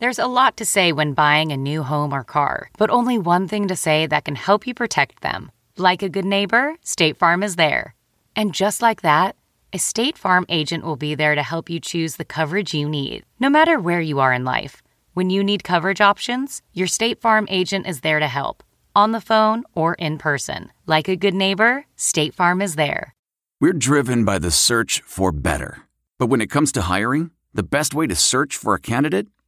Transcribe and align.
There's 0.00 0.20
a 0.20 0.28
lot 0.28 0.56
to 0.58 0.64
say 0.64 0.92
when 0.92 1.12
buying 1.12 1.50
a 1.50 1.56
new 1.56 1.82
home 1.82 2.12
or 2.14 2.22
car, 2.22 2.70
but 2.78 2.88
only 2.88 3.18
one 3.18 3.48
thing 3.48 3.66
to 3.66 3.74
say 3.74 4.06
that 4.06 4.24
can 4.24 4.36
help 4.36 4.64
you 4.64 4.72
protect 4.72 5.22
them. 5.22 5.50
Like 5.76 6.04
a 6.04 6.08
good 6.08 6.24
neighbor, 6.24 6.76
State 6.84 7.16
Farm 7.16 7.42
is 7.42 7.56
there. 7.56 7.96
And 8.36 8.54
just 8.54 8.80
like 8.80 9.02
that, 9.02 9.34
a 9.72 9.78
State 9.80 10.16
Farm 10.16 10.46
agent 10.48 10.84
will 10.84 10.94
be 10.94 11.16
there 11.16 11.34
to 11.34 11.42
help 11.42 11.68
you 11.68 11.80
choose 11.80 12.14
the 12.14 12.24
coverage 12.24 12.72
you 12.72 12.88
need, 12.88 13.24
no 13.40 13.50
matter 13.50 13.80
where 13.80 14.00
you 14.00 14.20
are 14.20 14.32
in 14.32 14.44
life. 14.44 14.84
When 15.14 15.30
you 15.30 15.42
need 15.42 15.64
coverage 15.64 16.00
options, 16.00 16.62
your 16.72 16.86
State 16.86 17.20
Farm 17.20 17.48
agent 17.50 17.88
is 17.88 18.02
there 18.02 18.20
to 18.20 18.28
help, 18.28 18.62
on 18.94 19.10
the 19.10 19.20
phone 19.20 19.64
or 19.74 19.94
in 19.94 20.16
person. 20.16 20.70
Like 20.86 21.08
a 21.08 21.16
good 21.16 21.34
neighbor, 21.34 21.86
State 21.96 22.34
Farm 22.34 22.62
is 22.62 22.76
there. 22.76 23.16
We're 23.60 23.72
driven 23.72 24.24
by 24.24 24.38
the 24.38 24.52
search 24.52 25.02
for 25.04 25.32
better. 25.32 25.82
But 26.18 26.28
when 26.28 26.40
it 26.40 26.50
comes 26.50 26.70
to 26.72 26.82
hiring, 26.82 27.32
the 27.52 27.64
best 27.64 27.94
way 27.94 28.06
to 28.06 28.14
search 28.14 28.54
for 28.54 28.74
a 28.74 28.80
candidate 28.80 29.26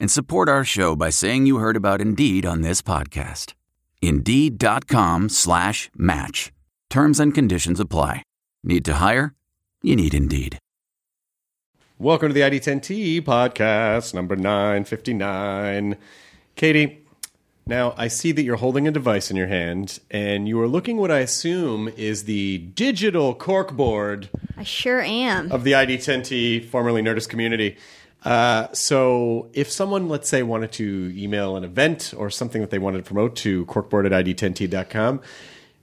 and 0.00 0.10
support 0.10 0.48
our 0.48 0.64
show 0.64 0.94
by 0.96 1.10
saying 1.10 1.46
you 1.46 1.58
heard 1.58 1.76
about 1.76 2.00
Indeed 2.00 2.44
on 2.46 2.62
this 2.62 2.82
podcast. 2.82 3.54
Indeed.com 4.00 5.28
slash 5.28 5.90
match. 5.96 6.52
Terms 6.90 7.20
and 7.20 7.34
conditions 7.34 7.80
apply. 7.80 8.22
Need 8.62 8.84
to 8.84 8.94
hire? 8.94 9.34
You 9.82 9.96
need 9.96 10.14
Indeed. 10.14 10.58
Welcome 11.98 12.28
to 12.28 12.32
the 12.32 12.42
ID10T 12.42 13.22
podcast, 13.22 14.14
number 14.14 14.36
959. 14.36 15.96
Katie, 16.54 17.04
now 17.66 17.92
I 17.96 18.06
see 18.08 18.30
that 18.32 18.42
you're 18.42 18.56
holding 18.56 18.86
a 18.86 18.92
device 18.92 19.30
in 19.30 19.36
your 19.36 19.48
hand 19.48 19.98
and 20.10 20.48
you 20.48 20.60
are 20.60 20.68
looking 20.68 20.96
what 20.96 21.10
I 21.10 21.18
assume 21.18 21.88
is 21.96 22.24
the 22.24 22.58
digital 22.58 23.34
corkboard 23.34 24.28
I 24.56 24.62
sure 24.62 25.00
am. 25.00 25.50
of 25.50 25.64
the 25.64 25.72
ID10T, 25.72 26.66
formerly 26.66 27.02
Nerdist 27.02 27.28
community. 27.28 27.76
Uh, 28.24 28.66
so 28.72 29.48
if 29.52 29.70
someone, 29.70 30.08
let's 30.08 30.28
say, 30.28 30.42
wanted 30.42 30.72
to 30.72 31.12
email 31.16 31.56
an 31.56 31.64
event 31.64 32.12
or 32.16 32.30
something 32.30 32.60
that 32.60 32.70
they 32.70 32.78
wanted 32.78 32.98
to 32.98 33.04
promote 33.04 33.36
to 33.36 33.64
corkboard 33.66 34.06
at 34.06 34.24
ID10T.com, 34.24 35.20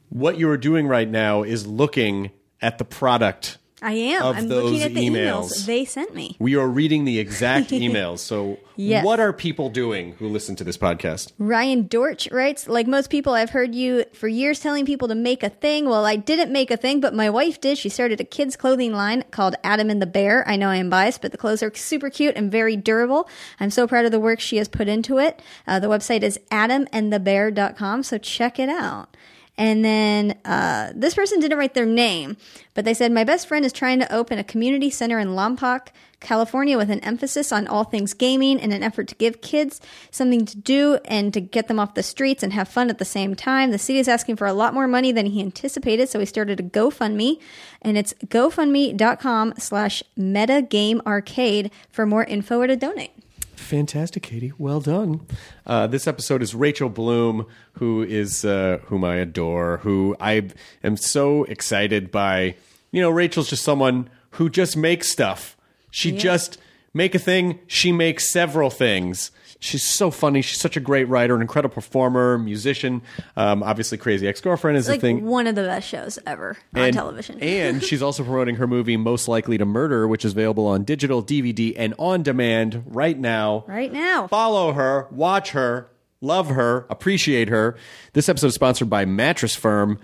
what 0.09 0.37
you 0.37 0.49
are 0.49 0.57
doing 0.57 0.87
right 0.87 1.09
now 1.09 1.43
is 1.43 1.65
looking 1.65 2.31
at 2.61 2.77
the 2.77 2.85
product 2.85 3.57
I 3.85 3.91
am. 3.93 4.23
of 4.23 4.35
I'm 4.37 4.47
those 4.47 4.63
looking 4.71 4.83
at 4.83 4.93
the 4.93 5.07
emails. 5.07 5.51
emails. 5.51 5.65
they 5.67 5.85
sent 5.85 6.15
me. 6.15 6.35
We 6.39 6.55
are 6.55 6.67
reading 6.67 7.05
the 7.05 7.19
exact 7.19 7.69
emails. 7.85 8.19
So, 8.19 8.57
Yes. 8.77 9.05
what 9.05 9.21
are 9.21 9.31
people 9.31 9.69
doing 9.69 10.13
who 10.19 10.27
listen 10.27 10.57
to 10.57 10.63
this 10.65 10.77
podcast? 10.77 11.31
Ryan 11.39 11.87
Dorch 11.87 12.27
writes, 12.29 12.67
like 12.67 12.87
most 12.87 13.09
people, 13.09 13.31
I've 13.33 13.51
heard 13.51 13.73
you 13.73 14.03
for 14.13 14.27
years 14.27 14.59
telling 14.59 14.85
people 14.85 15.07
to 15.07 15.15
make 15.15 15.43
a 15.43 15.49
thing. 15.49 15.85
Well, 15.87 16.03
I 16.05 16.17
didn't 16.17 16.51
make 16.51 16.71
a 16.71 16.75
thing, 16.77 16.99
but 16.99 17.13
my 17.13 17.29
wife 17.29 17.61
did. 17.61 17.77
She 17.77 17.87
started 17.87 18.19
a 18.19 18.25
kids' 18.25 18.57
clothing 18.57 18.91
line 18.91 19.23
called 19.31 19.55
Adam 19.63 19.89
and 19.89 20.01
the 20.01 20.05
Bear. 20.05 20.45
I 20.45 20.57
know 20.57 20.67
I 20.69 20.75
am 20.75 20.89
biased, 20.89 21.21
but 21.21 21.31
the 21.31 21.37
clothes 21.37 21.63
are 21.63 21.73
super 21.73 22.09
cute 22.09 22.35
and 22.35 22.51
very 22.51 22.75
durable. 22.75 23.29
I'm 23.61 23.69
so 23.71 23.87
proud 23.87 24.03
of 24.05 24.11
the 24.11 24.19
work 24.19 24.41
she 24.41 24.57
has 24.57 24.67
put 24.67 24.89
into 24.89 25.19
it. 25.19 25.41
Uh, 25.65 25.79
the 25.79 25.87
website 25.87 26.21
is 26.23 26.37
adamandthebear.com, 26.51 28.03
so 28.03 28.17
check 28.17 28.59
it 28.59 28.67
out. 28.69 29.15
And 29.57 29.85
then 29.85 30.37
uh, 30.43 30.91
this 30.93 31.15
person 31.15 31.39
didn't 31.39 31.57
write 31.57 31.75
their 31.75 31.85
name, 31.85 32.35
but 32.73 32.83
they 32.83 32.93
said, 32.93 33.11
My 33.11 33.23
best 33.23 33.47
friend 33.47 33.63
is 33.63 33.71
trying 33.71 33.99
to 33.99 34.13
open 34.13 34.37
a 34.37 34.43
community 34.43 34.89
center 34.89 35.17
in 35.17 35.29
Lompoc, 35.29 35.87
California, 36.19 36.77
with 36.77 36.89
an 36.89 36.99
emphasis 36.99 37.53
on 37.53 37.65
all 37.67 37.85
things 37.85 38.13
gaming 38.13 38.59
in 38.59 38.73
an 38.73 38.83
effort 38.83 39.07
to 39.07 39.15
give 39.15 39.41
kids 39.41 39.79
something 40.11 40.45
to 40.45 40.57
do 40.57 40.99
and 41.05 41.33
to 41.33 41.39
get 41.39 41.69
them 41.69 41.79
off 41.79 41.93
the 41.93 42.03
streets 42.03 42.43
and 42.43 42.51
have 42.51 42.67
fun 42.67 42.89
at 42.89 42.97
the 42.97 43.05
same 43.05 43.33
time. 43.33 43.71
The 43.71 43.77
city 43.77 43.99
is 43.99 44.09
asking 44.09 44.35
for 44.35 44.47
a 44.47 44.53
lot 44.53 44.73
more 44.73 44.87
money 44.87 45.13
than 45.13 45.27
he 45.27 45.41
anticipated, 45.41 46.09
so 46.09 46.19
he 46.19 46.25
started 46.25 46.59
a 46.59 46.63
GoFundMe, 46.63 47.39
and 47.81 47.97
it's 47.97 48.13
gofundme.com 48.25 49.53
slash 49.57 50.03
metagamearcade 50.19 51.71
for 51.89 52.05
more 52.05 52.25
info 52.25 52.59
or 52.59 52.67
to 52.67 52.75
donate. 52.75 53.24
Fantastic, 53.55 54.23
Katie. 54.23 54.53
Well 54.57 54.79
done. 54.79 55.25
Uh, 55.65 55.87
this 55.87 56.07
episode 56.07 56.41
is 56.41 56.53
Rachel 56.53 56.89
Bloom, 56.89 57.45
who 57.73 58.03
is 58.03 58.45
uh, 58.45 58.79
whom 58.85 59.03
I 59.03 59.15
adore. 59.15 59.77
Who 59.77 60.15
I 60.19 60.49
am 60.83 60.97
so 60.97 61.43
excited 61.45 62.11
by. 62.11 62.55
You 62.91 63.01
know, 63.01 63.09
Rachel's 63.09 63.49
just 63.49 63.63
someone 63.63 64.09
who 64.31 64.49
just 64.49 64.77
makes 64.77 65.09
stuff. 65.09 65.57
She 65.91 66.11
just 66.11 66.57
make 66.93 67.15
a 67.15 67.19
thing. 67.19 67.59
She 67.67 67.91
makes 67.91 68.31
several 68.31 68.69
things. 68.69 69.31
She's 69.59 69.83
so 69.83 70.11
funny. 70.11 70.41
She's 70.41 70.59
such 70.59 70.77
a 70.77 70.79
great 70.79 71.05
writer, 71.07 71.33
an 71.35 71.41
incredible 71.41 71.73
performer, 71.73 72.37
musician. 72.37 73.01
Um, 73.35 73.63
obviously, 73.63 73.97
Crazy 73.97 74.27
Ex 74.27 74.39
Girlfriend 74.41 74.77
is 74.77 74.87
Like 74.87 74.97
a 74.97 75.01
thing. 75.01 75.25
one 75.25 75.47
of 75.47 75.55
the 75.55 75.63
best 75.63 75.87
shows 75.87 76.19
ever 76.27 76.57
on 76.75 76.91
television. 76.91 77.39
and 77.41 77.81
she's 77.81 78.01
also 78.01 78.23
promoting 78.23 78.55
her 78.57 78.67
movie 78.67 78.97
Most 78.97 79.27
Likely 79.27 79.57
to 79.57 79.65
Murder, 79.65 80.07
which 80.07 80.23
is 80.25 80.33
available 80.33 80.67
on 80.67 80.83
digital, 80.83 81.23
DVD, 81.23 81.73
and 81.77 81.93
on 81.97 82.21
demand 82.21 82.83
right 82.87 83.17
now. 83.17 83.63
right 83.67 83.91
now. 83.91 84.27
Follow 84.27 84.73
her, 84.73 85.07
watch 85.09 85.51
her, 85.51 85.89
love 86.21 86.49
her, 86.49 86.85
appreciate 86.89 87.49
her. 87.49 87.75
This 88.13 88.29
episode 88.29 88.47
is 88.47 88.55
sponsored 88.55 88.89
by 88.89 89.05
Mattress 89.05 89.55
Firm. 89.55 89.99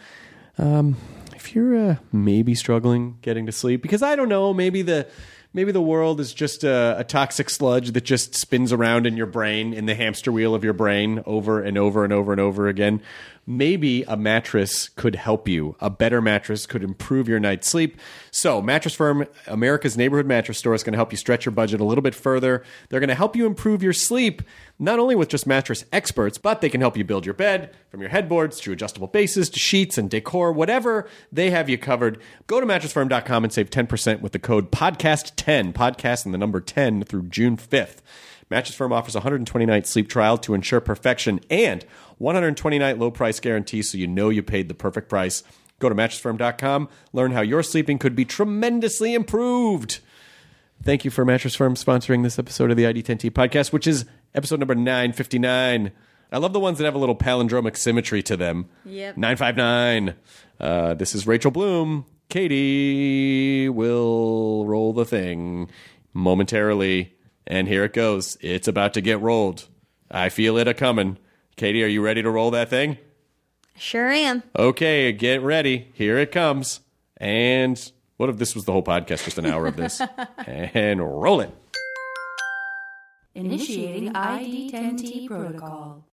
Um, 0.57 0.95
if 1.35 1.53
you're 1.55 1.75
uh, 1.91 1.95
maybe 2.11 2.55
struggling 2.55 3.17
getting 3.21 3.45
to 3.47 3.51
sleep, 3.51 3.81
because 3.81 4.01
I 4.01 4.15
don't 4.15 4.29
know, 4.29 4.53
maybe 4.53 4.81
the 4.81 5.07
maybe 5.53 5.71
the 5.71 5.81
world 5.81 6.19
is 6.19 6.33
just 6.33 6.63
a, 6.63 6.95
a 6.99 7.03
toxic 7.03 7.49
sludge 7.49 7.91
that 7.91 8.03
just 8.03 8.35
spins 8.35 8.71
around 8.71 9.05
in 9.05 9.17
your 9.17 9.25
brain, 9.25 9.73
in 9.73 9.85
the 9.85 9.95
hamster 9.95 10.31
wheel 10.31 10.55
of 10.55 10.63
your 10.63 10.73
brain, 10.73 11.23
over 11.25 11.61
and 11.61 11.77
over 11.77 12.03
and 12.03 12.13
over 12.13 12.31
and 12.31 12.41
over 12.41 12.67
again. 12.67 13.01
Maybe 13.47 14.03
a 14.03 14.15
mattress 14.15 14.89
could 14.89 15.15
help 15.15 15.47
you. 15.47 15.75
A 15.79 15.89
better 15.89 16.21
mattress 16.21 16.65
could 16.65 16.83
improve 16.83 17.27
your 17.27 17.39
night's 17.39 17.67
sleep. 17.67 17.99
So, 18.29 18.61
Mattress 18.61 18.93
Firm, 18.93 19.27
America's 19.47 19.97
neighborhood 19.97 20.27
mattress 20.27 20.59
store, 20.59 20.75
is 20.75 20.83
going 20.83 20.93
to 20.93 20.97
help 20.97 21.11
you 21.11 21.17
stretch 21.17 21.45
your 21.45 21.51
budget 21.51 21.81
a 21.81 21.83
little 21.83 22.03
bit 22.03 22.13
further. 22.13 22.63
They're 22.89 22.99
going 22.99 23.09
to 23.09 23.15
help 23.15 23.35
you 23.35 23.47
improve 23.47 23.81
your 23.81 23.93
sleep, 23.93 24.43
not 24.77 24.99
only 24.99 25.15
with 25.15 25.27
just 25.27 25.47
mattress 25.47 25.85
experts, 25.91 26.37
but 26.37 26.61
they 26.61 26.69
can 26.69 26.81
help 26.81 26.95
you 26.95 27.03
build 27.03 27.25
your 27.25 27.33
bed 27.33 27.75
from 27.89 27.99
your 27.99 28.09
headboards 28.09 28.59
to 28.61 28.71
adjustable 28.71 29.07
bases 29.07 29.49
to 29.49 29.59
sheets 29.59 29.97
and 29.97 30.09
decor, 30.09 30.51
whatever, 30.53 31.09
they 31.31 31.49
have 31.49 31.67
you 31.67 31.77
covered. 31.77 32.19
Go 32.47 32.59
to 32.59 32.65
mattressfirm.com 32.65 33.43
and 33.43 33.51
save 33.51 33.69
10% 33.69 34.21
with 34.21 34.33
the 34.33 34.39
code 34.39 34.71
podcast10, 34.71 35.73
podcast 35.73 36.25
and 36.25 36.33
the 36.33 36.37
number 36.37 36.61
10 36.61 37.03
through 37.03 37.23
June 37.23 37.57
5th. 37.57 37.97
Mattress 38.51 38.75
Firm 38.75 38.91
offers 38.91 39.15
a 39.15 39.19
120 39.19 39.65
night 39.65 39.87
sleep 39.87 40.09
trial 40.09 40.37
to 40.39 40.53
ensure 40.53 40.81
perfection 40.81 41.39
and 41.49 41.85
120 42.17 42.77
night 42.77 42.99
low 42.99 43.09
price 43.09 43.39
guarantee 43.39 43.81
so 43.81 43.97
you 43.97 44.07
know 44.07 44.27
you 44.27 44.43
paid 44.43 44.67
the 44.67 44.73
perfect 44.73 45.07
price. 45.07 45.41
Go 45.79 45.87
to 45.87 45.95
mattressfirm.com, 45.95 46.89
learn 47.13 47.31
how 47.31 47.41
your 47.41 47.63
sleeping 47.63 47.97
could 47.97 48.13
be 48.13 48.25
tremendously 48.25 49.13
improved. 49.13 49.99
Thank 50.83 51.05
you 51.05 51.11
for 51.11 51.23
Mattress 51.23 51.55
Firm 51.55 51.75
sponsoring 51.75 52.23
this 52.23 52.37
episode 52.37 52.71
of 52.71 52.77
the 52.77 52.83
ID10T 52.83 53.31
podcast, 53.31 53.71
which 53.71 53.87
is 53.87 54.03
episode 54.35 54.59
number 54.59 54.75
959. 54.75 55.91
I 56.33 56.37
love 56.37 56.51
the 56.51 56.59
ones 56.59 56.77
that 56.77 56.83
have 56.85 56.95
a 56.95 56.99
little 56.99 57.15
palindromic 57.15 57.77
symmetry 57.77 58.21
to 58.23 58.35
them. 58.35 58.67
Yep. 58.83 59.15
959. 59.15 60.15
Uh, 60.59 60.93
this 60.95 61.15
is 61.15 61.25
Rachel 61.25 61.51
Bloom. 61.51 62.05
Katie 62.27 63.69
will 63.69 64.65
roll 64.65 64.91
the 64.91 65.05
thing 65.05 65.69
momentarily. 66.13 67.15
And 67.47 67.67
here 67.67 67.83
it 67.83 67.93
goes. 67.93 68.37
It's 68.41 68.67
about 68.67 68.93
to 68.93 69.01
get 69.01 69.19
rolled. 69.19 69.67
I 70.09 70.29
feel 70.29 70.57
it 70.57 70.67
a 70.67 70.73
coming. 70.73 71.17
Katie, 71.55 71.83
are 71.83 71.87
you 71.87 72.01
ready 72.01 72.21
to 72.21 72.29
roll 72.29 72.51
that 72.51 72.69
thing? 72.69 72.97
Sure 73.77 74.09
am. 74.09 74.43
Okay, 74.57 75.11
get 75.11 75.41
ready. 75.41 75.89
Here 75.93 76.17
it 76.17 76.31
comes. 76.31 76.81
And 77.17 77.91
what 78.17 78.29
if 78.29 78.37
this 78.37 78.53
was 78.53 78.65
the 78.65 78.71
whole 78.71 78.83
podcast, 78.83 79.25
just 79.25 79.37
an 79.37 79.45
hour 79.45 79.67
of 79.67 79.75
this? 79.75 80.01
and 80.47 80.99
roll 80.99 81.41
it. 81.41 81.55
Initiating 83.33 84.13
ID10T 84.13 85.27
protocol. 85.27 86.05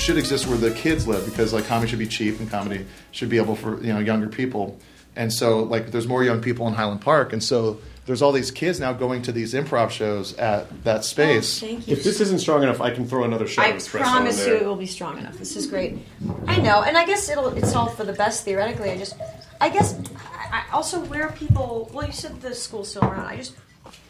Should 0.00 0.16
exist 0.16 0.46
where 0.46 0.56
the 0.56 0.70
kids 0.72 1.06
live 1.06 1.24
because 1.26 1.52
like 1.52 1.66
comedy 1.66 1.90
should 1.90 1.98
be 1.98 2.06
cheap 2.06 2.40
and 2.40 2.50
comedy 2.50 2.86
should 3.12 3.28
be 3.28 3.36
able 3.36 3.54
for 3.54 3.80
you 3.82 3.92
know 3.92 4.00
younger 4.00 4.28
people, 4.28 4.78
and 5.14 5.32
so 5.32 5.62
like 5.62 5.90
there's 5.90 6.08
more 6.08 6.24
young 6.24 6.40
people 6.40 6.66
in 6.68 6.74
Highland 6.74 7.00
Park, 7.00 7.32
and 7.32 7.42
so 7.42 7.80
there's 8.06 8.22
all 8.22 8.32
these 8.32 8.50
kids 8.50 8.80
now 8.80 8.92
going 8.92 9.22
to 9.22 9.32
these 9.32 9.54
improv 9.54 9.90
shows 9.90 10.34
at 10.34 10.84
that 10.84 10.98
oh, 10.98 11.02
space. 11.02 11.60
Thank 11.60 11.86
you. 11.86 11.92
If 11.92 12.02
this 12.02 12.20
isn't 12.20 12.40
strong 12.40 12.62
enough, 12.62 12.80
I 12.80 12.90
can 12.90 13.06
throw 13.06 13.24
another 13.24 13.46
shot 13.46 13.66
I 13.66 13.78
promise 13.78 14.44
you 14.46 14.54
it 14.54 14.64
will 14.64 14.74
be 14.74 14.86
strong 14.86 15.18
enough. 15.18 15.38
This 15.38 15.54
is 15.54 15.66
great. 15.66 15.98
I 16.46 16.56
know, 16.60 16.82
and 16.82 16.96
I 16.96 17.04
guess 17.04 17.28
it'll 17.28 17.48
it's 17.56 17.74
all 17.74 17.88
for 17.88 18.04
the 18.04 18.12
best 18.12 18.44
theoretically. 18.44 18.90
I 18.90 18.98
just, 18.98 19.16
I 19.60 19.68
guess, 19.68 19.96
I, 20.16 20.64
I 20.68 20.72
also 20.72 21.00
where 21.04 21.30
people. 21.32 21.90
Well, 21.92 22.06
you 22.06 22.12
said 22.12 22.40
the 22.40 22.54
school's 22.54 22.90
still 22.90 23.04
around. 23.04 23.26
I 23.26 23.36
just, 23.36 23.54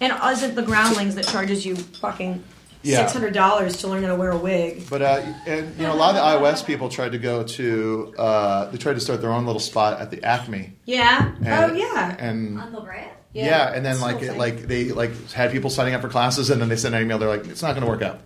and 0.01 0.13
is 0.33 0.43
it 0.43 0.55
the 0.55 0.63
Groundlings 0.63 1.15
that 1.17 1.27
charges 1.27 1.67
you 1.67 1.77
fucking 1.77 2.43
Yeah. 2.82 2.99
six 3.00 3.12
hundred 3.12 3.35
dollars 3.35 3.77
to 3.79 3.88
learn 3.88 4.03
how 4.03 4.09
to 4.09 4.17
wear 4.17 4.31
a 4.31 4.38
wig? 4.38 4.88
But 4.88 5.03
uh, 5.03 5.23
and 5.47 5.77
you 5.77 5.82
know 5.82 5.93
a 5.93 5.97
lot 5.97 6.11
of 6.11 6.17
the 6.17 6.23
iO's 6.49 6.62
people 6.62 6.88
tried 6.88 7.12
to 7.12 7.19
go 7.19 7.43
to 7.44 8.15
uh, 8.19 8.71
they 8.71 8.79
tried 8.79 8.94
to 8.94 9.00
start 9.00 9.21
their 9.21 9.32
own 9.32 9.44
little 9.47 9.61
spot 9.61 10.00
at 10.00 10.11
the 10.11 10.23
Acme. 10.25 10.73
Yeah. 10.87 11.32
And, 11.44 11.73
oh 11.73 11.75
yeah. 11.75 12.17
And 12.19 12.56
La 12.56 12.81
Brea? 12.81 13.05
yeah, 13.32 13.73
and 13.73 13.85
then 13.85 13.93
It's 13.93 14.03
like 14.03 14.23
it, 14.23 14.37
like 14.37 14.62
they 14.62 14.93
like 14.93 15.31
had 15.32 15.53
people 15.53 15.71
signing 15.71 15.94
up 15.94 16.00
for 16.00 16.09
classes, 16.09 16.50
and 16.50 16.61
then 16.61 16.69
they 16.69 16.77
sent 16.77 16.94
an 16.94 17.03
email. 17.03 17.19
They're 17.19 17.29
like, 17.29 17.47
it's 17.47 17.62
not 17.62 17.75
going 17.75 17.85
to 17.85 17.88
work 17.91 18.03
out. 18.03 18.21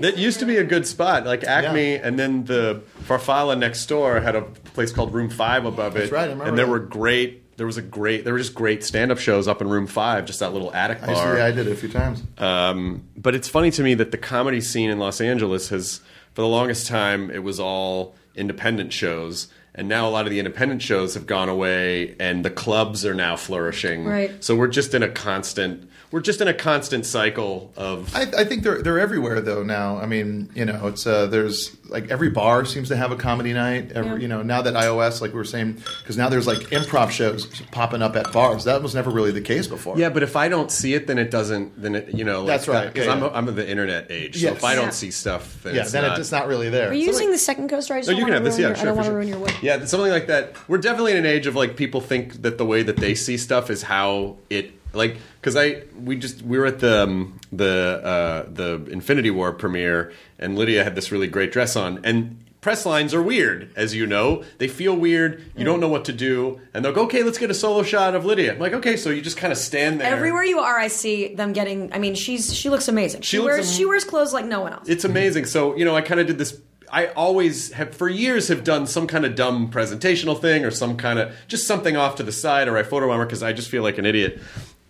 That 0.00 0.18
used 0.18 0.40
to 0.40 0.46
be 0.46 0.56
a 0.56 0.64
good 0.64 0.86
spot, 0.86 1.24
like 1.24 1.44
Acme, 1.44 1.92
Yeah. 1.94 2.00
and 2.02 2.18
then 2.18 2.44
the 2.44 2.82
Farfalla 3.06 3.56
next 3.58 3.86
door 3.86 4.20
had 4.20 4.36
a 4.36 4.42
place 4.42 4.92
called 4.92 5.14
Room 5.14 5.30
Five 5.30 5.64
above 5.64 5.96
it. 5.96 6.00
That's 6.00 6.12
right, 6.12 6.20
I 6.22 6.32
remember 6.32 6.44
and 6.44 6.58
there 6.58 6.66
that. 6.66 6.70
were 6.72 6.78
great. 6.80 7.42
There 7.58 7.66
was 7.66 7.76
a 7.76 7.82
great. 7.82 8.24
There 8.24 8.32
were 8.32 8.38
just 8.38 8.54
great 8.54 8.82
stand-up 8.84 9.18
shows 9.18 9.46
up 9.48 9.60
in 9.60 9.68
Room 9.68 9.86
Five, 9.86 10.24
just 10.26 10.40
that 10.40 10.52
little 10.52 10.72
attic 10.72 11.02
I, 11.02 11.08
used 11.10 11.20
to- 11.20 11.26
bar. 11.26 11.36
yeah, 11.38 11.44
I 11.44 11.50
did 11.50 11.66
it 11.66 11.72
a 11.72 11.76
few 11.76 11.88
times. 11.90 12.22
Um, 12.38 13.02
but 13.16 13.34
it's 13.34 13.48
funny 13.48 13.70
to 13.72 13.82
me 13.82 13.94
that 13.94 14.12
the 14.12 14.16
comedy 14.16 14.60
scene 14.60 14.88
in 14.90 14.98
Los 14.98 15.20
Angeles 15.20 15.68
has, 15.70 16.00
for 16.34 16.42
the 16.42 16.48
longest 16.48 16.86
time, 16.86 17.30
it 17.30 17.42
was 17.42 17.58
all 17.60 18.14
independent 18.34 18.92
shows. 18.92 19.48
And 19.74 19.88
now 19.88 20.08
a 20.08 20.10
lot 20.10 20.24
of 20.24 20.30
the 20.30 20.38
independent 20.38 20.82
shows 20.82 21.14
have 21.14 21.26
gone 21.26 21.48
away, 21.48 22.16
and 22.18 22.44
the 22.44 22.50
clubs 22.50 23.04
are 23.04 23.14
now 23.14 23.36
flourishing. 23.36 24.04
Right. 24.04 24.42
So 24.42 24.56
we're 24.56 24.66
just 24.68 24.94
in 24.94 25.02
a 25.02 25.08
constant, 25.08 25.88
we're 26.10 26.20
just 26.20 26.40
in 26.40 26.48
a 26.48 26.54
constant 26.54 27.04
cycle 27.06 27.72
of. 27.76 28.14
I, 28.14 28.22
I 28.22 28.44
think 28.44 28.62
they're 28.62 28.82
they're 28.82 28.98
everywhere 28.98 29.40
though 29.40 29.62
now. 29.62 29.98
I 29.98 30.06
mean, 30.06 30.50
you 30.54 30.64
know, 30.64 30.86
it's 30.88 31.06
uh, 31.06 31.26
there's 31.26 31.76
like 31.88 32.10
every 32.10 32.30
bar 32.30 32.64
seems 32.64 32.88
to 32.88 32.96
have 32.96 33.12
a 33.12 33.16
comedy 33.16 33.52
night. 33.52 33.92
Every, 33.92 34.10
Yeah. 34.12 34.16
You 34.18 34.28
know, 34.28 34.42
now 34.42 34.62
that 34.62 34.74
iO's, 34.74 35.20
like 35.22 35.32
we 35.32 35.36
were 35.38 35.44
saying, 35.44 35.82
because 36.02 36.16
now 36.16 36.28
there's 36.28 36.46
like 36.46 36.58
improv 36.70 37.10
shows 37.10 37.46
popping 37.72 38.02
up 38.02 38.14
at 38.16 38.32
bars. 38.32 38.64
That 38.64 38.82
was 38.82 38.94
never 38.94 39.10
really 39.10 39.32
the 39.32 39.40
case 39.40 39.66
before. 39.66 39.98
Yeah, 39.98 40.08
but 40.10 40.22
if 40.22 40.36
I 40.36 40.48
don't 40.48 40.70
see 40.70 40.94
it, 40.94 41.06
then 41.06 41.18
it 41.18 41.30
doesn't. 41.30 41.80
Then 41.80 41.94
it, 41.94 42.14
you 42.14 42.24
know, 42.24 42.40
like 42.40 42.46
That's 42.48 42.68
right. 42.68 42.86
Because 42.92 43.06
Yeah, 43.06 43.12
I'm, 43.12 43.20
yeah. 43.22 43.30
I'm 43.32 43.48
of 43.48 43.56
the 43.56 43.68
internet 43.68 44.10
age, 44.10 44.36
so 44.40 44.48
Yes. 44.48 44.56
if 44.56 44.64
I 44.64 44.74
don't 44.74 44.84
Yeah. 44.86 44.90
see 44.90 45.10
stuff, 45.10 45.62
then 45.62 45.74
yeah. 45.74 45.82
it's 45.82 45.92
Then 45.92 46.04
not, 46.04 46.18
it's 46.18 46.32
not 46.32 46.46
really 46.48 46.68
there. 46.70 46.90
Are 46.90 46.94
you 46.94 47.06
using 47.06 47.30
the 47.30 47.38
second 47.38 47.68
coaster? 47.68 47.94
I 47.94 47.98
just 48.00 48.08
No, 48.10 48.12
you 48.16 48.24
can 48.24 48.32
wanna 48.34 48.34
have 48.36 48.44
this. 48.44 48.54
ruin 48.58 48.62
Yeah, 48.62 48.68
your, 48.68 48.76
sure. 48.76 48.82
I 48.82 48.84
don't 48.86 48.96
want 48.96 49.04
to 49.06 49.10
sure. 49.10 49.16
ruin 49.16 49.28
your 49.28 49.38
wood. 49.38 49.54
Yeah, 49.62 49.84
something 49.84 50.10
like 50.10 50.26
that. 50.28 50.54
We're 50.68 50.78
definitely 50.78 51.12
in 51.12 51.18
an 51.18 51.26
age 51.26 51.46
of 51.46 51.54
like 51.56 51.76
people 51.76 52.00
think 52.00 52.42
that 52.42 52.56
the 52.58 52.64
way 52.66 52.82
that 52.82 52.96
they 52.96 53.14
see 53.14 53.36
stuff 53.36 53.70
is 53.70 53.82
how 53.82 54.36
it 54.50 54.72
like 54.92 55.16
because 55.40 55.56
I 55.56 55.82
we 55.98 56.16
just 56.16 56.42
we 56.42 56.58
were 56.58 56.66
at 56.66 56.78
the 56.80 57.02
um, 57.04 57.40
the 57.52 58.00
uh, 58.04 58.50
the 58.50 58.84
Infinity 58.90 59.30
War 59.30 59.52
premiere 59.52 60.12
and 60.38 60.56
Lydia 60.56 60.84
had 60.84 60.94
this 60.94 61.10
really 61.12 61.26
great 61.28 61.52
dress 61.52 61.76
on 61.76 62.00
and. 62.04 62.44
Press 62.60 62.84
lines 62.84 63.14
are 63.14 63.22
weird, 63.22 63.70
as 63.76 63.94
you 63.94 64.04
know. 64.04 64.42
They 64.58 64.66
feel 64.66 64.94
weird. 64.94 65.44
You 65.56 65.64
don't 65.64 65.78
know 65.78 65.88
what 65.88 66.06
to 66.06 66.12
do, 66.12 66.60
and 66.74 66.84
they'll 66.84 66.92
go, 66.92 67.02
"Okay, 67.04 67.22
let's 67.22 67.38
get 67.38 67.52
a 67.52 67.54
solo 67.54 67.84
shot 67.84 68.16
of 68.16 68.24
Lydia." 68.24 68.52
I'm 68.52 68.58
like, 68.58 68.72
"Okay," 68.72 68.96
so 68.96 69.10
you 69.10 69.22
just 69.22 69.36
kind 69.36 69.52
of 69.52 69.58
stand 69.58 70.00
there. 70.00 70.12
Everywhere 70.12 70.42
you 70.42 70.58
are, 70.58 70.76
I 70.76 70.88
see 70.88 71.32
them 71.36 71.52
getting. 71.52 71.92
I 71.92 72.00
mean, 72.00 72.16
she's 72.16 72.52
she 72.52 72.68
looks 72.68 72.88
amazing. 72.88 73.20
She, 73.22 73.36
She 73.36 73.38
looks 73.38 73.46
wears 73.46 73.68
am- 73.68 73.74
she 73.76 73.86
wears 73.86 74.04
clothes 74.04 74.32
like 74.32 74.44
no 74.44 74.60
one 74.60 74.72
else. 74.72 74.88
It's 74.88 75.04
amazing. 75.04 75.44
So, 75.46 75.76
you 75.76 75.84
know, 75.84 75.94
I 75.94 76.00
kind 76.00 76.18
of 76.18 76.26
did 76.26 76.36
this. 76.38 76.60
I 76.90 77.06
always 77.06 77.70
have, 77.72 77.94
for 77.94 78.08
years, 78.08 78.48
have 78.48 78.64
done 78.64 78.88
some 78.88 79.06
kind 79.06 79.24
of 79.24 79.36
dumb 79.36 79.70
presentational 79.70 80.38
thing 80.38 80.64
or 80.64 80.72
some 80.72 80.96
kind 80.96 81.20
of 81.20 81.32
just 81.46 81.64
something 81.64 81.96
off 81.96 82.16
to 82.16 82.24
the 82.24 82.32
side 82.32 82.66
or 82.66 82.76
I 82.76 82.82
photo 82.82 83.06
bomber 83.06 83.24
because 83.24 83.42
I 83.42 83.52
just 83.52 83.70
feel 83.70 83.84
like 83.84 83.98
an 83.98 84.04
idiot. 84.04 84.40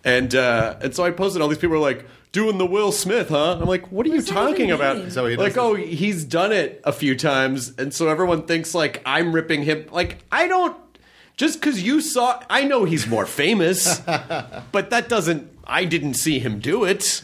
And 0.03 0.33
uh, 0.33 0.77
and 0.81 0.95
so 0.95 1.03
I 1.03 1.11
posted. 1.11 1.41
All 1.41 1.47
these 1.47 1.57
people 1.57 1.75
are 1.75 1.79
like 1.79 2.05
doing 2.31 2.57
the 2.57 2.65
Will 2.65 2.91
Smith, 2.91 3.29
huh? 3.29 3.57
I'm 3.59 3.67
like, 3.67 3.91
what 3.91 4.05
are 4.05 4.09
you 4.09 4.21
talking 4.21 4.71
about? 4.71 4.97
mean? 4.97 5.07
Is 5.07 5.15
that 5.15 5.21
what 5.21 5.31
he 5.31 5.37
does? 5.37 5.43
like, 5.43 5.57
oh, 5.57 5.75
he's 5.75 6.23
done 6.23 6.51
it 6.51 6.81
a 6.83 6.91
few 6.91 7.15
times, 7.15 7.73
and 7.77 7.93
so 7.93 8.07
everyone 8.07 8.43
thinks 8.43 8.73
like 8.73 9.01
I'm 9.05 9.33
ripping 9.33 9.63
him. 9.63 9.87
Like 9.91 10.19
I 10.31 10.47
don't. 10.47 10.77
Just 11.37 11.61
because 11.61 11.81
you 11.81 12.01
saw, 12.01 12.43
I 12.49 12.65
know 12.65 12.83
he's 12.83 13.07
more 13.07 13.25
famous, 13.25 13.99
but 14.71 14.89
that 14.89 15.07
doesn't. 15.07 15.49
I 15.65 15.85
didn't 15.85 16.15
see 16.15 16.39
him 16.39 16.59
do 16.59 16.83
it. 16.83 17.21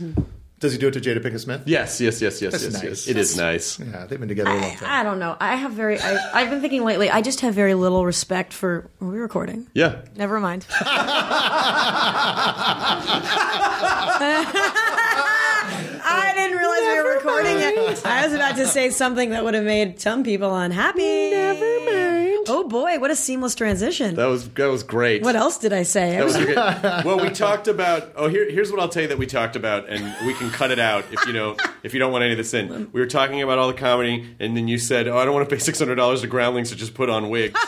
Does 0.65 0.73
he 0.73 0.79
do 0.79 0.88
it 0.88 0.94
to 0.94 1.00
Jada 1.00 1.21
Pinkett 1.21 1.41
Smith? 1.41 1.62
Yes, 1.65 2.01
yes, 2.01 2.19
yes, 2.23 2.41
yes, 2.41 2.53
That's 2.53 2.63
yes, 2.63 2.73
nice. 2.73 2.83
yes. 2.83 3.07
It 3.07 3.17
is 3.17 3.38
nice. 3.38 3.79
Yeah, 3.79 4.07
they've 4.07 4.19
been 4.19 4.27
together 4.27 4.50
a 4.50 4.56
long 4.56 4.63
I, 4.63 4.73
time. 4.73 4.89
I 4.89 5.03
don't 5.03 5.19
know. 5.19 5.38
I 5.39 5.56
have 5.57 5.73
very. 5.73 6.00
I, 6.00 6.17
I've 6.33 6.50
been 6.50 6.59
thinking 6.59 6.83
lately. 6.83 7.07
I 7.07 7.21
just 7.21 7.41
have 7.41 7.53
very 7.53 7.75
little 7.75 8.03
respect 8.03 8.51
for. 8.51 8.89
Are 9.00 9.07
we 9.07 9.19
recording? 9.19 9.67
Yeah. 9.75 10.01
Never 10.15 10.39
mind. 10.39 10.65
I 16.07 16.33
didn't 16.35 16.57
realize 16.57 16.79
we 16.81 17.03
were 17.13 17.14
recording 17.25 17.57
it. 17.60 18.06
I 18.06 18.25
was 18.25 18.33
about 18.33 18.56
to 18.57 18.68
say 18.68 18.89
something 18.89 19.31
that 19.31 19.44
would 19.44 19.54
have 19.54 19.63
made 19.63 20.00
some 20.00 20.24
people 20.24 20.56
unhappy. 20.56 21.31
Never 21.31 21.80
mind. 21.92 22.45
Oh 22.48 22.68
boy, 22.68 23.00
what 23.00 23.10
a 23.10 23.16
seamless 23.16 23.56
transition. 23.56 24.16
That 24.16 24.27
was 24.27 24.48
that 24.50 24.68
was 24.68 24.83
great. 24.83 25.24
What 25.24 25.36
else 25.36 25.57
did 25.57 25.74
I 25.74 25.83
say? 25.83 26.12
That 26.18 26.25
was- 26.25 26.36
was 26.38 26.45
great. 26.45 26.56
well, 27.06 27.19
we 27.19 27.30
talked 27.31 27.68
about. 27.68 28.12
Oh, 28.16 28.27
here, 28.27 28.50
here's 28.50 28.72
what 28.72 28.80
I'll 28.80 28.89
tell 28.89 29.01
you 29.01 29.07
that 29.10 29.18
we 29.18 29.25
talked 29.25 29.56
about, 29.56 29.89
and 29.89 30.04
we 30.27 30.33
can 30.36 30.50
cut 30.51 30.69
it 30.72 30.77
out 30.80 31.06
if 31.12 31.25
you 31.25 31.33
don't 31.33 31.60
if 31.83 31.94
you 31.94 32.00
don't 32.00 32.12
want 32.12 32.24
any 32.24 32.33
of 32.33 32.38
this 32.38 32.54
in. 32.54 32.92
We 32.92 33.00
were 33.01 33.07
talking 33.07 33.42
about 33.42 33.57
all 33.57 33.68
the 33.68 33.74
comedy, 33.74 34.36
and 34.39 34.56
then 34.56 34.68
you 34.68 34.78
said, 34.78 35.07
"Oh, 35.07 35.18
I 35.18 35.25
don't 35.25 35.33
want 35.33 35.50
to 35.50 35.56
pay 35.56 35.60
six 35.60 35.80
hundred 35.80 35.95
dollars 35.95 36.21
to 36.21 36.28
groundlings 36.28 36.69
to 36.69 36.75
just 36.75 36.94
put 36.94 37.10
on 37.10 37.30
wigs." 37.30 37.60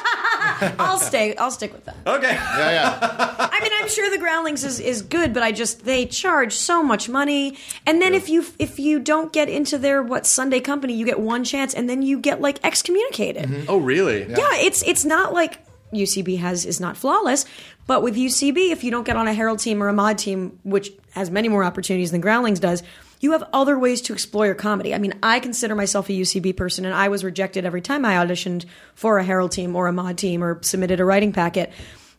I'll 0.79 0.99
stay. 0.99 1.35
I'll 1.35 1.51
stick 1.51 1.73
with 1.73 1.85
that. 1.85 1.95
Okay. 2.05 2.33
Yeah, 2.33 2.71
yeah. 2.71 2.97
I 3.51 3.59
mean, 3.61 3.71
I'm 3.79 3.89
sure 3.89 4.09
the 4.09 4.17
Groundlings 4.17 4.63
is, 4.63 4.79
is 4.79 5.01
good, 5.01 5.33
but 5.33 5.44
I 5.44 5.51
just 5.51 5.85
they 5.85 6.05
charge 6.05 6.53
so 6.53 6.83
much 6.83 7.09
money, 7.09 7.57
and 7.85 8.01
then 8.01 8.13
if 8.13 8.29
you 8.29 8.45
if 8.59 8.79
you 8.79 8.99
don't 8.99 9.31
get 9.33 9.49
into 9.49 9.77
their 9.77 10.01
what 10.01 10.25
Sunday 10.25 10.59
company, 10.59 10.94
you 10.94 11.05
get 11.05 11.19
one 11.19 11.44
chance, 11.44 11.73
and 11.73 11.89
then 11.89 12.01
you 12.01 12.19
get 12.19 12.41
like 12.41 12.59
excommunicated. 12.63 13.49
Mm-hmm. 13.49 13.65
Oh, 13.69 13.77
really? 13.77 14.27
Yeah, 14.29 14.55
it's 14.55 14.83
it's 14.83 15.05
not 15.05 15.33
like 15.33 15.59
UCB 15.94 16.39
has 16.39 16.65
is 16.65 16.79
not 16.79 16.97
flawless, 16.97 17.45
but 17.85 18.03
with 18.03 18.15
UCB, 18.15 18.71
if 18.71 18.83
you 18.83 18.91
don't 18.91 19.05
get 19.05 19.15
on 19.15 19.27
a 19.27 19.33
Harold 19.33 19.59
team 19.59 19.81
or 19.81 19.88
a 19.88 19.93
Maude 19.93 20.17
team, 20.17 20.59
which 20.63 20.91
has 21.11 21.31
many 21.31 21.47
more 21.47 21.63
opportunities 21.63 22.11
than 22.11 22.21
Groundlings 22.21 22.59
does, 22.59 22.83
you 23.19 23.31
have 23.31 23.43
other 23.53 23.77
ways 23.79 24.01
to 24.01 24.13
explore 24.13 24.45
your 24.45 24.55
comedy. 24.55 24.93
I 24.93 24.99
mean, 24.99 25.13
I 25.23 25.39
consider 25.39 25.75
myself 25.75 26.09
a 26.09 26.13
UCB 26.13 26.55
person, 26.55 26.86
and 26.86 26.93
I 26.93 27.07
was 27.09 27.24
rejected 27.24 27.65
every 27.65 27.81
time 27.81 28.05
I 28.05 28.15
auditioned 28.15 28.65
for 28.93 29.17
a 29.17 29.24
Harold 29.24 29.51
team 29.51 29.75
or 29.75 29.88
a 29.88 29.93
Maude 29.93 30.17
team 30.17 30.43
or 30.43 30.62
submitted 30.62 31.00
a 31.00 31.05
writing 31.05 31.33
packet. 31.33 31.71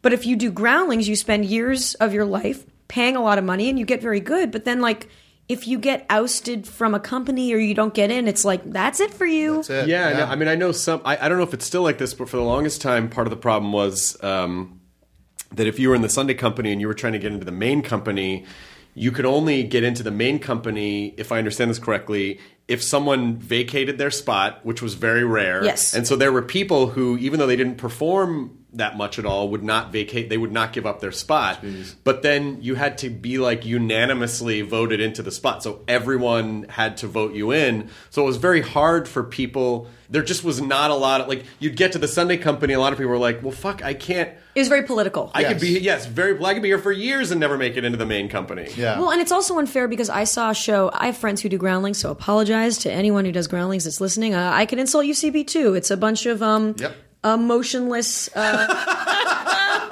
But 0.02 0.12
if 0.12 0.26
you 0.26 0.36
do 0.36 0.50
Groundlings, 0.50 1.08
you 1.08 1.16
spend 1.16 1.44
years 1.44 1.94
of 1.96 2.12
your 2.12 2.24
life 2.24 2.64
paying 2.88 3.16
a 3.16 3.22
lot 3.22 3.38
of 3.38 3.44
money, 3.44 3.68
and 3.68 3.78
you 3.78 3.84
get 3.84 4.02
very 4.02 4.20
good. 4.20 4.50
But 4.50 4.64
then, 4.64 4.80
like. 4.80 5.08
If 5.48 5.66
you 5.66 5.78
get 5.78 6.04
ousted 6.10 6.68
from 6.68 6.94
a 6.94 7.00
company 7.00 7.54
or 7.54 7.56
you 7.56 7.72
don't 7.72 7.94
get 7.94 8.10
in, 8.10 8.28
it's 8.28 8.44
like 8.44 8.70
that's 8.70 9.00
it 9.00 9.14
for 9.14 9.24
you. 9.24 9.54
That's 9.54 9.70
it. 9.70 9.88
Yeah, 9.88 10.12
no, 10.12 10.24
I 10.26 10.36
mean, 10.36 10.46
I 10.46 10.56
know 10.56 10.72
some. 10.72 11.00
I, 11.06 11.16
I 11.16 11.26
don't 11.30 11.38
know 11.38 11.44
if 11.44 11.54
it's 11.54 11.64
still 11.64 11.80
like 11.80 11.96
this, 11.96 12.12
but 12.12 12.28
for 12.28 12.36
the 12.36 12.42
longest 12.42 12.82
time, 12.82 13.08
part 13.08 13.26
of 13.26 13.30
the 13.30 13.38
problem 13.38 13.72
was 13.72 14.22
um, 14.22 14.78
that 15.52 15.66
if 15.66 15.78
you 15.78 15.88
were 15.88 15.94
in 15.94 16.02
the 16.02 16.10
Sunday 16.10 16.34
company 16.34 16.70
and 16.70 16.82
you 16.82 16.86
were 16.86 16.92
trying 16.92 17.14
to 17.14 17.18
get 17.18 17.32
into 17.32 17.46
the 17.46 17.50
main 17.52 17.80
company, 17.80 18.44
you 18.98 19.12
could 19.12 19.24
only 19.24 19.62
get 19.62 19.84
into 19.84 20.02
the 20.02 20.10
main 20.10 20.38
company, 20.38 21.14
if 21.16 21.30
I 21.30 21.38
understand 21.38 21.70
this 21.70 21.78
correctly, 21.78 22.40
if 22.66 22.82
someone 22.82 23.36
vacated 23.38 23.96
their 23.96 24.10
spot, 24.10 24.64
which 24.64 24.82
was 24.82 24.94
very 24.94 25.24
rare. 25.24 25.64
Yes. 25.64 25.94
And 25.94 26.06
so 26.06 26.16
there 26.16 26.32
were 26.32 26.42
people 26.42 26.88
who, 26.88 27.16
even 27.18 27.38
though 27.38 27.46
they 27.46 27.56
didn't 27.56 27.76
perform 27.76 28.57
that 28.74 28.96
much 28.96 29.18
at 29.18 29.24
all, 29.24 29.48
would 29.48 29.62
not 29.62 29.92
vacate. 29.92 30.28
They 30.28 30.36
would 30.36 30.52
not 30.52 30.72
give 30.72 30.84
up 30.86 31.00
their 31.00 31.12
spot. 31.12 31.64
But 32.04 32.22
then 32.22 32.58
you 32.60 32.74
had 32.74 32.98
to 32.98 33.10
be 33.10 33.38
like 33.38 33.64
unanimously 33.64 34.62
voted 34.62 35.00
into 35.00 35.22
the 35.22 35.30
spot. 35.30 35.62
So 35.62 35.82
everyone 35.88 36.66
had 36.68 36.98
to 36.98 37.06
vote 37.06 37.34
you 37.34 37.52
in. 37.52 37.88
So 38.10 38.22
it 38.22 38.26
was 38.26 38.36
very 38.36 38.60
hard 38.60 39.08
for 39.08 39.24
people. 39.24 39.88
There 40.10 40.22
just 40.22 40.44
was 40.44 40.60
not 40.60 40.90
a 40.90 40.94
lot 40.94 41.20
of 41.20 41.28
like 41.28 41.44
you'd 41.58 41.76
get 41.76 41.92
to 41.92 41.98
the 41.98 42.08
Sunday 42.08 42.36
company. 42.38 42.72
A 42.72 42.80
lot 42.80 42.92
of 42.92 42.98
people 42.98 43.10
were 43.10 43.18
like, 43.18 43.42
"Well, 43.42 43.52
fuck, 43.52 43.84
I 43.84 43.92
can't. 43.92 44.30
It 44.54 44.60
was 44.60 44.68
very 44.68 44.82
political. 44.82 45.30
I 45.34 45.44
could 45.44 45.60
be 45.60 45.78
yes, 45.80 46.06
very. 46.06 46.42
I 46.42 46.54
could 46.54 46.62
be 46.62 46.68
here 46.68 46.78
for 46.78 46.92
years 46.92 47.30
and 47.30 47.38
never 47.38 47.58
make 47.58 47.76
it 47.76 47.84
into 47.84 47.98
the 47.98 48.06
main 48.06 48.30
company." 48.30 48.68
Yeah. 48.74 48.98
Well, 48.98 49.10
and 49.10 49.20
it's 49.20 49.32
also 49.32 49.58
unfair 49.58 49.86
because 49.86 50.08
I 50.08 50.24
saw 50.24 50.50
a 50.50 50.54
show. 50.54 50.90
I 50.94 51.06
have 51.06 51.16
friends 51.18 51.42
who 51.42 51.50
do 51.50 51.58
groundlings, 51.58 51.98
so 51.98 52.10
apologize 52.10 52.78
to 52.78 52.92
anyone 52.92 53.26
who 53.26 53.32
does 53.32 53.48
groundlings 53.48 53.84
that's 53.84 54.00
listening. 54.00 54.34
Uh, 54.34 54.50
I 54.52 54.64
can 54.64 54.78
insult 54.78 55.04
UCB 55.04 55.46
too. 55.46 55.74
It's 55.74 55.90
a 55.90 55.96
bunch 55.96 56.24
of 56.24 56.42
um, 56.42 56.74
Yep. 56.78 56.96
Emotionless. 57.24 58.28
Uh, 58.34 59.04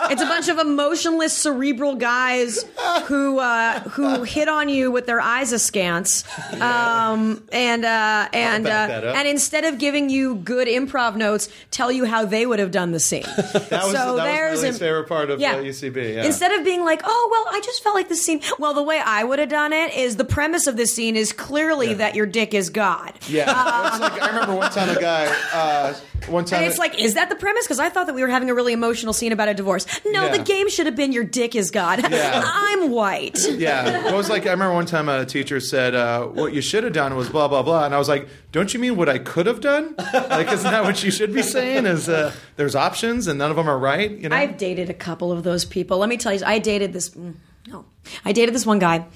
It's 0.08 0.22
a 0.22 0.26
bunch 0.26 0.48
of 0.48 0.58
emotionless, 0.58 1.32
cerebral 1.36 1.96
guys 1.96 2.64
who 3.06 3.40
uh, 3.40 3.80
who 3.80 4.22
hit 4.22 4.48
on 4.48 4.68
you 4.68 4.92
with 4.92 5.06
their 5.06 5.20
eyes 5.20 5.50
askance, 5.52 6.22
um, 6.60 7.42
and 7.50 7.84
uh, 7.84 8.28
and 8.32 8.68
uh, 8.68 9.12
and 9.16 9.26
instead 9.26 9.64
of 9.64 9.78
giving 9.78 10.08
you 10.08 10.36
good 10.36 10.68
improv 10.68 11.16
notes, 11.16 11.48
tell 11.72 11.90
you 11.90 12.04
how 12.04 12.24
they 12.24 12.46
would 12.46 12.60
have 12.60 12.70
done 12.70 12.92
the 12.92 13.00
scene. 13.00 13.24
That 13.66 13.82
was, 13.82 13.92
so 13.92 13.92
that 13.92 14.12
was 14.14 14.22
there's 14.22 14.60
Lily's 14.62 14.76
a- 14.76 14.78
favorite 14.78 15.08
part 15.08 15.30
of 15.30 15.40
yeah. 15.40 15.56
UCB. 15.56 16.14
Yeah. 16.14 16.24
Instead 16.24 16.52
of 16.52 16.64
being 16.64 16.84
like, 16.84 17.00
oh, 17.04 17.28
well, 17.32 17.52
I 17.56 17.60
just 17.62 17.82
felt 17.82 17.96
like 17.96 18.08
the 18.08 18.14
scene. 18.16 18.42
Well, 18.60 18.74
the 18.74 18.82
way 18.84 19.00
I 19.04 19.24
would 19.24 19.40
have 19.40 19.48
done 19.48 19.72
it 19.72 19.92
is 19.94 20.16
the 20.16 20.24
premise 20.24 20.68
of 20.68 20.76
this 20.76 20.94
scene 20.94 21.16
is 21.16 21.32
clearly 21.32 21.94
that 21.94 22.14
your 22.14 22.26
dick 22.26 22.54
is 22.54 22.70
God. 22.70 23.12
yeah, 23.28 23.46
That's 23.46 23.98
like, 24.00 24.22
I 24.22 24.28
remember 24.28 24.54
one 24.54 24.70
time 24.70 24.96
a 24.96 25.00
guy, 25.00 25.26
uh, 25.52 25.94
one 26.28 26.44
time 26.44 26.62
And 26.62 26.68
it's 26.70 26.78
like, 26.78 26.96
is 27.00 27.14
that 27.14 27.25
the 27.30 27.36
premise? 27.36 27.64
Because 27.64 27.78
I 27.78 27.88
thought 27.88 28.06
that 28.06 28.14
we 28.14 28.22
were 28.22 28.28
having 28.28 28.50
a 28.50 28.54
really 28.54 28.72
emotional 28.72 29.12
scene 29.12 29.32
about 29.32 29.48
a 29.48 29.54
divorce. 29.54 29.86
No, 30.06 30.26
Yeah. 30.26 30.36
the 30.36 30.42
game 30.44 30.68
should 30.68 30.86
have 30.86 30.96
been 30.96 31.12
your 31.12 31.24
dick 31.24 31.54
is 31.54 31.70
God. 31.70 32.00
Yeah. 32.10 32.42
I'm 32.46 32.90
white. 32.90 33.38
Yeah, 33.48 34.08
it 34.08 34.14
was 34.14 34.28
like 34.30 34.46
I 34.46 34.50
remember 34.50 34.74
one 34.74 34.86
time 34.86 35.08
a 35.08 35.24
teacher 35.26 35.60
said, 35.60 35.94
uh, 35.94 36.24
"What 36.26 36.52
you 36.54 36.60
should 36.60 36.84
have 36.84 36.92
done 36.92 37.16
was 37.16 37.28
blah 37.28 37.48
blah 37.48 37.62
blah," 37.62 37.84
and 37.84 37.94
I 37.94 37.98
was 37.98 38.08
like, 38.08 38.28
"Don't 38.52 38.72
you 38.74 38.80
mean 38.80 38.96
what 38.96 39.08
I 39.08 39.18
could 39.18 39.46
have 39.46 39.60
done? 39.60 39.94
Like, 39.98 40.50
isn't 40.52 40.70
that 40.70 40.84
what 40.84 41.02
you 41.04 41.10
should 41.10 41.32
be 41.34 41.42
saying? 41.42 41.86
Is 41.86 42.08
uh, 42.08 42.32
there's 42.56 42.74
options 42.74 43.26
and 43.26 43.38
none 43.38 43.50
of 43.50 43.56
them 43.56 43.68
are 43.68 43.78
right? 43.78 44.10
You 44.10 44.28
know?" 44.28 44.36
I've 44.36 44.56
dated 44.56 44.90
a 44.90 44.94
couple 44.94 45.32
of 45.32 45.42
those 45.42 45.64
people. 45.64 45.98
Let 45.98 46.08
me 46.08 46.16
tell 46.16 46.32
you, 46.34 46.40
I 46.44 46.58
dated 46.58 46.92
this. 46.92 47.10
mm, 47.10 47.34
No, 47.68 47.84
I 48.24 48.32
dated 48.32 48.54
this 48.54 48.64
one 48.66 48.78
guy 48.78 49.06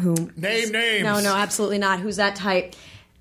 who 0.00 0.14
Name 0.36 0.70
names. 0.72 1.04
No, 1.04 1.20
no, 1.20 1.34
absolutely 1.34 1.78
not. 1.78 2.00
Who's 2.00 2.16
that 2.16 2.34
type? 2.36 2.74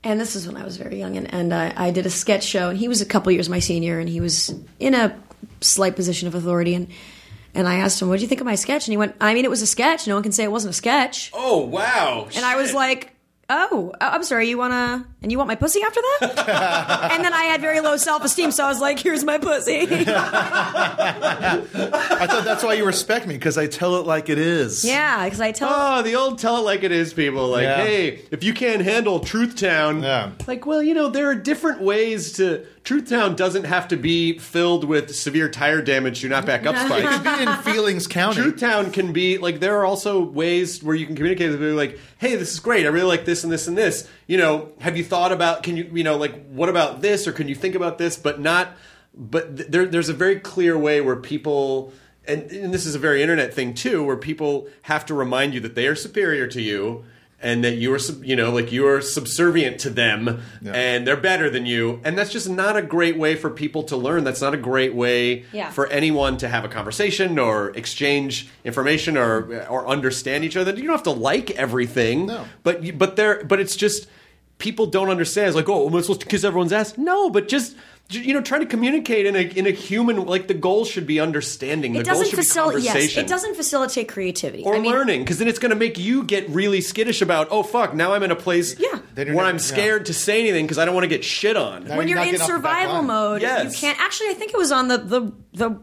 And 0.03 0.19
this 0.19 0.35
is 0.35 0.45
when 0.45 0.57
I 0.57 0.65
was 0.65 0.75
very 0.75 0.99
young, 0.99 1.15
and, 1.15 1.33
and 1.33 1.53
uh, 1.53 1.71
I 1.77 1.91
did 1.91 2.05
a 2.05 2.09
sketch 2.09 2.43
show, 2.43 2.69
and 2.69 2.77
he 2.77 2.89
was 2.89 3.01
a 3.01 3.05
couple 3.05 3.31
years 3.31 3.47
my 3.47 3.59
senior, 3.59 3.99
and 3.99 4.09
he 4.09 4.19
was 4.19 4.53
in 4.79 4.93
a 4.93 5.17
slight 5.61 5.95
position 5.95 6.27
of 6.27 6.35
authority, 6.35 6.75
and 6.75 6.87
and 7.55 7.67
I 7.67 7.75
asked 7.75 8.01
him, 8.01 8.09
"What 8.09 8.17
do 8.17 8.21
you 8.21 8.27
think 8.27 8.41
of 8.41 8.45
my 8.45 8.55
sketch?" 8.55 8.87
And 8.87 8.91
he 8.91 8.97
went, 8.97 9.15
"I 9.21 9.33
mean, 9.33 9.45
it 9.45 9.49
was 9.49 9.61
a 9.61 9.67
sketch. 9.67 10.07
No 10.07 10.15
one 10.15 10.23
can 10.23 10.31
say 10.31 10.43
it 10.43 10.51
wasn't 10.51 10.71
a 10.71 10.77
sketch." 10.77 11.31
Oh 11.33 11.59
wow! 11.59 12.27
And 12.35 12.43
I 12.43 12.57
was 12.57 12.73
like, 12.73 13.15
"Oh, 13.49 13.93
I'm 14.01 14.23
sorry. 14.23 14.49
You 14.49 14.57
wanna 14.57 15.07
and 15.23 15.31
you 15.31 15.37
want 15.39 15.47
my 15.47 15.55
pussy 15.55 15.81
after 15.83 15.99
that?" 16.19 17.09
and 17.13 17.23
then 17.25 17.33
I 17.33 17.45
had 17.45 17.59
very 17.61 17.79
low 17.79 17.97
self 17.97 18.23
esteem, 18.23 18.51
so 18.51 18.65
I 18.65 18.67
was 18.69 18.79
like, 18.79 18.99
"Here's 18.99 19.23
my 19.23 19.37
pussy." 19.39 19.87
I 20.93 22.27
thought 22.27 22.43
that's 22.45 22.63
why 22.63 22.73
you 22.73 22.85
respect 22.85 23.27
me 23.27 23.33
because 23.35 23.57
I 23.57 23.67
tell 23.67 23.95
it 23.97 24.05
like 24.05 24.29
it 24.29 24.37
is. 24.37 24.83
yeah, 24.85 25.23
because 25.25 25.41
I 25.41 25.51
tell 25.51 25.69
Oh, 25.71 26.01
the 26.01 26.15
old 26.15 26.39
tell 26.39 26.57
it 26.57 26.61
like 26.61 26.83
it 26.83 26.91
is 26.91 27.13
people. 27.13 27.47
Like, 27.47 27.63
Yeah. 27.63 27.83
hey, 27.83 28.21
if 28.31 28.43
you 28.43 28.53
can't 28.53 28.81
handle 28.81 29.19
Truth 29.19 29.55
Town, 29.55 30.03
Yeah. 30.03 30.31
like, 30.47 30.65
well, 30.65 30.81
you 30.83 30.93
know, 30.93 31.09
there 31.09 31.29
are 31.29 31.35
different 31.35 31.81
ways 31.81 32.33
to. 32.33 32.65
Truth 32.83 33.07
Town 33.09 33.35
doesn't 33.37 33.63
have 33.63 33.87
to 33.87 33.95
be 33.95 34.37
filled 34.39 34.83
with 34.83 35.15
severe 35.15 35.47
tire 35.47 35.81
damage 35.81 36.19
Do 36.19 36.27
not 36.27 36.45
back 36.45 36.65
up 36.65 36.75
It 36.77 36.85
spikes. 36.85 37.15
could 37.17 37.23
be 37.23 37.43
in 37.43 37.57
Feelings 37.73 38.07
County. 38.07 38.41
Truth 38.41 38.59
Town 38.59 38.91
can 38.91 39.13
be 39.13 39.37
like 39.37 39.61
there 39.61 39.77
are 39.77 39.85
also 39.85 40.21
ways 40.21 40.83
where 40.83 40.93
you 40.93 41.05
can 41.05 41.15
communicate 41.15 41.49
with 41.51 41.59
people 41.61 41.75
like, 41.75 41.97
hey, 42.17 42.35
this 42.35 42.51
is 42.51 42.59
great. 42.59 42.85
I 42.85 42.89
really 42.89 43.07
like 43.07 43.23
this 43.23 43.45
and 43.45 43.53
this 43.53 43.69
and 43.69 43.77
this. 43.77 44.05
You 44.27 44.37
know, 44.37 44.71
have 44.79 44.97
you 44.97 45.03
thought 45.03 45.31
about? 45.31 45.63
Can 45.63 45.77
you 45.77 45.89
you 45.93 46.03
know 46.03 46.17
like 46.17 46.47
what 46.47 46.69
about 46.69 47.01
this 47.01 47.27
or 47.27 47.31
can 47.31 47.47
you 47.47 47.55
think 47.55 47.75
about 47.75 47.97
this? 47.97 48.17
But 48.17 48.39
not. 48.39 48.75
But 49.15 49.57
th- 49.57 49.69
there, 49.69 49.85
there's 49.85 50.09
a 50.09 50.13
very 50.13 50.39
clear 50.39 50.77
way 50.77 51.01
where 51.01 51.15
people. 51.15 51.93
And, 52.25 52.49
and 52.51 52.73
this 52.73 52.85
is 52.85 52.95
a 52.95 52.99
very 52.99 53.21
internet 53.21 53.53
thing 53.53 53.73
too, 53.73 54.01
where 54.01 54.15
people 54.15 54.69
have 54.83 55.05
to 55.07 55.13
remind 55.13 55.53
you 55.53 55.59
that 55.59 55.75
they 55.75 55.87
are 55.87 55.95
superior 55.95 56.47
to 56.47 56.61
you, 56.61 57.03
and 57.43 57.63
that 57.63 57.75
you 57.75 57.93
are, 57.93 57.99
you 58.23 58.35
know, 58.35 58.49
like 58.51 58.71
you 58.71 58.87
are 58.87 59.01
subservient 59.01 59.79
to 59.81 59.89
them, 59.89 60.41
and 60.65 61.05
they're 61.05 61.17
better 61.17 61.49
than 61.49 61.65
you, 61.65 61.99
and 62.03 62.17
that's 62.17 62.31
just 62.31 62.49
not 62.49 62.75
a 62.77 62.81
great 62.81 63.17
way 63.17 63.35
for 63.35 63.49
people 63.49 63.83
to 63.83 63.97
learn. 63.97 64.23
That's 64.23 64.41
not 64.41 64.53
a 64.53 64.57
great 64.57 64.95
way 64.95 65.43
Yeah. 65.51 65.69
for 65.69 65.87
anyone 65.87 66.37
to 66.37 66.47
have 66.47 66.63
a 66.65 66.69
conversation 66.69 67.37
or 67.37 67.69
exchange 67.75 68.47
information 68.63 69.17
or 69.17 69.65
or 69.69 69.87
understand 69.87 70.43
each 70.45 70.55
other. 70.57 70.71
You 70.71 70.83
don't 70.83 70.91
have 70.93 71.03
to 71.03 71.11
like 71.11 71.51
everything, 71.51 72.25
No. 72.27 72.45
but 72.63 72.81
you, 72.83 72.93
but 72.93 73.15
there 73.17 73.43
but 73.43 73.59
it's 73.59 73.75
just 73.75 74.07
people 74.57 74.85
don't 74.85 75.09
understand. 75.09 75.47
It's 75.47 75.55
like, 75.57 75.67
oh, 75.67 75.87
am 75.87 75.95
I 75.95 76.01
supposed 76.01 76.21
to 76.21 76.27
kiss 76.27 76.43
everyone's 76.45 76.71
ass? 76.71 76.97
No, 76.97 77.29
but 77.29 77.49
just 77.49 77.73
j- 77.73 77.77
you 78.09 78.33
know, 78.33 78.41
trying 78.41 78.61
to 78.61 78.67
communicate 78.67 79.25
in 79.25 79.35
a 79.35 79.39
in 79.41 79.65
a 79.65 79.71
human 79.71 80.25
like 80.25 80.47
the 80.47 80.53
goal 80.53 80.85
should 80.85 81.07
be 81.07 81.19
understanding. 81.19 81.93
The 81.93 81.99
it 82.01 82.05
goal 82.05 82.13
doesn't 82.15 82.29
should 82.29 82.35
be 82.37 82.43
facilitate. 82.43 82.83
Yes, 82.83 82.93
conversation. 82.93 83.25
it 83.25 83.27
doesn't 83.27 83.55
facilitate 83.55 84.07
creativity 84.07 84.63
or 84.63 84.75
I 84.75 84.79
mean, 84.79 84.91
learning 84.91 85.21
because 85.23 85.39
then 85.39 85.47
it's 85.47 85.57
going 85.57 85.71
to 85.71 85.75
make 85.75 85.97
you 85.97 86.23
get 86.23 86.47
really 86.49 86.81
skittish 86.81 87.21
about 87.21 87.47
oh 87.49 87.63
fuck 87.63 87.95
now 87.95 88.13
I'm 88.13 88.21
in 88.23 88.29
a 88.31 88.35
place 88.35 88.77
Yeah. 88.77 88.99
Where 89.15 89.25
not- 89.33 89.45
I'm 89.45 89.57
yeah. 89.75 89.99
to 89.99 90.13
say 90.13 90.39
anything 90.41 90.65
because 90.65 90.77
I 90.77 90.85
don't 90.85 90.93
want 90.93 91.05
to 91.05 91.07
get 91.09 91.23
shit 91.23 91.57
on. 91.57 91.85
Now 91.85 91.97
when 91.97 92.07
you're 92.07 92.17
you're 92.19 92.25
in 92.27 92.31
getting 92.33 92.41
off 92.41 92.47
the 92.47 92.59
back 92.59 92.81
survival 92.83 93.01
mode, 93.03 93.41
Yes. 93.41 93.73
you 93.73 93.79
can't. 93.87 93.99
Actually, 93.99 94.29
I 94.29 94.33
think 94.33 94.53
it 94.53 94.57
was 94.57 94.71
on 94.71 94.89
the 94.89 94.97
the 94.99 95.31
the 95.53 95.79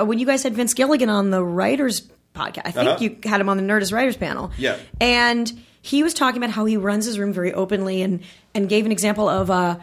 uh, 0.00 0.04
when 0.04 0.18
you 0.18 0.26
guys 0.26 0.42
had 0.42 0.54
Vince 0.54 0.74
Gilligan 0.74 1.08
on 1.10 1.30
the 1.30 1.44
writers 1.44 2.08
podcast. 2.34 2.62
I 2.64 2.70
think 2.72 2.88
Uh-huh. 2.88 2.96
you 3.04 3.18
had 3.24 3.40
him 3.40 3.48
on 3.48 3.56
the 3.56 3.62
Nerdist 3.62 3.92
writers 3.92 4.16
panel. 4.16 4.50
Yeah. 4.58 4.76
and 5.00 5.52
he 5.80 6.02
was 6.02 6.12
talking 6.12 6.42
about 6.42 6.50
how 6.52 6.64
he 6.64 6.76
runs 6.76 7.04
his 7.06 7.18
room 7.20 7.32
very 7.32 7.52
openly 7.52 8.02
and 8.02 8.20
and 8.54 8.68
gave 8.68 8.84
an 8.84 8.90
example 8.90 9.28
of. 9.28 9.50
uh 9.50 9.76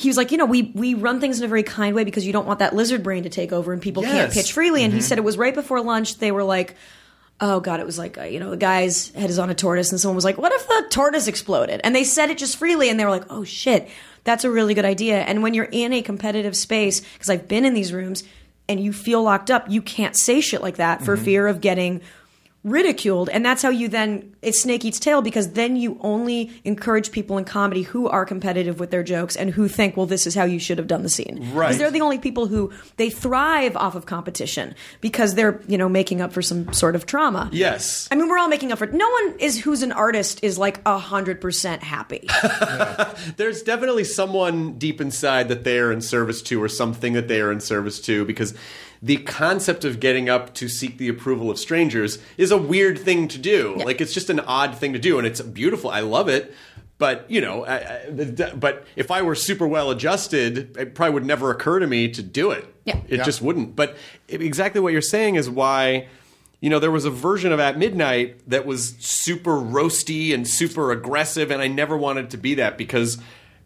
he 0.00 0.08
was 0.08 0.16
like, 0.16 0.32
you 0.32 0.38
know, 0.38 0.46
we 0.46 0.72
we 0.74 0.94
run 0.94 1.20
things 1.20 1.38
in 1.38 1.44
a 1.44 1.48
very 1.48 1.62
kind 1.62 1.94
way 1.94 2.04
because 2.04 2.26
you 2.26 2.32
don't 2.32 2.46
want 2.46 2.60
that 2.60 2.74
lizard 2.74 3.02
brain 3.02 3.24
to 3.24 3.28
take 3.28 3.52
over 3.52 3.72
and 3.72 3.82
people 3.82 4.02
can't 4.02 4.32
pitch 4.32 4.52
freely. 4.52 4.82
And 4.82 4.94
he 4.94 5.02
said 5.02 5.18
it 5.18 5.24
was 5.24 5.36
right 5.36 5.54
before 5.54 5.82
lunch. 5.82 6.16
They 6.16 6.32
were 6.32 6.42
like, 6.42 6.74
oh 7.38 7.60
god, 7.60 7.80
it 7.80 7.86
was 7.86 7.98
like 7.98 8.16
uh, 8.16 8.22
you 8.22 8.40
know 8.40 8.50
the 8.50 8.56
guy's 8.56 9.10
head 9.10 9.28
is 9.28 9.38
on 9.38 9.50
a 9.50 9.54
tortoise, 9.54 9.90
and 9.90 10.00
someone 10.00 10.16
was 10.16 10.24
like, 10.24 10.38
what 10.38 10.52
if 10.52 10.66
the 10.66 10.86
tortoise 10.88 11.28
exploded? 11.28 11.82
And 11.84 11.94
they 11.94 12.04
said 12.04 12.30
it 12.30 12.38
just 12.38 12.56
freely, 12.56 12.88
and 12.88 12.98
they 12.98 13.04
were 13.04 13.10
like, 13.10 13.26
oh 13.28 13.44
shit, 13.44 13.90
that's 14.24 14.44
a 14.44 14.50
really 14.50 14.72
good 14.72 14.86
idea. 14.86 15.20
And 15.20 15.42
when 15.42 15.52
you're 15.52 15.68
in 15.70 15.92
a 15.92 16.00
competitive 16.00 16.56
space, 16.56 17.00
because 17.00 17.28
I've 17.28 17.46
been 17.46 17.66
in 17.66 17.74
these 17.74 17.92
rooms, 17.92 18.24
and 18.70 18.80
you 18.80 18.94
feel 18.94 19.22
locked 19.22 19.50
up, 19.50 19.68
you 19.68 19.82
can't 19.82 20.16
say 20.16 20.40
shit 20.40 20.62
like 20.62 20.76
that 20.76 21.02
for 21.02 21.16
fear 21.16 21.46
of 21.46 21.60
getting 21.60 22.00
ridiculed 22.62 23.30
and 23.30 23.42
that's 23.44 23.62
how 23.62 23.70
you 23.70 23.88
then 23.88 24.34
it 24.42 24.54
snake 24.54 24.84
eats 24.84 25.00
tail 25.00 25.22
because 25.22 25.52
then 25.52 25.76
you 25.76 25.96
only 26.02 26.50
encourage 26.64 27.10
people 27.10 27.38
in 27.38 27.44
comedy 27.44 27.80
who 27.82 28.06
are 28.06 28.26
competitive 28.26 28.78
with 28.78 28.90
their 28.90 29.02
jokes 29.02 29.34
and 29.34 29.48
who 29.50 29.66
think 29.66 29.96
well 29.96 30.04
this 30.04 30.26
is 30.26 30.34
how 30.34 30.44
you 30.44 30.58
should 30.58 30.76
have 30.76 30.86
done 30.86 31.02
the 31.02 31.08
scene 31.08 31.38
Right. 31.54 31.68
because 31.68 31.78
they're 31.78 31.90
the 31.90 32.02
only 32.02 32.18
people 32.18 32.48
who 32.48 32.70
they 32.98 33.08
thrive 33.08 33.78
off 33.78 33.94
of 33.94 34.04
competition 34.04 34.74
because 35.00 35.36
they're 35.36 35.58
you 35.68 35.78
know 35.78 35.88
making 35.88 36.20
up 36.20 36.34
for 36.34 36.42
some 36.42 36.70
sort 36.72 36.94
of 36.94 37.06
trauma 37.06 37.48
Yes. 37.50 38.06
I 38.10 38.14
mean, 38.14 38.28
we're 38.28 38.36
all 38.38 38.48
making 38.48 38.72
up 38.72 38.78
for 38.78 38.84
it. 38.84 38.92
No 38.92 39.08
one 39.08 39.38
is 39.38 39.58
who's 39.58 39.82
an 39.82 39.92
artist 39.92 40.40
is 40.44 40.58
like 40.58 40.80
a 40.84 40.98
hundred 40.98 41.40
percent 41.40 41.82
happy. 41.82 42.28
there's 43.36 43.62
definitely 43.62 44.04
someone 44.04 44.74
deep 44.78 45.00
inside 45.00 45.48
that 45.48 45.64
they 45.64 45.78
are 45.78 45.90
in 45.92 46.00
service 46.00 46.42
to 46.42 46.62
or 46.62 46.68
something 46.68 47.14
that 47.14 47.28
they 47.28 47.40
are 47.40 47.50
in 47.52 47.60
service 47.60 48.00
to 48.02 48.24
because 48.24 48.54
the 49.02 49.16
concept 49.18 49.84
of 49.84 49.98
getting 50.00 50.28
up 50.28 50.54
to 50.54 50.68
seek 50.68 50.98
the 50.98 51.08
approval 51.08 51.50
of 51.50 51.58
strangers 51.58 52.18
is 52.36 52.50
a 52.50 52.58
weird 52.58 52.98
thing 52.98 53.28
to 53.28 53.38
do. 53.38 53.74
Like 53.76 54.00
it's 54.00 54.12
just 54.12 54.30
an 54.30 54.40
odd 54.40 54.76
thing 54.76 54.92
to 54.92 54.98
do 54.98 55.18
and 55.18 55.26
it's 55.26 55.40
beautiful. 55.40 55.90
I 55.90 56.00
love 56.00 56.28
it. 56.28 56.54
But 56.98 57.30
you 57.30 57.40
know 57.40 57.64
I, 57.64 57.76
I, 57.76 58.54
but 58.54 58.84
if 58.94 59.10
i 59.10 59.22
were 59.22 59.34
super 59.34 59.66
well 59.66 59.90
adjusted 59.90 60.76
it 60.76 60.94
probably 60.94 61.14
would 61.14 61.24
never 61.24 61.50
occur 61.50 61.78
to 61.78 61.86
me 61.86 62.10
to 62.10 62.22
do 62.22 62.50
it. 62.50 62.66
Yeah. 62.84 63.00
it 63.08 63.24
just 63.24 63.40
wouldn't. 63.40 63.74
But 63.74 63.96
exactly 64.28 64.82
what 64.82 64.92
you're 64.92 65.00
saying 65.00 65.36
is 65.36 65.48
why 65.48 66.08
you 66.60 66.68
know, 66.68 66.78
there 66.78 66.90
was 66.90 67.06
a 67.06 67.10
version 67.10 67.52
of 67.52 67.60
At 67.60 67.78
Midnight 67.78 68.48
that 68.48 68.66
was 68.66 68.94
super 68.98 69.52
roasty 69.52 70.34
and 70.34 70.46
super 70.46 70.92
aggressive, 70.92 71.50
and 71.50 71.62
I 71.62 71.68
never 71.68 71.96
wanted 71.96 72.30
to 72.30 72.36
be 72.36 72.56
that 72.56 72.76
because 72.76 73.16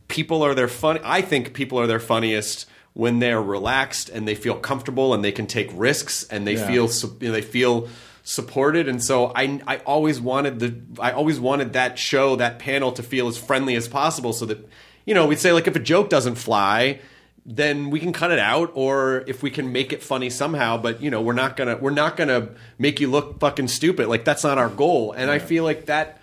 people 0.07 0.45
are 0.45 0.55
their 0.55 0.69
fun. 0.69 1.01
I 1.03 1.21
think 1.21 1.55
people 1.55 1.81
are 1.81 1.89
their 1.89 1.99
funniest 1.99 2.67
when 2.95 3.19
they're 3.19 3.43
relaxed 3.43 4.09
and 4.09 4.27
they 4.27 4.35
feel 4.35 4.55
comfortable 4.55 5.13
and 5.15 5.23
they 5.25 5.33
can 5.33 5.47
take 5.47 5.69
risks 5.75 6.25
and 6.31 6.47
they 6.47 6.55
Yeah. 6.55 6.67
feel 6.67 6.89
you 7.21 7.29
know, 7.29 7.33
they 7.33 7.43
feel 7.43 7.89
supported. 8.23 8.89
And 8.89 9.03
so 9.03 9.33
I 9.35 9.61
I 9.67 9.77
always 9.79 10.21
wanted 10.21 10.59
the 10.61 10.75
I 11.01 11.11
always 11.13 11.39
wanted 11.39 11.73
that 11.75 11.99
show 11.99 12.37
that 12.37 12.59
panel 12.59 12.93
to 12.93 13.03
feel 13.03 13.29
as 13.29 13.37
friendly 13.37 13.75
as 13.75 13.87
possible, 13.89 14.33
so 14.33 14.47
that 14.47 14.67
you 15.05 15.13
know 15.15 15.27
we'd 15.27 15.39
say 15.39 15.53
like 15.53 15.67
if 15.67 15.77
a 15.77 15.81
joke 15.81 16.09
doesn't 16.09 16.37
fly 16.37 17.01
then 17.47 17.91
we 17.91 18.01
can 18.01 18.11
cut 18.15 18.31
it 18.31 18.39
out 18.39 18.71
or 18.73 19.23
if 19.27 19.43
we 19.43 19.51
can 19.51 19.71
make 19.71 19.93
it 19.93 20.03
funny 20.03 20.31
somehow 20.31 20.79
but 20.79 21.03
you 21.03 21.11
know 21.11 21.21
we're 21.21 21.35
not 21.35 21.59
gonna 21.59 21.77
we're 21.77 21.91
not 21.91 22.17
gonna 22.17 22.49
make 22.79 23.01
you 23.01 23.11
look 23.11 23.39
fucking 23.39 23.69
stupid 23.69 24.09
like 24.09 24.25
that's 24.25 24.43
not 24.45 24.57
our 24.57 24.71
goal 24.71 25.13
and 25.13 25.31
i 25.31 25.39
feel 25.39 25.63
like 25.63 25.85
that 25.85 26.19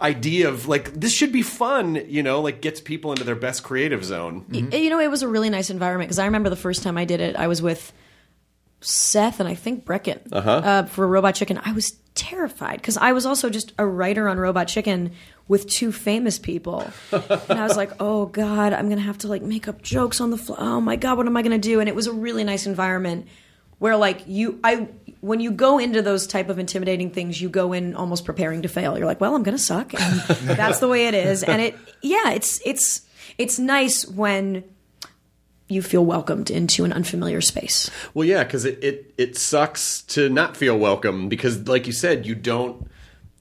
idea 0.00 0.48
of 0.48 0.68
like 0.68 0.92
this 0.92 1.12
should 1.12 1.32
be 1.32 1.40
fun 1.42 1.94
you 2.06 2.22
know 2.22 2.40
like 2.42 2.60
gets 2.60 2.80
people 2.80 3.12
into 3.12 3.24
their 3.24 3.34
best 3.34 3.62
creative 3.62 4.04
zone 4.04 4.44
Y- 4.50 4.68
You 4.78 4.90
know, 4.90 5.00
it 5.00 5.10
was 5.10 5.22
a 5.22 5.28
really 5.28 5.48
nice 5.50 5.70
environment 5.70 6.08
because 6.08 6.18
I 6.18 6.26
remember 6.26 6.50
the 6.50 6.56
first 6.56 6.82
time 6.82 6.98
I 6.98 7.04
did 7.06 7.20
it, 7.20 7.34
I 7.36 7.46
was 7.46 7.62
with 7.62 7.92
Seth 8.80 9.40
and 9.40 9.48
I 9.48 9.54
think 9.54 9.84
Breckin 9.84 10.20
uh 10.32 10.84
for 10.84 11.06
Robot 11.08 11.34
Chicken. 11.34 11.58
I 11.64 11.72
was 11.72 11.92
terrified 12.14 12.76
because 12.76 12.96
I 12.96 13.12
was 13.12 13.24
also 13.26 13.48
just 13.50 13.72
a 13.78 13.86
writer 13.86 14.28
on 14.28 14.38
Robot 14.38 14.68
Chicken 14.68 15.12
with 15.48 15.66
two 15.68 15.92
famous 15.92 16.38
people, 16.38 16.90
and 17.12 17.58
I 17.58 17.64
was 17.64 17.76
like, 17.76 17.92
"Oh 18.00 18.26
God, 18.26 18.72
I'm 18.72 18.88
gonna 18.88 19.00
have 19.00 19.18
to 19.18 19.28
like 19.28 19.42
make 19.42 19.66
up 19.66 19.80
jokes 19.80 20.20
on 20.20 20.30
the 20.30 20.36
fly. 20.36 20.56
Oh 20.58 20.80
my 20.80 20.96
God, 20.96 21.16
what 21.16 21.26
am 21.26 21.36
I 21.36 21.42
gonna 21.42 21.56
do?" 21.58 21.80
And 21.80 21.88
it 21.88 21.94
was 21.94 22.06
a 22.06 22.12
really 22.12 22.44
nice 22.44 22.66
environment 22.66 23.26
where 23.78 23.96
like 23.96 24.22
you, 24.26 24.58
I 24.64 24.88
when 25.20 25.40
you 25.40 25.50
go 25.50 25.78
into 25.78 26.02
those 26.02 26.26
type 26.26 26.48
of 26.48 26.58
intimidating 26.58 27.10
things, 27.10 27.40
you 27.40 27.48
go 27.48 27.72
in 27.72 27.94
almost 27.94 28.24
preparing 28.24 28.62
to 28.62 28.68
fail. 28.68 28.96
You're 28.96 29.06
like, 29.06 29.20
"Well, 29.20 29.34
I'm 29.34 29.42
gonna 29.42 29.58
suck," 29.58 29.92
and 29.94 30.20
that's 30.42 30.78
the 30.78 30.88
way 30.88 31.06
it 31.06 31.14
is. 31.14 31.42
And 31.42 31.60
it, 31.60 31.76
yeah, 32.02 32.30
it's 32.30 32.60
it's 32.64 33.02
it's 33.38 33.58
nice 33.58 34.06
when 34.06 34.64
you 35.68 35.82
feel 35.82 36.04
welcomed 36.04 36.50
into 36.50 36.84
an 36.84 36.92
unfamiliar 36.92 37.40
space. 37.40 37.90
Well, 38.14 38.26
yeah, 38.26 38.44
because 38.44 38.64
it, 38.64 38.82
it 38.82 39.14
it 39.18 39.36
sucks 39.36 40.02
to 40.02 40.28
not 40.28 40.56
feel 40.56 40.78
welcome 40.78 41.28
because, 41.28 41.66
like 41.68 41.86
you 41.86 41.92
said, 41.92 42.26
you 42.26 42.34
don't. 42.34 42.88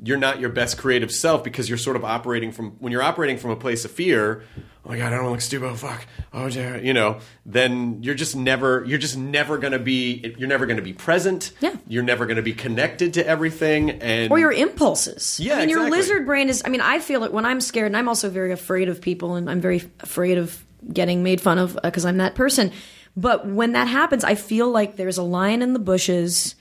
You're 0.04 0.18
not 0.18 0.42
your 0.42 0.50
best 0.50 0.78
creative 0.78 1.10
self 1.10 1.42
because 1.42 1.70
you're 1.70 1.78
sort 1.78 1.96
of 1.96 2.04
operating 2.04 2.52
from 2.52 2.72
when 2.80 2.92
you're 2.92 3.02
operating 3.02 3.38
from 3.38 3.52
a 3.52 3.56
place 3.56 3.86
of 3.86 3.92
fear. 3.92 4.44
Oh 4.86 4.90
my 4.90 4.98
god, 5.00 5.14
I 5.14 5.18
don't 5.18 5.32
look 5.32 5.42
stupid. 5.42 5.68
Oh 5.68 5.76
fuck. 5.76 6.06
Oh 6.32 6.46
yeah, 6.46 6.78
you 6.78 6.94
know. 6.94 7.20
Then 7.44 8.04
you're 8.04 8.14
just 8.14 8.36
never. 8.36 8.84
You're 8.86 9.00
just 9.00 9.18
never 9.18 9.58
going 9.58 9.74
to 9.74 9.80
be. 9.80 10.36
You're 10.38 10.48
never 10.48 10.68
going 10.68 10.78
to 10.78 10.84
be 10.84 10.94
present. 10.94 11.54
Yeah. 11.60 11.76
You're 11.88 12.04
never 12.04 12.28
going 12.28 12.38
to 12.38 12.44
be 12.44 12.54
connected 12.54 13.16
to 13.16 13.26
everything. 13.26 13.90
And 13.90 14.32
or 14.32 14.38
your 14.38 14.52
impulses. 14.52 15.40
Yeah, 15.40 15.56
I 15.56 15.60
mean, 15.62 15.70
your 15.70 15.90
lizard 15.90 16.28
brain 16.28 16.50
is. 16.50 16.62
I 16.64 16.70
mean, 16.70 16.82
I 16.82 17.00
feel 17.00 17.24
it 17.24 17.34
when 17.34 17.46
I'm 17.46 17.62
scared, 17.62 17.88
and 17.88 17.98
I'm 17.98 18.08
also 18.08 18.30
very 18.30 18.52
afraid 18.52 18.88
of 18.88 19.02
people, 19.02 19.36
and 19.36 19.50
I'm 19.50 19.60
very 19.60 19.84
afraid 20.02 20.38
of 20.38 20.64
getting 20.94 21.24
made 21.24 21.42
fun 21.42 21.58
of 21.58 21.76
uh, 21.78 21.82
because 21.84 22.06
I'm 22.06 22.18
that 22.18 22.36
person. 22.36 22.72
But 23.18 23.48
when 23.48 23.72
that 23.72 23.88
happens, 23.88 24.24
I 24.24 24.36
feel 24.36 24.70
like 24.70 24.98
there's 24.98 25.18
a 25.18 25.24
lion 25.24 25.64
in 25.64 25.74
the 25.74 25.80
bushes. 25.80 26.54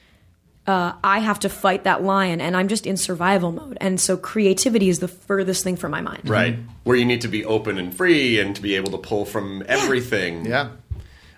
Uh, 0.66 0.94
I 1.04 1.18
have 1.18 1.40
to 1.40 1.48
fight 1.50 1.84
that 1.84 2.02
lion, 2.02 2.40
and 2.40 2.56
I'm 2.56 2.68
just 2.68 2.86
in 2.86 2.96
survival 2.96 3.52
mode. 3.52 3.76
And 3.80 4.00
so, 4.00 4.16
creativity 4.16 4.88
is 4.88 4.98
the 4.98 5.08
furthest 5.08 5.62
thing 5.62 5.76
from 5.76 5.90
my 5.90 6.00
mind. 6.00 6.28
right 6.28 6.56
where 6.84 6.96
you 6.96 7.04
need 7.04 7.20
to 7.22 7.28
be 7.28 7.44
open 7.44 7.78
and 7.78 7.94
free 7.94 8.38
and 8.40 8.54
to 8.56 8.62
be 8.62 8.74
able 8.76 8.90
to 8.92 8.98
pull 8.98 9.24
from 9.24 9.62
everything. 9.66 10.44
Yeah. 10.46 10.70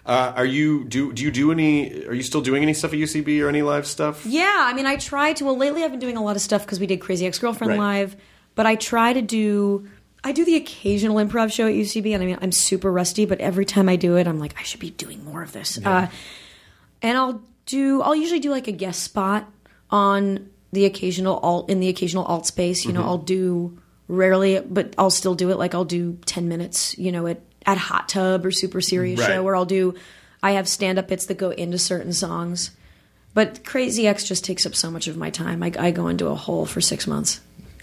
Uh, 0.04 0.32
are 0.36 0.44
you 0.44 0.84
do 0.84 1.12
do 1.12 1.24
you 1.24 1.32
do 1.32 1.50
any? 1.50 2.04
Are 2.06 2.14
you 2.14 2.22
still 2.22 2.40
doing 2.40 2.62
any 2.62 2.72
stuff 2.74 2.92
at 2.92 2.98
UCB 2.98 3.42
or 3.42 3.48
any 3.48 3.62
live 3.62 3.86
stuff? 3.88 4.24
Yeah, 4.24 4.54
I 4.60 4.72
mean, 4.72 4.86
I 4.86 4.96
try 4.96 5.32
to. 5.32 5.44
Well, 5.44 5.56
lately 5.56 5.82
I've 5.82 5.90
been 5.90 5.98
doing 5.98 6.16
a 6.16 6.22
lot 6.22 6.36
of 6.36 6.42
stuff 6.42 6.64
because 6.64 6.78
we 6.78 6.86
did 6.86 6.98
Crazy 6.98 7.26
Ex 7.26 7.40
Girlfriend 7.40 7.70
Right. 7.72 7.78
live, 7.78 8.16
but 8.54 8.66
I 8.66 8.76
try 8.76 9.12
to 9.12 9.22
do. 9.22 9.88
I 10.22 10.30
do 10.32 10.44
the 10.44 10.54
occasional 10.56 11.16
improv 11.16 11.52
show 11.52 11.66
at 11.66 11.74
UCB, 11.74 12.14
and 12.14 12.22
I 12.22 12.26
mean, 12.26 12.38
I'm 12.40 12.52
super 12.52 12.90
rusty, 12.92 13.26
but 13.26 13.40
every 13.40 13.64
time 13.64 13.88
I 13.88 13.96
do 13.96 14.16
it, 14.16 14.26
I'm 14.28 14.38
like, 14.38 14.54
I 14.58 14.62
should 14.62 14.80
be 14.80 14.90
doing 14.90 15.24
more 15.24 15.42
of 15.42 15.52
this. 15.52 15.78
Uh, 15.84 16.06
and 17.02 17.16
I'll 17.18 17.42
do. 17.66 18.00
I'll 18.02 18.16
usually 18.16 18.40
do 18.40 18.50
like 18.50 18.68
a 18.68 18.72
guest 18.72 19.02
spot 19.02 19.50
on 19.90 20.50
the 20.72 20.84
occasional 20.84 21.38
alt 21.38 21.70
in 21.70 21.80
the 21.80 21.88
occasional 21.88 22.24
alt 22.24 22.46
space. 22.46 22.84
You 22.84 22.92
know, 22.92 23.00
Mm-hmm. 23.00 23.08
I'll 23.08 23.18
do 23.18 23.78
rarely, 24.08 24.60
but 24.60 24.94
I'll 24.98 25.10
still 25.10 25.34
do 25.34 25.50
it. 25.50 25.58
Like 25.58 25.74
I'll 25.74 25.84
do 25.84 26.18
ten 26.26 26.48
minutes. 26.48 26.96
You 26.98 27.12
know, 27.12 27.26
at 27.26 27.40
at 27.64 27.78
Hot 27.78 28.08
Tub 28.08 28.46
or 28.46 28.50
Super 28.50 28.80
Serious 28.80 29.20
Right. 29.20 29.26
Show, 29.28 29.42
where 29.42 29.56
I'll 29.56 29.64
do. 29.64 29.94
I 30.42 30.52
have 30.52 30.68
stand 30.68 30.98
up 30.98 31.08
bits 31.08 31.26
that 31.26 31.38
go 31.38 31.50
into 31.50 31.78
certain 31.78 32.12
songs. 32.12 32.70
But 33.34 33.64
Crazy 33.64 34.06
Ex 34.06 34.24
just 34.24 34.44
takes 34.44 34.64
up 34.64 34.74
so 34.74 34.90
much 34.90 35.08
of 35.08 35.16
my 35.16 35.28
time. 35.28 35.62
I, 35.62 35.72
I 35.78 35.90
go 35.90 36.08
into 36.08 36.28
a 36.28 36.34
hole 36.34 36.64
for 36.64 36.80
six 36.80 37.06
months. 37.06 37.40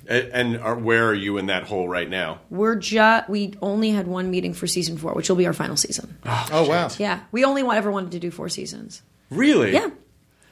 And 0.08 0.58
are, 0.58 0.76
where 0.76 1.08
are 1.08 1.14
you 1.14 1.38
in 1.38 1.46
that 1.46 1.64
hole 1.64 1.88
right 1.88 2.10
now? 2.10 2.40
We're 2.50 2.76
just 2.76 3.30
we 3.30 3.54
only 3.62 3.92
had 3.92 4.08
one 4.08 4.32
meeting 4.32 4.54
for 4.54 4.68
season 4.68 4.98
four, 4.98 5.14
which 5.14 5.30
will 5.30 5.36
be 5.36 5.46
our 5.46 5.54
final 5.54 5.78
season. 5.78 6.18
Oh 6.26 6.68
wow. 6.68 6.90
Yeah, 6.98 7.20
we 7.32 7.44
only 7.46 7.64
wa- 7.64 7.74
ever 7.74 7.92
wanted 7.92 8.12
to 8.14 8.20
do 8.20 8.30
four 8.32 8.50
seasons. 8.50 9.02
Really? 9.34 9.74
Yeah, 9.74 9.90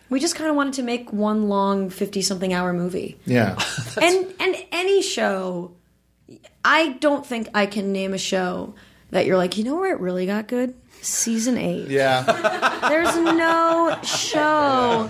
we 0.09 0.19
just 0.19 0.35
kind 0.35 0.49
of 0.49 0.55
wanted 0.55 0.73
to 0.73 0.83
make 0.83 1.11
one 1.13 1.47
long 1.49 1.89
fifty-something 1.89 2.53
hour 2.53 2.73
movie. 2.73 3.19
Yeah. 3.25 3.57
and 4.01 4.33
and 4.39 4.55
any 4.71 5.01
show, 5.01 5.73
I 6.63 6.89
don't 6.99 7.25
think 7.25 7.49
I 7.53 7.65
can 7.65 7.91
name 7.91 8.13
a 8.13 8.17
show 8.17 8.75
that 9.11 9.25
you're 9.25 9.37
like, 9.37 9.57
you 9.57 9.63
know 9.63 9.75
where 9.75 9.93
it 9.93 9.99
really 9.99 10.25
got 10.25 10.47
good. 10.47 10.73
Season 11.01 11.57
eight. 11.57 11.87
Yeah. 11.89 12.23
There's 12.89 13.15
no 13.15 13.97
show 14.03 15.09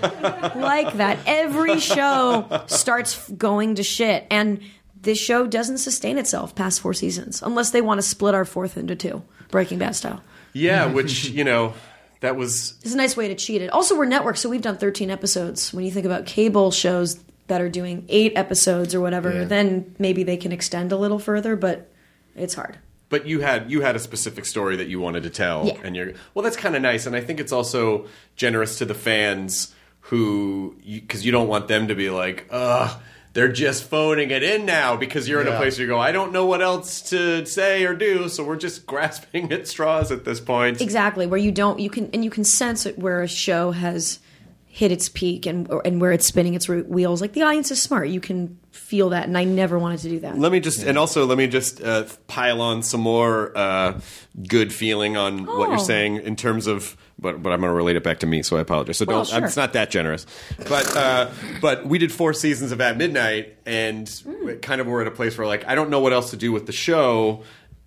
like 0.56 0.94
that. 0.94 1.18
Every 1.26 1.80
show 1.80 2.64
starts 2.66 3.28
going 3.30 3.74
to 3.74 3.82
shit, 3.82 4.26
and 4.30 4.60
this 5.02 5.18
show 5.18 5.46
doesn't 5.46 5.78
sustain 5.78 6.16
itself 6.16 6.54
past 6.54 6.80
four 6.80 6.94
seasons 6.94 7.42
unless 7.42 7.70
they 7.70 7.82
want 7.82 7.98
to 7.98 8.02
split 8.02 8.34
our 8.34 8.44
fourth 8.44 8.76
into 8.76 8.96
two, 8.96 9.22
Breaking 9.50 9.78
Bad 9.78 9.96
style. 9.96 10.22
Yeah, 10.54 10.86
which 10.86 11.28
you 11.28 11.44
know, 11.44 11.74
that 12.22 12.34
was 12.36 12.74
It's 12.82 12.94
a 12.94 12.96
nice 12.96 13.16
way 13.16 13.28
to 13.28 13.34
cheat 13.34 13.60
it. 13.62 13.68
Also, 13.70 13.96
we're 13.96 14.06
network, 14.06 14.36
so 14.36 14.48
we've 14.48 14.62
done 14.62 14.76
13 14.78 15.10
episodes. 15.10 15.72
When 15.72 15.84
you 15.84 15.90
think 15.90 16.06
about 16.06 16.24
cable 16.26 16.70
shows 16.70 17.20
that 17.48 17.60
are 17.60 17.68
doing 17.68 18.04
eight 18.08 18.32
episodes 18.36 18.94
or 18.94 19.00
whatever, 19.00 19.32
Yeah. 19.32 19.44
then 19.44 19.94
maybe 19.98 20.22
they 20.22 20.36
can 20.36 20.50
extend 20.52 20.90
a 20.92 20.96
little 20.96 21.18
further, 21.18 21.54
but 21.56 21.90
it's 22.34 22.54
hard. 22.54 22.78
But 23.10 23.26
you 23.26 23.40
had 23.40 23.70
you 23.70 23.82
had 23.82 23.94
a 23.94 23.98
specific 23.98 24.46
story 24.46 24.76
that 24.76 24.88
you 24.88 24.98
wanted 24.98 25.24
to 25.24 25.30
tell, 25.30 25.66
Yeah. 25.66 25.74
and 25.84 25.94
you're 25.94 26.12
well. 26.32 26.42
That's 26.42 26.56
kind 26.56 26.74
of 26.74 26.80
nice, 26.80 27.04
and 27.06 27.14
I 27.14 27.20
think 27.20 27.40
it's 27.40 27.52
also 27.52 28.06
generous 28.36 28.78
to 28.78 28.86
the 28.86 28.94
fans 28.94 29.74
who 30.06 30.76
because 30.84 31.24
you, 31.26 31.30
don't 31.32 31.48
want 31.48 31.68
them 31.68 31.88
to 31.88 31.94
be 31.94 32.08
like, 32.10 32.46
ugh. 32.50 33.00
They're 33.34 33.50
just 33.52 33.84
phoning 33.84 34.30
it 34.30 34.42
in 34.42 34.66
now 34.66 34.96
because 34.96 35.26
you're 35.28 35.40
in 35.40 35.48
a 35.48 35.56
place 35.56 35.76
where 35.78 35.86
you 35.86 35.92
go, 35.92 35.98
I 35.98 36.12
don't 36.12 36.32
know 36.32 36.44
what 36.44 36.60
else 36.60 37.00
to 37.10 37.46
say 37.46 37.84
or 37.84 37.94
do, 37.94 38.28
so 38.28 38.44
we're 38.44 38.56
just 38.56 38.84
grasping 38.92 39.50
at 39.52 39.66
straws 39.66 40.12
at 40.12 40.24
this 40.24 40.38
point. 40.40 40.80
Exactly, 40.80 41.26
where 41.26 41.38
you 41.40 41.50
don't 41.52 41.78
you 41.80 41.88
can 41.90 42.10
and 42.12 42.22
you 42.24 42.30
can 42.30 42.44
sense 42.44 42.84
it 42.86 42.98
where 42.98 43.22
a 43.22 43.28
show 43.28 43.70
has 43.70 44.18
hit 44.66 44.90
its 44.92 45.08
peak 45.08 45.44
and 45.46 45.70
and 45.84 46.00
where 46.00 46.12
it's 46.12 46.26
spinning 46.26 46.54
its 46.54 46.68
wheels. 46.68 47.20
Like 47.22 47.32
the 47.32 47.42
audience 47.42 47.70
is 47.70 47.80
smart, 47.80 48.08
you 48.08 48.20
can 48.20 48.58
feel 48.70 49.10
that, 49.10 49.26
and 49.28 49.36
I 49.38 49.44
never 49.44 49.78
wanted 49.78 50.00
to 50.00 50.08
do 50.10 50.20
that. 50.20 50.38
Let 50.38 50.52
me 50.52 50.60
just, 50.60 50.82
and 50.82 50.98
also 50.98 51.24
let 51.26 51.36
me 51.38 51.46
just 51.46 51.82
uh, 51.82 52.04
pile 52.26 52.60
on 52.60 52.82
some 52.82 53.00
more 53.00 53.56
uh, 53.56 54.00
good 54.48 54.72
feeling 54.72 55.16
on 55.16 55.44
what 55.46 55.68
you're 55.68 55.78
Oh. 55.78 55.82
saying 55.82 56.16
in 56.16 56.36
terms 56.36 56.66
of, 56.66 56.96
but 57.22 57.42
but 57.42 57.52
I'm 57.52 57.60
going 57.60 57.70
to 57.70 57.74
relate 57.74 57.96
it 57.96 58.02
back 58.02 58.18
to 58.20 58.26
me, 58.26 58.42
so 58.42 58.56
I 58.56 58.60
apologize. 58.60 58.98
So 58.98 59.04
Well, 59.06 59.18
don't, 59.24 59.26
sure. 59.28 59.44
it's 59.46 59.56
not 59.56 59.72
that 59.72 59.90
generous, 59.90 60.26
but 60.68 60.94
uh, 60.96 61.30
but 61.60 61.86
we 61.86 61.98
did 61.98 62.12
four 62.12 62.34
seasons 62.34 62.72
of 62.72 62.80
At 62.80 62.96
Midnight, 62.98 63.56
and 63.64 64.08
Hmm. 64.08 64.56
kind 64.60 64.80
of 64.80 64.86
we're 64.86 65.00
at 65.02 65.06
a 65.06 65.12
place 65.12 65.38
where 65.38 65.46
like 65.46 65.64
I 65.66 65.74
don't 65.74 65.88
know 65.88 66.00
what 66.00 66.12
else 66.12 66.30
to 66.32 66.36
do 66.36 66.52
with 66.52 66.66
the 66.66 66.72
show, 66.72 67.42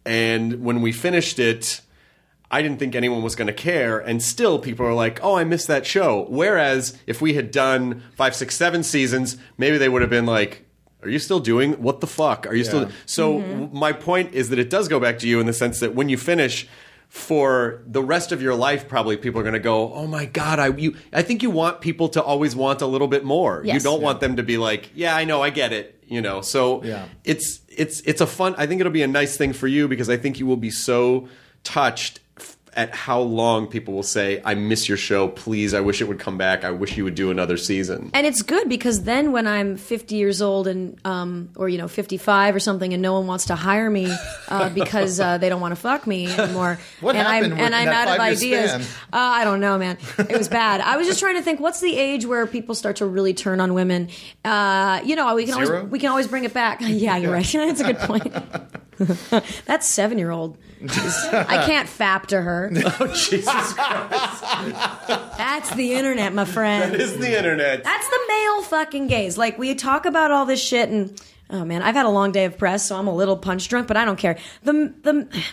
and 0.05 0.63
when 0.63 0.81
we 0.81 0.91
finished 0.91 1.39
it. 1.39 1.81
I 2.51 2.61
didn't 2.61 2.77
think 2.77 2.93
anyone 2.93 3.23
was 3.23 3.35
going 3.35 3.47
to 3.47 3.53
care, 3.53 3.97
and 3.97 4.21
still 4.21 4.59
people 4.59 4.85
are 4.85 4.93
like, 4.93 5.19
"Oh, 5.23 5.35
I 5.35 5.43
missed 5.43 5.67
that 5.67 5.83
show." 5.85 6.27
Whereas 6.29 6.95
if 7.07 7.19
we 7.19 7.33
had 7.33 7.49
done 7.49 8.03
five, 8.15 8.35
six, 8.35 8.55
seven 8.55 8.83
seasons, 8.83 9.35
maybe 9.57 9.79
they 9.79 9.89
would 9.89 10.03
have 10.03 10.11
been 10.11 10.27
like, 10.27 10.63
"Are 11.01 11.09
you 11.09 11.17
still 11.17 11.39
doing 11.39 11.73
what 11.81 12.01
the 12.01 12.07
fuck? 12.07 12.45
Are 12.45 12.53
you 12.53 12.63
still?" 12.63 12.89
So 13.07 13.41
w- 13.41 13.69
my 13.73 13.91
point 13.93 14.35
is 14.35 14.49
that 14.49 14.59
it 14.59 14.69
does 14.69 14.87
go 14.87 14.99
back 14.99 15.17
to 15.19 15.27
you 15.27 15.39
in 15.39 15.47
the 15.47 15.53
sense 15.53 15.79
that 15.79 15.95
when 15.95 16.07
you 16.07 16.17
finish. 16.17 16.67
For 17.09 17.81
the 17.87 18.03
rest 18.03 18.31
of 18.31 18.41
your 18.41 18.55
life, 18.55 18.87
probably 18.89 19.15
people 19.15 19.39
are 19.39 19.43
going 19.43 19.53
to 19.53 19.59
go, 19.59 19.93
"Oh 19.93 20.05
my 20.07 20.25
god, 20.25 20.59
I 20.59 20.67
you." 20.75 20.95
I 21.13 21.21
think 21.21 21.41
you 21.43 21.49
want 21.49 21.79
people 21.79 22.09
to 22.09 22.21
always 22.21 22.55
want 22.55 22.81
a 22.81 22.85
little 22.87 23.07
bit 23.07 23.23
more. 23.23 23.61
You 23.65 23.79
don't 23.79 24.01
want 24.01 24.19
them 24.19 24.35
to 24.35 24.43
be 24.43 24.57
like, 24.57 24.89
"Yeah, 24.93 25.15
I 25.15 25.23
know, 25.23 25.41
I 25.41 25.49
get 25.49 25.71
it," 25.71 26.01
you 26.07 26.21
know. 26.21 26.41
So 26.41 26.83
Yeah. 26.83 27.05
it's 27.23 27.61
it's 27.69 28.01
it's 28.01 28.19
a 28.21 28.27
fun. 28.27 28.53
I 28.57 28.65
think 28.67 28.81
it'll 28.81 28.91
be 28.91 29.03
a 29.03 29.07
nice 29.07 29.37
thing 29.37 29.53
for 29.53 29.67
you 29.67 29.87
because 29.87 30.09
I 30.09 30.17
think 30.17 30.39
you 30.39 30.45
will 30.45 30.57
be 30.57 30.69
so 30.71 31.29
touched 31.63 32.19
f- 32.37 32.54
at 32.75 32.93
how 32.93 33.19
long 33.21 33.67
people 33.67 33.93
will 33.93 34.03
say, 34.03 34.41
"I 34.43 34.55
miss 34.55 34.87
your 34.89 34.97
show. 34.97 35.27
Please, 35.27 35.73
I 35.73 35.79
wish 35.79 36.01
it 36.01 36.07
would 36.07 36.19
come 36.19 36.37
back. 36.37 36.63
I 36.63 36.71
wish 36.71 36.97
you 36.97 37.03
would 37.05 37.15
do 37.15 37.31
another 37.31 37.57
season." 37.57 38.09
and 38.13 38.25
it's 38.27 38.41
good 38.41 38.67
because 38.69 39.03
then 39.03 39.31
when 39.31 39.47
I'm 39.47 39.77
50 39.77 40.15
years 40.15 40.41
old 40.41 40.67
and 40.67 40.99
um 41.05 41.49
or 41.55 41.69
you 41.69 41.77
know 41.77 41.87
55 41.87 42.55
or 42.55 42.59
something 42.59 42.93
and 42.93 43.01
no 43.01 43.13
one 43.13 43.27
wants 43.27 43.45
to 43.45 43.55
hire 43.55 43.89
me 43.89 44.13
uh, 44.49 44.69
because 44.69 45.19
uh, 45.19 45.37
they 45.37 45.49
don't 45.49 45.61
want 45.61 45.71
to 45.73 45.75
fuck 45.81 46.05
me 46.07 46.27
anymore. 46.27 46.79
What 47.01 47.15
and 47.15 47.27
happened 47.27 47.53
I'm 47.53 47.59
and 47.59 47.75
I'm 47.75 47.87
out 47.87 48.07
of 48.07 48.19
ideas. 48.19 48.71
uh, 48.71 48.81
I 49.11 49.43
don't 49.43 49.59
know 49.59 49.77
man. 49.77 49.97
It 50.17 50.37
was 50.37 50.47
bad. 50.47 50.81
I 50.81 50.97
was 50.97 51.07
just 51.07 51.19
trying 51.23 51.35
to 51.35 51.41
think 51.41 51.59
what's 51.59 51.81
the 51.81 51.95
age 51.95 52.25
where 52.25 52.45
people 52.47 52.75
start 52.75 52.97
to 52.97 53.05
really 53.05 53.33
turn 53.33 53.59
on 53.59 53.73
women? 53.73 54.09
Uh, 54.43 55.01
you 55.03 55.15
know 55.15 55.33
we 55.35 55.45
can 55.45 55.55
Zero? 55.55 55.77
always 55.77 55.91
we 55.91 55.99
can 55.99 56.09
always 56.09 56.27
bring 56.27 56.43
it 56.43 56.53
back. 56.53 56.79
Yeah 56.81 57.17
you're 57.17 57.31
right. 57.31 57.45
That's 57.45 57.81
a 57.81 57.83
good 57.83 57.99
point 57.99 58.33
that's 59.65 59.87
seven 59.87 60.17
year 60.17 60.31
old 60.31 60.57
I 60.81 61.63
can't 61.65 61.89
fap 61.89 62.27
to 62.27 62.41
her 62.41 62.71
oh 62.75 63.07
Jesus 63.07 63.73
Christ! 63.73 64.43
that's 65.37 65.73
the 65.75 65.93
internet 65.93 66.33
my 66.33 66.45
friend 66.45 66.93
It 66.93 67.01
is 67.01 67.17
the 67.17 67.37
internet. 67.37 67.83
That's 67.83 68.09
the 68.09 68.19
male 68.27 68.61
fucking 68.63 69.07
gaze. 69.07 69.37
Like 69.37 69.57
we 69.57 69.75
talk 69.75 70.05
about 70.05 70.31
all 70.31 70.45
this 70.45 70.61
shit, 70.61 70.89
and 70.89 71.21
oh 71.49 71.65
man, 71.65 71.81
I've 71.81 71.95
had 71.95 72.05
a 72.05 72.09
long 72.09 72.31
day 72.31 72.45
of 72.45 72.57
press, 72.57 72.85
so 72.85 72.97
I'm 72.97 73.07
a 73.07 73.15
little 73.15 73.37
punch 73.37 73.67
drunk, 73.69 73.87
but 73.87 73.97
I 73.97 74.05
don't 74.05 74.17
care. 74.17 74.37
The 74.63 74.93
the 75.01 75.43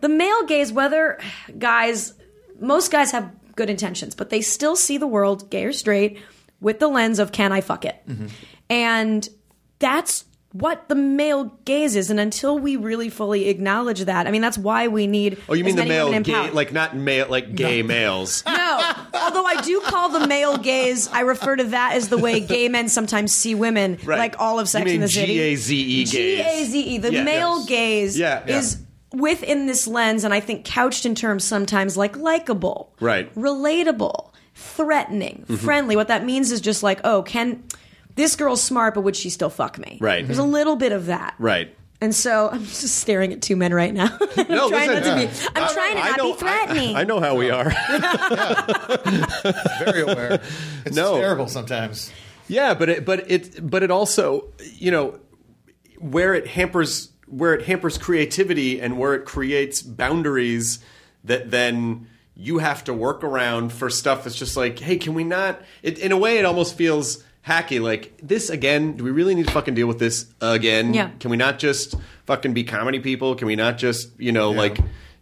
the 0.00 0.08
male 0.08 0.44
gaze, 0.46 0.72
whether 0.72 1.18
guys, 1.58 2.14
most 2.58 2.90
guys 2.90 3.12
have 3.12 3.30
good 3.56 3.70
intentions, 3.70 4.14
but 4.14 4.30
they 4.30 4.40
still 4.40 4.76
see 4.76 4.98
the 4.98 5.06
world, 5.06 5.50
gay 5.50 5.64
or 5.64 5.72
straight, 5.72 6.18
with 6.60 6.78
the 6.78 6.88
lens 6.88 7.18
of 7.18 7.32
can 7.32 7.52
I 7.52 7.60
fuck 7.60 7.84
it, 7.84 8.00
mm-hmm. 8.08 8.26
and 8.68 9.28
that's 9.78 10.24
what 10.52 10.88
the 10.88 10.94
male 10.96 11.44
gaze 11.64 11.94
is. 11.94 12.10
And 12.10 12.18
until 12.18 12.58
we 12.58 12.74
really 12.76 13.08
fully 13.08 13.48
acknowledge 13.48 14.00
that, 14.00 14.26
I 14.26 14.30
mean, 14.32 14.40
that's 14.42 14.58
why 14.58 14.88
we 14.88 15.06
need. 15.06 15.38
Oh, 15.48 15.54
you 15.54 15.62
mean 15.64 15.76
the 15.76 15.84
male 15.86 16.10
gay, 16.22 16.50
like 16.50 16.72
not 16.72 16.96
male, 16.96 17.26
like 17.28 17.54
gay 17.54 17.82
males? 17.82 18.42
No, 18.70 18.94
although 19.14 19.44
I 19.44 19.60
do 19.62 19.80
call 19.80 20.08
the 20.10 20.26
male 20.28 20.56
gaze, 20.56 21.08
I 21.08 21.20
refer 21.20 21.56
to 21.56 21.64
that 21.64 21.94
as 21.94 22.08
the 22.08 22.18
way 22.18 22.40
gay 22.40 22.68
men 22.68 22.88
sometimes 22.88 23.32
see 23.32 23.54
women, 23.54 23.98
Right. 24.04 24.18
like 24.18 24.36
all 24.38 24.58
of 24.60 24.68
Sex 24.68 24.88
in 24.90 25.00
the 25.00 25.08
City. 25.08 25.34
G-A-Z-E 25.34 26.04
gaze. 26.04 26.10
G 26.12 26.40
A 26.40 26.64
Z 26.64 26.80
E. 26.80 26.98
The 26.98 27.12
Yeah, 27.12 27.24
male 27.24 27.58
yes. 27.60 27.68
gaze 27.68 28.18
Yeah, 28.18 28.42
yeah. 28.46 28.58
is 28.58 28.78
within 29.12 29.66
this 29.66 29.86
lens, 29.88 30.22
and 30.24 30.32
I 30.32 30.38
think 30.40 30.64
couched 30.64 31.04
in 31.06 31.14
terms 31.16 31.42
sometimes 31.44 31.96
like 31.96 32.16
likable, 32.16 32.92
Right. 33.00 33.28
Mm-hmm. 33.30 33.40
relatable, 33.40 34.30
threatening, 34.54 35.44
friendly. 35.46 35.96
What 35.96 36.08
that 36.08 36.24
means 36.24 36.52
is 36.52 36.60
just 36.60 36.82
like, 36.82 37.00
oh, 37.04 37.22
can 37.22 37.62
this 38.16 38.36
girl's 38.36 38.62
smart, 38.62 38.94
but 38.94 39.02
would 39.02 39.16
she 39.16 39.30
still 39.30 39.50
fuck 39.50 39.78
me? 39.78 39.98
Right. 40.00 40.26
There's 40.26 40.38
a 40.38 40.42
little 40.44 40.76
bit 40.76 40.92
of 40.92 41.06
that. 41.06 41.34
Right. 41.38 41.74
And 42.02 42.14
so 42.14 42.48
I'm 42.52 42.64
just 42.64 42.96
staring 42.96 43.32
at 43.32 43.42
two 43.42 43.56
men 43.56 43.72
right 43.74 43.92
now. 43.92 44.16
I'm 44.36 44.48
No, 44.48 44.68
trying 44.68 44.88
listen, 44.90 44.94
not 44.94 45.16
to 45.16 45.22
yeah. 45.22 45.26
be. 45.26 45.46
I'm 45.60 45.72
trying 45.74 45.94
to 45.94 46.00
I 46.02 46.08
not 46.10 46.18
know- 46.18 46.32
be 46.32 46.38
threatening. 46.38 46.96
I, 46.96 47.00
I 47.00 47.04
know 47.04 47.20
how 47.20 47.34
we 47.36 47.50
are. 47.50 47.70
Very 49.84 50.02
aware. 50.02 50.40
It's 50.84 50.96
No. 50.96 51.16
terrible 51.18 51.48
sometimes. 51.48 52.12
Yeah, 52.48 52.74
but 52.74 52.88
it, 52.88 53.04
but 53.04 53.30
it, 53.30 53.70
but 53.70 53.82
it 53.82 53.90
also, 53.90 54.46
you 54.74 54.90
know, 54.90 55.18
where 55.98 56.34
it 56.34 56.46
hampers 56.46 57.08
where 57.26 57.54
it 57.54 57.62
hampers 57.66 57.96
creativity 57.96 58.80
and 58.80 58.98
where 58.98 59.14
it 59.14 59.24
creates 59.24 59.82
boundaries 59.82 60.80
that 61.22 61.52
then 61.52 62.08
you 62.34 62.58
have 62.58 62.82
to 62.82 62.92
work 62.92 63.22
around 63.22 63.72
for 63.72 63.88
stuff 63.88 64.24
that's 64.24 64.34
just 64.34 64.56
like, 64.56 64.80
hey, 64.80 64.96
can 64.96 65.14
we 65.14 65.22
not? 65.22 65.60
It, 65.82 65.98
in 66.00 66.10
a 66.10 66.16
way, 66.16 66.38
it 66.38 66.44
almost 66.44 66.74
feels 66.74 67.22
hacky. 67.46 67.80
Like 67.80 68.18
this 68.22 68.50
again. 68.50 68.96
Do 68.96 69.04
we 69.04 69.10
really 69.10 69.34
need 69.34 69.46
to 69.46 69.52
fucking 69.52 69.74
deal 69.74 69.86
with 69.86 69.98
this 69.98 70.26
again? 70.40 70.94
Yeah. 70.94 71.10
Can 71.20 71.30
we 71.30 71.36
not 71.36 71.58
just 71.58 71.94
fucking 72.26 72.54
be 72.54 72.64
comedy 72.64 73.00
people? 73.00 73.34
Can 73.34 73.46
we 73.46 73.56
not 73.56 73.78
just, 73.78 74.10
you 74.18 74.32
know, 74.32 74.50
like. 74.50 74.78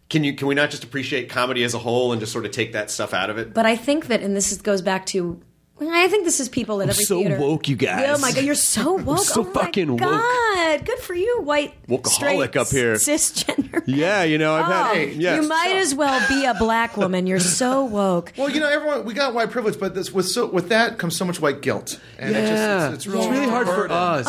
Can 0.09 0.23
you 0.23 0.33
can 0.33 0.47
we 0.47 0.55
not 0.55 0.71
just 0.71 0.83
appreciate 0.83 1.29
comedy 1.29 1.63
as 1.63 1.75
a 1.75 1.77
whole 1.77 2.11
and 2.11 2.19
just 2.19 2.31
sort 2.31 2.43
of 2.43 2.49
take 2.49 2.73
that 2.73 2.89
stuff 2.89 3.13
out 3.13 3.29
of 3.29 3.37
it? 3.37 3.53
But 3.53 3.67
I 3.67 3.75
think 3.75 4.07
that, 4.07 4.23
and 4.23 4.35
this 4.35 4.51
is, 4.51 4.59
goes 4.59 4.81
back 4.81 5.05
to. 5.07 5.39
I 5.81 6.07
think 6.09 6.25
this 6.25 6.39
is 6.39 6.49
people 6.49 6.81
at 6.81 6.89
every 6.89 7.05
theater. 7.05 7.05
so 7.05 7.19
theater. 7.19 7.39
woke, 7.39 7.67
you 7.69 7.75
guys. 7.75 8.05
Oh 8.09 8.21
my 8.21 8.31
god, 8.31 8.43
you're 8.43 8.55
so 8.55 8.93
woke. 8.97 9.19
so 9.19 9.41
oh 9.41 9.43
my 9.45 9.53
fucking 9.53 9.91
woke. 9.91 9.99
God, 9.99 10.85
good 10.85 10.99
for 10.99 11.13
you, 11.13 11.41
white 11.41 11.73
Wokeaholic 11.87 12.07
straight, 12.07 12.57
up 12.57 12.67
here. 12.67 12.93
cisgender. 12.95 13.81
yeah, 13.85 14.23
you 14.23 14.37
know, 14.37 14.55
I've 14.55 14.65
had. 14.65 14.97
Oh, 14.97 14.99
yeah. 14.99 15.35
You 15.41 15.47
might 15.47 15.75
as 15.77 15.95
well 15.95 16.27
be 16.27 16.45
a 16.45 16.53
black 16.53 16.97
woman. 16.97 17.27
You're 17.27 17.39
so 17.39 17.85
woke. 17.85 18.33
Well, 18.37 18.49
you 18.49 18.59
know, 18.59 18.67
everyone 18.69 19.05
we 19.05 19.13
got 19.13 19.33
white 19.33 19.51
privilege, 19.51 19.79
but 19.79 19.95
this 19.95 20.11
with 20.11 20.27
so 20.27 20.47
with 20.47 20.69
that 20.69 20.97
comes 20.97 21.15
so 21.15 21.25
much 21.25 21.39
white 21.39 21.61
guilt, 21.61 21.99
and 22.17 22.35
it 22.35 22.47
just, 22.47 22.53
it's, 22.93 23.05
it's, 23.05 23.15
It's 23.15 23.27
really 23.27 23.47
hard 23.47 23.67
for 23.67 23.89
us. 23.91 24.25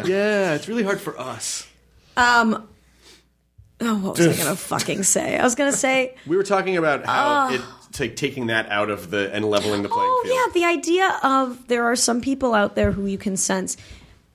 It's. 0.00 0.08
Yeah, 0.08 0.54
it's 0.54 0.68
really 0.68 0.82
hard 0.84 1.00
for 1.00 1.18
us. 1.18 1.66
Um. 2.16 2.66
Oh, 3.82 3.94
what 3.96 4.18
was 4.18 4.38
I 4.38 4.42
gonna 4.44 4.56
fucking 4.56 5.04
say? 5.04 5.38
I 5.38 5.42
was 5.42 5.54
gonna 5.54 5.72
say. 5.72 6.14
We 6.26 6.36
were 6.36 6.42
talking 6.42 6.76
about 6.76 7.06
how 7.06 7.50
it's 7.50 7.79
like 7.98 8.14
taking 8.16 8.46
that 8.46 8.68
out 8.68 8.90
of 8.90 9.10
the 9.10 9.34
and 9.34 9.44
leveling 9.44 9.82
the 9.82 9.88
playing 9.88 10.04
Oh 10.04 10.22
field. 10.24 10.36
yeah, 10.36 10.52
the 10.60 10.66
idea 10.66 11.18
of 11.22 11.66
there 11.68 11.84
are 11.84 11.96
some 11.96 12.20
people 12.20 12.54
out 12.54 12.76
there 12.76 12.92
who 12.92 13.06
you 13.06 13.18
can 13.18 13.36
sense 13.36 13.76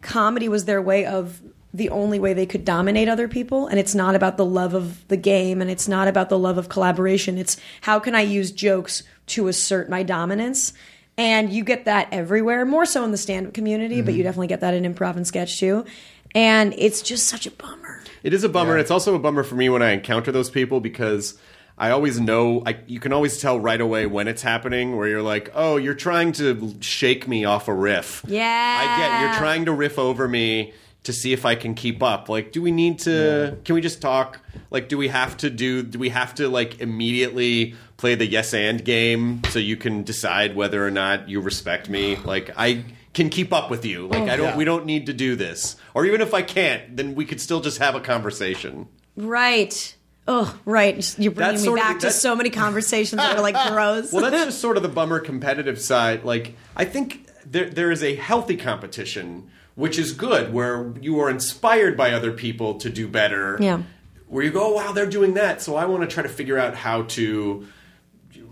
comedy 0.02 0.50
was 0.50 0.66
their 0.66 0.82
way 0.82 1.06
of 1.06 1.42
the 1.74 1.90
only 1.90 2.20
way 2.20 2.34
they 2.34 2.46
could 2.46 2.64
dominate 2.64 3.10
other 3.10 3.28
people 3.28 3.68
and 3.68 3.78
it's 3.80 3.94
not 3.94 4.16
about 4.16 4.38
the 4.38 4.46
love 4.46 4.74
of 4.74 5.06
the 5.10 5.18
game 5.18 5.62
and 5.62 5.70
it's 5.70 5.88
not 5.88 6.08
about 6.08 6.30
the 6.30 6.40
love 6.40 6.58
of 6.58 6.70
collaboration. 6.70 7.38
It's 7.38 7.58
how 7.82 8.00
can 8.00 8.16
i 8.16 8.22
use 8.22 8.52
jokes 8.52 9.04
to 9.28 9.48
assert 9.48 9.90
my 9.90 10.04
dominance? 10.04 10.74
And 11.18 11.52
you 11.52 11.64
get 11.64 11.86
that 11.86 12.10
everywhere 12.12 12.66
more 12.66 12.86
so 12.86 13.04
in 13.04 13.12
the 13.12 13.18
stand-up 13.18 13.54
community 13.54 14.02
but 14.02 14.14
you 14.14 14.20
mm-hmm. 14.20 14.28
definitely 14.28 14.48
get 14.48 14.62
that 14.62 14.74
in 14.74 14.84
improv 14.92 15.16
and 15.16 15.28
sketch 15.28 15.60
too. 15.60 15.86
And 16.34 16.74
it's 16.78 17.02
just 17.02 17.28
such 17.28 17.46
a 17.48 17.52
bummer. 17.52 18.04
It 18.22 18.34
is 18.34 18.44
a 18.44 18.50
bummer. 18.50 18.74
and 18.74 18.82
It's 18.82 18.92
also 18.92 19.16
a 19.16 19.20
bummer 19.20 19.44
for 19.44 19.56
me 19.56 19.70
when 19.70 19.82
I 19.82 19.92
encounter 19.92 20.32
those 20.32 20.50
people 20.50 20.82
because 20.82 21.38
I 21.78 21.90
always 21.92 22.20
know. 22.20 22.64
I, 22.66 22.78
you 22.88 23.00
can 23.00 23.12
always 23.12 23.40
tell 23.42 23.60
right 23.60 23.82
away 23.82 24.06
when 24.06 24.28
it's 24.28 24.42
happening. 24.42 24.96
Where 24.96 25.08
you're 25.08 25.22
like, 25.22 25.52
"Oh, 25.54 25.78
you're 25.78 25.94
trying 25.94 26.32
to 26.34 26.76
shake 26.80 27.28
me 27.28 27.44
off 27.44 27.68
a 27.68 27.74
riff." 27.74 28.24
Yeah. 28.28 28.44
I 28.82 28.98
get. 29.00 29.22
You're 29.22 29.38
trying 29.40 29.66
to 29.66 29.74
riff 29.74 30.00
over 30.00 30.28
me 30.28 30.74
to 31.04 31.14
see 31.14 31.34
if 31.34 31.46
I 31.46 31.56
can 31.56 31.76
keep 31.76 32.02
up. 32.02 32.30
Like, 32.30 32.52
do 32.52 32.62
we 32.62 32.72
need 32.72 33.00
to? 33.00 33.58
Can 33.66 33.76
we 33.76 33.82
just 33.82 34.02
talk? 34.02 34.40
Like, 34.72 34.88
do 34.88 34.98
we 34.98 35.10
have 35.10 35.36
to 35.38 35.50
do? 35.50 35.84
Do 35.84 36.00
we 36.00 36.10
have 36.10 36.34
to 36.36 36.48
like 36.48 36.80
immediately 36.82 37.76
play 37.98 38.16
the 38.16 38.26
yes 38.26 38.54
and 38.54 38.84
game 38.84 39.42
so 39.50 39.60
you 39.60 39.76
can 39.78 40.04
decide 40.04 40.56
whether 40.56 40.86
or 40.86 40.92
not 40.92 41.28
you 41.30 41.42
respect 41.42 41.90
me? 41.90 42.16
Like, 42.16 42.52
I 42.56 42.86
can 43.14 43.30
keep 43.30 43.52
up 43.54 43.70
with 43.70 43.86
you. 43.86 44.08
Like, 44.08 44.24
oh, 44.24 44.34
I 44.34 44.36
don't. 44.38 44.46
yeah. 44.48 44.58
We 44.58 44.66
don't 44.66 44.86
need 44.86 45.06
to 45.08 45.14
do 45.14 45.36
this. 45.36 45.76
Or 45.94 46.06
even 46.06 46.22
if 46.22 46.34
I 46.34 46.42
can't, 46.42 46.96
then 46.98 47.16
we 47.16 47.26
could 47.26 47.40
still 47.42 47.60
just 47.62 47.78
have 47.80 47.96
a 47.96 48.02
conversation. 48.02 48.88
right 49.18 49.95
oh 50.28 50.58
right 50.66 51.16
you're 51.20 51.32
bringing 51.32 51.54
That's 51.54 51.62
me 51.62 51.66
sort 51.66 51.80
of 51.80 51.86
back 51.86 52.00
to 52.00 52.12
so 52.12 52.36
many 52.36 52.50
conversations 52.50 53.22
that 53.22 53.38
are 53.38 53.42
like 53.42 53.72
gross 53.72 54.12
Well, 54.12 54.30
that's 54.30 54.46
just 54.46 54.60
sort 54.60 54.78
of 54.78 54.84
the 54.84 54.90
bummer 54.90 55.20
competitive 55.20 55.80
side. 55.80 56.24
Like, 56.24 56.56
I 56.76 56.86
think 56.86 57.28
there 57.46 57.70
there 57.70 57.92
is 57.92 58.04
a 58.04 58.16
healthy 58.16 58.58
competition, 58.58 59.50
which 59.76 60.00
is 60.00 60.12
good, 60.12 60.54
where 60.54 60.94
you 61.00 61.20
are 61.20 61.30
inspired 61.30 61.96
by 61.96 62.12
other 62.12 62.32
people 62.32 62.76
to 62.80 62.90
do 62.90 63.08
better. 63.08 63.58
Yeah. 63.60 63.84
Where 64.28 64.44
you 64.44 64.52
go, 64.52 64.72
oh, 64.72 64.74
wow, 64.74 64.92
they're 64.92 65.06
doing 65.06 65.36
that, 65.36 65.62
so 65.62 65.76
I 65.76 65.86
want 65.86 66.02
to 66.02 66.08
try 66.08 66.24
to 66.24 66.30
figure 66.30 66.58
out 66.58 66.76
how 66.76 67.04
to 67.04 67.68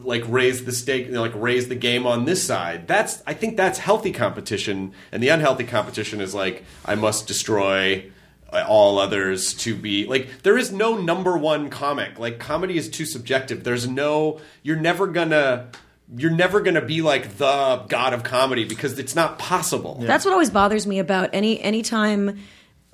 like 0.03 0.23
raise 0.27 0.65
the 0.65 0.71
stake, 0.71 1.07
you 1.07 1.13
know, 1.13 1.21
like 1.21 1.33
raise 1.35 1.69
the 1.69 1.75
game 1.75 2.05
on 2.05 2.25
this 2.25 2.45
side. 2.45 2.87
That's 2.87 3.23
I 3.25 3.33
think 3.33 3.57
that's 3.57 3.79
healthy 3.79 4.11
competition, 4.11 4.93
and 5.11 5.23
the 5.23 5.29
unhealthy 5.29 5.63
competition 5.63 6.21
is 6.21 6.35
like 6.35 6.63
I 6.85 6.95
must 6.95 7.27
destroy 7.27 8.11
all 8.53 8.99
others 8.99 9.53
to 9.55 9.75
be 9.75 10.05
like 10.05 10.29
there 10.43 10.57
is 10.57 10.71
no 10.71 10.97
number 10.97 11.37
one 11.37 11.69
comic. 11.69 12.19
Like 12.19 12.39
comedy 12.39 12.77
is 12.77 12.89
too 12.89 13.05
subjective. 13.05 13.63
There's 13.63 13.87
no 13.87 14.39
you're 14.61 14.77
never 14.79 15.07
gonna 15.07 15.69
you're 16.15 16.31
never 16.31 16.61
gonna 16.61 16.81
be 16.85 17.01
like 17.01 17.37
the 17.37 17.83
god 17.89 18.13
of 18.13 18.23
comedy 18.23 18.65
because 18.65 18.99
it's 18.99 19.15
not 19.15 19.39
possible. 19.39 19.97
That's 20.01 20.25
what 20.25 20.31
always 20.33 20.49
bothers 20.49 20.85
me 20.85 20.99
about 20.99 21.29
any 21.33 21.59
anytime. 21.61 22.39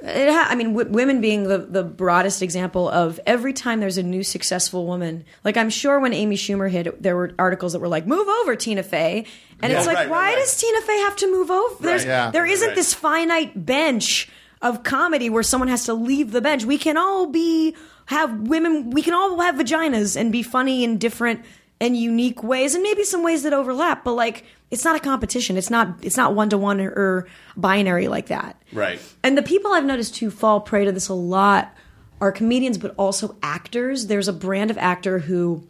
It 0.01 0.31
ha- 0.31 0.47
I 0.49 0.55
mean, 0.55 0.75
w- 0.75 0.89
women 0.89 1.19
being 1.19 1.43
the, 1.43 1.57
the 1.57 1.83
broadest 1.83 2.41
example 2.41 2.87
of 2.87 3.19
every 3.25 3.51
time 3.51 3.81
there's 3.81 3.97
a 3.97 4.03
new 4.03 4.23
successful 4.23 4.85
woman. 4.87 5.25
Like 5.43 5.57
I'm 5.57 5.69
sure 5.69 5.99
when 5.99 6.13
Amy 6.13 6.37
Schumer 6.37 6.69
hit, 6.71 7.03
there 7.03 7.17
were 7.17 7.33
articles 7.37 7.73
that 7.73 7.79
were 7.79 7.89
like, 7.89 8.07
"Move 8.07 8.25
over, 8.29 8.55
Tina 8.55 8.81
Fey," 8.81 9.25
and 9.61 9.73
it's 9.73 9.85
like, 9.85 9.97
right, 9.97 10.03
right, 10.03 10.09
why 10.09 10.23
right. 10.33 10.35
does 10.37 10.55
Tina 10.55 10.79
Fey 10.81 10.99
have 10.99 11.17
to 11.17 11.29
move 11.29 11.51
over? 11.51 11.83
There's, 11.83 12.05
yeah. 12.05 12.31
there 12.31 12.45
isn't 12.45 12.67
Right. 12.69 12.75
this 12.77 12.93
finite 12.93 13.65
bench 13.65 14.29
of 14.61 14.83
comedy 14.83 15.29
where 15.29 15.43
someone 15.43 15.69
has 15.69 15.85
to 15.85 15.93
leave 15.93 16.31
the 16.31 16.41
bench. 16.41 16.65
We 16.65 16.77
can 16.77 16.97
all 16.97 17.27
be 17.27 17.75
have 18.07 18.41
women. 18.41 18.89
We 18.91 19.01
can 19.01 19.13
all 19.13 19.39
have 19.39 19.55
vaginas 19.55 20.19
and 20.19 20.31
be 20.31 20.43
funny 20.43 20.83
in 20.83 20.97
different 20.97 21.45
and 21.81 21.95
unique 21.95 22.43
ways, 22.43 22.75
and 22.75 22.83
maybe 22.83 23.05
some 23.05 23.23
ways 23.23 23.43
that 23.43 23.53
overlap. 23.53 24.03
But 24.03 24.13
like, 24.13 24.45
it's 24.69 24.83
not 24.83 24.95
a 24.95 24.99
competition. 24.99 25.57
It's 25.57 25.69
not. 25.69 25.95
It's 26.01 26.17
not 26.17 26.35
one 26.35 26.49
to 26.49 26.57
one 26.57 26.81
or 26.81 27.27
binary 27.55 28.07
like 28.07 28.27
that. 28.27 28.61
Right. 28.73 28.99
And 29.23 29.37
the 29.37 29.43
people 29.43 29.71
I've 29.71 29.85
noticed 29.85 30.17
who 30.17 30.29
fall 30.29 30.59
prey 30.59 30.85
to 30.85 30.91
this 30.91 31.07
a 31.07 31.13
lot 31.13 31.73
are 32.19 32.31
comedians, 32.31 32.77
but 32.77 32.93
also 32.97 33.35
actors. 33.41 34.07
There's 34.07 34.27
a 34.27 34.33
brand 34.33 34.71
of 34.71 34.77
actor 34.77 35.19
who 35.19 35.63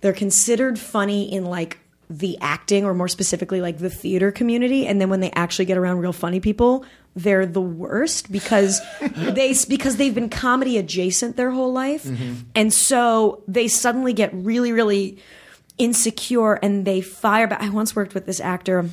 they're 0.00 0.12
considered 0.12 0.78
funny 0.78 1.32
in 1.32 1.44
like 1.44 1.78
the 2.08 2.38
acting 2.40 2.84
or 2.84 2.94
more 2.94 3.08
specifically 3.08 3.60
like 3.60 3.78
the 3.78 3.90
theater 3.90 4.30
community 4.30 4.86
and 4.86 5.00
then 5.00 5.10
when 5.10 5.18
they 5.18 5.30
actually 5.32 5.64
get 5.64 5.76
around 5.76 5.98
real 5.98 6.12
funny 6.12 6.38
people 6.38 6.84
they're 7.16 7.46
the 7.46 7.62
worst 7.62 8.30
because 8.30 8.80
they 9.16 9.54
because 9.68 9.96
they've 9.96 10.14
been 10.14 10.28
comedy 10.28 10.76
adjacent 10.78 11.36
their 11.36 11.50
whole 11.50 11.72
life. 11.72 12.04
Mm-hmm. 12.04 12.34
And 12.54 12.72
so 12.72 13.42
they 13.48 13.66
suddenly 13.66 14.12
get 14.12 14.30
really 14.32 14.72
really 14.72 15.18
insecure 15.78 16.54
and 16.54 16.84
they 16.84 17.00
fire 17.00 17.48
back. 17.48 17.62
I 17.62 17.70
once 17.70 17.96
worked 17.96 18.14
with 18.14 18.26
this 18.26 18.38
actor 18.38 18.88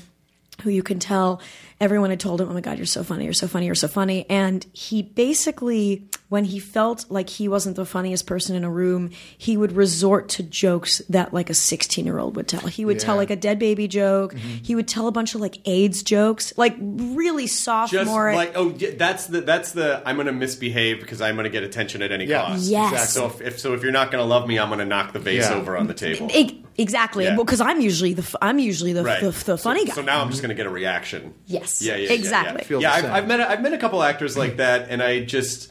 who 0.62 0.70
you 0.70 0.84
can 0.84 1.00
tell 1.00 1.42
everyone 1.82 2.10
had 2.10 2.20
told 2.20 2.40
him, 2.40 2.50
"Oh 2.50 2.54
my 2.54 2.62
God, 2.62 2.78
you're 2.78 2.86
so 2.86 3.04
funny, 3.04 3.26
you're 3.26 3.34
so 3.34 3.48
funny, 3.48 3.66
you're 3.66 3.76
so 3.76 3.90
funny." 3.90 4.26
And 4.30 4.66
he 4.72 5.02
basically, 5.02 6.08
when 6.34 6.46
he 6.46 6.58
felt 6.58 7.06
like 7.12 7.30
he 7.30 7.48
wasn't 7.48 7.76
the 7.76 7.86
funniest 7.86 8.26
person 8.26 8.56
in 8.56 8.64
a 8.64 8.70
room, 8.70 9.12
he 9.38 9.56
would 9.56 9.72
resort 9.72 10.30
to 10.30 10.42
jokes 10.42 10.98
that 11.08 11.32
like 11.32 11.48
a 11.52 11.54
16 11.54 12.04
year 12.04 12.18
old 12.18 12.36
would 12.36 12.48
tell. 12.48 12.62
He 12.62 12.86
would 12.86 13.00
tell 13.00 13.16
like 13.18 13.30
a 13.30 13.36
dead 13.36 13.60
baby 13.60 13.88
joke. 13.88 14.34
Mm-hmm. 14.34 14.64
He 14.64 14.74
would 14.74 14.88
tell 14.88 15.06
a 15.08 15.12
bunch 15.12 15.36
of 15.36 15.42
like 15.42 15.60
AIDS 15.68 16.02
jokes, 16.02 16.52
like 16.58 16.76
really 16.80 17.46
sophomore. 17.46 18.00
Just 18.00 18.10
sophomore. 18.10 18.34
like 18.34 18.54
oh 18.56 18.74
yeah, 18.80 18.96
that's 18.98 19.28
the 19.28 19.42
that's 19.42 19.74
the 19.74 20.02
I'm 20.08 20.18
gonna 20.18 20.32
misbehave 20.32 21.02
because 21.02 21.22
I'm 21.22 21.36
gonna 21.36 21.50
get 21.50 21.62
attention 21.62 22.02
at 22.02 22.12
any 22.12 22.26
Yeah. 22.26 22.48
cost. 22.48 22.64
Yes. 22.64 23.14
So 23.14 23.28
if, 23.28 23.40
if 23.40 23.60
so 23.60 23.76
if 23.76 23.84
you're 23.84 23.92
not 23.92 24.10
gonna 24.10 24.26
love 24.26 24.48
me, 24.48 24.58
I'm 24.58 24.70
gonna 24.70 24.86
knock 24.86 25.14
the 25.14 25.20
vase 25.20 25.48
Yeah. 25.48 25.54
over 25.54 25.78
on 25.78 25.86
the 25.86 25.94
table. 25.94 26.32
E- 26.34 26.64
exactly, 26.80 27.26
Yeah. 27.26 27.36
because 27.36 27.62
I'm 27.62 27.80
usually 27.80 28.16
the 28.16 28.24
f- 28.24 28.36
I'm 28.42 28.58
usually 28.58 28.94
the 28.94 29.04
Right. 29.04 29.22
the, 29.22 29.30
the 29.30 29.56
funny 29.60 29.82
so, 29.82 29.86
guy. 29.86 29.94
So 29.94 30.02
now 30.02 30.22
I'm 30.22 30.30
just 30.30 30.40
mm-hmm. 30.40 30.48
going 30.48 30.58
to 30.58 30.64
get 30.64 30.66
a 30.66 30.72
reaction. 30.72 31.36
Yes. 31.46 31.80
Yeah, 31.80 31.96
yeah, 31.96 32.08
yeah, 32.08 32.14
Exactly. 32.14 32.62
Yeah, 32.62 32.68
Feel 32.68 32.82
yeah 32.82 32.94
I've, 32.94 33.02
same. 33.04 33.12
I've 33.12 33.28
met 33.28 33.40
a, 33.40 33.50
I've 33.52 33.62
met 33.62 33.74
a 33.74 33.78
couple 33.78 34.02
actors 34.02 34.36
like 34.36 34.58
that, 34.58 34.88
and 34.90 35.00
I 35.04 35.24
just 35.24 35.70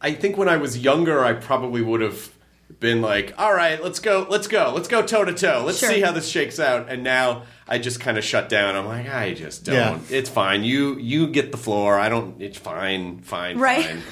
I 0.00 0.12
think 0.12 0.36
when 0.36 0.48
I 0.48 0.56
was 0.56 0.78
younger, 0.78 1.24
I 1.24 1.32
probably 1.32 1.82
would 1.82 2.00
have 2.00 2.30
been 2.80 3.00
like, 3.02 3.34
"All 3.38 3.52
right, 3.52 3.82
let's 3.82 3.98
go, 3.98 4.26
let's 4.28 4.46
go, 4.46 4.72
let's 4.74 4.88
go 4.88 5.02
toe 5.02 5.24
to 5.24 5.32
toe, 5.32 5.62
let's 5.66 5.78
Sure. 5.78 5.90
see 5.90 6.00
how 6.00 6.12
this 6.12 6.28
shakes 6.28 6.60
out." 6.60 6.88
And 6.88 7.02
now 7.02 7.44
I 7.66 7.78
just 7.78 8.00
kind 8.00 8.16
of 8.18 8.24
shut 8.24 8.48
down. 8.48 8.76
I'm 8.76 8.86
like, 8.86 9.08
I 9.08 9.34
just 9.34 9.64
don't. 9.64 9.74
Yeah. 9.74 9.98
It's 10.10 10.30
fine. 10.30 10.64
You 10.64 10.96
you 10.98 11.26
get 11.28 11.50
the 11.52 11.58
floor. 11.58 11.98
I 11.98 12.08
don't. 12.08 12.40
It's 12.40 12.58
fine. 12.58 13.20
Fine. 13.20 13.58
Right. 13.58 13.84
Fine. 13.84 14.02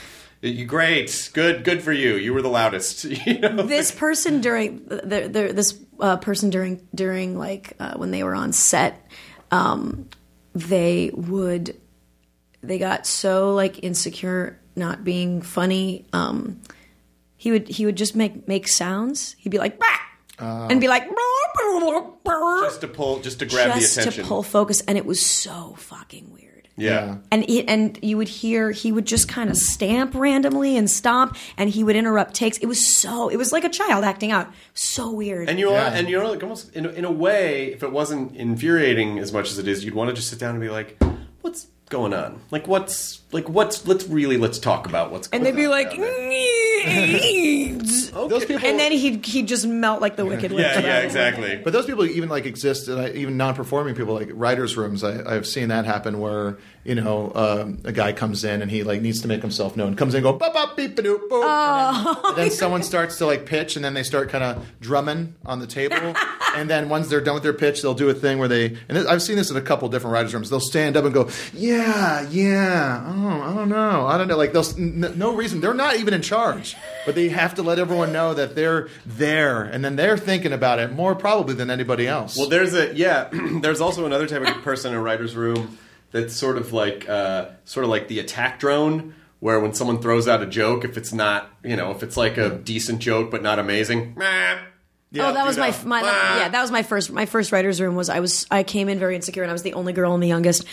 You 0.43 0.67
great, 0.67 1.31
good, 1.33 1.65
good 1.65 1.83
for 1.83 1.93
you. 1.93 2.15
You 2.17 2.35
were 2.35 2.43
the 2.43 2.49
loudest. 2.51 3.05
You 3.27 3.39
know, 3.39 3.63
this 3.63 3.91
person 3.91 4.41
during 4.41 4.85
the, 4.85 5.29
the, 5.33 5.53
this 5.53 5.79
uh, 5.99 6.19
person 6.19 6.51
during 6.51 6.87
during 6.95 7.39
like 7.39 7.73
uh, 7.81 7.95
when 7.95 8.11
they 8.11 8.23
were 8.23 8.35
on 8.35 8.53
set 8.53 9.07
um, 9.51 10.09
they 10.55 11.11
would 11.15 11.77
they 12.63 12.79
got 12.79 13.07
so 13.07 13.55
like 13.55 13.83
insecure 13.83 14.61
not 14.77 15.03
being 15.05 15.41
funny 15.43 16.05
um, 16.13 16.61
he 17.37 17.51
would 17.51 17.69
he 17.69 17.85
would 17.87 17.97
just 17.97 18.15
make 18.15 18.47
make 18.47 18.69
sounds 18.69 19.35
he'd 19.39 19.51
be 19.51 19.59
like 19.59 19.79
"Bah!" 19.79 19.87
and 20.71 20.81
be 20.81 20.89
like 20.89 21.09
just 22.63 22.81
to 22.83 22.89
pull, 22.89 23.21
just 23.21 23.39
to 23.39 23.47
grab 23.47 23.75
just 23.75 23.95
the 23.95 24.03
attention. 24.03 24.23
to 24.25 24.29
pull 24.29 24.43
focus 24.43 24.81
and 24.83 24.99
it 24.99 25.07
was 25.07 25.21
so 25.25 25.75
fucking 25.79 26.31
weird 26.33 26.69
Yeah. 26.77 27.17
and 27.31 27.45
he, 27.45 27.67
and 27.67 27.99
you 28.03 28.17
would 28.19 28.29
hear 28.29 28.71
he 28.71 28.93
would 28.93 29.07
just 29.07 29.29
kind 29.29 29.49
of 29.49 29.57
stamp 29.57 30.15
randomly 30.15 30.77
and 30.77 30.91
stomp, 30.91 31.37
and 31.57 31.71
he 31.71 31.83
would 31.85 31.97
interrupt 31.97 32.35
takes. 32.35 32.59
It 32.59 32.67
was 32.67 32.85
so 32.97 33.29
it 33.31 33.37
was 33.37 33.53
like 33.53 33.65
a 33.65 33.69
child 33.71 34.05
acting 34.05 34.31
out. 34.33 34.51
So 34.75 35.11
weird. 35.11 35.49
And 35.49 35.59
you 35.59 35.71
Yeah. 35.71 35.91
are, 35.93 35.95
and 35.95 36.09
you're 36.09 36.27
like 36.29 36.43
almost 36.43 36.75
in, 36.77 36.85
in 36.87 37.05
a 37.05 37.11
way, 37.13 37.73
if 37.73 37.83
it 37.83 37.93
wasn't 37.93 38.37
infuriating 38.37 39.19
as 39.19 39.33
much 39.33 39.51
as 39.51 39.59
it 39.59 39.67
is, 39.69 39.85
you'd 39.85 39.95
want 39.95 40.11
to 40.11 40.15
just 40.15 40.29
sit 40.29 40.39
down 40.39 40.51
and 40.51 40.61
be 40.61 40.69
like, 40.69 41.03
"What's 41.41 41.69
going 41.89 42.13
on? 42.13 42.41
Like, 42.51 42.67
what's 42.69 43.21
like 43.33 43.49
what's 43.49 43.87
let's 43.87 44.07
really 44.07 44.37
let's 44.37 44.59
talk 44.59 44.87
about 44.87 45.11
what's." 45.11 45.29
Going 45.29 45.43
on. 45.43 45.47
And 45.47 45.57
they'd 45.57 45.61
be 45.61 45.69
like, 45.69 45.91
down 45.91 46.01
there." 46.01 46.67
Those 48.29 48.45
people, 48.45 48.67
and 48.67 48.79
then 48.79 48.93
he'd 48.93 49.25
he'd 49.27 49.49
just 49.49 49.67
melt 49.67 50.01
like 50.01 50.17
the 50.17 50.25
wicked 50.25 50.53
witch. 50.53 50.63
yeah, 50.63 50.81
yeah, 50.81 50.99
exactly. 51.01 51.57
But 51.57 51.73
those 51.73 51.87
people 51.87 52.05
even 52.07 52.29
like 52.29 52.47
exist, 52.47 52.89
and 52.89 53.01
I, 53.01 53.11
even 53.11 53.37
non-performing 53.37 53.95
people 53.95 54.15
like 54.15 54.31
writers' 54.33 54.77
rooms. 54.77 55.05
I, 55.05 55.35
I've 55.35 55.47
seen 55.47 55.69
that 55.69 55.85
happen 55.85 56.19
where 56.19 56.59
you 56.85 56.95
know 56.95 57.33
um, 57.35 57.79
a 57.85 57.93
guy 57.93 58.13
comes 58.13 58.45
in 58.45 58.63
and 58.63 58.71
he 58.71 58.85
like 58.85 59.03
needs 59.03 59.21
to 59.23 59.29
make 59.29 59.43
himself 59.43 59.77
known. 59.77 59.97
Comes 59.97 60.15
in, 60.15 60.19
and 60.19 60.25
go 60.25 60.33
bop 60.33 60.55
bop 60.55 60.77
beep 60.77 60.97
ba 60.97 61.03
doop 61.03 61.29
boop. 61.29 61.43
Oh. 61.45 62.07
And 62.07 62.07
then, 62.07 62.25
and 62.31 62.37
then 62.39 62.51
someone 62.51 62.83
starts 62.83 63.19
to 63.19 63.27
like 63.27 63.47
pitch, 63.47 63.77
and 63.77 63.85
then 63.85 63.95
they 63.95 64.03
start 64.03 64.31
kind 64.31 64.45
of 64.45 64.67
drumming 64.81 65.35
on 65.45 65.59
the 65.59 65.67
table. 65.67 66.15
and 66.57 66.71
then 66.71 66.89
once 66.89 67.09
they're 67.09 67.21
done 67.21 67.35
with 67.35 67.43
their 67.43 67.53
pitch, 67.53 67.83
they'll 67.83 67.95
do 67.95 68.09
a 68.09 68.15
thing 68.15 68.39
where 68.39 68.49
they. 68.49 68.77
And 68.89 68.99
I've 69.09 69.23
seen 69.23 69.37
this 69.37 69.51
in 69.51 69.57
a 69.57 69.63
couple 69.63 69.89
different 69.89 70.15
writers' 70.15 70.33
rooms. 70.33 70.51
They'll 70.51 70.61
stand 70.61 70.97
up 70.97 71.05
and 71.05 71.13
go, 71.13 71.29
"Yeah, 71.53 72.27
yeah, 72.31 73.13
oh, 73.17 73.41
I 73.43 73.55
don't 73.55 73.69
know, 73.69 74.07
I 74.07 74.19
don't 74.19 74.29
know." 74.29 74.37
Like 74.37 74.53
they'll 74.53 74.67
n- 74.79 75.15
no 75.17 75.35
reason. 75.35 75.61
They're 75.61 75.75
not 75.75 75.97
even 75.97 76.13
in 76.15 76.23
charge, 76.23 76.77
but 77.05 77.15
they 77.15 77.29
have 77.31 77.55
to 77.55 77.63
let 77.63 77.79
everyone 77.79 78.13
know 78.13 78.35
that 78.35 78.55
they're 78.55 78.89
there, 79.07 79.63
and 79.63 79.85
then 79.85 79.97
they're 79.97 80.19
thinking 80.19 80.53
about 80.53 80.79
it 80.79 80.93
more 80.93 81.15
probably 81.15 81.55
than 81.55 81.71
anybody 81.71 82.07
else. 82.07 82.37
Well, 82.37 82.49
there's 82.49 82.75
a 82.75 82.95
yeah. 82.95 83.29
there's 83.61 83.81
also 83.81 84.05
another 84.07 84.27
type 84.27 84.43
of 84.43 84.63
person 84.63 84.93
in 84.93 84.99
a 84.99 85.03
writer's 85.03 85.35
room 85.35 85.79
that's 86.13 86.35
sort 86.35 86.57
of 86.57 86.73
like 86.73 87.09
uh, 87.09 87.49
sort 87.65 87.85
of 87.85 87.91
like 87.91 88.09
the 88.09 88.19
attack 88.21 88.61
drone, 88.61 89.15
where 89.41 89.59
when 89.61 89.73
someone 89.75 90.01
throws 90.01 90.29
out 90.29 90.43
a 90.43 90.47
joke, 90.47 90.85
if 90.85 90.97
it's 90.97 91.13
not 91.13 91.51
you 91.65 91.77
know 91.77 91.91
if 91.91 92.03
it's 92.03 92.17
like 92.17 92.37
a 92.37 92.51
decent 92.51 93.01
joke 93.01 93.31
but 93.31 93.43
not 93.43 93.59
amazing, 93.59 94.15
meh. 94.17 94.59
oh, 95.19 95.33
that 95.33 95.47
was 95.47 95.57
my 95.57 95.71
that. 95.71 95.85
my 95.85 96.03
Ah. 96.05 96.39
yeah. 96.41 96.49
That 96.49 96.63
was 96.63 96.71
my 96.71 96.83
first 96.83 97.11
my 97.11 97.27
first 97.27 97.51
writers' 97.53 97.81
room. 97.81 97.97
Was 97.97 98.09
I 98.09 98.21
was 98.21 98.47
I 98.51 98.63
came 98.63 98.89
in 98.89 98.99
very 98.99 99.17
insecure 99.17 99.43
and 99.43 99.51
I 99.51 99.53
was 99.53 99.63
the 99.63 99.75
only 99.75 99.93
girl 99.93 100.15
and 100.15 100.23
the 100.23 100.29
youngest. 100.29 100.65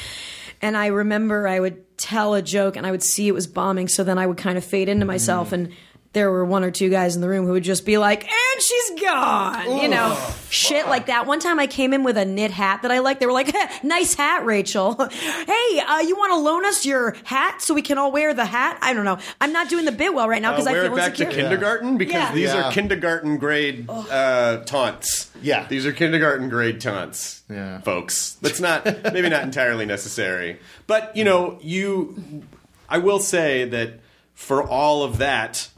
And 0.62 0.78
I 0.78 0.88
remember 0.88 1.46
I 1.46 1.60
would 1.60 1.93
tell 2.14 2.34
a 2.36 2.42
joke 2.42 2.76
and 2.78 2.86
I 2.86 2.92
would 2.92 3.04
see 3.04 3.28
it 3.28 3.34
was 3.34 3.48
bombing, 3.48 3.88
so 3.88 4.04
then 4.04 4.18
I 4.18 4.26
would 4.28 4.38
kind 4.38 4.58
of 4.58 4.64
fade 4.64 4.88
into 4.90 5.06
myself 5.06 5.50
Mm. 5.50 5.54
and. 5.54 5.70
There 6.14 6.30
were 6.30 6.46
one 6.46 6.64
or 6.64 6.70
two 6.70 6.90
guys 6.90 7.16
in 7.16 7.22
the 7.22 7.28
room 7.28 7.46
who 7.48 7.54
would 7.54 7.64
just 7.64 7.88
be 7.88 7.98
like, 7.98 8.24
and 8.24 8.62
she's 8.62 9.02
gone. 9.02 9.78
You 9.82 9.88
know, 9.88 10.16
shit 10.52 10.88
like 10.88 11.08
that. 11.08 11.26
One 11.26 11.40
time 11.40 11.60
I 11.60 11.66
came 11.66 11.92
in 11.92 12.04
with 12.04 12.18
a 12.18 12.24
knit 12.26 12.52
hat 12.52 12.84
that 12.84 12.92
I 12.92 13.00
liked. 13.00 13.20
They 13.20 13.26
were 13.26 13.32
like, 13.34 13.52
nice 13.84 14.14
hat, 14.14 14.46
Rachel. 14.46 14.94
hey, 15.10 15.80
uh, 15.80 16.00
you 16.02 16.16
want 16.16 16.32
to 16.34 16.38
loan 16.38 16.66
us 16.66 16.86
your 16.86 17.16
hat 17.24 17.64
so 17.64 17.74
we 17.74 17.82
can 17.82 17.98
all 17.98 18.12
wear 18.12 18.34
the 18.36 18.46
hat? 18.46 18.78
I 18.84 18.94
don't 18.94 19.06
know. 19.06 19.18
I'm 19.42 19.52
not 19.54 19.70
doing 19.70 19.86
the 19.86 19.92
bit 19.92 20.14
well 20.14 20.30
right 20.30 20.42
now 20.42 20.52
because 20.52 20.68
Uh, 20.68 20.70
I 20.70 20.74
wear 20.74 20.84
feel 20.84 20.94
it 20.94 20.96
back 20.98 21.10
insecure. 21.20 21.32
to 21.32 21.36
kindergarten 21.42 21.98
because 21.98 22.14
Yeah. 22.14 22.32
these 22.34 22.54
Yeah. 22.54 22.64
are 22.68 22.72
kindergarten 22.72 23.38
grade 23.38 23.90
uh, 23.90 24.58
taunts. 24.66 25.32
Yeah. 25.42 25.66
these 25.68 25.86
are 25.88 25.92
kindergarten 25.94 26.48
grade 26.48 26.80
taunts. 26.80 27.42
Yeah. 27.50 27.82
folks. 27.82 28.38
That's 28.42 28.60
not 28.60 28.86
maybe 29.14 29.30
not 29.30 29.42
entirely 29.44 29.88
necessary, 29.88 30.60
but 30.86 31.16
you 31.18 31.24
know, 31.24 31.58
you. 31.62 32.44
I 32.88 33.00
will 33.00 33.20
say 33.20 33.66
that 33.66 34.00
for 34.36 34.62
all 34.64 35.02
of 35.04 35.18
that, 35.18 35.70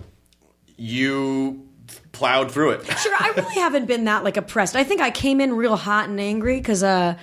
you 0.77 1.67
plowed 2.11 2.51
through 2.51 2.71
it. 2.71 2.85
Sure, 2.97 3.13
I 3.17 3.31
really 3.35 3.55
haven't 3.55 3.85
been 3.85 4.05
that 4.05 4.23
like 4.23 4.37
oppressed. 4.37 4.75
I 4.75 4.83
think 4.83 5.01
I 5.01 5.11
came 5.11 5.39
in 5.41 5.53
real 5.55 5.75
hot 5.75 6.09
and 6.09 6.19
angry 6.19 6.57
because 6.57 6.83
uh, 6.83 7.15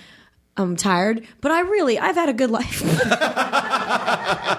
I'm 0.57 0.77
tired. 0.77 1.27
But 1.41 1.53
I 1.53 1.61
really, 1.61 1.99
I've 1.99 2.15
had 2.17 2.29
a 2.29 2.33
good 2.35 2.51
life. 2.51 2.83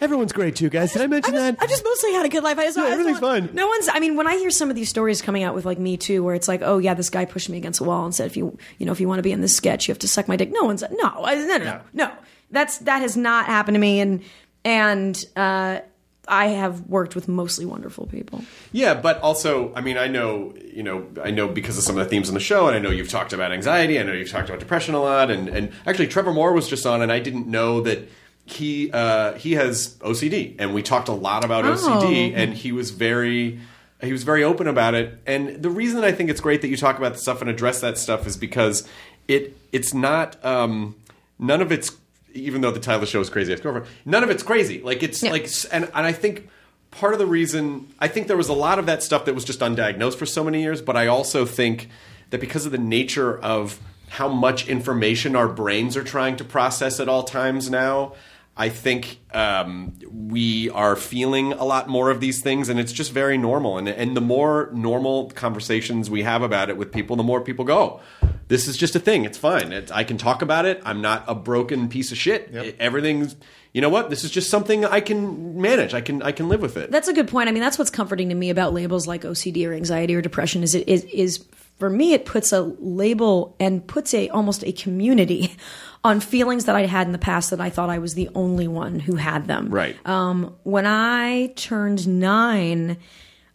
Everyone's 0.00 0.32
great 0.32 0.56
too, 0.56 0.68
guys. 0.68 0.92
Did 0.92 1.02
I 1.02 1.06
mention 1.06 1.34
that? 1.34 1.42
I 1.44 1.52
just, 1.52 1.62
I 1.62 1.66
just 1.66 1.84
mostly 1.84 2.12
had 2.12 2.26
a 2.26 2.28
good 2.28 2.42
life. 2.44 2.58
I 2.58 2.64
just, 2.64 2.76
Yeah, 2.76 2.84
I 2.84 2.86
just 2.88 2.92
everything's 3.00 3.20
want- 3.20 3.46
fine. 3.48 3.54
No 3.54 3.66
one's. 3.68 3.88
I 3.88 3.98
mean, 4.00 4.16
when 4.16 4.26
I 4.26 4.36
hear 4.36 4.50
some 4.50 4.70
of 4.70 4.76
these 4.76 4.88
stories 4.88 5.22
coming 5.22 5.42
out 5.42 5.54
with 5.54 5.64
like 5.64 5.78
Me 5.78 5.96
Too, 5.96 6.22
where 6.22 6.34
it's 6.34 6.48
like, 6.48 6.62
oh 6.62 6.78
yeah, 6.78 6.94
this 6.94 7.10
guy 7.10 7.24
pushed 7.24 7.48
me 7.48 7.58
against 7.58 7.80
a 7.80 7.84
wall 7.84 8.04
and 8.04 8.14
said, 8.14 8.26
if 8.26 8.36
you, 8.36 8.56
you 8.78 8.86
know, 8.86 8.92
if 8.92 9.00
you 9.00 9.08
want 9.08 9.18
to 9.18 9.22
be 9.22 9.32
in 9.32 9.40
this 9.40 9.56
sketch, 9.56 9.88
you 9.88 9.92
have 9.92 9.98
to 10.00 10.08
suck 10.08 10.28
my 10.28 10.36
dick. 10.36 10.50
No 10.52 10.64
one's. 10.64 10.82
No, 10.82 10.88
no, 10.92 11.24
no, 11.46 11.56
no, 11.58 11.80
no. 11.92 12.10
That's 12.50 12.78
that 12.78 13.00
has 13.00 13.16
not 13.16 13.46
happened 13.46 13.74
to 13.74 13.80
me, 13.80 14.00
and 14.00 14.22
and 14.64 15.24
uh, 15.34 15.80
I 16.28 16.46
have 16.48 16.82
worked 16.82 17.14
with 17.14 17.28
mostly 17.28 17.66
wonderful 17.66 18.06
people. 18.06 18.44
Yeah, 18.72 18.94
but 18.94 19.20
also, 19.20 19.72
I 19.74 19.80
mean, 19.80 19.96
I 19.98 20.06
know, 20.08 20.54
you 20.72 20.82
know, 20.82 21.06
I 21.22 21.30
know 21.30 21.48
because 21.48 21.76
of 21.78 21.84
some 21.84 21.98
of 21.98 22.04
the 22.04 22.10
themes 22.10 22.28
on 22.28 22.34
the 22.34 22.40
show, 22.40 22.66
and 22.66 22.76
I 22.76 22.78
know 22.78 22.90
you've 22.90 23.08
talked 23.10 23.32
about 23.32 23.52
anxiety. 23.52 23.98
I 23.98 24.02
know 24.02 24.12
you've 24.12 24.30
talked 24.30 24.48
about 24.48 24.60
depression 24.60 24.94
a 24.94 25.00
lot, 25.02 25.30
and 25.30 25.48
and 25.48 25.72
actually, 25.86 26.08
Trevor 26.08 26.32
Moore 26.32 26.52
was 26.52 26.68
just 26.68 26.86
on, 26.86 27.02
and 27.02 27.10
I 27.12 27.18
didn't 27.18 27.46
know 27.46 27.80
that 27.82 28.08
he 28.46 28.90
uh, 28.92 29.34
he 29.34 29.52
has 29.52 29.96
OCD, 30.00 30.56
and 30.58 30.74
we 30.74 30.82
talked 30.82 31.08
a 31.08 31.12
lot 31.12 31.44
about 31.44 31.64
OCD, 31.64 32.32
Oh. 32.32 32.36
and 32.36 32.54
he 32.54 32.72
was 32.72 32.90
very. 32.90 33.60
He 34.02 34.12
was 34.12 34.22
very 34.24 34.44
open 34.44 34.66
about 34.66 34.92
it, 34.94 35.18
and 35.26 35.62
the 35.62 35.70
reason 35.70 36.04
I 36.04 36.12
think 36.12 36.28
it's 36.28 36.40
great 36.40 36.60
that 36.60 36.68
you 36.68 36.76
talk 36.76 36.98
about 36.98 37.12
the 37.14 37.18
stuff 37.18 37.40
and 37.40 37.48
address 37.48 37.80
that 37.80 37.96
stuff 37.96 38.26
is 38.26 38.36
because 38.36 38.86
it 39.28 39.56
it's 39.72 39.94
not 39.94 40.44
um, 40.44 40.96
none 41.38 41.62
of 41.62 41.72
it's 41.72 41.96
even 42.34 42.60
though 42.60 42.70
the 42.70 42.80
title 42.80 42.96
of 42.96 43.00
the 43.02 43.06
show 43.06 43.20
is 43.20 43.30
Crazy 43.30 43.52
Ex-Girlfriend, 43.52 43.86
none 44.04 44.22
of 44.22 44.30
it's 44.30 44.42
crazy. 44.42 44.80
Like 44.82 45.02
it's 45.02 45.22
Yeah. 45.22 45.30
like 45.30 45.48
and 45.72 45.84
and 45.84 46.06
I 46.06 46.12
think 46.12 46.48
part 46.90 47.12
of 47.12 47.18
the 47.18 47.26
reason 47.26 47.88
I 47.98 48.08
think 48.08 48.26
there 48.28 48.36
was 48.36 48.48
a 48.48 48.52
lot 48.54 48.78
of 48.78 48.86
that 48.86 49.02
stuff 49.02 49.24
that 49.24 49.34
was 49.34 49.44
just 49.44 49.60
undiagnosed 49.60 50.16
for 50.16 50.26
so 50.26 50.44
many 50.44 50.62
years, 50.62 50.82
but 50.82 50.96
I 50.96 51.06
also 51.06 51.44
think 51.46 51.88
that 52.30 52.40
because 52.40 52.66
of 52.66 52.72
the 52.72 52.78
nature 52.78 53.38
of 53.38 53.78
how 54.08 54.28
much 54.28 54.68
information 54.68 55.34
our 55.34 55.48
brains 55.48 55.96
are 55.96 56.04
trying 56.04 56.36
to 56.36 56.44
process 56.44 57.00
at 57.00 57.08
all 57.08 57.22
times 57.24 57.70
now, 57.70 58.14
I 58.56 58.68
think 58.68 59.18
um, 59.34 59.98
we 60.08 60.70
are 60.70 60.94
feeling 60.94 61.52
a 61.54 61.64
lot 61.64 61.88
more 61.88 62.10
of 62.10 62.20
these 62.20 62.40
things, 62.40 62.68
and 62.68 62.78
it's 62.78 62.92
just 62.92 63.10
very 63.10 63.36
normal. 63.36 63.78
And 63.78 63.88
and 63.88 64.16
the 64.16 64.20
more 64.20 64.70
normal 64.72 65.30
conversations 65.30 66.08
we 66.08 66.22
have 66.22 66.42
about 66.42 66.70
it 66.70 66.76
with 66.76 66.92
people, 66.92 67.16
the 67.16 67.24
more 67.24 67.40
people 67.40 67.64
go. 67.64 68.00
This 68.46 68.68
is 68.68 68.76
just 68.76 68.94
a 68.94 69.00
thing. 69.00 69.24
It's 69.24 69.38
fine. 69.38 69.72
It's, 69.72 69.90
I 69.90 70.04
can 70.04 70.18
talk 70.18 70.42
about 70.42 70.66
it. 70.66 70.80
I'm 70.84 71.00
not 71.00 71.24
a 71.26 71.34
broken 71.34 71.88
piece 71.88 72.12
of 72.12 72.18
shit. 72.18 72.50
Yep. 72.52 72.76
Everything's. 72.78 73.34
You 73.72 73.80
know 73.80 73.88
what? 73.88 74.08
This 74.08 74.22
is 74.22 74.30
just 74.30 74.50
something 74.50 74.84
I 74.84 75.00
can 75.00 75.60
manage. 75.60 75.92
I 75.92 76.00
can. 76.00 76.22
I 76.22 76.30
can 76.30 76.48
live 76.48 76.62
with 76.62 76.76
it. 76.76 76.92
That's 76.92 77.08
a 77.08 77.12
good 77.12 77.26
point. 77.26 77.48
I 77.48 77.52
mean, 77.52 77.62
that's 77.62 77.78
what's 77.78 77.90
comforting 77.90 78.28
to 78.28 78.36
me 78.36 78.50
about 78.50 78.72
labels 78.72 79.08
like 79.08 79.22
OCD 79.22 79.68
or 79.68 79.72
anxiety 79.72 80.14
or 80.14 80.22
depression 80.22 80.62
is 80.62 80.76
it 80.76 80.86
is, 80.88 81.02
is 81.06 81.44
for 81.80 81.90
me 81.90 82.12
it 82.12 82.24
puts 82.24 82.52
a 82.52 82.60
label 82.60 83.56
and 83.58 83.84
puts 83.84 84.14
a 84.14 84.28
almost 84.28 84.62
a 84.62 84.70
community 84.70 85.56
on 86.04 86.20
feelings 86.20 86.66
that 86.66 86.76
I 86.76 86.84
had 86.84 87.06
in 87.06 87.12
the 87.12 87.18
past 87.18 87.50
that 87.50 87.60
I 87.60 87.70
thought 87.70 87.88
I 87.88 87.98
was 87.98 88.14
the 88.14 88.28
only 88.34 88.68
one 88.68 89.00
who 89.00 89.16
had 89.16 89.46
them. 89.46 89.70
Right. 89.70 89.96
Um, 90.06 90.54
when 90.62 90.86
I 90.86 91.52
turned 91.56 92.06
nine, 92.06 92.98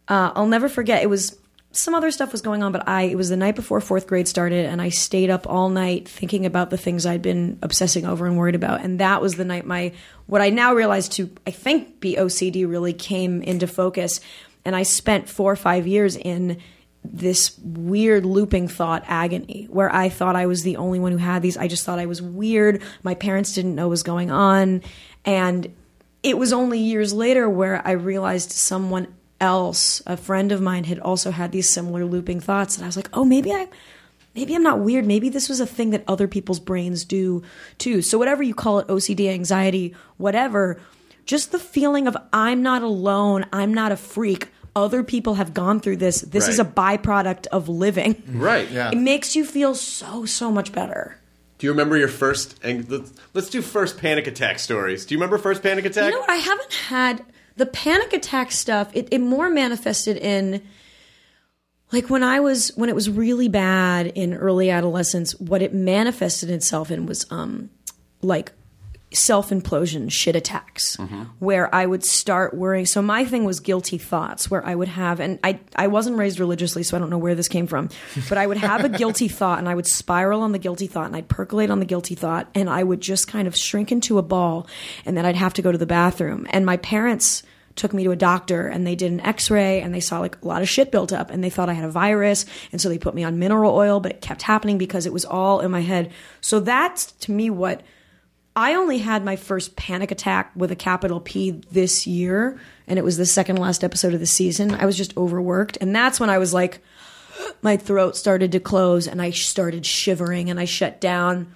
uh, 0.08 0.32
I'll 0.34 0.48
never 0.48 0.68
forget. 0.68 1.02
It 1.02 1.08
was 1.08 1.38
some 1.72 1.94
other 1.94 2.10
stuff 2.10 2.32
was 2.32 2.42
going 2.42 2.64
on, 2.64 2.72
but 2.72 2.88
I 2.88 3.02
it 3.02 3.16
was 3.16 3.28
the 3.28 3.36
night 3.36 3.54
before 3.54 3.80
fourth 3.80 4.08
grade 4.08 4.26
started, 4.26 4.66
and 4.66 4.82
I 4.82 4.88
stayed 4.88 5.30
up 5.30 5.46
all 5.48 5.68
night 5.68 6.08
thinking 6.08 6.44
about 6.44 6.70
the 6.70 6.76
things 6.76 7.06
I'd 7.06 7.22
been 7.22 7.58
obsessing 7.62 8.04
over 8.04 8.26
and 8.26 8.36
worried 8.36 8.56
about. 8.56 8.82
And 8.82 8.98
that 8.98 9.22
was 9.22 9.36
the 9.36 9.44
night 9.44 9.64
my 9.64 9.92
what 10.26 10.42
I 10.42 10.50
now 10.50 10.74
realize 10.74 11.08
to 11.10 11.30
I 11.46 11.52
think 11.52 12.00
be 12.00 12.16
OCD 12.16 12.68
really 12.68 12.92
came 12.92 13.42
into 13.42 13.68
focus. 13.68 14.20
And 14.64 14.76
I 14.76 14.82
spent 14.82 15.28
four 15.28 15.50
or 15.50 15.56
five 15.56 15.86
years 15.86 16.16
in 16.16 16.58
this 17.02 17.58
weird 17.58 18.26
looping 18.26 18.68
thought 18.68 19.04
agony 19.06 19.66
where 19.70 19.92
I 19.92 20.08
thought 20.08 20.36
I 20.36 20.46
was 20.46 20.62
the 20.62 20.76
only 20.76 21.00
one 21.00 21.12
who 21.12 21.18
had 21.18 21.42
these. 21.42 21.56
I 21.56 21.66
just 21.66 21.84
thought 21.84 21.98
I 21.98 22.06
was 22.06 22.20
weird. 22.20 22.82
My 23.02 23.14
parents 23.14 23.54
didn't 23.54 23.74
know 23.74 23.86
what 23.86 23.90
was 23.90 24.02
going 24.02 24.30
on. 24.30 24.82
And 25.24 25.74
it 26.22 26.36
was 26.36 26.52
only 26.52 26.78
years 26.78 27.12
later 27.12 27.48
where 27.48 27.86
I 27.86 27.92
realized 27.92 28.52
someone 28.52 29.14
else, 29.40 30.02
a 30.06 30.16
friend 30.16 30.52
of 30.52 30.60
mine, 30.60 30.84
had 30.84 30.98
also 30.98 31.30
had 31.30 31.52
these 31.52 31.68
similar 31.68 32.04
looping 32.04 32.40
thoughts. 32.40 32.76
And 32.76 32.84
I 32.84 32.88
was 32.88 32.96
like, 32.96 33.08
oh, 33.12 33.24
maybe 33.24 33.52
I. 33.52 33.68
Maybe 34.32 34.54
I'm 34.54 34.62
not 34.62 34.78
weird. 34.78 35.06
Maybe 35.06 35.28
this 35.28 35.48
was 35.48 35.58
a 35.58 35.66
thing 35.66 35.90
that 35.90 36.04
other 36.06 36.28
people's 36.28 36.60
brains 36.60 37.04
do 37.04 37.42
too. 37.78 38.00
So, 38.00 38.16
whatever 38.16 38.44
you 38.44 38.54
call 38.54 38.78
it 38.78 38.86
OCD, 38.86 39.28
anxiety, 39.28 39.96
whatever, 40.18 40.80
just 41.26 41.50
the 41.50 41.58
feeling 41.58 42.06
of 42.06 42.16
I'm 42.32 42.62
not 42.62 42.82
alone, 42.82 43.46
I'm 43.52 43.74
not 43.74 43.90
a 43.90 43.96
freak. 43.96 44.50
Other 44.76 45.02
people 45.02 45.34
have 45.34 45.52
gone 45.52 45.80
through 45.80 45.96
this. 45.96 46.20
This 46.20 46.48
is 46.48 46.58
a 46.58 46.64
byproduct 46.64 47.46
of 47.48 47.68
living. 47.68 48.22
Right. 48.28 48.70
Yeah. 48.70 48.90
It 48.90 48.98
makes 48.98 49.34
you 49.34 49.44
feel 49.44 49.74
so, 49.74 50.24
so 50.24 50.50
much 50.52 50.72
better. 50.72 51.16
Do 51.58 51.66
you 51.66 51.72
remember 51.72 51.96
your 51.96 52.08
first? 52.08 52.58
And 52.62 52.88
let's, 52.88 53.12
let's 53.34 53.50
do 53.50 53.60
first 53.60 53.98
panic 53.98 54.26
attack 54.26 54.58
stories. 54.58 55.04
Do 55.04 55.14
you 55.14 55.18
remember 55.18 55.36
first 55.38 55.62
panic 55.62 55.84
attack? 55.84 56.04
You 56.04 56.12
know 56.12 56.20
what? 56.20 56.30
I 56.30 56.36
haven't 56.36 56.72
had 56.72 57.24
the 57.56 57.66
panic 57.66 58.12
attack 58.12 58.52
stuff. 58.52 58.90
It, 58.94 59.08
it 59.10 59.18
more 59.18 59.50
manifested 59.50 60.16
in 60.16 60.62
like 61.92 62.08
when 62.08 62.22
I 62.22 62.40
was 62.40 62.74
when 62.76 62.88
it 62.88 62.94
was 62.94 63.10
really 63.10 63.48
bad 63.48 64.06
in 64.06 64.34
early 64.34 64.70
adolescence. 64.70 65.38
What 65.38 65.60
it 65.60 65.74
manifested 65.74 66.48
itself 66.48 66.90
in 66.90 67.06
was 67.06 67.26
um 67.30 67.70
like 68.22 68.52
self 69.12 69.50
implosion 69.50 70.10
shit 70.10 70.36
attacks 70.36 70.96
mm-hmm. 70.96 71.22
where 71.40 71.72
I 71.74 71.84
would 71.84 72.04
start 72.04 72.54
worrying. 72.54 72.86
So 72.86 73.02
my 73.02 73.24
thing 73.24 73.44
was 73.44 73.60
guilty 73.60 73.98
thoughts 73.98 74.50
where 74.50 74.64
I 74.64 74.74
would 74.74 74.88
have, 74.88 75.20
and 75.20 75.38
I, 75.42 75.58
I 75.74 75.88
wasn't 75.88 76.16
raised 76.16 76.38
religiously, 76.38 76.82
so 76.82 76.96
I 76.96 77.00
don't 77.00 77.10
know 77.10 77.18
where 77.18 77.34
this 77.34 77.48
came 77.48 77.66
from, 77.66 77.88
but 78.28 78.38
I 78.38 78.46
would 78.46 78.58
have 78.58 78.84
a 78.84 78.88
guilty 78.98 79.28
thought 79.28 79.58
and 79.58 79.68
I 79.68 79.74
would 79.74 79.86
spiral 79.86 80.42
on 80.42 80.52
the 80.52 80.58
guilty 80.58 80.86
thought 80.86 81.06
and 81.06 81.16
I'd 81.16 81.28
percolate 81.28 81.70
on 81.70 81.80
the 81.80 81.86
guilty 81.86 82.14
thought 82.14 82.48
and 82.54 82.70
I 82.70 82.82
would 82.82 83.00
just 83.00 83.26
kind 83.26 83.48
of 83.48 83.56
shrink 83.56 83.90
into 83.90 84.18
a 84.18 84.22
ball 84.22 84.68
and 85.04 85.16
then 85.16 85.26
I'd 85.26 85.36
have 85.36 85.54
to 85.54 85.62
go 85.62 85.72
to 85.72 85.78
the 85.78 85.86
bathroom. 85.86 86.46
And 86.50 86.64
my 86.64 86.76
parents, 86.76 87.42
took 87.76 87.94
me 87.94 88.04
to 88.04 88.10
a 88.10 88.16
doctor 88.16 88.66
and 88.66 88.86
they 88.86 88.96
did 88.96 89.12
an 89.12 89.20
x-ray 89.20 89.80
and 89.80 89.94
they 89.94 90.00
saw 90.00 90.18
like 90.18 90.36
a 90.42 90.46
lot 90.46 90.60
of 90.60 90.68
shit 90.68 90.90
built 90.90 91.12
up 91.12 91.30
and 91.30 91.42
they 91.42 91.48
thought 91.48 91.70
I 91.70 91.72
had 91.72 91.84
a 91.84 91.90
virus 91.90 92.44
and 92.72 92.80
so 92.80 92.88
they 92.88 92.98
put 92.98 93.14
me 93.14 93.24
on 93.24 93.38
mineral 93.38 93.74
oil 93.74 94.00
but 94.00 94.10
it 94.10 94.20
kept 94.20 94.42
happening 94.42 94.76
because 94.76 95.06
it 95.06 95.12
was 95.12 95.24
all 95.24 95.60
in 95.60 95.70
my 95.70 95.80
head. 95.80 96.12
So 96.40 96.60
that's 96.60 97.12
to 97.12 97.32
me 97.32 97.48
what 97.48 97.82
I 98.56 98.74
only 98.74 98.98
had 98.98 99.24
my 99.24 99.36
first 99.36 99.76
panic 99.76 100.10
attack 100.10 100.52
with 100.56 100.72
a 100.72 100.76
capital 100.76 101.20
P 101.20 101.62
this 101.70 102.06
year 102.06 102.60
and 102.86 102.98
it 102.98 103.04
was 103.04 103.16
the 103.16 103.26
second 103.26 103.56
last 103.56 103.84
episode 103.84 104.12
of 104.12 104.20
the 104.20 104.26
season. 104.26 104.74
I 104.74 104.86
was 104.86 104.96
just 104.96 105.16
overworked 105.16 105.78
and 105.80 105.94
that's 105.94 106.18
when 106.18 106.30
I 106.30 106.38
was 106.38 106.52
like 106.52 106.80
my 107.62 107.76
throat 107.76 108.16
started 108.16 108.52
to 108.52 108.60
close 108.60 109.06
and 109.06 109.22
I 109.22 109.30
started 109.30 109.86
shivering 109.86 110.50
and 110.50 110.58
I 110.58 110.64
shut 110.64 111.00
down 111.00 111.54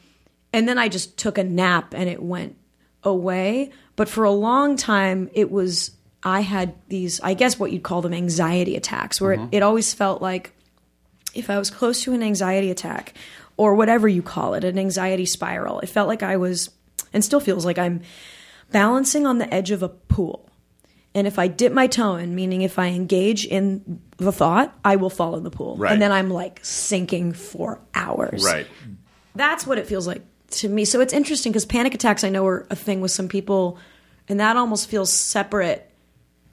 and 0.52 0.68
then 0.68 0.78
I 0.78 0.88
just 0.88 1.18
took 1.18 1.36
a 1.36 1.42
nap 1.42 1.94
and 1.94 2.08
it 2.08 2.22
went 2.22 2.56
away. 3.02 3.72
But 3.96 4.08
for 4.08 4.22
a 4.22 4.30
long 4.30 4.76
time, 4.76 5.28
it 5.34 5.50
was, 5.50 5.90
I 6.22 6.40
had 6.40 6.74
these, 6.88 7.20
I 7.20 7.34
guess 7.34 7.58
what 7.58 7.72
you'd 7.72 7.82
call 7.82 8.02
them 8.02 8.14
anxiety 8.14 8.76
attacks, 8.76 9.20
where 9.20 9.32
it, 9.32 9.40
it 9.50 9.62
always 9.64 9.92
felt 9.94 10.22
like 10.22 10.52
if 11.34 11.50
I 11.50 11.58
was 11.58 11.70
close 11.70 12.02
to 12.04 12.12
an 12.12 12.22
anxiety 12.22 12.70
attack 12.70 13.14
or 13.56 13.74
whatever 13.74 14.06
you 14.06 14.22
call 14.22 14.54
it, 14.54 14.62
an 14.62 14.78
anxiety 14.78 15.26
spiral, 15.26 15.80
it 15.80 15.88
felt 15.88 16.06
like 16.06 16.22
I 16.22 16.36
was, 16.36 16.70
and 17.14 17.24
still 17.24 17.40
feels 17.40 17.64
like 17.64 17.78
I'm 17.78 18.02
balancing 18.70 19.26
on 19.26 19.38
the 19.38 19.52
edge 19.54 19.70
of 19.70 19.82
a 19.82 19.88
pool. 19.88 20.50
And 21.14 21.26
if 21.28 21.38
I 21.38 21.46
dip 21.46 21.72
my 21.72 21.86
toe 21.86 22.16
in, 22.16 22.34
meaning 22.34 22.62
if 22.62 22.78
I 22.78 22.88
engage 22.88 23.46
in 23.46 24.02
the 24.16 24.32
thought, 24.32 24.76
I 24.84 24.96
will 24.96 25.10
fall 25.10 25.36
in 25.36 25.44
the 25.44 25.50
pool. 25.50 25.76
Right. 25.76 25.92
And 25.92 26.02
then 26.02 26.10
I'm 26.10 26.28
like 26.28 26.58
sinking 26.62 27.32
for 27.32 27.80
hours. 27.94 28.44
Right. 28.44 28.66
That's 29.36 29.66
what 29.66 29.78
it 29.78 29.86
feels 29.86 30.06
like 30.08 30.22
to 30.50 30.68
me. 30.68 30.84
So 30.84 31.00
it's 31.00 31.12
interesting 31.12 31.52
because 31.52 31.66
panic 31.66 31.94
attacks 31.94 32.24
I 32.24 32.30
know 32.30 32.44
are 32.46 32.66
a 32.68 32.76
thing 32.76 33.00
with 33.00 33.12
some 33.12 33.28
people, 33.28 33.78
and 34.28 34.40
that 34.40 34.56
almost 34.56 34.88
feels 34.88 35.12
separate 35.12 35.88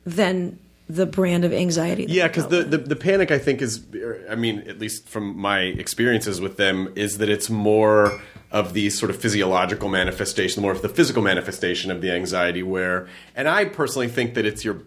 than 0.05 0.59
the 0.95 1.05
brand 1.05 1.45
of 1.45 1.53
anxiety. 1.53 2.05
Yeah, 2.07 2.27
because 2.27 2.47
the, 2.47 2.63
the 2.63 2.77
the 2.77 2.95
panic 2.95 3.31
I 3.31 3.37
think 3.37 3.61
is, 3.61 3.85
I 4.29 4.35
mean, 4.35 4.59
at 4.67 4.79
least 4.79 5.07
from 5.07 5.37
my 5.37 5.59
experiences 5.59 6.41
with 6.41 6.57
them, 6.57 6.91
is 6.95 7.17
that 7.19 7.29
it's 7.29 7.49
more 7.49 8.21
of 8.51 8.73
the 8.73 8.89
sort 8.89 9.09
of 9.09 9.17
physiological 9.17 9.87
manifestation, 9.87 10.61
more 10.61 10.73
of 10.73 10.81
the 10.81 10.89
physical 10.89 11.21
manifestation 11.21 11.91
of 11.91 12.01
the 12.01 12.11
anxiety. 12.11 12.63
Where, 12.63 13.07
and 13.35 13.47
I 13.47 13.65
personally 13.65 14.09
think 14.09 14.33
that 14.33 14.45
it's 14.45 14.65
your, 14.65 14.83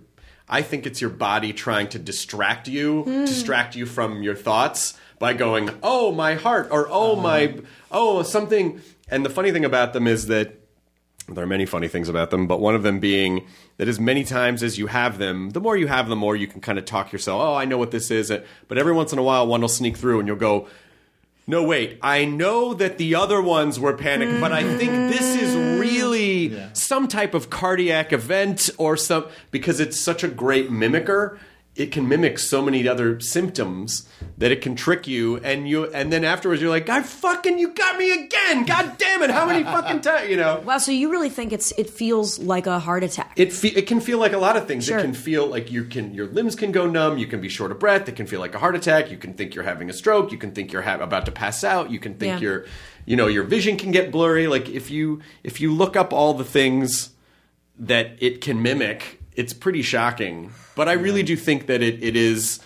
I 0.49 0.63
think 0.63 0.87
it's 0.87 1.01
your 1.01 1.11
body 1.11 1.53
trying 1.53 1.89
to 1.91 1.99
distract 1.99 2.69
you, 2.69 3.03
hmm. 3.03 3.25
distract 3.25 3.75
you 3.75 3.87
from 3.87 4.23
your 4.23 4.35
thoughts 4.35 4.99
by 5.19 5.33
going, 5.33 5.71
oh 5.83 6.13
my 6.13 6.35
heart, 6.35 6.69
or 6.71 6.87
oh 6.91 7.13
uh-huh. 7.13 7.23
my, 7.23 7.61
oh 7.91 8.23
something. 8.23 8.83
And 9.09 9.25
the 9.25 9.31
funny 9.31 9.53
thing 9.53 9.65
about 9.65 9.93
them 9.93 10.07
is 10.07 10.27
that 10.27 10.61
there 11.29 11.45
are 11.45 11.47
many 11.47 11.65
funny 11.65 11.89
things 11.89 12.09
about 12.09 12.31
them, 12.31 12.47
but 12.47 12.61
one 12.61 12.75
of 12.75 12.83
them 12.83 13.01
being 13.01 13.47
that 13.79 13.89
as 13.89 13.99
many 13.99 14.25
times 14.25 14.63
as 14.63 14.79
you 14.79 14.89
have 14.89 15.19
them, 15.19 15.51
the 15.51 15.61
more 15.61 15.77
you 15.77 15.87
have, 15.87 16.09
the 16.09 16.17
more 16.17 16.37
you 16.37 16.47
can 16.47 16.61
kind 16.61 16.79
of 16.79 16.85
talk 16.85 17.13
yourself, 17.13 17.41
oh, 17.41 17.55
I 17.55 17.65
know 17.65 17.79
what 17.79 17.91
this 17.91 18.11
is. 18.11 18.33
But 18.69 18.79
every 18.79 18.93
once 18.93 19.13
in 19.13 19.19
a 19.19 19.23
while, 19.23 19.47
one 19.47 19.63
will 19.63 19.69
sneak 19.69 19.97
through 19.97 20.19
and 20.19 20.29
you'll 20.29 20.37
go, 20.37 20.69
no, 21.47 21.63
wait, 21.63 21.99
I 22.01 22.25
know 22.25 22.73
that 22.75 22.97
the 22.97 23.15
other 23.15 23.41
ones 23.41 23.79
were 23.79 23.95
panic, 23.95 24.41
but 24.41 24.53
I 24.53 24.63
think 24.77 24.93
mm-hmm. 24.93 25.11
this 25.11 25.37
is 25.43 25.55
really 25.79 26.59
some 26.73 27.07
type 27.07 27.35
of 27.35 27.51
cardiac 27.51 28.13
event 28.13 28.71
or 28.79 28.97
some, 28.97 29.27
because 29.51 29.79
it's 29.81 30.01
such 30.01 30.25
a 30.25 30.29
great 30.29 30.71
mimicker. 30.71 31.39
It 31.77 31.91
can 31.91 32.09
mimic 32.09 32.39
so 32.39 32.63
many 32.63 32.87
other 32.87 33.19
symptoms 33.19 34.09
that 34.39 34.53
it 34.53 34.61
can 34.63 34.77
trick 34.77 35.09
you, 35.09 35.39
and 35.39 35.69
you, 35.69 35.87
and 35.93 36.13
then 36.13 36.25
afterwards 36.25 36.63
you're 36.63 36.71
like, 36.71 36.87
God 36.87 37.05
fucking, 37.05 37.59
you 37.59 37.75
got 37.75 37.99
me 37.99 38.13
again! 38.13 38.65
God 38.65 38.97
damn 38.97 39.23
it! 39.23 39.31
How 39.31 39.45
many 39.45 39.65
fucking 39.65 40.01
times, 40.03 40.31
you 40.31 40.37
know? 40.37 40.63
wow, 40.65 40.79
so 40.79 40.93
you 40.93 41.11
really 41.11 41.31
think 41.31 41.53
it's 41.53 41.73
it 41.77 41.91
feels 41.91 42.39
like 42.39 42.69
a 42.69 42.79
heart 42.79 43.03
attack? 43.03 43.33
it 43.35 43.53
fe- 43.53 43.69
it 43.75 43.89
can 43.89 43.99
feel 43.99 44.19
like 44.19 44.33
a 44.33 44.39
lot 44.39 44.57
of 44.57 44.69
things. 44.69 44.85
Sure. 44.85 44.99
It 44.99 45.03
can 45.03 45.15
feel 45.15 45.49
like 45.49 45.73
you 45.73 45.83
can 45.83 46.15
your 46.15 46.27
limbs 46.29 46.55
can 46.55 46.71
go 46.71 46.87
numb. 46.87 47.19
You 47.19 47.27
can 47.27 47.41
be 47.41 47.49
short 47.49 47.73
of 47.73 47.81
breath. 47.81 48.09
It 48.09 48.15
can 48.15 48.27
feel 48.29 48.39
like 48.39 48.55
a 48.55 48.59
heart 48.61 48.77
attack. 48.77 49.11
You 49.11 49.17
can 49.19 49.35
think 49.35 49.57
you're 49.57 49.65
having 49.65 49.91
a 49.91 49.93
stroke. 49.93 50.31
You 50.31 50.39
can 50.39 50.53
think 50.53 50.73
you're 50.73 50.83
ha- 50.83 50.99
about 51.01 51.27
to 51.27 51.33
pass 51.33 51.65
out. 51.65 51.91
You 51.91 51.99
can 51.99 52.15
think 52.15 52.35
Yeah. 52.35 52.39
you're 52.39 52.67
you 53.05 53.17
know 53.17 53.27
your 53.27 53.43
vision 53.43 53.77
can 53.77 53.91
get 53.91 54.13
blurry. 54.13 54.47
Like 54.47 54.69
if 54.69 54.93
you 54.93 55.23
if 55.43 55.61
you 55.61 55.73
look 55.75 55.97
up 55.97 56.13
all 56.13 56.35
the 56.35 56.45
things 56.45 57.11
that 57.81 58.13
it 58.21 58.41
can 58.41 58.63
mimic, 58.63 59.21
it's 59.35 59.53
pretty 59.53 59.83
shocking. 59.83 60.53
But 60.75 60.89
I 60.89 60.93
really 60.95 61.23
do 61.23 61.37
think 61.37 61.67
that 61.67 61.83
it, 61.83 62.03
it 62.03 62.17
is 62.17 62.61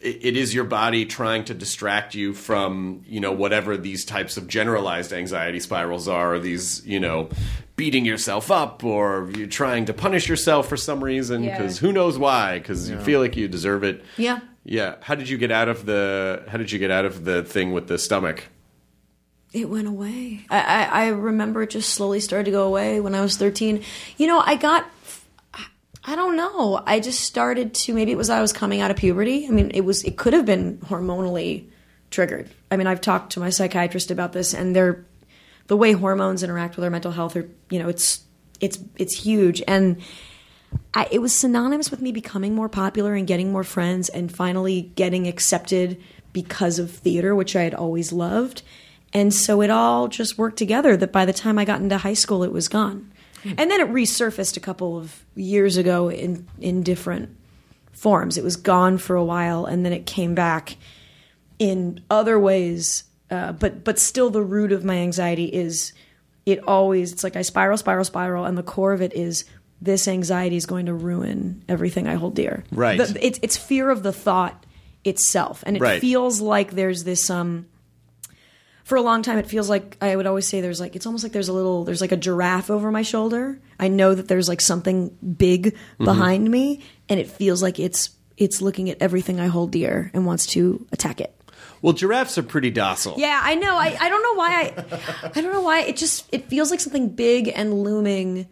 it 0.00 0.34
is 0.36 0.54
your 0.54 0.64
body 0.64 1.04
trying 1.04 1.44
to 1.44 1.52
distract 1.54 2.14
you 2.14 2.32
from 2.32 3.02
you 3.06 3.20
know 3.20 3.32
whatever 3.32 3.76
these 3.76 4.04
types 4.04 4.36
of 4.38 4.48
generalized 4.48 5.12
anxiety 5.12 5.60
spirals 5.60 6.08
are 6.08 6.34
or 6.34 6.38
these 6.38 6.84
you 6.86 6.98
know 6.98 7.28
beating 7.76 8.06
yourself 8.06 8.50
up 8.50 8.82
or 8.82 9.30
you're 9.36 9.46
trying 9.46 9.84
to 9.84 9.92
punish 9.92 10.26
yourself 10.28 10.68
for 10.68 10.76
some 10.78 11.04
reason 11.04 11.42
Yeah. 11.44 11.58
because 11.58 11.78
who 11.78 11.92
knows 11.92 12.16
why 12.18 12.58
because 12.58 12.88
you 12.88 12.98
feel 13.00 13.20
like 13.20 13.36
you 13.36 13.46
deserve 13.46 13.84
it 13.84 14.02
Yeah. 14.16 14.40
yeah 14.64 14.94
how 15.02 15.14
did 15.14 15.28
you 15.28 15.36
get 15.36 15.50
out 15.50 15.68
of 15.68 15.84
the 15.84 16.44
how 16.48 16.56
did 16.56 16.72
you 16.72 16.78
get 16.78 16.90
out 16.90 17.04
of 17.04 17.24
the 17.26 17.42
thing 17.44 17.72
with 17.72 17.86
the 17.88 17.98
stomach 17.98 18.44
It 19.52 19.68
went 19.68 19.88
away. 19.88 20.46
I, 20.48 20.60
I, 20.60 20.84
I 20.84 21.06
remember 21.08 21.62
it 21.62 21.70
just 21.70 21.90
slowly 21.90 22.20
started 22.20 22.44
to 22.44 22.50
go 22.52 22.64
away 22.66 23.00
when 23.00 23.14
I 23.16 23.20
was 23.20 23.36
13. 23.36 23.82
You 24.16 24.26
know, 24.28 24.40
I 24.44 24.54
got, 24.54 24.86
I 26.02 26.16
don't 26.16 26.36
know. 26.36 26.82
I 26.86 27.00
just 27.00 27.20
started 27.20 27.74
to, 27.74 27.94
maybe 27.94 28.12
it 28.12 28.16
was 28.16 28.30
I 28.30 28.40
was 28.40 28.52
coming 28.52 28.80
out 28.80 28.90
of 28.90 28.96
puberty. 28.96 29.46
I 29.46 29.50
mean, 29.50 29.70
it 29.74 29.82
was, 29.82 30.02
it 30.04 30.16
could 30.16 30.32
have 30.32 30.46
been 30.46 30.78
hormonally 30.78 31.66
triggered. 32.10 32.48
I 32.70 32.76
mean, 32.76 32.86
I've 32.86 33.00
talked 33.00 33.32
to 33.32 33.40
my 33.40 33.50
psychiatrist 33.50 34.10
about 34.10 34.32
this 34.32 34.54
and 34.54 34.74
they're, 34.74 35.04
the 35.66 35.76
way 35.76 35.92
hormones 35.92 36.42
interact 36.42 36.76
with 36.76 36.84
our 36.84 36.90
mental 36.90 37.12
health 37.12 37.36
are, 37.36 37.48
you 37.70 37.78
know, 37.78 37.88
it's, 37.88 38.24
it's, 38.60 38.78
it's 38.96 39.14
huge. 39.14 39.62
And 39.68 40.00
I, 40.94 41.06
it 41.10 41.20
was 41.20 41.38
synonymous 41.38 41.90
with 41.90 42.00
me 42.00 42.12
becoming 42.12 42.54
more 42.54 42.68
popular 42.68 43.14
and 43.14 43.26
getting 43.26 43.52
more 43.52 43.62
friends 43.62 44.08
and 44.08 44.34
finally 44.34 44.82
getting 44.82 45.28
accepted 45.28 46.00
because 46.32 46.78
of 46.78 46.90
theater, 46.90 47.34
which 47.34 47.54
I 47.54 47.62
had 47.62 47.74
always 47.74 48.12
loved. 48.12 48.62
And 49.12 49.34
so 49.34 49.60
it 49.60 49.70
all 49.70 50.08
just 50.08 50.38
worked 50.38 50.56
together 50.56 50.96
that 50.96 51.12
by 51.12 51.24
the 51.24 51.32
time 51.32 51.58
I 51.58 51.64
got 51.64 51.80
into 51.80 51.98
high 51.98 52.14
school, 52.14 52.42
it 52.42 52.52
was 52.52 52.68
gone. 52.68 53.09
And 53.44 53.70
then 53.70 53.80
it 53.80 53.88
resurfaced 53.88 54.56
a 54.56 54.60
couple 54.60 54.96
of 54.98 55.24
years 55.34 55.76
ago 55.76 56.10
in, 56.10 56.46
in 56.60 56.82
different 56.82 57.36
forms. 57.92 58.36
It 58.38 58.44
was 58.44 58.56
gone 58.56 58.98
for 58.98 59.16
a 59.16 59.24
while 59.24 59.64
and 59.66 59.84
then 59.84 59.92
it 59.92 60.06
came 60.06 60.34
back 60.34 60.76
in 61.58 62.02
other 62.10 62.38
ways. 62.38 63.04
Uh, 63.30 63.52
but 63.52 63.84
but 63.84 63.98
still, 63.98 64.30
the 64.30 64.42
root 64.42 64.72
of 64.72 64.84
my 64.84 64.96
anxiety 64.96 65.44
is 65.44 65.92
it 66.46 66.58
always. 66.66 67.12
It's 67.12 67.22
like 67.22 67.36
I 67.36 67.42
spiral, 67.42 67.76
spiral, 67.76 68.04
spiral, 68.04 68.44
and 68.44 68.58
the 68.58 68.62
core 68.62 68.92
of 68.92 69.00
it 69.02 69.12
is 69.14 69.44
this 69.80 70.08
anxiety 70.08 70.56
is 70.56 70.66
going 70.66 70.86
to 70.86 70.94
ruin 70.94 71.62
everything 71.68 72.08
I 72.08 72.14
hold 72.14 72.34
dear. 72.34 72.64
Right. 72.72 72.98
The- 72.98 73.24
it's 73.24 73.38
it's 73.42 73.56
fear 73.56 73.88
of 73.90 74.02
the 74.02 74.12
thought 74.12 74.66
itself, 75.04 75.62
and 75.64 75.76
it 75.76 75.80
Right. 75.80 76.00
feels 76.00 76.40
like 76.40 76.72
there's 76.72 77.04
this 77.04 77.30
um. 77.30 77.66
For 78.90 78.96
a 78.96 79.02
long 79.02 79.22
time, 79.22 79.38
it 79.38 79.46
feels 79.46 79.70
like 79.70 79.96
I 80.00 80.16
would 80.16 80.26
always 80.26 80.48
say 80.48 80.60
there's 80.60 80.80
like 80.80 80.96
it's 80.96 81.06
almost 81.06 81.22
like 81.22 81.30
there's 81.30 81.48
a 81.48 81.52
little 81.52 81.84
there's 81.84 82.00
like 82.00 82.10
a 82.10 82.16
giraffe 82.16 82.70
over 82.70 82.90
my 82.90 83.02
shoulder. 83.02 83.56
I 83.78 83.86
know 83.86 84.16
that 84.16 84.26
there's 84.26 84.48
like 84.48 84.60
something 84.60 85.16
big 85.36 85.76
mm-hmm. 85.76 86.04
behind 86.04 86.50
me, 86.50 86.82
and 87.08 87.20
it 87.20 87.30
feels 87.30 87.62
like 87.62 87.78
it's 87.78 88.10
it's 88.36 88.60
looking 88.60 88.90
at 88.90 89.00
everything 89.00 89.38
I 89.38 89.46
hold 89.46 89.70
dear 89.70 90.10
and 90.12 90.26
wants 90.26 90.44
to 90.54 90.88
attack 90.90 91.20
it. 91.20 91.32
well 91.82 91.92
giraffes 91.92 92.36
are 92.36 92.42
pretty 92.42 92.70
docile 92.70 93.14
Yeah, 93.16 93.40
I 93.40 93.54
know. 93.54 93.76
I, 93.76 93.96
I 94.00 94.08
don't 94.08 94.22
know 94.24 94.34
why 94.34 94.50
I 94.50 95.30
I 95.36 95.40
don't 95.40 95.52
know 95.52 95.60
why 95.60 95.82
it 95.82 95.96
just 95.96 96.28
it 96.32 96.48
feels 96.48 96.72
like 96.72 96.80
something 96.80 97.10
big 97.10 97.46
and 97.54 97.72
looming. 97.72 98.48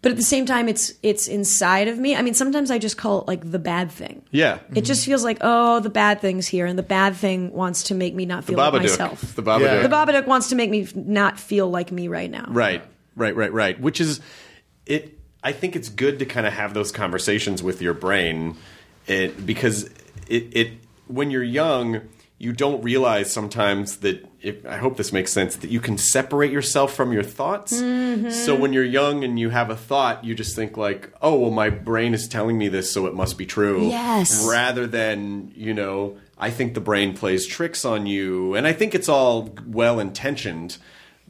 But 0.00 0.12
at 0.12 0.16
the 0.16 0.22
same 0.22 0.46
time 0.46 0.68
it's 0.68 0.92
it's 1.02 1.26
inside 1.26 1.88
of 1.88 1.98
me. 1.98 2.14
I 2.14 2.22
mean, 2.22 2.34
sometimes 2.34 2.70
I 2.70 2.78
just 2.78 2.96
call 2.96 3.22
it 3.22 3.28
like 3.28 3.50
the 3.50 3.58
bad 3.58 3.90
thing. 3.90 4.22
yeah 4.30 4.54
It 4.54 4.60
mm-hmm. 4.60 4.80
just 4.82 5.04
feels 5.04 5.24
like, 5.24 5.38
oh, 5.40 5.80
the 5.80 5.90
bad 5.90 6.20
thing's 6.20 6.46
here 6.46 6.66
and 6.66 6.78
the 6.78 6.84
bad 6.84 7.16
thing 7.16 7.52
wants 7.52 7.84
to 7.84 7.94
make 7.94 8.14
me 8.14 8.24
not 8.24 8.46
the 8.46 8.52
feel 8.52 8.58
like 8.58 8.72
myself. 8.74 9.34
the 9.34 9.42
babadook 9.42 9.60
Yeah. 9.60 9.82
the 9.82 9.88
Babadook 9.88 10.26
wants 10.26 10.50
to 10.50 10.54
make 10.54 10.70
me 10.70 10.88
not 10.94 11.40
feel 11.40 11.68
like 11.68 11.90
me 11.90 12.08
right 12.08 12.30
now. 12.30 12.46
Right, 12.48 12.82
right, 13.16 13.34
right, 13.34 13.52
right. 13.52 13.80
Which 13.80 14.00
is 14.00 14.20
it. 14.86 15.18
I 15.42 15.52
think 15.52 15.76
it's 15.76 15.88
good 15.88 16.18
to 16.18 16.26
kind 16.26 16.46
of 16.46 16.52
have 16.52 16.74
those 16.74 16.90
conversations 16.92 17.62
with 17.62 17.80
your 17.80 17.94
brain, 17.94 18.56
it 19.06 19.44
because 19.46 19.84
it 20.28 20.48
it 20.52 20.72
when 21.06 21.30
you're 21.30 21.42
young, 21.42 22.02
you 22.38 22.52
don't 22.52 22.82
realize 22.82 23.32
sometimes 23.32 23.98
that. 23.98 24.24
If, 24.40 24.64
I 24.64 24.76
hope 24.76 24.96
this 24.96 25.12
makes 25.12 25.32
sense 25.32 25.56
that 25.56 25.70
you 25.70 25.80
can 25.80 25.98
separate 25.98 26.52
yourself 26.52 26.94
from 26.94 27.12
your 27.12 27.24
thoughts. 27.24 27.76
So 27.76 28.54
when 28.54 28.72
you're 28.72 28.84
young 28.84 29.24
and 29.24 29.36
you 29.36 29.50
have 29.50 29.68
a 29.68 29.76
thought, 29.76 30.24
you 30.24 30.34
just 30.34 30.54
think 30.54 30.76
like, 30.76 31.12
"Oh, 31.20 31.38
well, 31.38 31.50
my 31.50 31.70
brain 31.70 32.14
is 32.14 32.28
telling 32.28 32.56
me 32.56 32.68
this, 32.68 32.92
so 32.92 33.06
it 33.06 33.14
must 33.14 33.36
be 33.36 33.46
true." 33.46 33.88
Yes. 33.88 34.46
Rather 34.48 34.86
than 34.86 35.52
you 35.56 35.74
know, 35.74 36.18
I 36.38 36.50
think 36.50 36.74
the 36.74 36.80
brain 36.80 37.16
plays 37.16 37.46
tricks 37.46 37.84
on 37.84 38.06
you, 38.06 38.54
and 38.54 38.66
I 38.66 38.72
think 38.72 38.94
it's 38.94 39.08
all 39.08 39.54
well 39.66 39.98
intentioned 39.98 40.78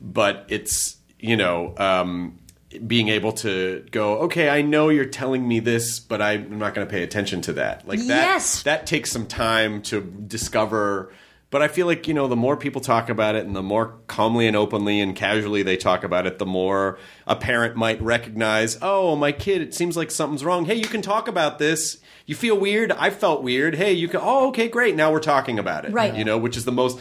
but 0.01 0.47
it's 0.49 0.97
you 1.19 1.37
know, 1.37 1.75
um, 1.79 2.38
being 2.87 3.09
able 3.09 3.33
to 3.33 3.87
go, 3.91 4.19
okay, 4.19 4.49
I 4.51 4.61
know 4.63 4.91
you're 4.91 5.07
telling 5.07 5.47
me 5.49 5.59
this, 5.61 6.01
but 6.01 6.21
I'm 6.21 6.59
not 6.59 6.75
going 6.75 6.87
to 6.87 6.91
pay 6.91 7.03
attention 7.03 7.41
to 7.43 7.55
that. 7.55 7.89
Like 7.89 7.99
that, 8.01 8.07
Yes. 8.09 8.63
that 8.65 8.87
takes 8.87 9.11
some 9.11 9.27
time 9.27 9.81
to 9.83 10.01
discover. 10.03 11.11
But 11.51 11.63
I 11.63 11.69
feel 11.69 11.87
like 11.87 12.07
you 12.07 12.13
know, 12.13 12.29
the 12.29 12.37
more 12.37 12.59
people 12.59 12.83
talk 12.83 13.09
about 13.09 13.35
it, 13.35 13.47
and 13.47 13.57
the 13.57 13.63
more 13.63 13.95
calmly 14.07 14.47
and 14.47 14.55
openly 14.55 15.01
and 15.01 15.17
casually 15.17 15.63
they 15.63 15.79
talk 15.79 16.05
about 16.05 16.27
it, 16.27 16.39
the 16.39 16.45
more 16.45 16.99
a 17.27 17.37
parent 17.37 17.75
might 17.75 18.03
recognize, 18.03 18.77
oh, 18.83 19.17
my 19.17 19.33
kid, 19.33 19.63
it 19.63 19.73
seems 19.73 19.97
like 19.97 20.11
something's 20.11 20.45
wrong. 20.45 20.67
Hey, 20.67 20.75
you 20.75 20.85
can 20.85 21.01
talk 21.01 21.27
about 21.27 21.59
this. 21.59 21.99
You 22.27 22.35
feel 22.35 22.59
weird. 22.59 22.93
I 22.93 23.09
felt 23.09 23.43
weird. 23.43 23.77
Hey, 23.77 23.95
you 23.95 24.09
can. 24.09 24.21
Oh, 24.23 24.49
okay, 24.49 24.69
great. 24.69 24.95
Now 24.95 25.11
we're 25.11 25.21
talking 25.21 25.59
about 25.59 25.87
it. 25.87 25.93
Right. 25.93 26.15
You 26.15 26.25
know, 26.27 26.37
which 26.37 26.59
is 26.59 26.67
the 26.67 26.73
most 26.73 27.01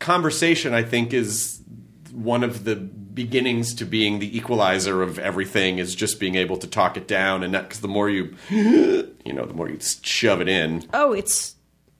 conversation. 0.00 0.74
I 0.74 0.82
think 0.82 1.12
is 1.14 1.60
one 2.10 2.42
of 2.42 2.64
the 2.64 2.74
beginnings 3.14 3.72
to 3.74 3.84
being 3.84 4.18
the 4.18 4.36
equalizer 4.36 5.02
of 5.02 5.18
everything 5.18 5.78
is 5.78 5.94
just 5.94 6.18
being 6.18 6.34
able 6.34 6.56
to 6.56 6.66
talk 6.66 6.96
it 6.96 7.06
down 7.06 7.42
and 7.42 7.52
not 7.52 7.62
because 7.64 7.80
the 7.80 7.88
more 7.88 8.10
you 8.10 8.34
you 8.50 9.32
know 9.32 9.44
the 9.46 9.54
more 9.54 9.68
you 9.70 9.78
shove 10.02 10.40
it 10.40 10.48
in 10.48 10.84
Oh, 10.92 11.12
it's 11.12 11.54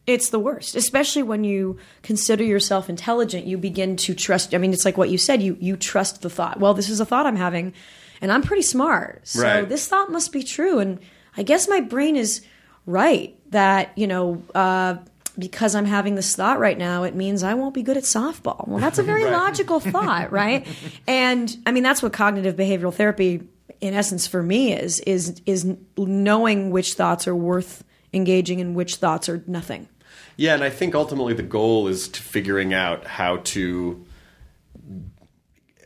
it's 0.06 0.28
the 0.28 0.38
worst, 0.38 0.74
especially 0.74 1.22
when 1.22 1.44
you 1.44 1.78
consider 2.02 2.44
yourself 2.44 2.90
intelligent. 2.90 3.46
You 3.46 3.56
begin 3.56 3.96
to 3.96 4.14
trust. 4.14 4.54
I 4.54 4.58
mean, 4.58 4.74
it's 4.74 4.84
like 4.84 4.98
what 4.98 5.08
you 5.08 5.16
said. 5.16 5.42
You 5.42 5.56
you 5.60 5.76
trust 5.78 6.20
the 6.20 6.28
thought. 6.28 6.60
Well, 6.60 6.74
this 6.74 6.90
is 6.90 7.00
a 7.00 7.06
thought 7.06 7.24
I'm 7.24 7.36
having, 7.36 7.72
and 8.20 8.30
I'm 8.30 8.42
pretty 8.42 8.60
smart, 8.62 9.26
so 9.26 9.40
Right. 9.42 9.66
this 9.66 9.88
thought 9.88 10.10
must 10.12 10.30
be 10.30 10.42
true. 10.42 10.78
And 10.78 10.98
I 11.38 11.42
guess 11.42 11.68
my 11.68 11.80
brain 11.80 12.16
is 12.16 12.42
right 12.86 13.34
that 13.50 13.96
you 13.96 14.06
know. 14.06 14.42
Uh, 14.54 14.96
because 15.39 15.74
I'm 15.74 15.85
having 15.85 16.14
this 16.14 16.37
thought 16.37 16.59
right 16.59 16.78
now, 16.78 17.03
it 17.03 17.14
means 17.14 17.43
I 17.43 17.55
won't 17.55 17.74
be 17.74 17.82
good 17.82 17.97
at 17.97 18.05
softball. 18.05 18.66
Well, 18.68 18.78
that's 18.78 18.99
a 18.99 19.03
very 19.03 19.24
logical 19.30 19.80
thought, 19.80 20.32
right? 20.32 20.66
And 21.07 21.57
I 21.66 21.72
mean, 21.72 21.82
that's 21.82 22.03
what 22.03 22.12
cognitive 22.12 22.57
behavioral 22.57 22.95
therapy, 22.95 23.43
in 23.80 23.95
essence, 23.95 24.26
for 24.26 24.43
me 24.43 24.72
is 24.72 25.01
is 25.01 25.41
is 25.47 25.66
knowing 25.97 26.70
which 26.70 26.95
thoughts 26.95 27.26
are 27.28 27.37
worth 27.37 27.85
engaging 28.12 28.61
and 28.61 28.74
which 28.76 28.97
thoughts 28.97 29.28
are 29.28 29.43
nothing. 29.47 29.89
yeah 30.37 30.55
and 30.55 30.62
i 30.64 30.70
think 30.70 30.95
ultimately 30.95 31.35
the 31.35 31.43
goal 31.43 31.89
is 31.89 32.09
to 32.09 32.20
figuring 32.22 32.72
out 32.72 33.07
how 33.07 33.39
to 33.39 34.05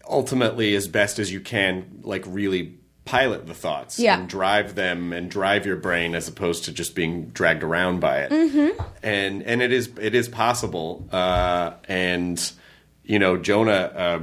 ultimately 0.08 0.74
as 0.74 0.88
best 0.88 1.18
as 1.18 1.32
you 1.32 1.40
can 1.40 2.00
like 2.02 2.24
really 2.26 2.77
pilot 3.08 3.46
the 3.46 3.54
thoughts 3.54 3.98
Yeah. 3.98 4.18
and 4.18 4.28
drive 4.28 4.74
them 4.74 5.12
and 5.14 5.30
drive 5.30 5.64
your 5.64 5.76
brain 5.76 6.14
as 6.14 6.28
opposed 6.28 6.64
to 6.64 6.72
just 6.72 6.94
being 6.94 7.30
dragged 7.30 7.62
around 7.62 8.00
by 8.00 8.18
it 8.20 8.30
mm-hmm. 8.30 8.80
and 9.02 9.42
and 9.44 9.62
it 9.62 9.72
is 9.72 9.88
it 9.98 10.14
is 10.14 10.28
possible 10.28 11.08
uh, 11.10 11.72
and 11.88 12.52
you 13.04 13.18
know 13.18 13.38
jonah 13.38 13.70
uh, 13.72 14.20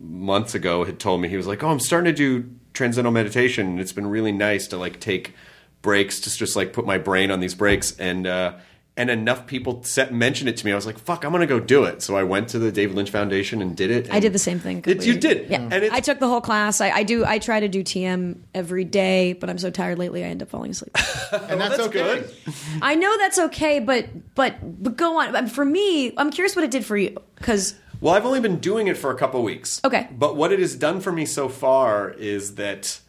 months 0.00 0.54
ago 0.56 0.84
had 0.84 0.98
told 0.98 1.20
me 1.20 1.28
he 1.28 1.36
was 1.36 1.46
like 1.46 1.62
oh 1.62 1.68
i'm 1.68 1.78
starting 1.80 2.12
to 2.12 2.16
do 2.16 2.48
transcendental 2.72 3.12
meditation 3.12 3.66
and 3.68 3.80
it's 3.80 3.92
been 3.92 4.06
really 4.08 4.32
nice 4.32 4.66
to 4.66 4.76
like 4.76 4.98
take 4.98 5.34
breaks 5.80 6.18
to 6.20 6.36
just 6.36 6.56
like 6.56 6.72
put 6.72 6.84
my 6.84 6.98
brain 6.98 7.30
on 7.30 7.38
these 7.38 7.54
breaks 7.54 7.96
and 8.00 8.26
uh 8.26 8.52
and 8.96 9.10
enough 9.10 9.46
people 9.46 9.82
set, 9.82 10.14
mentioned 10.14 10.48
it 10.48 10.56
to 10.58 10.66
me. 10.66 10.70
I 10.70 10.74
was 10.76 10.86
like, 10.86 10.98
"Fuck, 10.98 11.24
I'm 11.24 11.32
gonna 11.32 11.46
go 11.46 11.58
do 11.58 11.84
it." 11.84 12.00
So 12.00 12.16
I 12.16 12.22
went 12.22 12.48
to 12.50 12.58
the 12.58 12.70
David 12.70 12.94
Lynch 12.94 13.10
Foundation 13.10 13.60
and 13.60 13.76
did 13.76 13.90
it. 13.90 14.12
I 14.12 14.20
did 14.20 14.32
the 14.32 14.38
same 14.38 14.60
thing. 14.60 14.84
It, 14.86 15.04
you 15.04 15.18
did, 15.18 15.50
Yeah, 15.50 15.68
And 15.70 15.84
I 15.92 16.00
took 16.00 16.20
the 16.20 16.28
whole 16.28 16.40
class. 16.40 16.80
I, 16.80 16.90
I 16.90 17.02
do. 17.02 17.24
I 17.24 17.38
try 17.38 17.58
to 17.58 17.68
do 17.68 17.82
TM 17.82 18.38
every 18.54 18.84
day, 18.84 19.32
but 19.32 19.50
I'm 19.50 19.58
so 19.58 19.70
tired 19.70 19.98
lately. 19.98 20.24
I 20.24 20.28
end 20.28 20.42
up 20.42 20.48
falling 20.48 20.70
asleep. 20.70 20.96
and 21.32 21.60
that's, 21.60 21.80
okay. 21.80 21.90
good. 21.92 22.34
I 22.82 22.94
know 22.94 23.16
that's 23.18 23.38
okay, 23.38 23.80
but 23.80 24.08
but 24.34 24.56
but 24.82 24.96
go 24.96 25.18
on. 25.18 25.34
Um, 25.34 25.46
For 25.48 25.64
me, 25.64 26.16
I'm 26.16 26.30
curious 26.30 26.54
what 26.54 26.64
it 26.64 26.70
did 26.70 26.84
for 26.84 26.96
you 26.96 27.16
because 27.36 27.74
Well, 28.00 28.14
I've 28.14 28.26
only 28.26 28.40
been 28.40 28.60
doing 28.60 28.86
it 28.86 28.96
for 28.96 29.10
a 29.10 29.16
couple 29.16 29.42
weeks. 29.42 29.80
Okay. 29.84 30.08
But 30.12 30.36
what 30.36 30.52
it 30.52 30.60
has 30.60 30.76
done 30.76 31.00
for 31.00 31.10
me 31.10 31.26
so 31.26 31.48
far 31.48 32.10
is 32.10 32.54
that, 32.56 33.00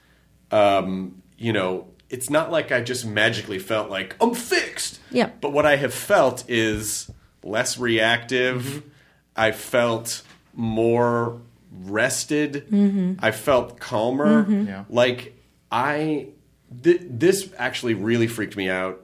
um, 0.49 1.21
you 1.38 1.53
know, 1.53 1.88
it's 2.10 2.30
not 2.30 2.51
like 2.51 2.72
I 2.72 2.82
just 2.82 3.06
magically 3.06 3.60
felt 3.60 3.89
like 3.89 4.16
I'm 4.22 4.34
fixed. 4.34 4.99
Yeah. 5.12 5.30
But 5.41 5.51
what 5.53 5.66
I 5.66 5.76
have 5.78 5.93
felt 5.93 6.43
is 6.47 7.10
less 7.43 7.78
reactive. 7.78 8.64
Mm-hmm. 8.64 8.89
I 9.36 9.51
felt 9.51 10.22
more 10.53 11.41
rested. 11.72 12.68
Mm-hmm. 12.70 13.14
I 13.20 13.32
felt 13.32 13.80
calmer. 13.80 14.49
Yeah. 14.49 14.86
Like 14.89 15.38
I, 15.72 16.28
th- 16.84 17.01
this 17.03 17.51
actually 17.58 17.93
really 17.95 18.28
freaked 18.28 18.56
me 18.56 18.70
out. 18.70 19.01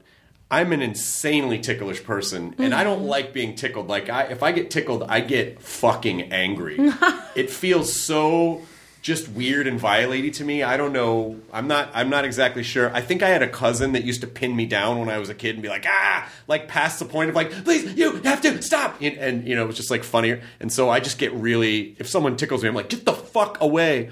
I'm 0.49 0.73
an 0.73 0.81
insanely 0.81 1.59
ticklish 1.59 2.03
person, 2.03 2.55
and 2.57 2.75
I 2.75 2.83
don't 2.83 3.03
like 3.03 3.31
being 3.31 3.55
tickled. 3.55 3.87
Like 3.87 4.09
I, 4.09 4.23
if 4.23 4.43
I 4.43 4.51
get 4.51 4.69
tickled, 4.69 5.01
I 5.03 5.21
get 5.21 5.61
fucking 5.61 6.33
angry. 6.33 6.75
it 7.35 7.49
feels 7.49 7.95
so 7.95 8.61
just 9.01 9.27
weird 9.29 9.65
and 9.65 9.79
violating 9.79 10.31
to 10.31 10.43
me. 10.43 10.61
I 10.61 10.77
don't 10.77 10.93
know. 10.93 11.39
I'm 11.51 11.67
not. 11.67 11.89
I'm 11.93 12.09
not 12.09 12.23
exactly 12.23 12.63
sure. 12.63 12.93
I 12.93 13.01
think 13.01 13.23
I 13.23 13.29
had 13.29 13.41
a 13.41 13.49
cousin 13.49 13.93
that 13.93 14.03
used 14.03 14.21
to 14.21 14.27
pin 14.27 14.55
me 14.55 14.65
down 14.65 14.99
when 14.99 15.09
I 15.09 15.17
was 15.17 15.29
a 15.29 15.33
kid 15.33 15.55
and 15.55 15.63
be 15.63 15.69
like, 15.69 15.85
ah, 15.87 16.29
like 16.47 16.67
past 16.67 16.99
the 16.99 17.05
point 17.05 17.29
of 17.29 17.35
like, 17.35 17.51
please, 17.63 17.93
you 17.95 18.13
have 18.17 18.41
to 18.41 18.61
stop. 18.61 19.01
And, 19.01 19.17
and 19.17 19.47
you 19.47 19.55
know, 19.55 19.63
it 19.63 19.67
was 19.67 19.77
just 19.77 19.89
like 19.89 20.03
funnier. 20.03 20.41
And 20.59 20.71
so 20.71 20.89
I 20.89 20.99
just 20.99 21.17
get 21.17 21.33
really. 21.33 21.95
If 21.97 22.07
someone 22.07 22.37
tickles 22.37 22.61
me, 22.61 22.69
I'm 22.69 22.75
like, 22.75 22.89
get 22.89 23.05
the 23.05 23.13
fuck 23.13 23.59
away. 23.59 24.11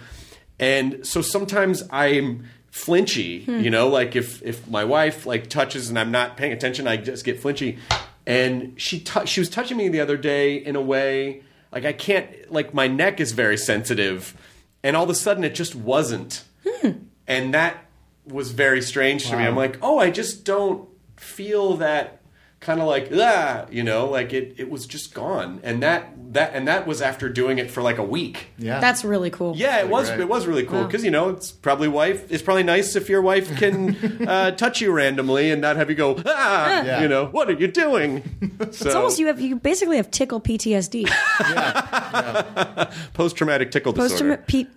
And 0.60 1.06
so 1.06 1.22
sometimes 1.22 1.84
I'm 1.92 2.46
flinchy, 2.72 3.46
you 3.48 3.70
know, 3.70 3.88
like 3.88 4.16
if 4.16 4.42
if 4.44 4.68
my 4.68 4.84
wife 4.84 5.26
like 5.26 5.50
touches 5.50 5.90
and 5.90 5.98
I'm 5.98 6.12
not 6.12 6.36
paying 6.36 6.52
attention, 6.52 6.88
I 6.88 6.98
just 6.98 7.26
get 7.26 7.40
flinchy. 7.40 7.78
And 8.26 8.80
she 8.80 9.00
tou- 9.00 9.26
she 9.26 9.40
was 9.40 9.50
touching 9.50 9.78
me 9.78 9.88
the 9.90 10.02
other 10.02 10.18
day 10.18 10.56
in 10.56 10.76
a 10.76 10.82
way 10.82 11.44
like 11.72 11.86
I 11.86 11.94
can't 11.94 12.52
like 12.52 12.74
my 12.74 12.88
neck 12.88 13.20
is 13.20 13.32
very 13.32 13.58
sensitive, 13.58 14.36
and 14.84 14.96
all 14.96 15.04
of 15.04 15.10
a 15.10 15.16
sudden 15.16 15.44
it 15.44 15.56
just 15.56 15.76
wasn't, 15.76 16.44
hmm. 16.68 16.92
and 17.28 17.54
that 17.54 17.86
was 18.26 18.52
very 18.52 18.82
strange 18.82 19.28
to 19.28 19.38
me. 19.38 19.44
I'm 19.44 19.56
like, 19.56 19.78
oh, 19.82 19.98
I 19.98 20.12
just 20.12 20.46
don't 20.46 20.88
feel 21.18 21.78
that 21.78 22.19
kind 22.60 22.82
of 22.82 22.88
like 22.88 23.10
ah, 23.14 23.66
you 23.72 23.84
know, 23.84 24.08
like 24.10 24.34
it 24.34 24.56
it 24.58 24.70
was 24.70 24.86
just 24.86 25.14
gone, 25.14 25.60
and 25.64 25.82
that 25.82 26.14
that 26.34 26.52
and 26.54 26.68
that 26.68 26.86
was 26.86 27.02
after 27.02 27.30
doing 27.30 27.58
it 27.58 27.72
for 27.72 27.82
like 27.82 27.98
a 27.98 28.04
week. 28.04 28.48
Yeah. 28.58 28.80
that's 28.80 29.04
really 29.04 29.30
cool. 29.30 29.56
Yeah, 29.56 29.80
it 29.80 29.90
was. 29.90 30.10
great. 30.10 30.20
It 30.22 30.30
was 30.30 30.46
really 30.46 30.66
cool 30.66 30.84
because 30.84 31.04
you 31.04 31.12
know 31.12 31.30
it's 31.30 31.52
probably 31.52 31.88
wife. 31.88 32.32
It's 32.32 32.44
probably 32.44 32.64
nice 32.64 32.96
if 32.96 33.10
your 33.10 33.22
wife 33.22 33.58
can 33.58 33.96
uh, 34.28 34.52
touch 34.52 34.82
you 34.82 34.92
randomly 34.92 35.52
and 35.52 35.62
not 35.62 35.76
have 35.78 35.90
you 35.90 35.96
go 35.96 36.22
ah. 36.26 36.84
Yeah. 36.84 37.02
You 37.02 37.08
know 37.08 37.26
what 37.28 37.50
are 37.50 37.54
you 37.54 37.68
doing? 37.68 38.24
So 38.72 38.86
It's 38.86 38.96
almost 38.96 39.20
you 39.20 39.28
have 39.28 39.40
you 39.40 39.56
basically 39.56 39.98
have 39.98 40.12
tickle 40.12 40.42
PTSD. 40.42 41.08
post 43.14 43.36
traumatic 43.36 43.72
tickle 43.72 43.94
Post 43.94 44.12
disorder. 44.14 44.44
P, 44.46 44.68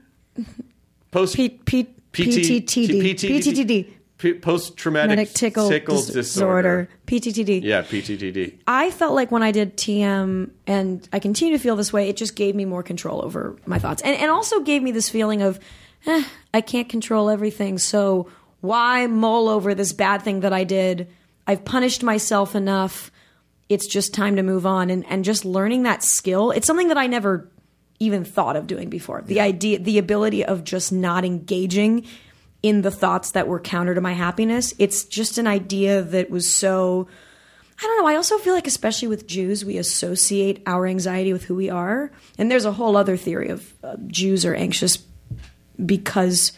Post 1.11 1.37
P, 1.37 1.49
P, 1.49 1.85
PT 1.85 2.67
PTTD. 2.67 3.93
PTTD. 4.23 4.43
Post 4.43 4.77
traumatic 4.77 5.11
Traumatic 5.11 5.35
tickle, 5.35 5.69
disorder. 6.03 6.89
PTTD. 7.07 7.63
Yeah, 7.63 7.83
PTTD. 7.83 8.59
I 8.67 8.91
felt 8.91 9.15
like 9.15 9.31
when 9.31 9.43
I 9.43 9.51
did 9.51 9.77
TM, 9.77 10.51
and 10.67 11.09
I 11.13 11.19
continue 11.19 11.57
to 11.57 11.63
feel 11.63 11.77
this 11.77 11.93
way, 11.93 12.09
it 12.09 12.17
just 12.17 12.37
gave 12.37 12.55
me 12.55 12.65
more 12.65 12.83
control 12.83 13.25
over 13.25 13.57
my 13.67 13.79
thoughts. 13.79 14.03
And, 14.03 14.17
and 14.17 14.31
also 14.31 14.61
gave 14.61 14.83
me 14.83 14.93
this 14.93 15.09
feeling 15.09 15.43
of, 15.43 15.59
eh, 16.07 16.25
I 16.55 16.61
can't 16.61 16.89
control 16.89 17.29
everything, 17.29 17.79
so 17.79 18.29
why 18.61 19.07
mull 19.07 19.49
over 19.49 19.75
this 19.75 19.93
bad 19.93 20.23
thing 20.23 20.41
that 20.41 20.53
I 20.53 20.65
did? 20.65 21.09
I've 21.47 21.65
punished 21.65 22.03
myself 22.03 22.55
enough. 22.55 23.11
It's 23.69 23.87
just 23.87 24.15
time 24.15 24.37
to 24.37 24.43
move 24.43 24.67
on. 24.67 24.91
And, 24.91 25.05
and 25.07 25.25
just 25.25 25.45
learning 25.45 25.83
that 25.83 26.05
skill, 26.05 26.53
it's 26.53 26.67
something 26.67 26.89
that 26.89 26.99
I 26.99 27.09
never 27.09 27.51
even 27.99 28.25
thought 28.25 28.57
of 28.57 28.67
doing 28.67 28.89
before. 28.89 29.23
The 29.23 29.41
idea, 29.41 29.79
the 29.79 29.99
ability 29.99 30.45
of 30.45 30.65
just 30.65 30.93
not 30.93 31.25
engaging 31.25 32.07
in 32.63 32.83
the 32.83 32.91
thoughts 32.91 33.33
that 33.33 33.49
were 33.49 33.61
counter 33.61 33.95
to 33.95 34.01
my 34.01 34.13
happiness. 34.13 34.75
It's 34.79 35.05
just 35.05 35.39
an 35.39 35.47
idea 35.47 36.03
that 36.03 36.31
was 36.31 36.55
so. 36.55 37.09
I 37.79 37.85
don't 37.85 37.99
know. 37.99 38.09
I 38.09 38.15
also 38.15 38.39
feel 38.39 38.55
like, 38.55 38.69
especially 38.69 39.09
with 39.09 39.27
Jews, 39.27 39.65
we 39.65 39.77
associate 39.77 40.63
our 40.67 40.87
anxiety 40.87 41.33
with 41.33 41.45
who 41.45 41.57
we 41.57 41.69
are. 41.69 42.13
And 42.39 42.49
there's 42.49 42.65
a 42.65 42.73
whole 42.73 42.97
other 42.97 43.17
theory 43.17 43.49
of 43.49 43.73
uh, 43.83 43.97
Jews 44.07 44.45
are 44.45 44.55
anxious 44.55 44.99
because 45.85 46.53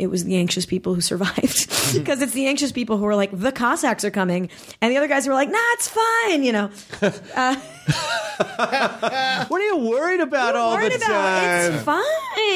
it 0.00 0.08
was 0.08 0.24
the 0.24 0.36
anxious 0.36 0.64
people 0.64 0.94
who 0.94 1.00
survived. 1.00 1.68
because 1.94 2.22
it's 2.22 2.32
the 2.32 2.46
anxious 2.46 2.72
people 2.72 2.96
who 2.96 3.06
are 3.06 3.14
like, 3.14 3.30
the 3.32 3.52
Cossacks 3.52 4.04
are 4.04 4.10
coming. 4.10 4.48
And 4.80 4.90
the 4.90 4.96
other 4.96 5.08
guys 5.08 5.26
were 5.26 5.34
like, 5.34 5.50
nah, 5.50 5.58
it's 5.74 5.88
fine, 5.88 6.42
you 6.42 6.52
know. 6.52 6.70
What 8.40 9.60
are 9.60 9.64
you 9.64 9.76
worried 9.76 10.20
about 10.20 10.56
all 10.56 10.74
Worried 10.74 10.92
the 10.92 10.96
about 10.96 11.08
time? 11.08 11.74
it's 11.74 11.82
fine. 11.82 12.02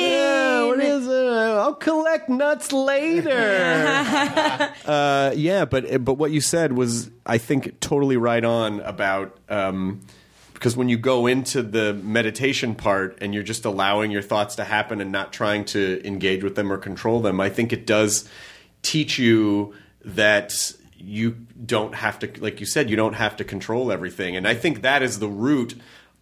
Yeah, 0.00 0.66
what 0.66 0.80
is 0.80 1.06
it? 1.06 1.26
I'll 1.26 1.74
collect 1.74 2.28
nuts 2.28 2.72
later. 2.72 3.30
uh, 4.86 5.32
yeah, 5.34 5.64
but 5.66 6.04
but 6.04 6.14
what 6.14 6.30
you 6.30 6.40
said 6.40 6.72
was, 6.72 7.10
I 7.26 7.38
think, 7.38 7.80
totally 7.80 8.16
right 8.16 8.44
on 8.44 8.80
about 8.80 9.36
um, 9.50 10.00
because 10.64 10.78
when 10.78 10.88
you 10.88 10.96
go 10.96 11.26
into 11.26 11.60
the 11.62 11.92
meditation 11.92 12.74
part 12.74 13.18
and 13.20 13.34
you're 13.34 13.42
just 13.42 13.66
allowing 13.66 14.10
your 14.10 14.22
thoughts 14.22 14.56
to 14.56 14.64
happen 14.64 15.02
and 15.02 15.12
not 15.12 15.30
trying 15.30 15.62
to 15.62 16.00
engage 16.06 16.42
with 16.42 16.54
them 16.54 16.72
or 16.72 16.78
control 16.78 17.20
them, 17.20 17.38
I 17.38 17.50
think 17.50 17.70
it 17.70 17.86
does 17.86 18.26
teach 18.80 19.18
you 19.18 19.74
that 20.06 20.72
you 20.96 21.32
don't 21.66 21.94
have 21.94 22.18
to, 22.20 22.32
like 22.40 22.60
you 22.60 22.66
said, 22.66 22.88
you 22.88 22.96
don't 22.96 23.12
have 23.12 23.36
to 23.36 23.44
control 23.44 23.92
everything, 23.92 24.36
and 24.36 24.48
I 24.48 24.54
think 24.54 24.80
that 24.80 25.02
is 25.02 25.18
the 25.18 25.28
root 25.28 25.74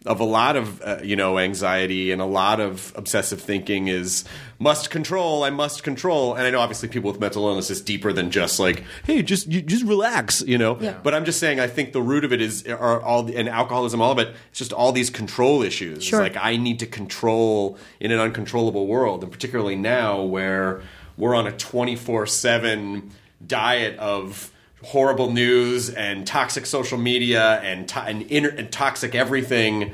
of 0.05 0.19
a 0.19 0.23
lot 0.23 0.55
of 0.55 0.81
uh, 0.81 0.99
you 1.03 1.15
know 1.15 1.39
anxiety 1.39 2.11
and 2.11 2.21
a 2.21 2.25
lot 2.25 2.59
of 2.59 2.91
obsessive 2.95 3.41
thinking 3.41 3.87
is 3.87 4.25
must 4.59 4.89
control. 4.89 5.43
I 5.43 5.49
must 5.49 5.83
control. 5.83 6.33
And 6.33 6.45
I 6.45 6.49
know 6.49 6.59
obviously 6.59 6.89
people 6.89 7.11
with 7.11 7.19
mental 7.19 7.47
illness 7.47 7.69
is 7.69 7.81
deeper 7.81 8.11
than 8.11 8.31
just 8.31 8.59
like 8.59 8.83
hey, 9.05 9.21
just 9.21 9.47
you, 9.47 9.61
just 9.61 9.85
relax, 9.85 10.41
you 10.41 10.57
know. 10.57 10.77
Yeah. 10.79 10.99
But 11.01 11.13
I'm 11.13 11.25
just 11.25 11.39
saying 11.39 11.59
I 11.59 11.67
think 11.67 11.93
the 11.93 12.01
root 12.01 12.25
of 12.25 12.33
it 12.33 12.41
is 12.41 12.65
are 12.67 13.01
all 13.01 13.29
and 13.33 13.47
alcoholism, 13.47 14.01
all 14.01 14.11
of 14.11 14.19
it. 14.19 14.35
It's 14.49 14.59
just 14.59 14.73
all 14.73 14.91
these 14.91 15.09
control 15.09 15.61
issues. 15.63 15.99
It's 15.99 16.05
Sure. 16.05 16.21
Like 16.21 16.37
I 16.37 16.57
need 16.57 16.79
to 16.79 16.85
control 16.85 17.77
in 17.99 18.11
an 18.11 18.19
uncontrollable 18.19 18.87
world, 18.87 19.23
and 19.23 19.31
particularly 19.31 19.75
now 19.75 20.21
where 20.21 20.81
we're 21.17 21.35
on 21.35 21.47
a 21.47 21.51
24 21.51 22.25
seven 22.25 23.11
diet 23.45 23.97
of 23.99 24.51
horrible 24.83 25.31
news 25.31 25.89
and 25.89 26.27
toxic 26.27 26.65
social 26.65 26.97
media 26.97 27.59
and, 27.61 27.87
to- 27.87 28.01
and, 28.01 28.21
inter- 28.23 28.53
and 28.55 28.71
toxic 28.71 29.15
everything. 29.15 29.93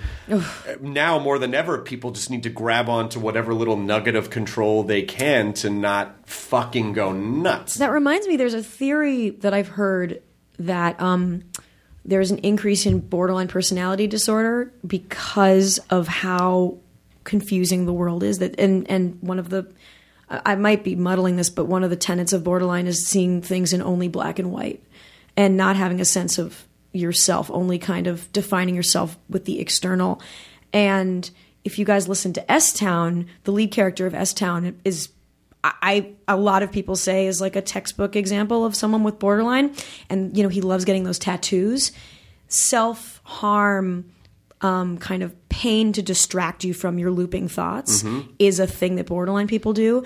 now 0.81 1.19
more 1.19 1.37
than 1.39 1.53
ever, 1.53 1.77
people 1.77 2.11
just 2.11 2.29
need 2.29 2.43
to 2.43 2.49
grab 2.49 2.89
onto 2.89 3.19
whatever 3.19 3.53
little 3.53 3.77
nugget 3.77 4.15
of 4.15 4.29
control 4.29 4.83
they 4.83 5.01
can 5.01 5.53
to 5.53 5.69
not 5.69 6.27
fucking 6.27 6.93
go 6.93 7.11
nuts. 7.11 7.75
That 7.75 7.91
reminds 7.91 8.27
me, 8.27 8.37
there's 8.37 8.53
a 8.53 8.63
theory 8.63 9.29
that 9.29 9.53
I've 9.53 9.67
heard 9.69 10.21
that 10.57 10.99
um, 10.99 11.43
there's 12.03 12.31
an 12.31 12.39
increase 12.39 12.85
in 12.85 12.99
borderline 12.99 13.47
personality 13.47 14.07
disorder 14.07 14.73
because 14.85 15.79
of 15.89 16.07
how 16.07 16.77
confusing 17.23 17.85
the 17.85 17.93
world 17.93 18.23
is. 18.23 18.39
That 18.39 18.59
and 18.59 18.89
and 18.89 19.17
one 19.21 19.37
of 19.39 19.49
the 19.49 19.71
I 20.29 20.55
might 20.55 20.83
be 20.83 20.95
muddling 20.95 21.37
this, 21.37 21.49
but 21.49 21.65
one 21.65 21.83
of 21.83 21.89
the 21.89 21.95
tenets 21.95 22.33
of 22.33 22.43
borderline 22.43 22.87
is 22.87 23.07
seeing 23.07 23.41
things 23.41 23.73
in 23.73 23.81
only 23.81 24.07
black 24.07 24.37
and 24.37 24.51
white 24.51 24.83
and 25.35 25.57
not 25.57 25.75
having 25.75 25.99
a 25.99 26.05
sense 26.05 26.37
of 26.37 26.67
yourself, 26.91 27.49
only 27.51 27.79
kind 27.79 28.07
of 28.07 28.31
defining 28.31 28.75
yourself 28.75 29.17
with 29.29 29.45
the 29.45 29.59
external. 29.59 30.21
And 30.71 31.29
if 31.63 31.79
you 31.79 31.85
guys 31.85 32.07
listen 32.07 32.33
to 32.33 32.51
S 32.51 32.73
Town, 32.73 33.27
the 33.43 33.51
lead 33.51 33.71
character 33.71 34.05
of 34.05 34.13
S 34.13 34.33
Town 34.33 34.79
is 34.83 35.09
I 35.63 36.13
a 36.27 36.37
lot 36.37 36.63
of 36.63 36.71
people 36.71 36.95
say 36.95 37.27
is 37.27 37.41
like 37.41 37.55
a 37.55 37.61
textbook 37.61 38.15
example 38.15 38.65
of 38.65 38.75
someone 38.75 39.03
with 39.03 39.19
borderline, 39.19 39.75
and 40.09 40.35
you 40.35 40.43
know 40.43 40.49
he 40.49 40.61
loves 40.61 40.85
getting 40.85 41.03
those 41.03 41.19
tattoos. 41.19 41.91
Self 42.47 43.19
harm, 43.23 44.05
um, 44.61 44.97
kind 44.97 45.23
of 45.23 45.33
pain 45.49 45.93
to 45.93 46.01
distract 46.01 46.63
you 46.63 46.73
from 46.73 46.99
your 46.99 47.11
looping 47.11 47.47
thoughts 47.47 48.03
is 48.39 48.59
a 48.59 48.67
thing 48.67 48.95
that 48.95 49.07
borderline 49.07 49.47
people 49.47 49.73
do, 49.73 50.03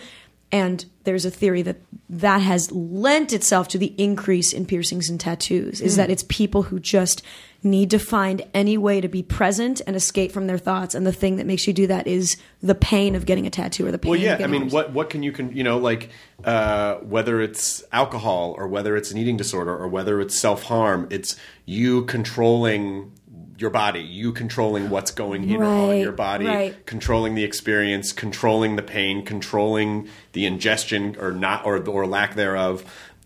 and 0.52 0.86
there's 1.04 1.26
a 1.26 1.32
theory 1.32 1.64
that 1.64 1.78
that 2.10 2.40
has 2.40 2.72
lent 2.72 3.34
itself 3.34 3.68
to 3.70 3.78
the 3.80 3.94
increase 3.98 4.54
in 4.54 4.66
piercings 4.66 5.10
and 5.10 5.20
tattoos. 5.20 5.82
Is 5.82 5.96
that 5.96 6.12
it's 6.12 6.24
people 6.30 6.64
who 6.64 6.80
just 6.80 7.24
need 7.64 7.90
to 7.90 7.98
find 7.98 8.44
any 8.54 8.78
way 8.78 9.02
to 9.02 9.08
be 9.08 9.24
present 9.24 9.82
and 9.88 9.96
escape 9.96 10.32
from 10.32 10.46
their 10.46 10.60
thoughts, 10.60 10.94
and 10.94 11.08
the 11.08 11.12
thing 11.12 11.38
that 11.38 11.48
makes 11.48 11.66
you 11.66 11.74
do 11.74 11.88
that 11.88 12.06
is 12.06 12.38
the 12.62 12.76
pain 12.76 13.16
of 13.16 13.26
getting 13.26 13.48
a 13.48 13.50
tattoo 13.50 13.88
or 13.88 13.92
the 13.92 13.98
pain. 13.98 14.12
Well, 14.12 14.20
yeah. 14.20 14.38
I 14.42 14.48
mean, 14.48 14.70
what 14.70 14.94
what 14.94 15.10
can 15.10 15.24
you 15.24 15.32
can 15.32 15.56
you 15.56 15.64
know 15.64 15.80
like 15.80 16.10
uh, 16.44 16.96
whether 16.98 17.42
it's 17.42 17.84
alcohol 17.92 18.54
or 18.58 18.68
whether 18.68 18.96
it's 18.96 19.10
an 19.10 19.18
eating 19.18 19.38
disorder 19.38 19.76
or 19.76 19.88
whether 19.88 20.22
it's 20.22 20.40
self 20.40 20.64
harm, 20.64 21.08
it's 21.10 21.36
you 21.66 22.06
controlling 22.06 23.13
your 23.58 23.70
body, 23.70 24.02
you 24.02 24.32
controlling 24.32 24.90
what's 24.90 25.12
going 25.12 25.50
in 25.50 25.62
or 25.62 25.66
on 25.66 25.98
your 25.98 26.12
body, 26.12 26.46
right. 26.46 26.86
controlling 26.86 27.36
the 27.36 27.44
experience, 27.44 28.12
controlling 28.12 28.76
the 28.76 28.82
pain, 28.82 29.24
controlling 29.24 30.08
the 30.32 30.46
ingestion 30.46 31.16
or 31.20 31.32
not 31.32 31.66
or 31.66 31.78
or 31.88 32.08
lack 32.08 32.36
thereof. 32.36 32.84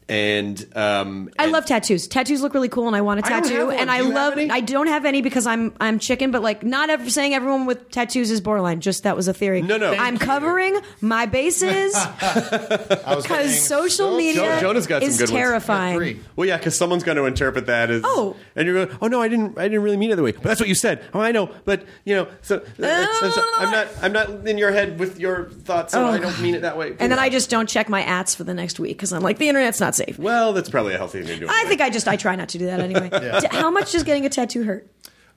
And 0.09 0.65
um, 0.75 1.29
I 1.37 1.43
and- 1.43 1.51
love 1.51 1.65
tattoos. 1.65 2.07
Tattoos 2.07 2.41
look 2.41 2.53
really 2.53 2.69
cool, 2.69 2.87
and 2.87 2.95
I 2.95 3.01
want 3.01 3.19
a 3.19 3.25
I 3.25 3.29
don't 3.29 3.43
tattoo. 3.43 3.69
have. 3.69 3.79
And 3.79 3.89
Do 3.89 3.93
I 3.93 3.97
you 3.97 4.03
have 4.05 4.13
love. 4.13 4.37
any? 4.37 4.49
I 4.49 4.59
don't 4.61 4.87
have 4.87 5.03
any 5.05 5.21
because 5.21 5.45
I'm 5.45 5.73
I'm 5.81 5.99
chicken. 5.99 6.31
But 6.31 6.41
like, 6.41 6.63
not 6.63 6.89
ever 6.89 7.09
saying 7.09 7.33
everyone 7.33 7.65
with 7.65 7.91
tattoos 7.91 8.31
is 8.31 8.39
borderline. 8.39 8.79
Just 8.79 9.03
that 9.03 9.15
was 9.17 9.27
a 9.27 9.33
theory. 9.33 9.61
No, 9.61 9.75
no. 9.77 9.91
I'm 9.91 10.15
Thank 10.17 10.21
covering 10.21 10.79
my 11.01 11.25
bases 11.25 11.93
because 12.21 13.61
social 13.67 14.11
so- 14.11 14.17
media 14.17 14.59
Jonah's 14.61 14.87
got 14.87 15.01
some 15.01 15.09
is 15.09 15.17
good 15.17 15.29
ones. 15.29 15.31
terrifying. 15.31 15.97
Three. 15.97 16.19
Well, 16.35 16.47
yeah, 16.47 16.57
because 16.57 16.77
someone's 16.77 17.03
going 17.03 17.17
to 17.17 17.25
interpret 17.25 17.65
that 17.67 17.89
as 17.89 18.01
Oh. 18.05 18.35
and 18.55 18.65
you're 18.65 18.85
going, 18.85 18.97
oh 19.01 19.07
no, 19.07 19.21
I 19.21 19.27
didn't, 19.27 19.57
I 19.57 19.63
didn't 19.63 19.83
really 19.83 19.97
mean 19.97 20.11
it 20.11 20.15
that 20.15 20.23
way. 20.23 20.31
But 20.31 20.43
that's 20.43 20.59
what 20.59 20.69
you 20.69 20.75
said. 20.75 21.03
Oh, 21.13 21.19
I 21.19 21.31
know, 21.31 21.49
but 21.65 21.85
you 22.05 22.15
know, 22.15 22.27
so 22.41 22.57
that's- 22.77 23.19
that's- 23.21 23.39
I'm 23.59 23.71
not, 23.71 23.87
I'm 24.01 24.13
not 24.13 24.47
in 24.47 24.57
your 24.57 24.71
head 24.71 24.99
with 24.99 25.19
your 25.19 25.49
thoughts, 25.49 25.93
so 25.93 26.05
Oh. 26.05 26.07
I 26.11 26.19
don't 26.19 26.39
mean 26.41 26.55
it 26.55 26.61
that 26.61 26.77
way. 26.77 26.95
And 26.99 27.11
then 27.11 27.19
I 27.19 27.29
just 27.29 27.49
don't 27.49 27.67
check 27.67 27.89
my 27.89 28.03
ads 28.03 28.35
for 28.35 28.43
the 28.43 28.53
next 28.53 28.79
week 28.79 28.97
because 28.97 29.11
I'm 29.13 29.21
like, 29.21 29.37
the 29.37 29.49
internet's 29.49 29.79
not 29.79 29.95
safe. 29.97 30.17
well, 30.17 30.53
that's 30.53 30.69
probably 30.69 30.93
a 30.93 30.97
healthy 30.97 31.19
thing 31.23 31.39
to 31.39 31.45
do. 31.45 31.47
I 31.49 31.65
think 31.65 31.81
I 31.81 31.89
just 31.89 32.07
I 32.07 32.15
try 32.15 32.35
not 32.35 32.49
to 32.49 32.57
do 32.57 32.65
that 32.67 32.79
anyway. 32.79 33.09
D- 33.41 33.47
How 33.51 33.69
much 33.71 33.91
does 33.91 34.03
getting 34.03 34.25
a 34.25 34.29
tattoo 34.29 34.63
hurt? 34.63 34.87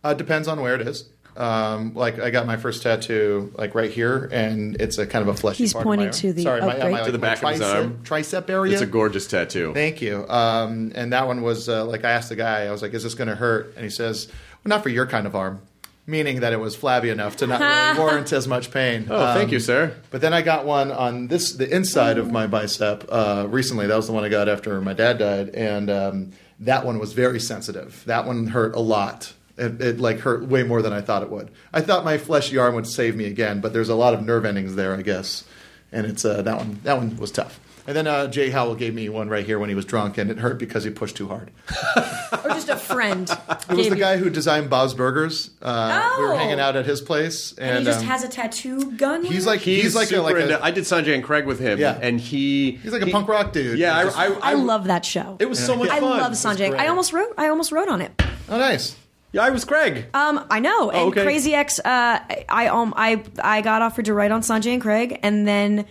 Uh, 0.05 0.15
depends 0.15 0.47
on 0.49 0.61
where 0.61 0.75
it 0.75 0.83
is. 0.87 1.09
Um, 1.37 1.95
like 1.95 2.19
I 2.19 2.31
got 2.31 2.45
my 2.47 2.57
first 2.57 2.83
tattoo 2.83 3.53
like 3.57 3.75
right 3.75 3.91
here, 3.91 4.29
and 4.33 4.77
it's 4.81 4.99
a 4.99 5.07
kind 5.07 5.23
of 5.23 5.29
a 5.29 5.39
fleshy. 5.39 5.63
He's 5.65 5.73
part 5.73 5.83
of 5.85 5.87
my 5.87 5.97
pointing 5.97 6.11
to 6.13 6.33
the- 6.33 6.43
sorry, 6.43 6.61
my, 6.61 6.79
great. 6.79 6.91
my, 6.93 7.03
To 7.05 7.13
the 7.13 7.19
my 7.19 7.27
back 7.35 7.43
of 7.43 7.51
his 7.51 7.61
arm. 7.63 8.01
tricep 8.03 8.51
area. 8.51 8.73
it's 8.73 8.83
a 8.83 8.87
gorgeous 8.87 9.27
tattoo. 9.27 9.73
Thank 9.73 10.03
you. 10.03 10.27
Um, 10.29 10.93
and 10.95 11.13
that 11.13 11.27
one 11.27 11.43
was 11.43 11.69
uh, 11.69 11.85
like 11.85 12.05
I 12.05 12.11
asked 12.11 12.29
the 12.31 12.37
guy, 12.37 12.67
I 12.67 12.71
was 12.73 12.83
like, 12.83 12.93
"Is 12.95 13.05
this 13.05 13.15
going 13.15 13.29
to 13.29 13.37
hurt?" 13.37 13.73
And 13.77 13.85
he 13.85 13.91
says, 13.91 14.27
"Well, 14.29 14.69
not 14.71 14.83
for 14.83 14.89
your 14.89 15.07
kind 15.07 15.27
of 15.27 15.35
arm." 15.37 15.61
Meaning 16.11 16.41
that 16.41 16.53
it 16.53 16.59
was 16.59 16.75
flabby 16.75 17.09
enough 17.11 17.37
to 17.37 17.47
not 17.47 17.61
really 17.61 17.99
warrant 18.05 18.33
as 18.33 18.49
much 18.49 18.71
pain. 18.73 19.07
Oh, 19.09 19.33
thank 19.35 19.49
Um, 19.49 19.53
you, 19.53 19.61
sir. 19.61 19.95
But 20.11 20.21
then 20.21 20.33
I 20.33 20.43
got 20.43 20.67
one 20.67 20.91
on 20.91 21.29
this, 21.29 21.53
the 21.53 21.69
inside 21.73 22.19
of 22.19 22.33
my 22.33 22.47
bicep 22.49 23.05
uh, 23.09 23.47
recently. 23.49 23.87
That 23.87 23.97
was 23.97 24.07
the 24.09 24.13
one 24.13 24.25
I 24.25 24.29
got 24.29 24.49
after 24.49 24.81
my 24.81 24.93
dad 24.93 25.19
died, 25.19 25.51
and 25.51 25.89
um, 25.89 26.33
that 26.59 26.85
one 26.85 26.99
was 26.99 27.13
very 27.13 27.39
sensitive. 27.39 28.03
That 28.07 28.27
one 28.27 28.49
hurt 28.49 28.75
a 28.75 28.81
lot. 28.81 29.33
It, 29.57 29.81
it 29.81 30.01
like 30.01 30.19
hurt 30.21 30.45
way 30.47 30.63
more 30.65 30.83
than 30.83 30.93
I 30.93 31.01
thought 31.01 31.23
it 31.23 31.31
would. 31.31 31.51
I 31.73 31.81
thought 31.81 32.05
my 32.05 32.19
fleshy 32.19 32.59
arm 32.59 32.75
would 32.75 32.87
save 32.87 33.15
me 33.15 33.27
again, 33.27 33.61
but 33.61 33.73
there's 33.73 33.89
a 33.91 33.95
lot 33.95 34.13
of 34.15 34.25
nerve 34.25 34.45
endings 34.45 34.75
there, 34.75 34.95
I 34.97 35.03
guess, 35.03 35.45
and 35.93 36.07
it's 36.07 36.25
uh, 36.25 36.43
that 36.43 36.57
one. 36.57 36.81
That 36.83 36.97
one 36.97 37.17
was 37.19 37.31
tough. 37.31 37.61
And 37.87 37.97
then 37.97 38.07
uh, 38.07 38.27
Jay 38.29 38.51
Howell 38.51 38.75
gave 38.77 38.95
me 38.95 39.09
one 39.09 39.29
right 39.29 39.45
here 39.45 39.59
when 39.59 39.69
he 39.69 39.75
was 39.75 39.85
drunk, 39.85 40.19
and 40.19 40.31
it 40.31 40.39
hurt 40.39 40.59
because 40.59 40.85
he 40.85 40.91
pushed 40.91 41.17
too 41.17 41.29
hard. 41.29 41.51
Or 42.33 42.49
just 42.51 42.69
a 42.69 42.77
friend? 42.77 43.29
It 43.69 43.77
was 43.77 43.89
the 43.89 43.97
guy 43.97 44.17
who 44.17 44.31
designed 44.31 44.71
Bob's 44.71 44.95
Burgers. 44.95 45.51
Uh, 45.61 46.15
We 46.19 46.25
were 46.25 46.35
Oh. 46.35 46.37
hanging 46.37 46.61
out 46.61 46.77
at 46.77 46.87
his 46.87 47.01
place, 47.01 47.53
and, 47.59 47.71
And 47.71 47.79
he 47.81 47.85
just 47.85 48.01
um, 48.01 48.07
has 48.07 48.23
a 48.25 48.29
tattoo 48.29 48.93
gun. 48.93 49.25
he's 49.25 49.47
like 49.47 49.61
it? 49.67 49.83
he's, 49.83 49.95
like 49.97 50.11
a, 50.13 50.21
like 50.23 50.37
into- 50.37 50.63
I 50.65 50.71
did 50.71 50.85
Sanjay 50.85 51.15
and 51.15 51.25
Craig 51.25 51.45
with 51.47 51.59
him, 51.59 51.79
Yeah. 51.81 51.99
and 52.01 52.21
he 52.21 52.73
he's 52.83 52.93
like 52.93 53.03
a 53.03 53.07
he- 53.07 53.13
punk 53.13 53.29
rock 53.29 53.53
dude. 53.53 53.79
Yeah, 53.79 54.05
Just- 54.05 54.17
I, 54.19 54.27
I, 54.27 54.39
I 54.43 54.55
love 54.55 54.85
that 54.85 55.05
show. 55.05 55.37
It 55.41 55.49
was 55.49 55.59
so 55.65 55.75
much 55.77 55.91
I 55.91 55.99
fun. 56.01 56.19
love 56.21 56.33
Sanjay. 56.33 56.75
I 56.79 56.87
almost 56.87 57.13
wrote. 57.13 57.35
I 57.37 57.49
almost 57.49 57.73
wrote 57.73 57.89
on 57.89 58.01
it. 58.01 58.13
oh 58.49 58.59
nice. 58.59 58.97
Yeah, 59.33 59.43
I 59.45 59.51
was 59.51 59.65
Craig. 59.65 60.07
Um, 60.15 60.45
I 60.51 60.59
know. 60.61 60.91
And 60.91 60.99
Oh, 61.01 61.07
okay. 61.09 61.23
Crazy 61.23 61.55
Ex, 61.55 61.79
uh, 61.81 62.19
I 62.49 62.67
um, 62.69 62.95
I 62.97 63.23
I 63.43 63.61
got 63.61 63.83
offered 63.83 64.05
to 64.07 64.15
write 64.15 64.31
on 64.33 64.41
Sanjay 64.43 64.73
and 64.73 64.83
Craig, 64.83 65.19
and 65.23 65.47
then 65.47 65.85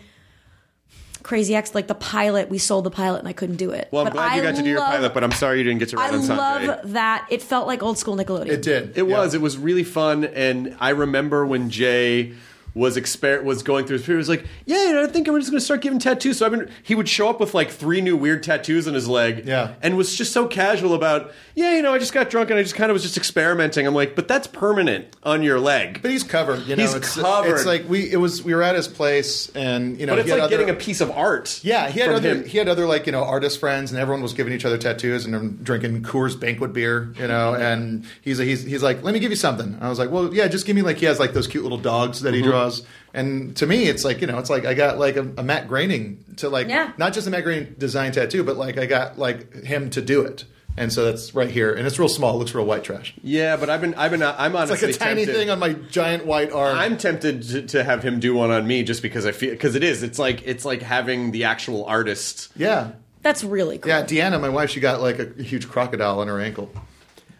Crazy 1.29 1.53
Ex, 1.53 1.75
like 1.75 1.85
the 1.85 1.93
pilot, 1.93 2.49
we 2.49 2.57
sold 2.57 2.85
the 2.85 2.89
pilot, 2.89 3.19
and 3.19 3.27
I 3.27 3.33
couldn't 3.33 3.57
do 3.57 3.69
it. 3.69 3.87
well, 3.91 4.01
I'm 4.01 4.05
But 4.07 4.13
glad 4.13 4.33
you 4.35 4.41
I 4.41 4.43
got 4.45 4.55
to 4.55 4.63
do 4.63 4.69
your 4.69 4.79
love- 4.79 4.93
pilot, 4.93 5.13
but 5.13 5.23
I'm 5.23 5.31
sorry 5.31 5.59
you 5.59 5.63
didn't 5.63 5.77
get 5.77 5.89
to 5.89 5.97
write 5.97 6.11
I 6.11 6.15
on 6.15 6.23
Sanjay. 6.23 6.37
love 6.67 6.93
that. 6.93 7.27
It 7.29 7.43
felt 7.43 7.67
like 7.67 7.83
old 7.83 7.99
school 7.99 8.17
Nickelodeon. 8.17 8.47
It 8.49 8.63
did. 8.63 8.97
It 8.97 9.05
Yeah. 9.07 9.15
was. 9.15 9.35
It 9.35 9.41
was 9.41 9.55
really 9.55 9.83
fun, 9.83 10.23
and 10.25 10.75
I 10.79 10.89
remember 10.89 11.45
when 11.45 11.69
Jay 11.69 12.31
was 12.75 12.97
exper- 12.97 13.43
was 13.43 13.63
going 13.63 13.85
through 13.85 13.97
his 13.97 14.05
period. 14.05 14.17
He 14.17 14.19
was 14.19 14.29
like, 14.29 14.45
"Yeah, 14.65 14.85
you 14.87 14.93
know, 14.93 15.03
I 15.03 15.07
think 15.07 15.27
I'm 15.27 15.37
just 15.39 15.49
going 15.51 15.59
to 15.59 15.65
start 15.65 15.81
giving 15.81 15.99
tattoos." 15.99 16.37
So 16.37 16.45
I've 16.45 16.51
been. 16.51 16.69
He 16.83 16.95
would 16.95 17.09
show 17.09 17.29
up 17.29 17.39
with 17.39 17.53
like 17.53 17.69
three 17.71 18.01
new 18.01 18.15
weird 18.15 18.43
tattoos 18.43 18.87
on 18.87 18.93
his 18.93 19.07
leg, 19.07 19.43
Yeah. 19.47 19.73
and 19.81 19.97
was 19.97 20.15
just 20.15 20.31
so 20.33 20.47
casual 20.47 20.93
about, 20.93 21.31
"Yeah, 21.55 21.75
you 21.75 21.81
know, 21.81 21.93
I 21.93 21.99
just 21.99 22.13
got 22.13 22.29
drunk 22.29 22.49
and 22.49 22.59
I 22.59 22.63
just 22.63 22.75
kind 22.75 22.89
of 22.91 22.93
was 22.93 23.03
just 23.03 23.17
experimenting." 23.17 23.85
I'm 23.87 23.95
like, 23.95 24.15
"But 24.15 24.27
that's 24.27 24.47
permanent 24.47 25.15
on 25.23 25.43
your 25.43 25.59
leg." 25.59 26.01
But 26.01 26.11
he's 26.11 26.23
covered. 26.23 26.65
You 26.67 26.75
know, 26.75 26.81
He's 26.83 26.93
it's, 26.93 27.15
covered. 27.15 27.51
It's 27.51 27.65
like 27.65 27.87
we. 27.89 28.11
It 28.11 28.17
was. 28.17 28.43
We 28.43 28.53
were 28.53 28.63
at 28.63 28.75
his 28.75 28.87
place, 28.87 29.49
and 29.55 29.99
you 29.99 30.05
know, 30.05 30.13
But 30.13 30.19
it's 30.19 30.29
like 30.29 30.41
other- 30.41 30.49
getting 30.49 30.69
a 30.69 30.73
piece 30.77 31.01
of 31.01 31.11
art. 31.11 31.59
Yeah, 31.63 31.89
he 31.89 31.99
had 31.99 32.09
other. 32.11 32.29
him. 32.35 32.45
He 32.45 32.57
had 32.57 32.67
other 32.67 32.85
like 32.85 33.05
you 33.05 33.11
know 33.11 33.23
artist 33.23 33.59
friends, 33.59 33.91
and 33.91 33.99
everyone 33.99 34.21
was 34.21 34.33
giving 34.33 34.53
each 34.53 34.65
other 34.65 34.77
tattoos 34.77 35.25
and 35.25 35.63
drinking 35.63 36.01
Coors 36.03 36.39
Banquet 36.39 36.73
beer. 36.73 37.13
You 37.17 37.27
know, 37.27 37.53
and 37.59 38.05
he's 38.21 38.37
he's 38.37 38.63
he's 38.63 38.83
like, 38.83 39.03
let 39.03 39.13
me 39.13 39.19
give 39.19 39.31
you 39.31 39.35
something. 39.37 39.77
I 39.81 39.89
was 39.89 39.99
like, 39.99 40.11
well, 40.11 40.33
yeah, 40.33 40.47
just 40.47 40.65
give 40.65 40.75
me 40.75 40.81
like 40.81 40.97
he 40.97 41.05
has 41.05 41.19
like 41.19 41.33
those 41.33 41.47
cute 41.47 41.63
little 41.63 41.77
dogs 41.77 42.21
that 42.21 42.33
he 42.33 42.39
Mm-hmm. 42.39 42.49
Draws. 42.59 42.83
And 43.13 43.55
to 43.57 43.65
me, 43.65 43.85
it's 43.85 44.03
like 44.05 44.21
you 44.21 44.27
know, 44.27 44.37
it's 44.37 44.49
like 44.49 44.65
I 44.65 44.73
got 44.73 44.99
like 44.99 45.15
a, 45.15 45.21
a 45.37 45.43
Matt 45.43 45.67
Groening 45.67 46.23
to 46.37 46.49
like 46.49 46.67
Yeah. 46.67 46.91
not 46.97 47.13
just 47.13 47.27
a 47.27 47.31
Matt 47.31 47.43
Groening 47.43 47.75
design 47.77 48.11
tattoo, 48.11 48.43
but 48.43 48.57
like 48.57 48.77
I 48.77 48.85
got 48.85 49.17
like 49.17 49.53
him 49.63 49.89
to 49.91 50.01
do 50.01 50.21
it. 50.21 50.45
And 50.77 50.93
so 50.93 51.03
that's 51.03 51.33
right 51.35 51.49
here, 51.49 51.73
and 51.73 51.85
it's 51.85 51.99
real 51.99 52.07
small. 52.07 52.35
It 52.35 52.37
looks 52.37 52.55
real 52.55 52.65
white 52.65 52.85
trash. 52.85 53.13
Yeah, 53.21 53.57
but 53.57 53.69
I've 53.69 53.81
been. 53.81 53.95
I've 53.95 54.11
been. 54.11 54.21
I'm 54.23 54.51
It's 54.51 54.55
honestly 54.71 54.87
like 54.87 54.95
a 54.95 54.99
tiny 54.99 55.25
tempted. 55.25 55.35
thing 55.35 55.49
on 55.49 55.59
my 55.59 55.73
giant 55.73 56.25
white 56.25 56.53
arm. 56.53 56.77
I'm 56.77 56.95
tempted 56.97 57.41
to, 57.43 57.61
to 57.63 57.83
have 57.83 58.01
him 58.01 58.19
do 58.21 58.33
one 58.35 58.49
on 58.51 58.65
me 58.65 58.83
just 58.83 59.01
because 59.01 59.25
I 59.25 59.33
feel 59.33 59.49
because 59.51 59.75
it 59.75 59.83
is. 59.83 60.03
It's 60.03 60.19
like 60.19 60.43
it's 60.45 60.63
like 60.63 60.81
having 60.81 61.31
the 61.31 61.43
actual 61.45 61.83
artist. 61.85 62.49
yeah, 62.55 62.91
That's 63.23 63.43
really 63.43 63.79
cool. 63.79 63.89
yeah. 63.89 64.03
Deanna, 64.05 64.39
my 64.39 64.47
wife, 64.47 64.69
she 64.69 64.79
got 64.79 65.01
like 65.01 65.19
a 65.19 65.43
huge 65.43 65.67
crocodile 65.67 66.19
on 66.19 66.27
her 66.29 66.39
ankle. 66.39 66.71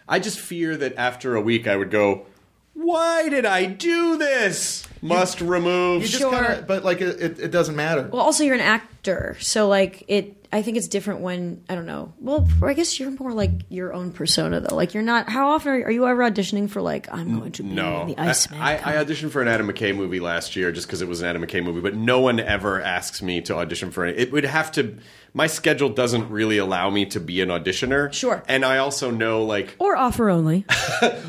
I 0.05 0.19
just 0.19 0.39
fear 0.39 0.75
that 0.75 0.95
after 0.97 1.35
a 1.35 1.41
week 1.41 1.65
I 1.65 1.77
would 1.77 1.91
go, 1.91 2.25
"Why 2.73 3.29
did 3.29 3.45
I 3.45 3.67
do 3.67 4.17
this?" 4.17 4.85
Must 5.01 5.41
remove. 5.41 6.01
You 6.01 6.07
just 6.07 6.19
Sure. 6.21 6.31
kind 6.31 6.45
of, 6.59 6.67
but 6.67 6.83
like 6.83 7.01
it, 7.01 7.21
it, 7.21 7.39
it 7.39 7.51
doesn't 7.51 7.75
matter. 7.75 8.09
Well, 8.11 8.21
also 8.21 8.43
you're 8.43 8.55
an 8.55 8.61
actor, 8.61 9.37
so 9.39 9.67
like 9.67 10.03
it. 10.07 10.35
I 10.51 10.63
think 10.63 10.77
it's 10.77 10.87
different 10.87 11.19
when 11.21 11.63
I 11.69 11.75
don't 11.75 11.85
know. 11.85 12.11
Well, 12.19 12.47
I 12.63 12.73
guess 12.73 12.99
you're 12.99 13.11
more 13.11 13.33
like 13.33 13.51
your 13.69 13.93
own 13.93 14.11
persona 14.11 14.59
though. 14.59 14.75
Like 14.75 14.95
you're 14.95 15.03
not. 15.03 15.29
How 15.29 15.49
often 15.51 15.73
are, 15.73 15.83
are 15.85 15.91
you 15.91 16.07
ever 16.07 16.23
auditioning 16.23 16.67
for 16.69 16.81
like 16.81 17.07
I'm 17.13 17.39
going 17.39 17.51
to 17.53 17.63
be 17.63 17.69
No, 17.69 18.05
the 18.07 18.17
I, 18.17 18.29
Iceman? 18.29 18.59
I, 18.59 18.73
I 18.73 18.77
coming? 18.79 18.99
auditioned 19.05 19.29
for 19.31 19.41
an 19.43 19.47
Adam 19.47 19.67
McKay 19.67 19.95
movie 19.95 20.19
last 20.19 20.55
year 20.55 20.71
just 20.71 20.87
because 20.87 21.03
it 21.03 21.07
was 21.07 21.21
an 21.21 21.27
Adam 21.27 21.43
McKay 21.43 21.63
movie, 21.63 21.81
but 21.81 21.95
no 21.95 22.19
one 22.21 22.39
ever 22.39 22.81
asks 22.81 23.21
me 23.21 23.41
to 23.41 23.55
audition 23.55 23.91
for 23.91 24.05
it. 24.07 24.19
It 24.19 24.31
would 24.31 24.43
have 24.43 24.71
to. 24.71 24.97
My 25.35 25.45
schedule 25.45 25.89
doesn't 25.89 26.31
really 26.31 26.57
allow 26.57 26.89
me 26.89 27.05
to 27.07 27.19
be 27.19 27.41
an 27.41 27.49
auditioner. 27.49 28.11
Sure. 28.11 28.43
and 28.47 28.65
I 28.65 28.79
also 28.79 29.11
know 29.11 29.43
like 29.43 29.75
or 29.77 29.95
offer 29.95 30.29
only. 30.31 30.65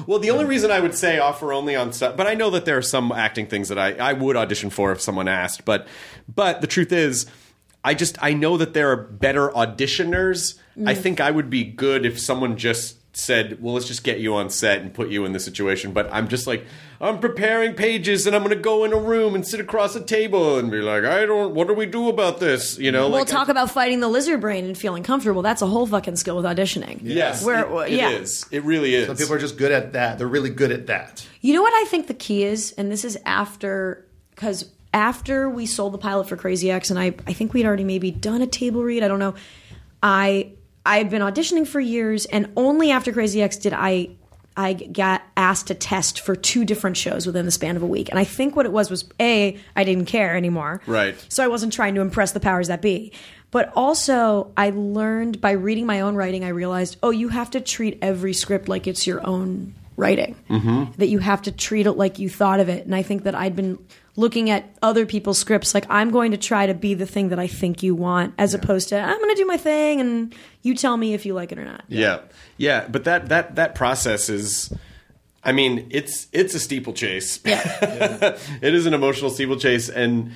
Well, 0.07 0.19
the 0.19 0.31
only 0.31 0.47
reason 0.47 0.71
I 0.73 0.81
would 0.81 0.95
say 0.95 1.19
offer 1.19 1.53
only 1.53 1.77
on 1.77 1.93
stuff, 1.93 2.17
but 2.17 2.27
I 2.27 2.35
know 2.35 2.51
that 2.51 2.65
there 2.65 2.77
are 2.79 2.83
some 2.83 3.13
acting 3.13 3.47
things 3.47 3.69
that 3.69 3.79
I, 3.79 3.93
I 3.93 4.13
would 4.15 4.35
audition 4.37 4.71
for 4.71 4.91
if 4.93 5.01
someone 5.01 5.29
asked. 5.29 5.65
But 5.65 5.87
but 6.35 6.61
the 6.63 6.67
truth 6.67 6.91
is, 6.91 7.27
I 7.85 7.95
just 7.95 8.23
I 8.23 8.35
know 8.35 8.57
that 8.57 8.75
there 8.75 8.91
are 8.91 8.97
better 8.97 9.49
auditioners. 9.49 10.59
I 10.87 10.95
mm. 10.95 10.99
think 10.99 11.21
I 11.21 11.31
would 11.31 11.51
be 11.51 11.65
good 11.65 12.05
if 12.05 12.21
someone 12.21 12.57
just 12.57 12.97
said, 13.17 13.63
"Well, 13.63 13.75
let's 13.75 13.87
just 13.87 14.05
get 14.05 14.21
you 14.21 14.35
on 14.35 14.51
set 14.51 14.81
and 14.83 14.93
put 14.93 15.09
you 15.09 15.25
in 15.25 15.33
this 15.33 15.45
situation." 15.45 15.93
But 15.93 16.13
I'm 16.13 16.29
just 16.29 16.47
like, 16.47 16.65
I'm 17.01 17.19
preparing 17.19 17.75
pages 17.75 18.27
and 18.27 18.37
I'm 18.37 18.43
going 18.43 18.55
to 18.55 18.63
go 18.63 18.85
in 18.85 18.93
a 18.93 18.99
room 18.99 19.35
and 19.35 19.47
sit 19.47 19.61
across 19.61 19.97
a 19.97 20.03
table 20.03 20.59
and 20.59 20.71
be 20.71 20.83
like, 20.83 21.05
"I 21.05 21.25
don't. 21.25 21.55
What 21.55 21.69
do 21.69 21.75
we 21.75 21.87
do 21.87 22.09
about 22.11 22.39
this?" 22.39 22.79
You 22.79 22.93
know, 22.93 23.09
We'll 23.09 23.21
like 23.21 23.29
talk 23.29 23.49
about 23.49 23.71
fighting 23.71 24.01
the 24.01 24.09
lizard 24.09 24.43
brain 24.43 24.67
and 24.67 24.77
feeling 24.77 25.03
comfortable. 25.03 25.41
That's 25.41 25.63
a 25.63 25.67
whole 25.67 25.87
fucking 25.87 26.17
skill 26.17 26.37
with 26.37 26.45
auditioning. 26.45 27.01
Yes, 27.03 27.43
Where- 27.43 27.65
it- 27.65 27.93
it 27.93 27.97
yeah. 27.97 28.11
is. 28.11 28.45
It 28.51 28.63
really 28.65 28.95
is. 28.95 29.07
Some 29.07 29.17
people 29.17 29.35
are 29.35 29.39
just 29.39 29.57
good 29.57 29.73
at 29.73 29.95
that. 29.95 30.19
They're 30.19 30.27
really 30.29 30.51
good 30.51 30.71
at 30.71 30.87
that. 30.89 31.27
You 31.41 31.55
know 31.55 31.63
what 31.63 31.73
I 31.75 31.85
think 31.89 32.09
the 32.09 32.15
key 32.15 32.45
is, 32.45 32.73
and 32.73 32.93
this 32.93 33.05
is 33.05 33.19
after 33.25 34.07
because 34.31 34.71
after 34.93 35.49
we 35.49 35.67
sold 35.67 35.95
the 35.95 35.99
pilot 35.99 36.29
for 36.29 36.37
Crazy 36.37 36.71
Ex, 36.71 36.91
and 36.91 36.99
I 36.99 37.15
I 37.27 37.33
think 37.33 37.55
we'd 37.55 37.67
already 37.67 37.85
maybe 37.85 38.11
done 38.11 38.43
a 38.43 38.47
table 38.47 38.83
read. 38.83 39.03
I 39.03 39.09
don't 39.09 39.19
know. 39.19 39.35
I 40.03 40.53
I 40.85 40.99
had 40.99 41.11
been 41.11 41.23
auditioning 41.23 41.67
for 41.67 41.81
years, 41.81 42.27
and 42.27 42.51
only 42.57 42.91
after 42.91 43.13
Crazy 43.13 43.43
Ex 43.43 43.57
did 43.57 43.73
I 43.73 44.11
I 44.57 44.75
got 44.75 45.23
asked 45.37 45.69
to 45.69 45.75
test 45.75 46.21
for 46.21 46.35
two 46.35 46.65
different 46.65 46.97
shows 46.97 47.27
within 47.27 47.45
the 47.45 47.51
span 47.51 47.77
of 47.77 47.83
a 47.83 47.87
week. 47.87 48.09
And 48.11 48.19
I 48.19 48.25
think 48.25 48.57
what 48.57 48.67
it 48.67 48.73
was 48.73 48.91
was 48.91 49.09
a 49.21 49.57
I 49.77 49.85
didn't 49.85 50.07
care 50.07 50.37
anymore, 50.37 50.83
Right. 50.87 51.15
So 51.29 51.45
I 51.45 51.49
wasn't 51.49 51.73
trying 51.73 51.95
to 51.95 52.01
impress 52.01 52.33
the 52.33 52.41
powers 52.41 52.69
that 52.69 52.83
be. 52.83 53.13
But 53.53 53.73
also, 53.75 54.53
I 54.57 54.71
learned 54.71 55.41
by 55.41 55.53
reading 55.53 55.85
my 55.85 56.03
own 56.03 56.15
writing, 56.15 56.45
I 56.45 56.49
realized, 56.49 56.99
oh, 57.03 57.11
you 57.11 57.29
have 57.29 57.51
to 57.51 57.61
treat 57.61 57.99
every 58.01 58.33
script 58.33 58.69
like 58.69 58.87
it's 58.87 59.07
your 59.07 59.27
own 59.27 59.75
writing. 59.97 60.37
Mm-hmm. 60.49 60.93
That 60.99 61.09
you 61.09 61.19
have 61.19 61.43
to 61.43 61.53
treat 61.53 61.87
it 61.87 61.93
like 61.93 62.19
you 62.19 62.29
thought 62.29 62.61
of 62.61 62.69
it. 62.69 62.87
And 62.87 62.95
I 62.95 63.03
think 63.03 63.25
that 63.25 63.35
I'd 63.35 63.57
been 63.57 63.79
looking 64.21 64.51
at 64.51 64.77
other 64.83 65.07
people's 65.07 65.39
scripts 65.39 65.75
like, 65.75 65.87
I'm 65.89 66.11
going 66.11 66.31
to 66.33 66.37
try 66.37 66.67
to 66.67 66.75
be 66.75 66.93
the 66.93 67.07
thing 67.07 67.31
that 67.31 67.39
I 67.39 67.47
think 67.47 67.83
you 67.83 67.95
want, 67.95 68.35
as 68.37 68.53
opposed 68.53 68.91
to, 68.91 69.01
I'm 69.01 69.17
going 69.17 69.35
to 69.35 69.41
do 69.43 69.47
my 69.47 69.57
thing 69.57 70.01
and 70.01 70.35
you 70.63 70.75
tell 70.75 70.97
me 70.97 71.15
if 71.15 71.25
you 71.25 71.33
like 71.33 71.53
it 71.53 71.59
or 71.59 71.65
not. 71.65 71.85
Yeah, 71.89 72.21
yeah, 72.59 72.87
but 72.87 73.05
that 73.05 73.31
that 73.31 73.57
that 73.57 73.75
process 73.75 74.29
is. 74.29 74.73
I 75.43 75.53
mean, 75.53 75.87
it's 75.91 76.29
it's 76.33 76.55
a 76.55 76.61
steeplechase. 76.61 77.41
Yeah. 77.47 77.63
it 78.61 78.75
is 78.75 78.85
an 78.85 78.93
emotional 78.93 79.31
steeplechase, 79.31 79.89
and 79.89 80.33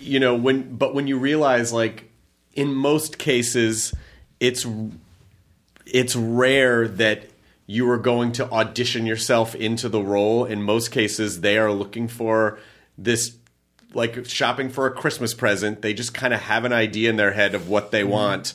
you 0.00 0.18
know 0.18 0.34
when. 0.34 0.76
But 0.76 0.94
when 0.96 1.06
you 1.06 1.16
realize, 1.16 1.72
like, 1.72 2.10
in 2.54 2.74
most 2.74 3.18
cases, 3.18 3.94
it's 4.40 4.66
it's 5.86 6.16
rare 6.16 6.88
that 6.88 7.30
you 7.66 7.88
are 7.88 7.98
going 7.98 8.32
to 8.32 8.50
audition 8.50 9.06
yourself 9.06 9.54
into 9.54 9.88
the 9.88 10.02
role. 10.02 10.44
In 10.44 10.60
most 10.60 10.90
cases, 10.90 11.40
they 11.40 11.56
are 11.56 11.70
looking 11.70 12.08
for 12.08 12.58
this 12.98 13.36
like 13.94 14.24
shopping 14.26 14.70
for 14.70 14.86
a 14.86 14.90
Christmas 14.90 15.34
present. 15.34 15.82
They 15.82 15.94
just 15.94 16.14
kind 16.14 16.32
of 16.32 16.40
have 16.40 16.64
an 16.64 16.72
idea 16.72 17.10
in 17.10 17.16
their 17.16 17.32
head 17.32 17.54
of 17.54 17.68
what 17.68 17.90
they 17.90 18.02
mm-hmm. 18.02 18.10
want. 18.10 18.54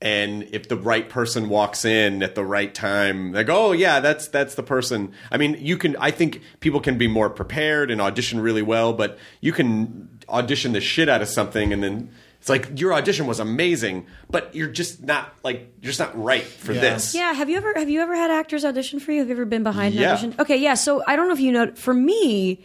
And 0.00 0.44
if 0.52 0.68
the 0.68 0.76
right 0.76 1.08
person 1.08 1.48
walks 1.48 1.84
in 1.84 2.22
at 2.22 2.36
the 2.36 2.44
right 2.44 2.72
time, 2.72 3.32
like, 3.32 3.48
oh 3.48 3.72
yeah, 3.72 3.98
that's 3.98 4.28
that's 4.28 4.54
the 4.54 4.62
person. 4.62 5.12
I 5.32 5.38
mean, 5.38 5.56
you 5.58 5.76
can. 5.76 5.96
I 5.96 6.12
think 6.12 6.40
people 6.60 6.78
can 6.78 6.98
be 6.98 7.08
more 7.08 7.28
prepared 7.28 7.90
and 7.90 8.00
audition 8.00 8.38
really 8.38 8.62
well, 8.62 8.92
but 8.92 9.18
you 9.40 9.52
can 9.52 10.08
audition 10.28 10.72
the 10.72 10.80
shit 10.80 11.08
out 11.08 11.20
of 11.20 11.26
something, 11.26 11.72
and 11.72 11.82
then 11.82 12.10
it's 12.40 12.48
like 12.48 12.78
your 12.78 12.94
audition 12.94 13.26
was 13.26 13.40
amazing, 13.40 14.06
but 14.30 14.54
you're 14.54 14.68
just 14.68 15.02
not 15.02 15.34
like 15.42 15.72
you're 15.80 15.90
just 15.90 15.98
not 15.98 16.16
right 16.16 16.44
for 16.44 16.72
Yeah. 16.72 16.80
this. 16.80 17.12
Yeah, 17.12 17.32
have 17.32 17.50
you 17.50 17.56
ever 17.56 17.72
have 17.74 17.88
you 17.88 18.00
ever 18.00 18.14
had 18.14 18.30
actors 18.30 18.64
audition 18.64 19.00
for 19.00 19.10
you? 19.10 19.18
Have 19.18 19.28
you 19.28 19.34
ever 19.34 19.44
been 19.44 19.64
behind 19.64 19.94
an 19.94 20.02
Yeah. 20.02 20.12
audition? 20.12 20.34
Okay, 20.38 20.58
yeah. 20.58 20.74
So 20.74 21.02
I 21.08 21.16
don't 21.16 21.26
know 21.26 21.34
if 21.34 21.40
you 21.40 21.50
know. 21.50 21.72
For 21.74 21.92
me, 21.92 22.64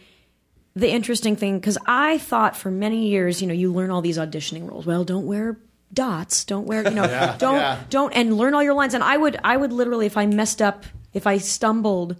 the 0.76 0.90
interesting 0.90 1.36
thing 1.36 1.58
because 1.58 1.78
I 1.86 2.18
thought 2.18 2.56
for 2.56 2.70
many 2.70 3.08
years, 3.08 3.40
you 3.40 3.46
know, 3.46 3.54
you 3.54 3.72
learn 3.72 3.90
all 3.90 4.02
these 4.02 4.18
auditioning 4.18 4.68
rules. 4.68 4.86
Well, 4.86 5.04
don't 5.04 5.26
wear 5.26 5.56
dots. 5.92 6.44
Don't 6.44 6.66
wear, 6.66 6.82
you 6.82 6.94
know, 6.94 7.36
don't 7.38 7.56
yeah. 7.56 7.80
don't 7.90 8.12
and 8.12 8.36
learn 8.36 8.54
all 8.54 8.62
your 8.62 8.74
lines. 8.74 8.94
And 8.94 9.04
I 9.04 9.16
would 9.16 9.38
I 9.44 9.56
would 9.56 9.72
literally 9.72 10.06
if 10.06 10.16
I 10.16 10.26
messed 10.26 10.60
up, 10.60 10.84
if 11.12 11.26
I 11.26 11.38
stumbled. 11.38 12.16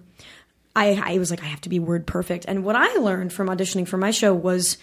I, 0.77 1.01
I 1.05 1.19
was 1.19 1.31
like, 1.31 1.43
I 1.43 1.47
have 1.47 1.61
to 1.63 1.69
be 1.69 1.79
word 1.79 2.05
perfect. 2.05 2.47
And 2.47 2.65
what 2.65 2.75
I 2.75 2.93
learned 2.97 3.33
from 3.33 3.47
auditioning 3.49 3.87
for 3.87 3.97
my 3.97 4.11
show 4.11 4.35
was 4.35 4.77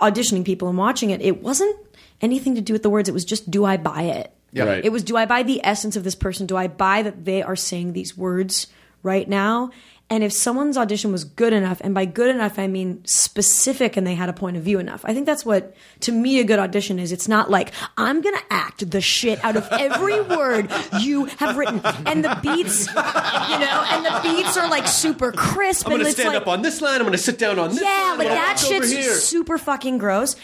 auditioning 0.00 0.44
people 0.44 0.68
and 0.68 0.76
watching 0.76 1.10
it. 1.10 1.22
It 1.22 1.42
wasn't 1.42 1.76
anything 2.20 2.54
to 2.56 2.60
do 2.60 2.72
with 2.72 2.82
the 2.82 2.90
words. 2.90 3.08
It 3.08 3.12
was 3.12 3.24
just, 3.24 3.50
do 3.50 3.64
I 3.64 3.76
buy 3.76 4.02
it? 4.02 4.32
Yeah. 4.52 4.64
Right. 4.64 4.84
It 4.84 4.90
was, 4.90 5.04
do 5.04 5.16
I 5.16 5.26
buy 5.26 5.42
the 5.42 5.60
essence 5.64 5.94
of 5.96 6.04
this 6.04 6.14
person? 6.14 6.46
Do 6.46 6.56
I 6.56 6.66
buy 6.66 7.02
that 7.02 7.24
they 7.24 7.42
are 7.42 7.56
saying 7.56 7.92
these 7.92 8.16
words 8.16 8.66
right 9.02 9.28
now? 9.28 9.70
And 10.10 10.24
if 10.24 10.32
someone's 10.32 10.78
audition 10.78 11.12
was 11.12 11.24
good 11.24 11.52
enough, 11.52 11.82
and 11.82 11.94
by 11.94 12.06
good 12.06 12.34
enough 12.34 12.58
I 12.58 12.66
mean 12.66 13.04
specific 13.04 13.96
and 13.96 14.06
they 14.06 14.14
had 14.14 14.30
a 14.30 14.32
point 14.32 14.56
of 14.56 14.62
view 14.62 14.78
enough, 14.78 15.04
I 15.04 15.12
think 15.12 15.26
that's 15.26 15.44
what 15.44 15.74
to 16.00 16.12
me 16.12 16.40
a 16.40 16.44
good 16.44 16.58
audition 16.58 16.98
is. 16.98 17.12
It's 17.12 17.28
not 17.28 17.50
like 17.50 17.72
I'm 17.98 18.22
gonna 18.22 18.40
act 18.50 18.90
the 18.90 19.02
shit 19.02 19.42
out 19.44 19.56
of 19.56 19.68
every 19.70 20.20
word 20.36 20.72
you 21.00 21.26
have 21.26 21.58
written, 21.58 21.82
and 22.06 22.24
the 22.24 22.38
beats, 22.42 22.86
you 22.86 22.94
know, 22.94 23.84
and 23.90 24.06
the 24.06 24.20
beats 24.22 24.56
are 24.56 24.70
like 24.70 24.86
super 24.86 25.30
crisp. 25.30 25.86
I'm 25.86 25.92
and 25.92 26.00
gonna 26.00 26.08
it's 26.08 26.18
stand 26.18 26.32
like, 26.32 26.42
up 26.42 26.48
on 26.48 26.62
this 26.62 26.80
line. 26.80 27.00
I'm 27.00 27.06
gonna 27.06 27.18
sit 27.18 27.38
down 27.38 27.58
on 27.58 27.70
this. 27.70 27.82
yeah, 27.82 28.14
line, 28.16 28.18
like 28.18 28.28
that 28.28 28.58
shit's 28.58 29.24
super 29.24 29.58
fucking 29.58 29.98
gross. 29.98 30.36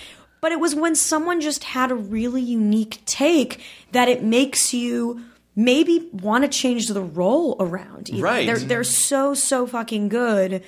But 0.43 0.53
it 0.53 0.61
was 0.61 0.75
when 0.75 0.95
someone 0.95 1.41
just 1.41 1.65
had 1.65 1.91
a 1.91 1.95
really 1.95 2.43
unique 2.43 3.01
take 3.07 3.63
that 3.93 4.11
it 4.11 4.23
makes 4.23 4.75
you 4.75 5.23
maybe 5.57 6.09
want 6.13 6.45
to 6.45 6.49
change 6.49 6.89
the 6.89 7.03
role 7.03 7.57
around. 7.61 8.09
even. 8.11 8.23
Right. 8.23 8.47
They're 8.47 8.59
they're 8.59 8.85
so 8.85 9.35
so 9.35 9.67
fucking 9.67 10.09
good 10.09 10.63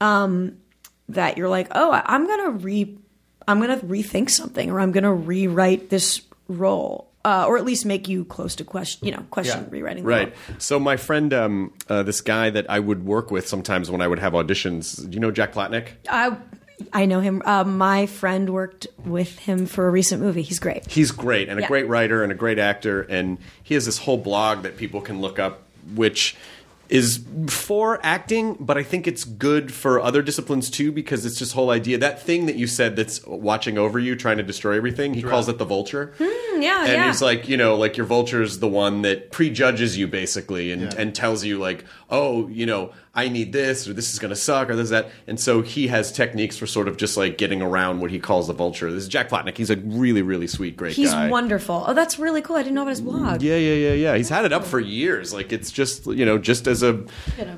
um, 0.00 0.56
that 1.08 1.36
you're 1.38 1.48
like, 1.48 1.68
oh, 1.72 1.90
I'm 2.04 2.26
gonna 2.26 2.50
re, 2.50 2.96
I'm 3.46 3.60
gonna 3.60 3.78
rethink 3.78 4.30
something, 4.30 4.70
or 4.70 4.80
I'm 4.80 4.92
gonna 4.92 5.14
rewrite 5.14 5.90
this 5.90 6.22
role, 6.48 7.10
uh, 7.24 7.46
or 7.48 7.58
at 7.58 7.64
least 7.64 7.84
make 7.84 8.08
you 8.08 8.24
close 8.24 8.54
to 8.56 8.64
question, 8.64 9.06
you 9.06 9.12
know, 9.14 9.24
question 9.30 9.62
Yeah. 9.64 9.68
rewriting. 9.70 10.04
the 10.04 10.08
Right. 10.08 10.28
role. 10.28 10.56
So 10.58 10.78
my 10.78 10.96
friend, 10.96 11.32
um, 11.34 11.72
uh, 11.88 12.02
this 12.02 12.20
guy 12.20 12.50
that 12.50 12.70
I 12.70 12.78
would 12.78 13.04
work 13.04 13.30
with 13.30 13.48
sometimes 13.48 13.90
when 13.90 14.00
I 14.00 14.08
would 14.08 14.18
have 14.18 14.32
auditions. 14.34 15.02
Do 15.08 15.14
you 15.14 15.20
know 15.20 15.30
Jack 15.30 15.52
Plotnick? 15.52 15.88
I 16.08 16.36
I 16.92 17.06
know 17.06 17.20
him. 17.20 17.42
Uh, 17.44 17.64
my 17.64 18.06
friend 18.06 18.50
worked 18.50 18.86
with 19.04 19.38
him 19.38 19.66
for 19.66 19.86
a 19.86 19.90
recent 19.90 20.22
movie. 20.22 20.42
He's 20.42 20.58
great. 20.58 20.90
He's 20.90 21.10
great 21.10 21.48
and 21.48 21.58
a 21.58 21.66
great 21.66 21.88
writer 21.88 22.22
and 22.22 22.32
a 22.32 22.34
great 22.34 22.58
actor, 22.58 23.02
and 23.02 23.38
he 23.62 23.74
has 23.74 23.86
this 23.86 23.98
whole 23.98 24.18
blog 24.18 24.62
that 24.62 24.76
people 24.76 25.00
can 25.00 25.20
look 25.20 25.38
up, 25.38 25.62
which 25.94 26.36
is 26.88 27.22
for 27.48 28.00
acting, 28.02 28.54
but 28.58 28.78
I 28.78 28.82
think 28.82 29.06
it's 29.06 29.24
good 29.24 29.72
for 29.72 30.00
other 30.00 30.22
disciplines 30.22 30.70
too 30.70 30.90
because 30.90 31.26
it's 31.26 31.38
this 31.38 31.52
whole 31.52 31.70
idea 31.70 31.98
that 31.98 32.22
thing 32.22 32.46
that 32.46 32.56
you 32.56 32.66
said 32.66 32.96
that's 32.96 33.24
watching 33.26 33.76
over 33.76 33.98
you, 33.98 34.16
trying 34.16 34.38
to 34.38 34.42
destroy 34.42 34.76
everything. 34.76 35.12
He 35.14 35.22
calls 35.22 35.48
it 35.48 35.58
the 35.58 35.66
vulture. 35.66 36.14
yeah, 36.18 36.84
and 36.84 36.92
yeah. 36.92 37.06
he's 37.06 37.20
like, 37.20 37.48
you 37.48 37.56
know, 37.56 37.76
like 37.76 37.96
your 37.96 38.06
vulture's 38.06 38.58
the 38.60 38.68
one 38.68 39.02
that 39.02 39.30
prejudges 39.32 39.98
you 39.98 40.06
basically 40.06 40.72
and, 40.72 40.94
and 40.94 41.14
tells 41.14 41.44
you 41.44 41.58
like, 41.58 41.84
oh, 42.10 42.48
you 42.48 42.64
know, 42.64 42.92
I 43.14 43.28
need 43.28 43.52
this 43.52 43.88
or 43.88 43.92
this 43.94 44.12
is 44.12 44.18
going 44.20 44.28
to 44.30 44.36
suck 44.36 44.70
or 44.70 44.76
this 44.76 44.90
that. 44.90 45.10
And 45.26 45.40
so 45.40 45.62
he 45.62 45.88
has 45.88 46.12
techniques 46.12 46.56
for 46.56 46.66
sort 46.66 46.86
of 46.88 46.96
just 46.96 47.16
like 47.16 47.36
getting 47.38 47.60
around 47.62 48.00
what 48.00 48.10
he 48.10 48.18
calls 48.20 48.46
the 48.46 48.52
vulture. 48.52 48.92
This 48.92 49.02
is 49.04 49.08
Jack 49.08 49.28
Plotnick. 49.28 49.56
He's 49.56 49.70
a 49.70 49.76
really, 49.76 50.22
really 50.22 50.46
sweet, 50.46 50.76
great 50.76 50.90
guy. 50.90 51.02
He's 51.02 51.12
guy. 51.12 51.28
wonderful. 51.28 51.84
Oh, 51.86 51.94
that's 51.94 52.18
really 52.18 52.42
cool. 52.42 52.56
I 52.56 52.62
didn't 52.62 52.74
know 52.76 52.82
about 52.82 52.90
his 52.90 53.00
blog. 53.00 53.42
Yeah, 53.42 53.56
yeah, 53.56 53.74
yeah, 53.88 53.92
yeah. 53.94 54.16
He's 54.16 54.28
had 54.28 54.44
it 54.44 54.52
up 54.52 54.64
for 54.64 54.78
years. 54.78 55.32
Like 55.32 55.52
it's 55.52 55.72
just 55.72 56.06
you 56.06 56.24
know, 56.24 56.38
just 56.38 56.66
as 56.68 56.82
a 56.82 57.04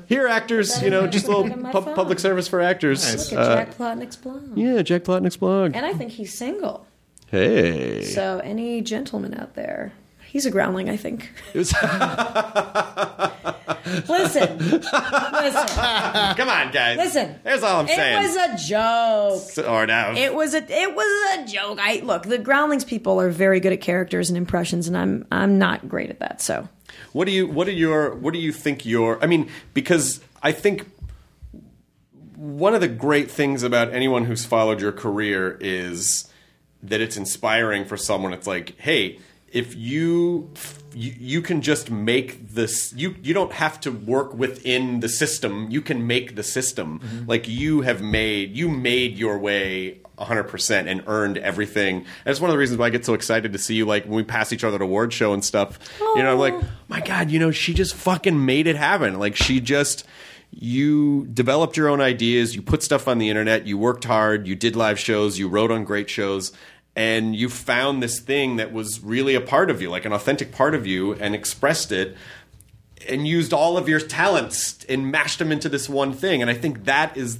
here 0.07 0.27
actors, 0.27 0.81
you 0.81 0.89
know, 0.89 1.05
just 1.05 1.25
a 1.25 1.27
little 1.27 1.43
Look 1.43 1.51
at 1.53 1.59
my 1.59 1.71
pub- 1.71 1.85
phone. 1.85 1.95
public 1.95 2.19
service 2.19 2.47
for 2.47 2.61
actors. 2.61 3.31
Look 3.31 3.39
at 3.39 3.45
Uh, 3.47 3.55
Jack 3.57 3.77
Plotnick's 3.77 4.15
blog. 4.15 4.57
yeah, 4.57 4.81
Jack 4.81 5.03
Plotnick's 5.03 5.37
blog. 5.37 5.75
And 5.75 5.85
I 5.85 5.93
think 5.93 6.11
he's 6.11 6.33
single. 6.33 6.87
Hey, 7.27 8.03
So 8.03 8.41
any 8.43 8.81
gentleman 8.81 9.33
out 9.33 9.53
there, 9.55 9.93
he's 10.31 10.45
a 10.45 10.51
groundling, 10.51 10.89
I 10.89 10.97
think. 10.97 11.29
Was- 11.53 11.73
Listen, 14.07 14.57
listen, 14.57 14.87
come 14.87 16.49
on, 16.49 16.71
guys. 16.71 16.97
listen. 16.97 17.35
Here's 17.43 17.63
all 17.63 17.81
I'm 17.81 17.87
it 17.87 17.95
saying. 17.95 18.23
It 18.23 18.27
was 18.27 18.35
a 18.35 18.67
joke. 18.69 19.41
Sort 19.41 19.89
of. 19.89 20.15
Oh, 20.17 20.19
it 20.19 20.33
was 20.33 20.53
a 20.53 20.57
it 20.71 20.95
was 20.95 21.39
a 21.39 21.45
joke. 21.51 21.79
I 21.81 21.99
look, 22.03 22.23
the 22.23 22.37
groundlings 22.37 22.85
people 22.85 23.19
are 23.19 23.29
very 23.29 23.59
good 23.59 23.73
at 23.73 23.81
characters 23.81 24.29
and 24.29 24.37
impressions, 24.37 24.87
and 24.87 24.95
I'm 24.97 25.25
I'm 25.31 25.57
not 25.57 25.89
great 25.89 26.09
at 26.09 26.19
that. 26.19 26.41
So 26.41 26.69
What 27.11 27.25
do 27.25 27.31
you 27.31 27.47
what 27.47 27.67
are 27.67 27.71
your 27.71 28.15
what 28.15 28.33
do 28.33 28.39
you 28.39 28.53
think 28.53 28.85
your 28.85 29.21
I 29.21 29.27
mean 29.27 29.49
because 29.73 30.21
I 30.43 30.51
think 30.51 30.85
one 32.35 32.73
of 32.73 32.81
the 32.81 32.87
great 32.87 33.29
things 33.29 33.63
about 33.63 33.93
anyone 33.93 34.25
who's 34.25 34.45
followed 34.45 34.79
your 34.79 34.91
career 34.91 35.57
is 35.59 36.27
that 36.83 37.01
it's 37.01 37.17
inspiring 37.17 37.85
for 37.85 37.97
someone 37.97 38.31
it's 38.33 38.47
like 38.47 38.75
hey 38.79 39.19
if 39.51 39.75
you 39.75 40.49
you, 40.93 41.13
you 41.17 41.41
can 41.41 41.61
just 41.61 41.89
make 41.89 42.49
this 42.49 42.93
you 42.93 43.15
you 43.21 43.33
don't 43.33 43.53
have 43.53 43.79
to 43.81 43.91
work 43.91 44.33
within 44.33 44.99
the 45.01 45.09
system. 45.09 45.69
You 45.69 45.81
can 45.81 46.07
make 46.07 46.35
the 46.35 46.43
system. 46.43 46.99
Mm-hmm. 46.99 47.29
Like 47.29 47.47
you 47.47 47.81
have 47.81 48.01
made 48.01 48.55
you 48.55 48.69
made 48.69 49.17
your 49.17 49.37
way 49.37 49.99
100% 50.17 50.87
and 50.87 51.03
earned 51.07 51.37
everything. 51.39 51.97
And 51.97 52.07
it's 52.25 52.39
one 52.39 52.49
of 52.49 52.53
the 52.53 52.59
reasons 52.59 52.77
why 52.77 52.85
i 52.85 52.89
get 52.89 53.05
so 53.05 53.15
excited 53.15 53.53
to 53.53 53.59
see 53.59 53.75
you 53.75 53.85
like 53.85 54.05
when 54.05 54.13
we 54.13 54.23
pass 54.23 54.53
each 54.53 54.63
other 54.63 54.75
at 54.75 54.81
award 54.81 55.13
show 55.13 55.33
and 55.33 55.43
stuff. 55.43 55.79
You 55.99 56.23
know 56.23 56.33
I'm 56.33 56.39
like 56.39 56.55
my 56.87 57.01
god 57.01 57.31
you 57.31 57.39
know 57.39 57.51
she 57.51 57.73
just 57.73 57.93
fucking 57.95 58.45
made 58.45 58.67
it 58.67 58.75
happen. 58.75 59.19
Like 59.19 59.35
she 59.35 59.59
just 59.59 60.05
you 60.53 61.27
developed 61.27 61.77
your 61.77 61.87
own 61.87 62.01
ideas. 62.01 62.55
You 62.55 62.61
put 62.61 62.83
stuff 62.83 63.07
on 63.07 63.19
the 63.19 63.29
internet. 63.29 63.65
You 63.65 63.77
worked 63.77 64.03
hard. 64.03 64.47
You 64.47 64.55
did 64.55 64.75
live 64.75 64.99
shows. 64.99 65.39
You 65.39 65.47
wrote 65.47 65.71
on 65.71 65.85
great 65.85 66.09
shows 66.09 66.51
and 66.95 67.35
you 67.35 67.49
found 67.49 68.03
this 68.03 68.19
thing 68.19 68.57
that 68.57 68.71
was 68.73 68.99
really 69.01 69.35
a 69.35 69.41
part 69.41 69.69
of 69.71 69.81
you 69.81 69.89
like 69.89 70.05
an 70.05 70.11
authentic 70.13 70.51
part 70.51 70.75
of 70.75 70.85
you 70.85 71.13
and 71.13 71.33
expressed 71.33 71.91
it 71.91 72.15
and 73.07 73.27
used 73.27 73.53
all 73.53 73.77
of 73.77 73.87
your 73.89 73.99
talents 73.99 74.83
and 74.89 75.09
mashed 75.11 75.39
them 75.39 75.51
into 75.51 75.69
this 75.69 75.87
one 75.89 76.11
thing 76.13 76.41
and 76.41 76.49
i 76.51 76.53
think 76.53 76.83
that 76.85 77.15
is 77.15 77.39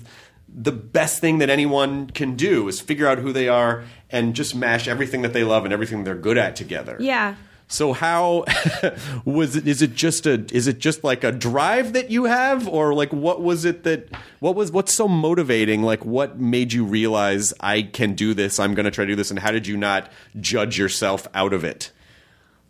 the 0.54 0.72
best 0.72 1.20
thing 1.22 1.38
that 1.38 1.50
anyone 1.50 2.10
can 2.10 2.36
do 2.36 2.68
is 2.68 2.82
figure 2.82 3.08
out 3.08 3.18
who 3.18 3.32
they 3.32 3.48
are 3.48 3.84
and 4.10 4.36
just 4.36 4.54
mash 4.56 4.88
everything 4.88 5.22
that 5.22 5.34
they 5.34 5.44
love 5.44 5.64
and 5.66 5.74
everything 5.74 6.04
they're 6.04 6.16
good 6.16 6.38
at 6.38 6.56
together 6.56 6.98
Yeah. 7.00 7.36
So 7.72 7.94
how 7.94 8.44
was 9.26 9.56
it? 9.56 9.66
Is 9.66 9.82
it 9.82 9.96
just 9.96 10.26
a? 10.26 10.46
Is 10.54 10.68
it 10.68 10.80
just 10.80 11.06
like 11.06 11.24
a 11.24 11.32
drive 11.32 11.94
that 11.94 12.12
you 12.12 12.26
have, 12.26 12.68
or 12.68 12.94
like 12.94 13.14
what 13.14 13.42
was 13.42 13.64
it 13.64 13.84
that? 13.84 14.10
What 14.40 14.56
was 14.56 14.74
what's 14.74 14.94
so 14.94 15.08
motivating? 15.08 15.82
Like 15.82 16.04
what 16.04 16.38
made 16.38 16.74
you 16.74 16.84
realize 16.84 17.54
I 17.62 17.84
can 17.84 18.14
do 18.14 18.34
this? 18.34 18.60
I'm 18.60 18.74
going 18.74 18.84
to 18.84 18.92
try 18.92 19.06
to 19.06 19.12
do 19.12 19.16
this, 19.16 19.32
and 19.32 19.40
how 19.40 19.52
did 19.52 19.68
you 19.68 19.78
not 19.78 20.12
judge 20.38 20.78
yourself 20.78 21.30
out 21.34 21.54
of 21.54 21.64
it? 21.64 21.94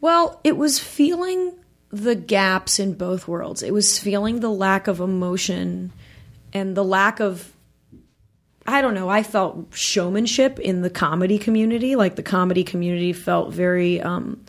Well, 0.02 0.39
it 0.43 0.56
was 0.56 0.78
feeling 0.78 1.54
the 1.89 2.14
gaps 2.14 2.80
in 2.80 2.93
both 2.93 3.28
worlds. 3.28 3.64
It 3.64 3.74
was 3.74 3.97
feeling 3.97 4.39
the 4.39 4.52
lack 4.52 4.88
of 4.88 4.99
emotion 4.99 5.91
and 6.54 6.78
the 6.78 6.84
lack 6.84 7.20
of 7.20 7.52
I 8.68 8.84
don't 8.84 8.93
know, 8.93 9.10
I 9.10 9.24
felt 9.24 9.74
showmanship 9.74 10.60
in 10.60 10.84
the 10.84 10.91
comedy 10.91 11.39
community. 11.39 11.95
Like 11.95 12.16
the 12.16 12.24
comedy 12.24 12.64
community 12.64 13.14
felt 13.14 13.52
very 13.52 13.99
um 13.99 14.45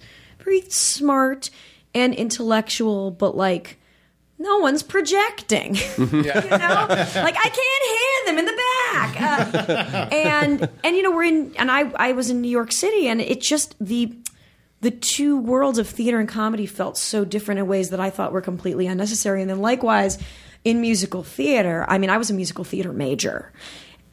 very 0.61 0.71
smart 0.71 1.51
and 1.95 2.15
intellectual, 2.15 3.11
but 3.11 3.37
like 3.37 3.79
no 4.39 4.59
one's 4.59 4.83
projecting. 4.83 5.75
you 5.99 6.23
know? 6.23 6.87
Like 6.89 7.37
I 7.37 7.51
can't 7.51 7.85
hear 7.87 8.27
them 8.27 8.39
in 8.39 8.45
the 8.45 8.63
back. 8.93 9.21
Uh, 9.21 10.09
and 10.13 10.69
and 10.85 10.97
you 10.97 11.03
know, 11.03 11.13
we're 11.13 11.25
in 11.25 11.55
and 11.57 11.71
I 11.71 11.91
I 11.97 12.13
was 12.13 12.31
in 12.31 12.41
New 12.41 12.51
York 12.51 12.73
City 12.73 13.09
and 13.09 13.21
it 13.21 13.41
just 13.41 13.75
the 13.81 14.15
the 14.81 14.91
two 14.91 15.39
worlds 15.39 15.79
of 15.79 15.89
theater 15.89 16.19
and 16.19 16.29
comedy 16.29 16.67
felt 16.67 16.99
so 16.99 17.25
different 17.25 17.61
in 17.61 17.69
ways 17.69 17.91
that 17.91 18.01
I 18.01 18.11
thought 18.11 18.33
were 18.33 18.41
completely 18.41 18.89
unnecessary. 18.89 19.41
And 19.41 19.49
then 19.49 19.61
likewise, 19.61 20.19
in 20.65 20.81
musical 20.81 21.23
theater, 21.23 21.85
I 21.89 21.99
mean, 21.99 22.11
I 22.11 22.19
was 22.19 22.31
a 22.31 22.35
musical 22.35 22.65
theater 22.65 22.93
major. 22.93 23.53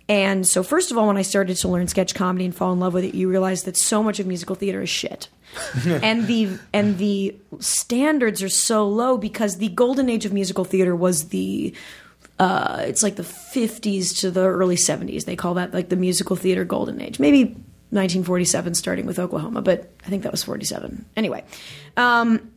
And 0.09 0.45
so, 0.47 0.63
first 0.63 0.89
of 0.89 0.97
all, 0.97 1.05
when 1.05 1.17
I 1.17 1.21
started 1.21 1.55
to 1.57 1.67
learn 1.67 1.87
sketch 1.87 2.15
comedy 2.15 2.43
and 2.43 2.53
fall 2.53 2.73
in 2.73 2.79
love 2.79 2.95
with 2.95 3.05
it, 3.05 3.13
you 3.13 3.29
realize 3.29 3.63
that 3.63 3.77
so 3.77 4.01
much 4.01 4.19
of 4.19 4.25
musical 4.25 4.55
theater 4.55 4.81
is 4.81 4.89
shit. 4.89 5.29
and 5.85 6.27
the 6.27 6.57
and 6.73 6.97
the 6.97 7.35
standards 7.59 8.43
are 8.43 8.49
so 8.49 8.87
low 8.87 9.17
because 9.17 9.57
the 9.57 9.69
golden 9.69 10.09
age 10.09 10.25
of 10.25 10.33
musical 10.33 10.65
theater 10.65 10.95
was 10.95 11.29
the 11.29 11.73
uh, 12.39 12.83
it's 12.87 13.03
like 13.03 13.17
the 13.17 13.23
50s 13.23 14.19
to 14.21 14.31
the 14.31 14.41
early 14.41 14.77
70s. 14.77 15.25
They 15.25 15.35
call 15.35 15.55
that 15.55 15.73
like 15.73 15.89
the 15.89 15.95
musical 15.95 16.35
theater 16.35 16.65
golden 16.65 17.01
age. 17.01 17.19
Maybe 17.19 17.43
1947 17.91 18.75
starting 18.75 19.05
with 19.05 19.19
Oklahoma, 19.19 19.61
but 19.61 19.91
I 20.05 20.09
think 20.09 20.23
that 20.23 20.31
was 20.31 20.43
47. 20.43 21.05
Anyway, 21.17 21.43
um, 21.97 22.51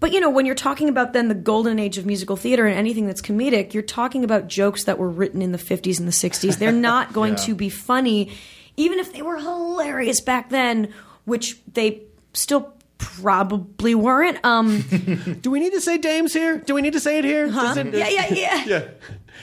but 0.00 0.12
you 0.12 0.20
know, 0.20 0.30
when 0.30 0.46
you're 0.46 0.54
talking 0.54 0.88
about 0.88 1.12
then 1.12 1.28
the 1.28 1.34
golden 1.34 1.78
age 1.78 1.98
of 1.98 2.06
musical 2.06 2.36
theater 2.36 2.66
and 2.66 2.76
anything 2.78 3.06
that's 3.06 3.22
comedic, 3.22 3.72
you're 3.74 3.82
talking 3.82 4.24
about 4.24 4.48
jokes 4.48 4.84
that 4.84 4.98
were 4.98 5.08
written 5.08 5.42
in 5.42 5.52
the 5.52 5.58
50s 5.58 5.98
and 5.98 6.06
the 6.06 6.12
60s. 6.12 6.58
They're 6.58 6.72
not 6.92 7.12
going 7.12 7.36
to 7.36 7.54
be 7.54 7.68
funny, 7.68 8.32
even 8.76 8.98
if 8.98 9.12
they 9.12 9.22
were 9.22 9.38
hilarious 9.38 10.20
back 10.20 10.50
then, 10.50 10.92
which 11.24 11.58
they 11.72 12.02
still 12.34 12.74
probably 12.98 13.94
weren't. 13.94 14.42
Um, 14.44 14.80
Do 15.40 15.50
we 15.50 15.60
need 15.60 15.72
to 15.72 15.80
say 15.80 15.98
dames 15.98 16.32
here? 16.32 16.58
Do 16.58 16.74
we 16.74 16.82
need 16.82 16.94
to 16.94 17.00
say 17.00 17.18
it 17.18 17.24
here? 17.24 17.46
Does 17.46 17.76
it- 17.76 17.94
yeah, 17.94 18.08
yeah, 18.08 18.26
yeah. 18.34 18.64
yeah. 18.66 18.88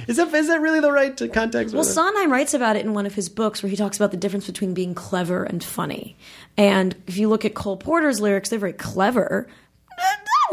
Is 0.08 0.18
that 0.18 0.34
is 0.34 0.48
that 0.48 0.60
really 0.60 0.80
the 0.80 0.92
right 0.92 1.16
context? 1.32 1.74
Well, 1.74 1.84
Sondheim 1.84 2.32
writes 2.32 2.56
about 2.56 2.76
it 2.76 2.84
in 2.84 2.96
one 2.96 3.06
of 3.06 3.14
his 3.14 3.30
books 3.30 3.62
where 3.62 3.70
he 3.70 3.76
talks 3.76 3.96
about 3.96 4.10
the 4.10 4.18
difference 4.18 4.48
between 4.48 4.74
being 4.74 4.96
clever 4.96 5.44
and 5.44 5.64
funny. 5.64 6.18
And 6.58 6.96
if 7.06 7.18
you 7.18 7.30
look 7.30 7.46
at 7.46 7.54
Cole 7.54 7.78
Porter's 7.78 8.20
lyrics, 8.20 8.50
they're 8.50 8.58
very 8.58 8.74
clever. 8.74 9.48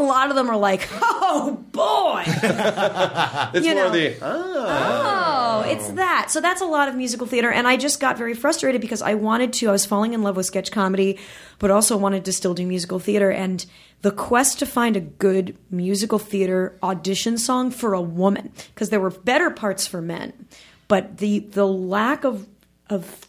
A 0.01 0.03
lot 0.03 0.29
of 0.29 0.35
them 0.35 0.49
are 0.49 0.57
like, 0.57 0.87
oh 1.01 1.63
boy. 1.71 2.23
it's 3.53 3.65
you 3.65 3.75
more 3.75 3.85
know. 3.85 3.91
the 3.91 4.17
oh, 4.21 5.63
oh, 5.63 5.69
it's 5.69 5.89
that. 5.91 6.31
So 6.31 6.41
that's 6.41 6.61
a 6.61 6.65
lot 6.65 6.87
of 6.87 6.95
musical 6.95 7.27
theater. 7.27 7.51
And 7.51 7.67
I 7.67 7.77
just 7.77 7.99
got 7.99 8.17
very 8.17 8.33
frustrated 8.33 8.81
because 8.81 9.01
I 9.01 9.13
wanted 9.13 9.53
to, 9.53 9.69
I 9.69 9.71
was 9.71 9.85
falling 9.85 10.13
in 10.13 10.23
love 10.23 10.35
with 10.35 10.47
sketch 10.47 10.71
comedy, 10.71 11.19
but 11.59 11.69
also 11.69 11.97
wanted 11.97 12.25
to 12.25 12.33
still 12.33 12.53
do 12.53 12.65
musical 12.65 12.99
theater. 12.99 13.31
And 13.31 13.65
the 14.01 14.11
quest 14.11 14.59
to 14.59 14.65
find 14.65 14.97
a 14.97 15.01
good 15.01 15.55
musical 15.69 16.17
theater 16.17 16.77
audition 16.81 17.37
song 17.37 17.69
for 17.69 17.93
a 17.93 18.01
woman, 18.01 18.51
because 18.73 18.89
there 18.89 18.99
were 18.99 19.11
better 19.11 19.51
parts 19.51 19.85
for 19.85 20.01
men, 20.01 20.47
but 20.87 21.19
the 21.19 21.39
the 21.39 21.67
lack 21.67 22.23
of 22.23 22.47
of 22.89 23.27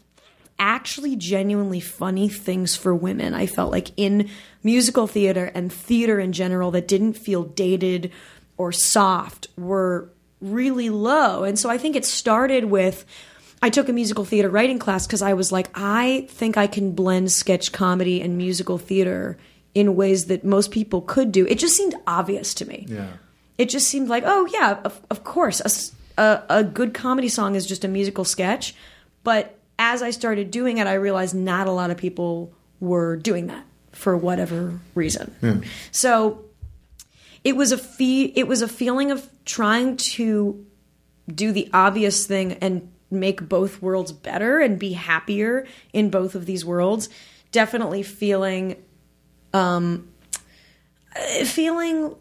actually 0.58 1.16
genuinely 1.16 1.80
funny 1.80 2.28
things 2.28 2.76
for 2.76 2.94
women. 2.94 3.34
I 3.34 3.46
felt 3.46 3.72
like 3.72 3.90
in 3.96 4.30
musical 4.62 5.06
theater 5.06 5.50
and 5.54 5.72
theater 5.72 6.20
in 6.20 6.32
general 6.32 6.70
that 6.72 6.88
didn't 6.88 7.14
feel 7.14 7.44
dated 7.44 8.12
or 8.56 8.72
soft 8.72 9.48
were 9.56 10.08
really 10.40 10.90
low. 10.90 11.44
And 11.44 11.58
so 11.58 11.70
I 11.70 11.78
think 11.78 11.96
it 11.96 12.04
started 12.04 12.66
with 12.66 13.04
I 13.64 13.70
took 13.70 13.88
a 13.88 13.92
musical 13.92 14.24
theater 14.24 14.48
writing 14.48 14.80
class 14.80 15.06
because 15.06 15.22
I 15.22 15.34
was 15.34 15.52
like, 15.52 15.70
I 15.74 16.26
think 16.30 16.56
I 16.56 16.66
can 16.66 16.92
blend 16.92 17.30
sketch 17.30 17.70
comedy 17.70 18.20
and 18.20 18.36
musical 18.36 18.76
theater 18.76 19.38
in 19.74 19.94
ways 19.94 20.26
that 20.26 20.44
most 20.44 20.72
people 20.72 21.00
could 21.00 21.30
do. 21.30 21.46
It 21.46 21.60
just 21.60 21.76
seemed 21.76 21.94
obvious 22.06 22.54
to 22.54 22.66
me. 22.66 22.86
Yeah. 22.88 23.08
It 23.58 23.68
just 23.68 23.86
seemed 23.86 24.08
like, 24.08 24.24
oh 24.26 24.46
yeah, 24.46 24.80
of, 24.84 25.00
of 25.10 25.22
course, 25.22 25.92
a 26.18 26.64
good 26.64 26.92
comedy 26.92 27.28
song 27.28 27.54
is 27.54 27.64
just 27.64 27.84
a 27.84 27.88
musical 27.88 28.24
sketch. 28.24 28.74
But 29.22 29.56
as 29.78 30.02
I 30.02 30.10
started 30.10 30.50
doing 30.50 30.78
it, 30.78 30.88
I 30.88 30.94
realized 30.94 31.34
not 31.34 31.68
a 31.68 31.72
lot 31.72 31.90
of 31.90 31.96
people 31.96 32.52
were 32.80 33.16
doing 33.16 33.46
that 33.46 33.64
for 33.92 34.16
whatever 34.16 34.80
reason. 34.94 35.64
So 35.90 36.44
it 37.44 37.56
was 37.56 37.72
a 37.72 37.78
fee. 37.78 38.32
It 38.36 38.46
was 38.48 38.62
a 38.62 38.68
feeling 38.68 39.10
of 39.10 39.28
trying 39.44 39.96
to 39.96 40.64
do 41.32 41.52
the 41.52 41.68
obvious 41.72 42.26
thing 42.26 42.54
and 42.54 42.90
make 43.10 43.48
both 43.48 43.82
worlds 43.82 44.10
better 44.12 44.58
and 44.58 44.78
be 44.78 44.94
happier 44.94 45.66
in 45.92 46.10
both 46.10 46.34
of 46.34 46.46
these 46.46 46.64
worlds. 46.64 47.08
Definitely 47.50 48.02
feeling 48.02 48.76
um 49.52 50.08
feeling 51.44 52.14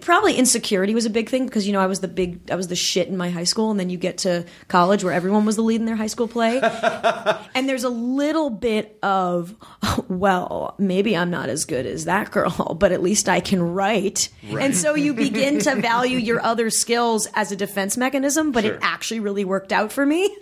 probably 0.00 0.34
insecurity 0.34 0.94
was 0.94 1.06
a 1.06 1.10
big 1.10 1.28
thing 1.28 1.44
because 1.44 1.66
you 1.66 1.72
know 1.72 1.80
I 1.80 1.86
was 1.86 1.98
the 1.98 2.08
big 2.08 2.50
I 2.52 2.54
was 2.54 2.68
the 2.68 2.76
shit 2.76 3.08
in 3.08 3.16
my 3.16 3.30
high 3.30 3.44
school 3.44 3.72
and 3.72 3.80
then 3.80 3.90
you 3.90 3.98
get 3.98 4.18
to 4.18 4.44
college 4.68 5.02
where 5.02 5.12
everyone 5.12 5.44
was 5.44 5.56
the 5.56 5.62
lead 5.62 5.80
in 5.80 5.86
their 5.86 5.96
high 5.96 6.06
school 6.06 6.28
play. 6.28 6.60
And 7.56 7.66
there's 7.68 7.84
a 7.84 7.88
little 7.88 8.50
bit 8.50 8.98
of 9.02 9.54
well 10.08 10.74
maybe 10.78 11.16
I'm 11.16 11.30
not 11.30 11.48
as 11.48 11.64
good 11.64 11.86
as 11.86 12.04
that 12.04 12.30
girl 12.30 12.76
but 12.78 12.92
at 12.92 13.02
least 13.02 13.28
I 13.28 13.40
can 13.40 13.62
write. 13.62 14.28
And 14.48 14.76
so 14.76 14.94
you 14.94 15.14
begin 15.14 15.58
to 15.60 15.76
value 15.76 16.18
your 16.18 16.40
other 16.42 16.70
skills 16.70 17.26
as 17.34 17.50
a 17.50 17.56
defense 17.56 17.96
mechanism 17.96 18.52
but 18.52 18.64
it 18.64 18.78
actually 18.82 19.20
really 19.20 19.44
worked 19.44 19.72
out 19.72 19.90
for 19.90 20.04
me. 20.04 20.36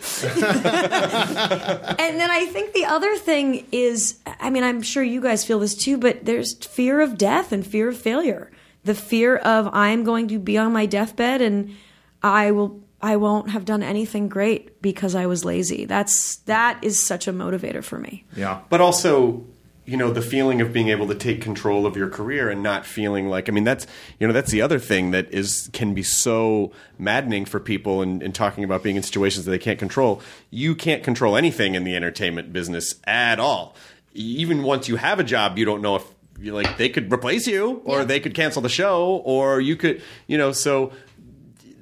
And 1.98 2.20
then 2.20 2.30
I 2.30 2.46
think 2.46 2.72
the 2.72 2.84
other 2.86 3.16
thing 3.16 3.66
is, 3.72 4.18
I 4.26 4.50
mean, 4.50 4.64
I'm 4.64 4.82
sure 4.82 5.02
you 5.02 5.20
guys 5.20 5.44
feel 5.44 5.60
this 5.60 5.74
too, 5.74 5.96
but 5.96 6.24
there's 6.24 6.54
fear 6.54 7.00
of 7.00 7.16
death 7.16 7.52
and 7.52 7.66
fear 7.66 7.88
of 7.88 7.96
failure. 7.96 8.50
The 8.84 8.94
fear 8.94 9.36
of 9.36 9.68
I'm 9.72 10.04
going 10.04 10.28
to 10.28 10.38
be 10.38 10.58
on 10.58 10.72
my 10.72 10.86
deathbed 10.86 11.40
and 11.40 11.74
I 12.22 12.50
will 12.52 12.80
I 13.02 13.16
won't 13.16 13.50
have 13.50 13.66
done 13.66 13.82
anything 13.82 14.28
great 14.28 14.80
because 14.80 15.14
I 15.14 15.26
was 15.26 15.44
lazy. 15.44 15.84
That's 15.84 16.36
that 16.46 16.82
is 16.82 16.98
such 16.98 17.28
a 17.28 17.32
motivator 17.32 17.84
for 17.84 17.98
me. 17.98 18.24
Yeah. 18.34 18.60
but 18.70 18.80
also 18.80 19.44
you 19.86 19.96
know 19.96 20.10
the 20.10 20.22
feeling 20.22 20.60
of 20.60 20.72
being 20.72 20.88
able 20.88 21.06
to 21.08 21.14
take 21.14 21.42
control 21.42 21.84
of 21.86 21.96
your 21.96 22.08
career 22.08 22.48
and 22.48 22.62
not 22.62 22.86
feeling 22.86 23.28
like 23.28 23.48
i 23.48 23.52
mean 23.52 23.64
that's 23.64 23.86
you 24.18 24.26
know 24.26 24.32
that's 24.32 24.50
the 24.50 24.62
other 24.62 24.78
thing 24.78 25.10
that 25.10 25.30
is 25.32 25.68
can 25.72 25.94
be 25.94 26.02
so 26.02 26.72
maddening 26.98 27.44
for 27.44 27.60
people 27.60 28.02
in, 28.02 28.22
in 28.22 28.32
talking 28.32 28.64
about 28.64 28.82
being 28.82 28.96
in 28.96 29.02
situations 29.02 29.44
that 29.44 29.50
they 29.50 29.58
can't 29.58 29.78
control 29.78 30.22
you 30.50 30.74
can't 30.74 31.02
control 31.02 31.36
anything 31.36 31.74
in 31.74 31.84
the 31.84 31.94
entertainment 31.94 32.52
business 32.52 32.94
at 33.04 33.38
all 33.38 33.74
even 34.14 34.62
once 34.62 34.88
you 34.88 34.96
have 34.96 35.18
a 35.18 35.24
job 35.24 35.58
you 35.58 35.64
don't 35.64 35.82
know 35.82 35.96
if 35.96 36.13
like 36.42 36.76
they 36.78 36.88
could 36.88 37.12
replace 37.12 37.46
you 37.46 37.80
or 37.84 37.98
Yeah. 37.98 38.04
they 38.04 38.20
could 38.20 38.34
cancel 38.34 38.60
the 38.62 38.68
show 38.68 39.22
or 39.24 39.60
you 39.60 39.76
could 39.76 40.02
you 40.26 40.36
know 40.38 40.52
so 40.52 40.92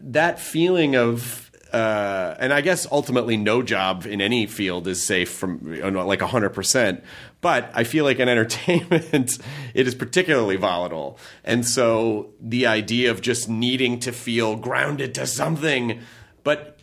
that 0.02 0.38
feeling 0.40 0.94
of 0.96 1.50
uh, 1.72 2.36
and 2.38 2.52
I 2.52 2.60
guess 2.60 2.86
ultimately 2.92 3.38
no 3.38 3.62
job 3.62 4.04
in 4.04 4.20
any 4.20 4.46
field 4.46 4.86
is 4.86 5.02
safe 5.02 5.30
from 5.32 5.72
you 5.72 5.90
know, 5.90 6.06
like 6.06 6.18
100%. 6.20 7.02
But 7.40 7.70
I 7.72 7.84
feel 7.84 8.04
like 8.04 8.18
in 8.18 8.28
entertainment, 8.36 9.38
it 9.72 9.86
is 9.86 9.94
particularly 9.94 10.56
volatile. 10.56 11.18
And 11.44 11.66
so 11.66 12.34
the 12.38 12.66
idea 12.66 13.10
of 13.10 13.22
just 13.22 13.48
needing 13.48 14.00
to 14.00 14.12
feel 14.12 14.54
grounded 14.56 15.14
to 15.14 15.26
something, 15.26 16.00
but 16.44 16.78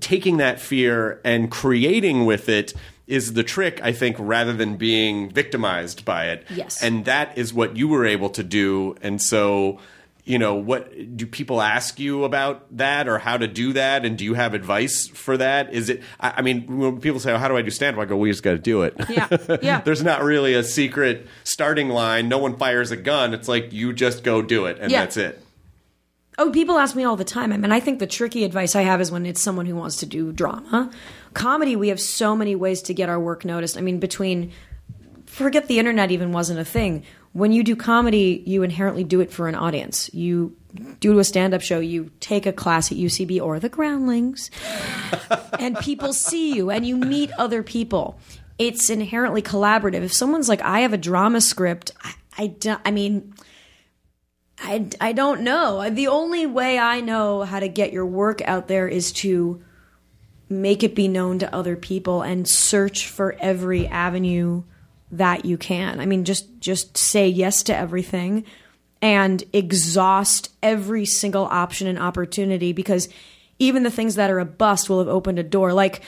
taking 0.00 0.36
that 0.36 0.60
fear 0.60 1.22
and 1.24 1.50
creating 1.50 2.26
with 2.26 2.50
it 2.50 2.74
is 3.12 3.34
the 3.34 3.42
trick, 3.42 3.80
I 3.82 3.92
think, 3.92 4.16
rather 4.18 4.52
than 4.52 4.76
being 4.76 5.30
victimized 5.30 6.04
by 6.04 6.26
it. 6.30 6.46
Yes. 6.48 6.82
And 6.82 7.04
that 7.04 7.36
is 7.36 7.52
what 7.52 7.76
you 7.76 7.86
were 7.88 8.06
able 8.06 8.30
to 8.30 8.42
do. 8.42 8.96
And 9.02 9.20
so, 9.20 9.78
you 10.24 10.38
know, 10.38 10.54
what 10.54 11.16
do 11.16 11.26
people 11.26 11.60
ask 11.60 11.98
you 12.00 12.24
about 12.24 12.64
that 12.76 13.08
or 13.08 13.18
how 13.18 13.36
to 13.36 13.46
do 13.46 13.72
that? 13.74 14.04
And 14.06 14.16
do 14.16 14.24
you 14.24 14.34
have 14.34 14.54
advice 14.54 15.08
for 15.08 15.36
that? 15.36 15.72
Is 15.74 15.88
it, 15.90 16.02
I, 16.20 16.34
I 16.38 16.42
mean, 16.42 16.78
when 16.78 17.00
people 17.00 17.20
say, 17.20 17.32
oh, 17.32 17.38
how 17.38 17.48
do 17.48 17.56
I 17.56 17.62
do 17.62 17.70
stand 17.70 17.96
up? 17.96 18.02
I 18.02 18.06
go, 18.06 18.16
we 18.16 18.30
just 18.30 18.42
got 18.42 18.52
to 18.52 18.58
do 18.58 18.82
it. 18.82 18.94
Yeah. 19.10 19.28
Yeah. 19.62 19.80
There's 19.82 20.02
not 20.02 20.22
really 20.22 20.54
a 20.54 20.64
secret 20.64 21.26
starting 21.44 21.88
line. 21.90 22.28
No 22.28 22.38
one 22.38 22.56
fires 22.56 22.90
a 22.92 22.96
gun. 22.96 23.34
It's 23.34 23.48
like 23.48 23.72
you 23.72 23.92
just 23.92 24.24
go 24.24 24.40
do 24.42 24.66
it, 24.66 24.78
and 24.80 24.90
Yeah. 24.90 25.00
that's 25.00 25.16
it. 25.16 25.38
Oh, 26.38 26.50
people 26.50 26.78
ask 26.78 26.96
me 26.96 27.04
all 27.04 27.16
the 27.16 27.24
time. 27.24 27.52
I 27.52 27.58
mean, 27.58 27.72
I 27.72 27.78
think 27.80 27.98
the 27.98 28.06
tricky 28.06 28.44
advice 28.44 28.74
I 28.74 28.82
have 28.82 29.00
is 29.02 29.10
when 29.12 29.26
it's 29.26 29.42
someone 29.42 29.66
who 29.66 29.76
wants 29.76 29.96
to 29.98 30.06
do 30.06 30.32
drama. 30.32 30.90
Comedy, 31.34 31.76
we 31.76 31.88
have 31.88 32.00
so 32.00 32.36
many 32.36 32.54
ways 32.54 32.82
to 32.82 32.94
get 32.94 33.08
our 33.08 33.18
work 33.20 33.44
noticed. 33.44 33.76
I 33.76 33.80
mean, 33.80 33.98
between 33.98 34.52
forget 35.26 35.66
the 35.66 35.78
internet 35.78 36.10
even 36.10 36.32
wasn't 36.32 36.58
a 36.60 36.64
thing. 36.64 37.04
When 37.32 37.52
you 37.52 37.64
do 37.64 37.74
comedy, 37.74 38.42
you 38.46 38.62
inherently 38.62 39.04
do 39.04 39.20
it 39.20 39.30
for 39.32 39.48
an 39.48 39.54
audience. 39.54 40.12
You 40.12 40.54
do 41.00 41.18
a 41.18 41.24
stand 41.24 41.54
up 41.54 41.62
show, 41.62 41.80
you 41.80 42.10
take 42.20 42.44
a 42.44 42.52
class 42.52 42.92
at 42.92 42.98
UCB 42.98 43.40
or 43.40 43.58
the 43.58 43.70
Groundlings, 43.70 44.50
and 45.58 45.76
people 45.78 46.12
see 46.12 46.54
you 46.54 46.70
and 46.70 46.86
you 46.86 46.96
meet 46.96 47.30
other 47.32 47.62
people. 47.62 48.18
It's 48.58 48.90
inherently 48.90 49.40
collaborative. 49.40 50.02
If 50.02 50.12
someone's 50.12 50.48
like, 50.48 50.60
I 50.62 50.80
have 50.80 50.92
a 50.92 50.98
drama 50.98 51.40
script, 51.40 51.92
I, 52.02 52.14
I, 52.36 52.46
don't- 52.48 52.80
I 52.84 52.90
mean, 52.90 53.32
I, 54.58 54.86
I 55.00 55.12
don't 55.12 55.40
know. 55.40 55.88
The 55.88 56.08
only 56.08 56.46
way 56.46 56.78
I 56.78 57.00
know 57.00 57.42
how 57.42 57.60
to 57.60 57.68
get 57.68 57.92
your 57.92 58.06
work 58.06 58.42
out 58.42 58.68
there 58.68 58.86
is 58.86 59.12
to 59.14 59.62
make 60.52 60.82
it 60.82 60.94
be 60.94 61.08
known 61.08 61.38
to 61.40 61.54
other 61.54 61.76
people 61.76 62.22
and 62.22 62.48
search 62.48 63.08
for 63.08 63.34
every 63.40 63.86
avenue 63.86 64.62
that 65.10 65.44
you 65.44 65.58
can. 65.58 66.00
I 66.00 66.06
mean, 66.06 66.24
just 66.24 66.60
just 66.60 66.96
say 66.96 67.28
yes 67.28 67.62
to 67.64 67.76
everything 67.76 68.44
and 69.00 69.42
exhaust 69.52 70.50
every 70.62 71.04
single 71.04 71.44
option 71.44 71.88
and 71.88 71.98
opportunity 71.98 72.72
because 72.72 73.08
even 73.58 73.82
the 73.82 73.90
things 73.90 74.14
that 74.14 74.30
are 74.30 74.38
a 74.38 74.44
bust 74.44 74.88
will 74.88 75.00
have 75.00 75.08
opened 75.08 75.38
a 75.38 75.42
door. 75.42 75.72
Like 75.72 76.02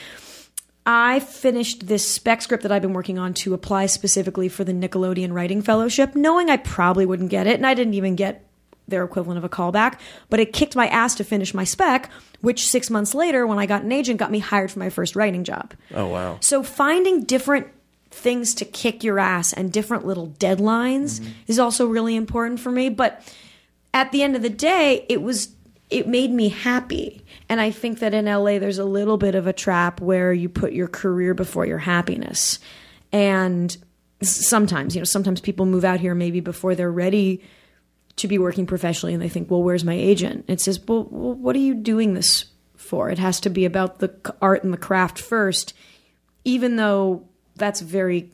I 0.86 1.20
finished 1.20 1.86
this 1.86 2.08
spec 2.08 2.42
script 2.42 2.62
that 2.62 2.72
I've 2.72 2.82
been 2.82 2.92
working 2.92 3.18
on 3.18 3.34
to 3.34 3.54
apply 3.54 3.86
specifically 3.86 4.48
for 4.48 4.64
the 4.64 4.72
Nickelodeon 4.72 5.32
Writing 5.32 5.62
Fellowship, 5.62 6.14
knowing 6.14 6.50
I 6.50 6.56
probably 6.56 7.06
wouldn't 7.06 7.30
get 7.30 7.46
it, 7.46 7.56
and 7.56 7.66
I 7.66 7.74
didn't 7.74 7.94
even 7.94 8.16
get 8.16 8.46
their 8.88 9.04
equivalent 9.04 9.38
of 9.38 9.44
a 9.44 9.48
callback. 9.48 9.98
But 10.30 10.40
it 10.40 10.52
kicked 10.52 10.76
my 10.76 10.88
ass 10.88 11.14
to 11.16 11.24
finish 11.24 11.54
my 11.54 11.64
spec, 11.64 12.10
which 12.40 12.66
six 12.66 12.90
months 12.90 13.14
later, 13.14 13.46
when 13.46 13.58
I 13.58 13.66
got 13.66 13.82
an 13.82 13.92
agent, 13.92 14.18
got 14.18 14.30
me 14.30 14.38
hired 14.38 14.70
for 14.70 14.78
my 14.78 14.90
first 14.90 15.16
writing 15.16 15.44
job. 15.44 15.74
Oh, 15.94 16.08
wow. 16.08 16.38
So 16.40 16.62
finding 16.62 17.24
different 17.24 17.68
things 18.10 18.54
to 18.54 18.64
kick 18.64 19.02
your 19.02 19.18
ass 19.18 19.52
and 19.52 19.72
different 19.72 20.06
little 20.06 20.28
deadlines 20.38 21.20
mm-hmm. 21.20 21.32
is 21.48 21.58
also 21.58 21.86
really 21.86 22.14
important 22.14 22.60
for 22.60 22.70
me. 22.70 22.88
But 22.88 23.22
at 23.92 24.12
the 24.12 24.22
end 24.22 24.36
of 24.36 24.42
the 24.42 24.50
day, 24.50 25.04
it 25.08 25.22
was 25.22 25.48
it 25.90 26.08
made 26.08 26.30
me 26.30 26.48
happy. 26.48 27.24
And 27.48 27.60
I 27.60 27.70
think 27.70 27.98
that 27.98 28.14
in 28.14 28.24
LA 28.24 28.58
there's 28.58 28.78
a 28.78 28.84
little 28.84 29.16
bit 29.16 29.34
of 29.34 29.46
a 29.46 29.52
trap 29.52 30.00
where 30.00 30.32
you 30.32 30.48
put 30.48 30.72
your 30.72 30.88
career 30.88 31.34
before 31.34 31.66
your 31.66 31.78
happiness. 31.78 32.58
And 33.12 33.76
sometimes, 34.22 34.94
you 34.94 35.00
know, 35.00 35.04
sometimes 35.04 35.40
people 35.40 35.66
move 35.66 35.84
out 35.84 36.00
here 36.00 36.14
maybe 36.14 36.40
before 36.40 36.74
they're 36.74 36.90
ready 36.90 37.42
to 38.16 38.28
be 38.28 38.38
working 38.38 38.66
professionally 38.66 39.12
and 39.12 39.22
they 39.22 39.28
think, 39.28 39.50
well, 39.50 39.62
where's 39.62 39.84
my 39.84 39.94
agent? 39.94 40.44
It 40.48 40.60
says, 40.60 40.78
well, 40.86 41.06
well 41.10 41.34
what 41.34 41.56
are 41.56 41.60
you 41.60 41.74
doing 41.74 42.14
this 42.14 42.46
for? 42.76 43.10
It 43.10 43.18
has 43.18 43.40
to 43.40 43.50
be 43.50 43.64
about 43.64 43.98
the 43.98 44.14
art 44.40 44.62
and 44.64 44.72
the 44.72 44.78
craft 44.78 45.18
first, 45.18 45.74
even 46.44 46.76
though 46.76 47.26
that's 47.56 47.80
very 47.80 48.30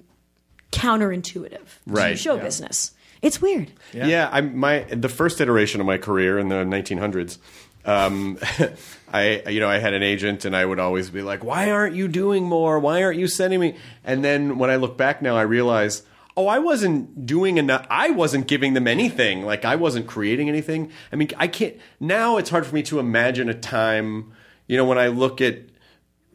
counterintuitive 0.72 1.66
Right. 1.86 2.10
to 2.10 2.16
show 2.16 2.38
business. 2.38 2.92
It's 3.22 3.40
weird. 3.42 3.70
Yeah, 3.92 4.30
I'm 4.32 4.56
my 4.56 4.80
the 4.84 5.08
first 5.08 5.40
iteration 5.40 5.80
of 5.80 5.86
my 5.86 5.98
career 5.98 6.38
in 6.38 6.48
the 6.48 6.56
1900s. 6.56 7.36
Um, 7.84 8.38
I 9.12 9.42
you 9.48 9.60
know 9.60 9.68
I 9.68 9.78
had 9.78 9.92
an 9.92 10.02
agent 10.02 10.46
and 10.46 10.56
I 10.56 10.64
would 10.64 10.78
always 10.80 11.10
be 11.10 11.20
like, 11.20 11.44
"Why 11.44 11.70
aren't 11.70 11.94
you 11.94 12.08
doing 12.08 12.44
more? 12.44 12.78
Why 12.78 13.02
aren't 13.02 13.18
you 13.18 13.26
sending 13.28 13.60
me?" 13.60 13.76
And 14.04 14.24
then 14.24 14.56
when 14.56 14.70
I 14.70 14.76
look 14.76 14.96
back 14.96 15.20
now, 15.20 15.36
I 15.36 15.42
realize, 15.42 16.02
oh, 16.36 16.46
I 16.46 16.58
wasn't 16.58 17.26
doing 17.26 17.58
enough. 17.58 17.86
I 17.90 18.10
wasn't 18.10 18.46
giving 18.46 18.74
them 18.74 18.86
anything. 18.86 19.44
Like 19.44 19.64
I 19.64 19.76
wasn't 19.76 20.06
creating 20.06 20.48
anything. 20.48 20.90
I 21.12 21.16
mean, 21.16 21.30
I 21.36 21.48
can't 21.48 21.76
now. 21.98 22.36
It's 22.36 22.50
hard 22.50 22.66
for 22.66 22.74
me 22.74 22.82
to 22.84 22.98
imagine 22.98 23.48
a 23.48 23.54
time. 23.54 24.32
You 24.66 24.76
know, 24.76 24.84
when 24.84 24.98
I 24.98 25.08
look 25.08 25.40
at 25.40 25.58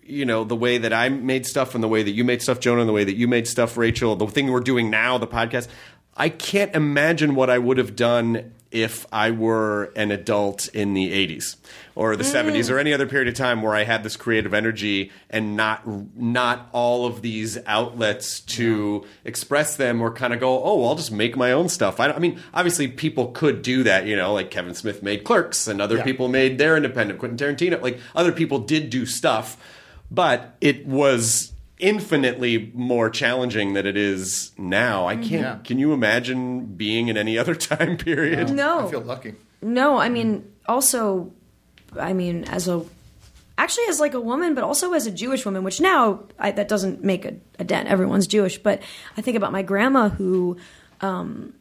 you 0.04 0.26
know 0.26 0.44
the 0.44 0.56
way 0.56 0.78
that 0.78 0.94
I 0.94 1.10
made 1.10 1.46
stuff 1.46 1.76
and 1.76 1.84
the 1.84 1.88
way 1.88 2.04
that 2.04 2.12
you 2.12 2.24
made 2.24 2.42
stuff, 2.42 2.60
Jonah, 2.60 2.82
and 2.82 2.90
the 2.90 2.94
way 2.94 3.04
that 3.04 3.16
you 3.16 3.28
made 3.28 3.48
stuff, 3.48 3.78
Rachel. 3.78 4.16
The 4.16 4.28
thing 4.28 4.52
we're 4.52 4.60
doing 4.60 4.90
now, 4.90 5.18
the 5.18 5.28
podcast. 5.28 5.68
I 6.18 6.30
can't 6.30 6.74
imagine 6.74 7.36
what 7.36 7.50
I 7.50 7.58
would 7.58 7.78
have 7.78 7.96
done 7.96 8.54
if 8.76 9.06
I 9.10 9.32
were 9.32 9.86
an 9.96 10.12
adult 10.12 10.68
in 10.68 10.94
the 10.94 11.14
80s 11.28 11.56
or 11.96 12.18
the 12.18 12.26
70s 12.26 12.70
or 12.70 12.78
any 12.78 12.92
other 12.94 13.08
period 13.08 13.30
of 13.30 13.36
time 13.36 13.62
where 13.62 13.74
I 13.74 13.86
had 13.86 14.04
this 14.04 14.18
creative 14.18 14.54
energy 14.54 15.14
and 15.30 15.56
not 15.56 15.88
not 16.18 16.68
all 16.74 17.06
of 17.06 17.22
these 17.22 17.58
outlets 17.66 18.42
to 18.42 19.06
express 19.24 19.78
them 19.78 20.02
or 20.02 20.12
kind 20.12 20.34
of 20.34 20.42
go, 20.42 20.62
oh, 20.62 20.84
I'll 20.86 20.96
just 20.96 21.14
make 21.14 21.38
my 21.38 21.54
own 21.54 21.70
stuff. 21.70 22.02
I, 22.02 22.12
I 22.12 22.20
mean, 22.20 22.38
obviously 22.54 22.90
people 22.90 23.28
could 23.28 23.62
do 23.62 23.84
that, 23.84 24.06
you 24.06 24.18
know, 24.18 24.34
like 24.34 24.52
Kevin 24.52 24.74
Smith 24.76 25.02
made 25.02 25.24
Clerks 25.24 25.70
and 25.70 25.82
other 25.82 26.04
people 26.04 26.28
made 26.28 26.58
their 26.58 26.76
independent. 26.76 27.18
Quentin 27.18 27.38
Tarantino, 27.38 27.82
like 27.82 27.98
other 28.14 28.34
people 28.34 28.60
did 28.60 28.90
do 28.90 29.06
stuff, 29.06 29.56
but 30.12 30.58
it 30.60 30.86
was 30.86 31.54
infinitely 31.80 32.72
more 32.74 33.10
challenging 33.10 33.74
than 33.74 33.86
it 33.86 33.98
is 33.98 34.52
now. 34.58 35.08
I 35.08 35.16
can't. 35.16 35.30
Yeah. 35.32 35.60
Can 35.64 35.80
you 35.80 35.94
imagine 35.94 36.66
being 36.66 37.08
in 37.08 37.18
any 37.18 37.38
other 37.38 37.56
time 37.72 37.98
period? 37.98 38.52
No. 38.52 38.88
I 38.88 38.92
feel 38.92 39.02
lucky. 39.02 39.36
No, 39.62 39.98
I 39.98 40.10
mean, 40.10 40.52
also, 40.68 41.34
I 42.00 42.14
mean, 42.14 42.44
as 42.46 42.68
a, 42.68 42.86
actually 43.58 43.86
as 43.86 44.00
like 44.00 44.14
a 44.14 44.22
woman, 44.22 44.54
but 44.54 44.64
also 44.64 44.94
as 44.94 45.08
a 45.08 45.12
Jewish 45.12 45.46
woman, 45.46 45.64
which 45.64 45.82
now 45.82 46.24
I, 46.40 46.52
that 46.52 46.68
doesn't 46.68 47.04
make 47.04 47.26
a, 47.26 47.36
a 47.60 47.64
dent. 47.64 47.90
Everyone's 47.90 48.28
Jewish, 48.28 48.58
but 48.58 48.82
I 49.18 49.22
think 49.22 49.38
about 49.38 49.52
my 49.52 49.62
grandma 49.62 50.10
who 50.10 50.58
um, 51.02 51.54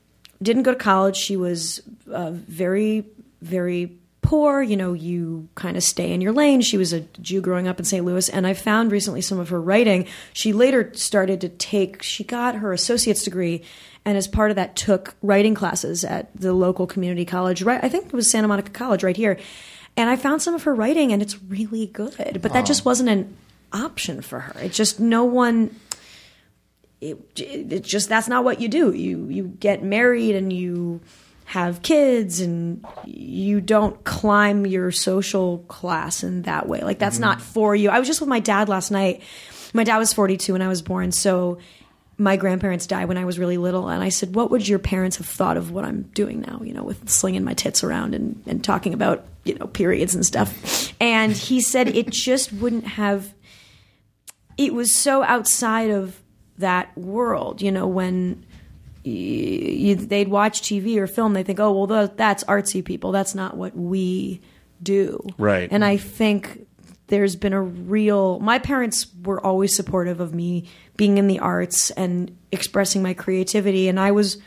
didn't 0.43 0.65
go 0.65 0.73
to 0.73 0.79
college. 0.79 1.17
She 1.17 1.37
was 1.37 1.83
uh, 2.13 2.31
very, 2.33 3.07
very 3.41 3.99
poor. 4.25 4.63
You 4.63 4.77
know, 4.77 4.93
you 4.93 5.49
kind 5.55 5.77
of 5.77 5.85
stay 5.85 6.13
in 6.13 6.21
your 6.21 6.33
lane. 6.33 6.61
She 6.63 6.77
was 6.77 6.93
a 6.93 7.01
Jew 7.01 7.41
growing 7.41 7.69
up 7.69 7.79
in 7.79 7.85
St. 7.85 8.05
Louis, 8.05 8.29
and 8.29 8.47
I 8.47 8.55
found 8.55 8.91
recently 8.91 9.21
some 9.21 9.39
of 9.39 9.51
her 9.51 9.61
writing. 9.61 10.07
She 10.33 10.53
later 10.53 10.91
started 10.95 11.41
to 11.43 11.49
take. 11.49 12.03
She 12.03 12.25
got 12.25 12.57
her 12.57 12.73
associate's 12.73 13.23
degree. 13.23 13.63
And 14.07 14.19
as 14.19 14.27
part 14.27 14.51
of 14.51 14.57
that, 14.57 14.77
took 14.77 15.15
writing 15.23 15.55
classes 15.55 16.05
at 16.05 16.35
the 16.35 16.53
local 16.53 16.87
community 16.87 17.25
college. 17.25 17.63
Right, 17.63 17.83
I 17.83 17.89
think 17.89 18.07
it 18.07 18.13
was 18.13 18.31
Santa 18.31 18.49
Monica 18.49 18.71
College 18.71 19.05
right 19.05 19.17
here. 19.17 19.39
And 19.97 20.11
I 20.11 20.17
found 20.17 20.43
some 20.43 20.55
of 20.55 20.65
her 20.65 20.75
writing, 20.75 21.13
and 21.13 21.23
it's 21.23 21.41
really 21.43 21.87
good. 21.87 22.41
But 22.43 22.53
that 22.53 22.67
just 22.67 22.85
wasn't 22.85 23.11
an 23.11 23.37
option 23.73 24.23
for 24.23 24.41
her. 24.41 24.61
It 24.61 24.73
just 24.73 24.99
no 24.99 25.25
one 25.25 25.75
it, 27.01 27.19
it 27.37 27.83
just 27.83 28.09
that's 28.09 28.29
not 28.29 28.45
what 28.45 28.61
you 28.61 28.69
do. 28.69 28.93
You 28.93 29.27
you 29.29 29.45
get 29.45 29.83
married 29.83 30.35
and 30.35 30.53
you 30.53 31.01
have 31.45 31.83
kids 31.83 32.41
and 32.41 32.85
you 33.05 33.61
don't 33.61 34.03
climb 34.05 34.67
your 34.67 34.91
social 34.91 35.59
class 35.69 36.23
in 36.23 36.43
that 36.43 36.69
way. 36.69 36.81
Like 36.81 36.99
that's 36.99 37.17
mm-hmm. 37.17 37.23
not 37.23 37.43
for 37.43 37.77
you. 37.77 37.91
I 37.91 37.99
was 37.99 38.09
just 38.09 38.21
with 38.21 38.29
my 38.29 38.41
dad 38.41 38.69
last 38.69 38.91
night. 38.91 39.23
My 39.73 39.85
dad 39.85 39.99
was 39.99 40.13
42 40.13 40.53
when 40.53 40.63
I 40.63 40.69
was 40.69 40.83
born, 40.83 41.13
so 41.13 41.59
my 42.17 42.37
grandparents 42.37 42.87
died 42.87 43.09
when 43.09 43.19
I 43.19 43.25
was 43.25 43.39
really 43.39 43.59
little, 43.59 43.89
and 43.89 44.03
I 44.03 44.09
said, 44.09 44.37
"What 44.37 44.51
would 44.53 44.69
your 44.69 44.79
parents 44.79 45.17
have 45.17 45.27
thought 45.27 45.57
of 45.57 45.73
what 45.73 45.85
I'm 45.85 46.03
doing 46.15 46.41
now? 46.43 46.61
You 46.63 46.73
know, 46.73 46.85
with 46.85 47.09
slinging 47.11 47.43
my 47.43 47.55
tits 47.55 47.83
around 47.83 48.15
and 48.15 48.41
and 48.47 48.63
talking 48.63 48.95
about 48.95 49.27
you 49.43 49.55
know 49.57 49.67
periods 49.67 50.15
and 50.15 50.25
stuff." 50.25 50.95
And 51.01 51.33
he 51.33 51.61
said 51.61 51.89
it 51.89 52.11
just 52.11 52.53
wouldn't 52.53 52.87
have 52.87 53.35
it 54.57 54.73
was 54.75 54.97
so 54.97 55.23
outside 55.25 55.91
of 55.91 56.21
that 56.59 56.97
world, 56.97 57.61
you 57.61 57.73
know, 57.73 57.87
when 57.87 58.47
you, 59.05 59.97
they'd 59.97 60.29
watch 60.29 60.63
TV 60.63 60.97
or 60.97 61.07
film, 61.07 61.35
they 61.35 61.43
think, 61.43 61.61
oh, 61.61 61.73
well, 61.73 61.87
tha- 61.87 62.13
that's 62.17 62.43
artsy 62.45 62.85
people. 62.85 63.13
That's 63.13 63.35
not 63.35 63.57
what 63.57 63.77
we 63.77 64.41
do. 64.83 65.21
Right. 65.39 65.69
And 65.71 65.85
I 65.85 65.97
think 65.97 66.67
there's 67.09 67.37
been 67.37 67.53
a 67.53 67.63
real. 67.63 68.41
My 68.41 68.59
parents 68.59 69.07
were 69.23 69.45
always 69.45 69.77
supportive 69.77 70.21
of 70.21 70.35
me 70.35 70.69
being 70.97 71.19
in 71.19 71.27
the 71.27 71.39
arts 71.39 71.91
and 71.91 72.37
expressing 72.51 73.03
my 73.03 73.15
creativity, 73.15 73.89
and 73.89 74.01
I 74.01 74.13
was. 74.13 74.39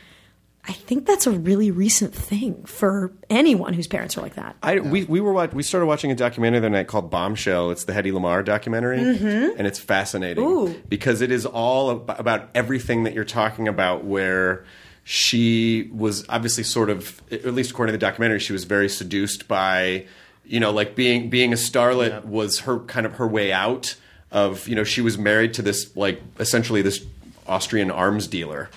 I 0.68 0.72
think 0.72 1.06
that's 1.06 1.26
a 1.26 1.30
really 1.30 1.70
recent 1.70 2.14
thing 2.14 2.62
for 2.64 3.10
anyone 3.30 3.72
whose 3.72 3.86
parents 3.86 4.18
are 4.18 4.20
like 4.20 4.34
that. 4.34 4.54
I, 4.62 4.80
we 4.80 5.04
we 5.04 5.18
were 5.20 5.32
we 5.48 5.62
started 5.62 5.86
watching 5.86 6.10
a 6.10 6.14
documentary 6.14 6.60
the 6.60 6.66
other 6.66 6.76
night 6.76 6.88
called 6.88 7.10
Bombshell. 7.10 7.70
It's 7.70 7.84
the 7.84 7.94
Hedy 7.94 8.12
Lamarr 8.12 8.44
documentary, 8.44 8.98
and 9.00 9.66
it's 9.66 9.78
fascinating 9.78 10.44
Mm-hmm. 10.44 10.72
Ooh. 10.76 10.82
because 10.88 11.22
it 11.22 11.30
is 11.32 11.46
all 11.46 11.90
ab- 11.92 12.20
about 12.20 12.50
everything 12.54 13.04
that 13.04 13.14
you're 13.14 13.24
talking 13.24 13.66
about. 13.66 14.04
Where 14.04 14.64
she 15.04 15.88
was 15.90 16.26
obviously 16.28 16.64
sort 16.64 16.90
of, 16.90 17.22
at 17.32 17.54
least 17.54 17.70
according 17.70 17.94
to 17.94 17.98
the 17.98 18.06
documentary, 18.06 18.38
she 18.38 18.52
was 18.52 18.64
very 18.64 18.90
seduced 18.90 19.48
by, 19.48 20.04
you 20.44 20.60
know, 20.60 20.70
like 20.70 20.94
being 20.94 21.30
being 21.30 21.54
a 21.54 21.56
starlet 21.56 22.26
was 22.26 22.60
her 22.60 22.80
kind 22.80 23.06
of 23.06 23.14
her 23.14 23.26
way 23.26 23.50
out 23.52 23.96
of, 24.30 24.68
you 24.68 24.74
know, 24.74 24.84
she 24.84 25.00
was 25.00 25.16
married 25.16 25.54
to 25.54 25.62
this 25.62 25.96
like 25.96 26.20
essentially 26.38 26.82
this 26.82 27.02
Austrian 27.46 27.90
arms 27.90 28.26
dealer, 28.26 28.68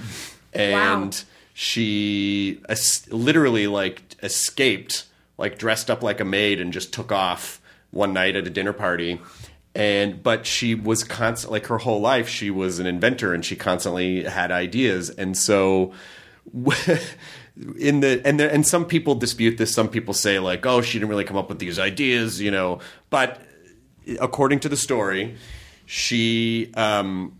and 0.53 1.21
she 1.53 2.61
es- 2.69 3.07
literally 3.11 3.67
like 3.67 4.15
escaped, 4.23 5.05
like 5.37 5.57
dressed 5.57 5.89
up 5.89 6.03
like 6.03 6.19
a 6.19 6.25
maid 6.25 6.61
and 6.61 6.71
just 6.73 6.93
took 6.93 7.11
off 7.11 7.61
one 7.91 8.13
night 8.13 8.35
at 8.35 8.47
a 8.47 8.49
dinner 8.49 8.73
party. 8.73 9.19
And 9.73 10.21
but 10.21 10.45
she 10.45 10.75
was 10.75 11.03
constant 11.03 11.51
like 11.51 11.67
her 11.67 11.77
whole 11.77 12.01
life 12.01 12.27
she 12.27 12.49
was 12.49 12.79
an 12.79 12.85
inventor 12.85 13.33
and 13.33 13.43
she 13.45 13.55
constantly 13.55 14.23
had 14.23 14.51
ideas. 14.51 15.09
And 15.09 15.37
so 15.37 15.93
in 17.77 18.01
the 18.01 18.21
and 18.25 18.39
there, 18.39 18.49
and 18.49 18.67
some 18.67 18.85
people 18.85 19.15
dispute 19.15 19.57
this. 19.57 19.73
Some 19.73 19.87
people 19.87 20.13
say 20.13 20.39
like 20.39 20.65
oh 20.65 20.81
she 20.81 20.99
didn't 20.99 21.09
really 21.09 21.23
come 21.23 21.37
up 21.37 21.47
with 21.47 21.59
these 21.59 21.79
ideas 21.79 22.41
you 22.41 22.51
know. 22.51 22.79
But 23.09 23.41
according 24.19 24.59
to 24.59 24.67
the 24.69 24.75
story 24.75 25.35
she 25.85 26.71
um 26.75 27.37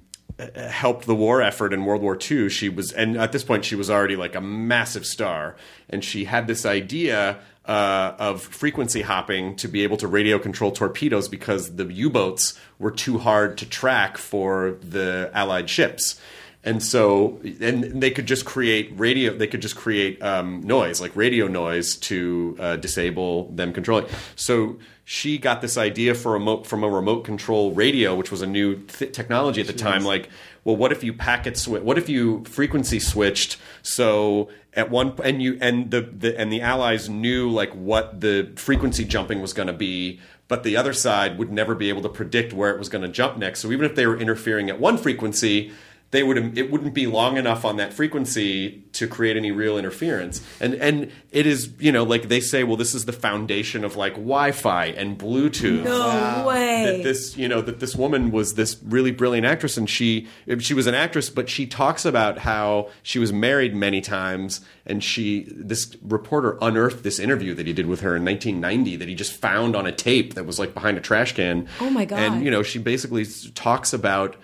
helped 0.55 1.05
the 1.05 1.15
war 1.15 1.41
effort 1.41 1.73
in 1.73 1.85
World 1.85 2.01
War 2.01 2.17
II. 2.19 2.49
She 2.49 2.69
was, 2.69 2.91
and 2.91 3.17
at 3.17 3.31
this 3.31 3.43
point, 3.43 3.65
she 3.65 3.75
was 3.75 3.89
already 3.89 4.15
like 4.15 4.35
a 4.35 4.41
massive 4.41 5.05
star, 5.05 5.55
and 5.89 6.03
she 6.03 6.25
had 6.25 6.47
this 6.47 6.65
idea 6.65 7.39
uh, 7.65 8.15
of 8.17 8.41
frequency 8.41 9.01
hopping 9.01 9.55
to 9.55 9.67
be 9.67 9.83
able 9.83 9.97
to 9.97 10.07
radio 10.07 10.39
control 10.39 10.71
torpedoes 10.71 11.27
because 11.29 11.75
the 11.75 11.85
U-boats 11.85 12.57
were 12.79 12.91
too 12.91 13.19
hard 13.19 13.57
to 13.59 13.65
track 13.65 14.17
for 14.17 14.77
the 14.81 15.29
Allied 15.33 15.69
ships. 15.69 16.19
And 16.63 16.83
so, 16.83 17.39
and 17.59 18.01
they 18.01 18.11
could 18.11 18.27
just 18.27 18.45
create 18.45 18.91
radio. 18.95 19.35
They 19.35 19.47
could 19.47 19.63
just 19.63 19.75
create 19.75 20.21
um, 20.21 20.61
noise, 20.61 21.01
like 21.01 21.15
radio 21.15 21.47
noise, 21.47 21.95
to 21.97 22.55
uh, 22.59 22.75
disable 22.75 23.51
them 23.51 23.73
controlling. 23.73 24.05
So 24.35 24.77
she 25.11 25.37
got 25.37 25.59
this 25.59 25.77
idea 25.77 26.15
for 26.15 26.37
a 26.37 26.63
from 26.63 26.85
a 26.85 26.89
remote 26.89 27.25
control 27.25 27.73
radio, 27.73 28.15
which 28.15 28.31
was 28.31 28.41
a 28.41 28.47
new 28.47 28.77
th- 28.83 29.11
technology 29.11 29.59
at 29.59 29.67
the 29.67 29.73
time. 29.73 30.05
Like, 30.05 30.29
well, 30.63 30.77
what 30.77 30.93
if 30.93 31.03
you 31.03 31.11
packet 31.11 31.57
switch? 31.57 31.83
What 31.83 31.97
if 31.97 32.07
you 32.07 32.45
frequency 32.45 32.97
switched? 32.97 33.57
So 33.81 34.47
at 34.73 34.89
one 34.89 35.19
and 35.21 35.43
you 35.43 35.57
and 35.59 35.91
the, 35.91 35.99
the 35.99 36.39
and 36.39 36.49
the 36.49 36.61
Allies 36.61 37.09
knew 37.09 37.49
like 37.49 37.73
what 37.73 38.21
the 38.21 38.53
frequency 38.55 39.03
jumping 39.03 39.41
was 39.41 39.51
going 39.51 39.67
to 39.67 39.73
be, 39.73 40.21
but 40.47 40.63
the 40.63 40.77
other 40.77 40.93
side 40.93 41.37
would 41.37 41.51
never 41.51 41.75
be 41.75 41.89
able 41.89 42.03
to 42.03 42.09
predict 42.09 42.53
where 42.53 42.69
it 42.69 42.79
was 42.79 42.87
going 42.87 43.01
to 43.01 43.09
jump 43.11 43.35
next. 43.37 43.59
So 43.59 43.69
even 43.73 43.85
if 43.85 43.95
they 43.95 44.07
were 44.07 44.17
interfering 44.17 44.69
at 44.69 44.79
one 44.79 44.97
frequency, 44.97 45.73
they 46.11 46.23
would 46.23 46.57
it 46.57 46.69
wouldn't 46.69 46.93
be 46.93 47.07
long 47.07 47.37
enough 47.37 47.63
on 47.65 47.77
that 47.77 47.93
frequency 47.93 48.83
to 48.93 49.07
create 49.07 49.37
any 49.37 49.51
real 49.51 49.77
interference. 49.77 50.41
And 50.59 50.73
and 50.75 51.11
it 51.31 51.45
is 51.47 51.71
you 51.79 51.91
know 51.91 52.03
like 52.03 52.27
they 52.27 52.39
say, 52.41 52.63
well, 52.63 52.75
this 52.77 52.93
is 52.93 53.05
the 53.05 53.13
foundation 53.13 53.83
of 53.85 53.95
like 53.95 54.13
Wi-Fi 54.13 54.87
and 54.87 55.17
Bluetooth 55.17 55.83
No 55.85 56.45
way. 56.47 56.83
that 56.97 57.03
this 57.03 57.37
you 57.37 57.47
know 57.47 57.61
that 57.61 57.79
this 57.79 57.95
woman 57.95 58.31
was 58.31 58.55
this 58.55 58.77
really 58.83 59.11
brilliant 59.11 59.45
actress 59.47 59.77
and 59.77 59.89
she 59.89 60.27
she 60.59 60.73
was 60.73 60.85
an 60.87 60.93
actress 60.95 61.29
but 61.29 61.49
she 61.49 61.65
talks 61.65 62.03
about 62.05 62.39
how 62.39 62.89
she 63.03 63.17
was 63.17 63.31
married 63.31 63.73
many 63.73 64.01
times 64.01 64.61
and 64.85 65.03
she 65.03 65.45
this 65.55 65.95
reporter 66.01 66.57
unearthed 66.61 67.03
this 67.03 67.19
interview 67.19 67.53
that 67.53 67.65
he 67.67 67.73
did 67.73 67.85
with 67.85 68.01
her 68.01 68.15
in 68.17 68.25
1990 68.25 68.97
that 68.97 69.07
he 69.07 69.15
just 69.15 69.31
found 69.31 69.75
on 69.75 69.85
a 69.87 69.91
tape 69.91 70.33
that 70.33 70.45
was 70.45 70.59
like 70.59 70.73
behind 70.73 70.97
a 70.97 71.01
trash 71.01 71.33
can 71.33 71.67
Oh 71.79 71.89
my 71.89 72.03
God. 72.03 72.19
and 72.19 72.43
you 72.43 72.51
know 72.51 72.63
she 72.63 72.79
basically 72.79 73.25
talks 73.55 73.93
about 73.93 74.35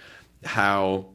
how 0.46 1.08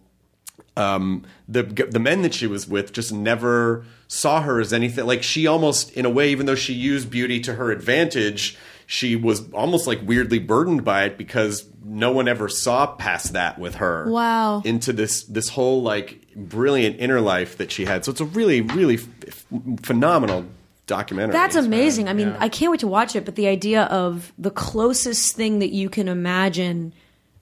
um, 0.76 1.24
the 1.48 1.62
the 1.62 1.98
men 1.98 2.22
that 2.22 2.34
she 2.34 2.46
was 2.46 2.66
with 2.66 2.92
just 2.92 3.12
never 3.12 3.84
saw 4.08 4.42
her 4.42 4.60
as 4.60 4.72
anything. 4.72 5.06
Like 5.06 5.22
she 5.22 5.46
almost, 5.46 5.92
in 5.92 6.04
a 6.04 6.10
way, 6.10 6.30
even 6.30 6.46
though 6.46 6.54
she 6.54 6.72
used 6.72 7.10
beauty 7.10 7.40
to 7.40 7.54
her 7.54 7.70
advantage, 7.70 8.56
she 8.86 9.16
was 9.16 9.50
almost 9.52 9.86
like 9.86 10.00
weirdly 10.02 10.38
burdened 10.38 10.84
by 10.84 11.04
it 11.04 11.18
because 11.18 11.66
no 11.84 12.12
one 12.12 12.28
ever 12.28 12.48
saw 12.48 12.86
past 12.86 13.34
that 13.34 13.58
with 13.58 13.76
her. 13.76 14.10
Wow. 14.10 14.62
Into 14.64 14.92
this 14.92 15.24
this 15.24 15.50
whole 15.50 15.82
like 15.82 16.34
brilliant 16.34 17.00
inner 17.00 17.20
life 17.20 17.58
that 17.58 17.70
she 17.70 17.84
had. 17.84 18.04
So 18.04 18.12
it's 18.12 18.20
a 18.20 18.26
really 18.26 18.62
really 18.62 18.96
f- 18.96 19.46
phenomenal 19.82 20.46
documentary. 20.86 21.32
That's 21.32 21.56
amazing. 21.56 22.08
I 22.08 22.14
mean, 22.14 22.34
I 22.38 22.48
can't 22.48 22.70
wait 22.70 22.80
to 22.80 22.88
watch 22.88 23.14
it, 23.14 23.24
but 23.24 23.34
the 23.36 23.46
idea 23.46 23.84
of 23.84 24.32
the 24.38 24.50
closest 24.50 25.36
thing 25.36 25.58
that 25.58 25.72
you 25.72 25.90
can 25.90 26.08
imagine 26.08 26.94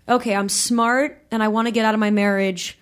okay, 0.08 0.34
I'm 0.34 0.48
smart 0.48 1.24
and 1.30 1.40
I 1.40 1.48
want 1.48 1.68
to 1.68 1.72
get 1.72 1.84
out 1.84 1.94
of 1.94 2.00
my 2.00 2.10
marriage 2.10 2.76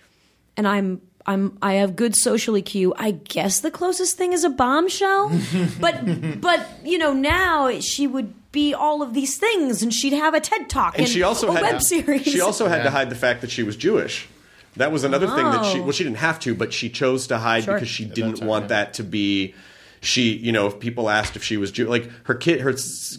and 0.59 0.67
I'm 0.67 1.01
I'm 1.25 1.57
I 1.61 1.73
have 1.75 1.95
good 1.95 2.15
social 2.17 2.53
EQ. 2.55 2.91
I 2.97 3.11
guess 3.11 3.61
the 3.61 3.71
closest 3.71 4.17
thing 4.17 4.33
is 4.33 4.43
a 4.43 4.49
bombshell. 4.49 5.31
but 5.79 6.41
but 6.41 6.67
you 6.83 6.97
know, 6.97 7.13
now 7.13 7.79
she 7.79 8.07
would 8.07 8.33
be 8.51 8.73
all 8.73 9.01
of 9.01 9.13
these 9.13 9.37
things 9.37 9.81
and 9.81 9.93
she'd 9.93 10.11
have 10.13 10.33
a 10.33 10.39
TED 10.41 10.69
talk 10.69 10.97
and 10.99 11.07
she 11.07 11.23
also 11.23 11.47
a 11.47 11.53
had 11.53 11.61
web 11.61 11.81
series. 11.81 12.23
She 12.23 12.41
also 12.41 12.67
had 12.67 12.83
to 12.83 12.89
hide 12.89 13.09
the 13.09 13.15
fact 13.15 13.39
that 13.41 13.51
she 13.51 13.63
was 13.63 13.77
Jewish. 13.77 14.27
That 14.75 14.91
was 14.91 15.03
another 15.03 15.27
thing 15.27 15.45
that 15.45 15.65
she 15.71 15.79
Oh. 15.79 15.83
well 15.83 15.91
she 15.93 16.03
didn't 16.03 16.17
have 16.17 16.39
to, 16.41 16.53
but 16.53 16.73
she 16.73 16.89
chose 16.89 17.27
to 17.27 17.37
hide 17.37 17.63
Sure. 17.63 17.75
because 17.75 17.87
she 17.89 18.03
didn't 18.05 18.35
time, 18.39 18.47
want 18.47 18.63
yeah. 18.63 18.67
that 18.83 18.93
to 18.95 19.03
be 19.03 19.55
she 20.01 20.33
you 20.33 20.51
know 20.51 20.67
if 20.67 20.79
people 20.79 21.09
asked 21.09 21.35
if 21.35 21.43
she 21.43 21.57
was 21.57 21.71
Jew 21.71 21.87
like 21.87 22.09
her 22.23 22.35
kid 22.35 22.61
her 22.61 22.73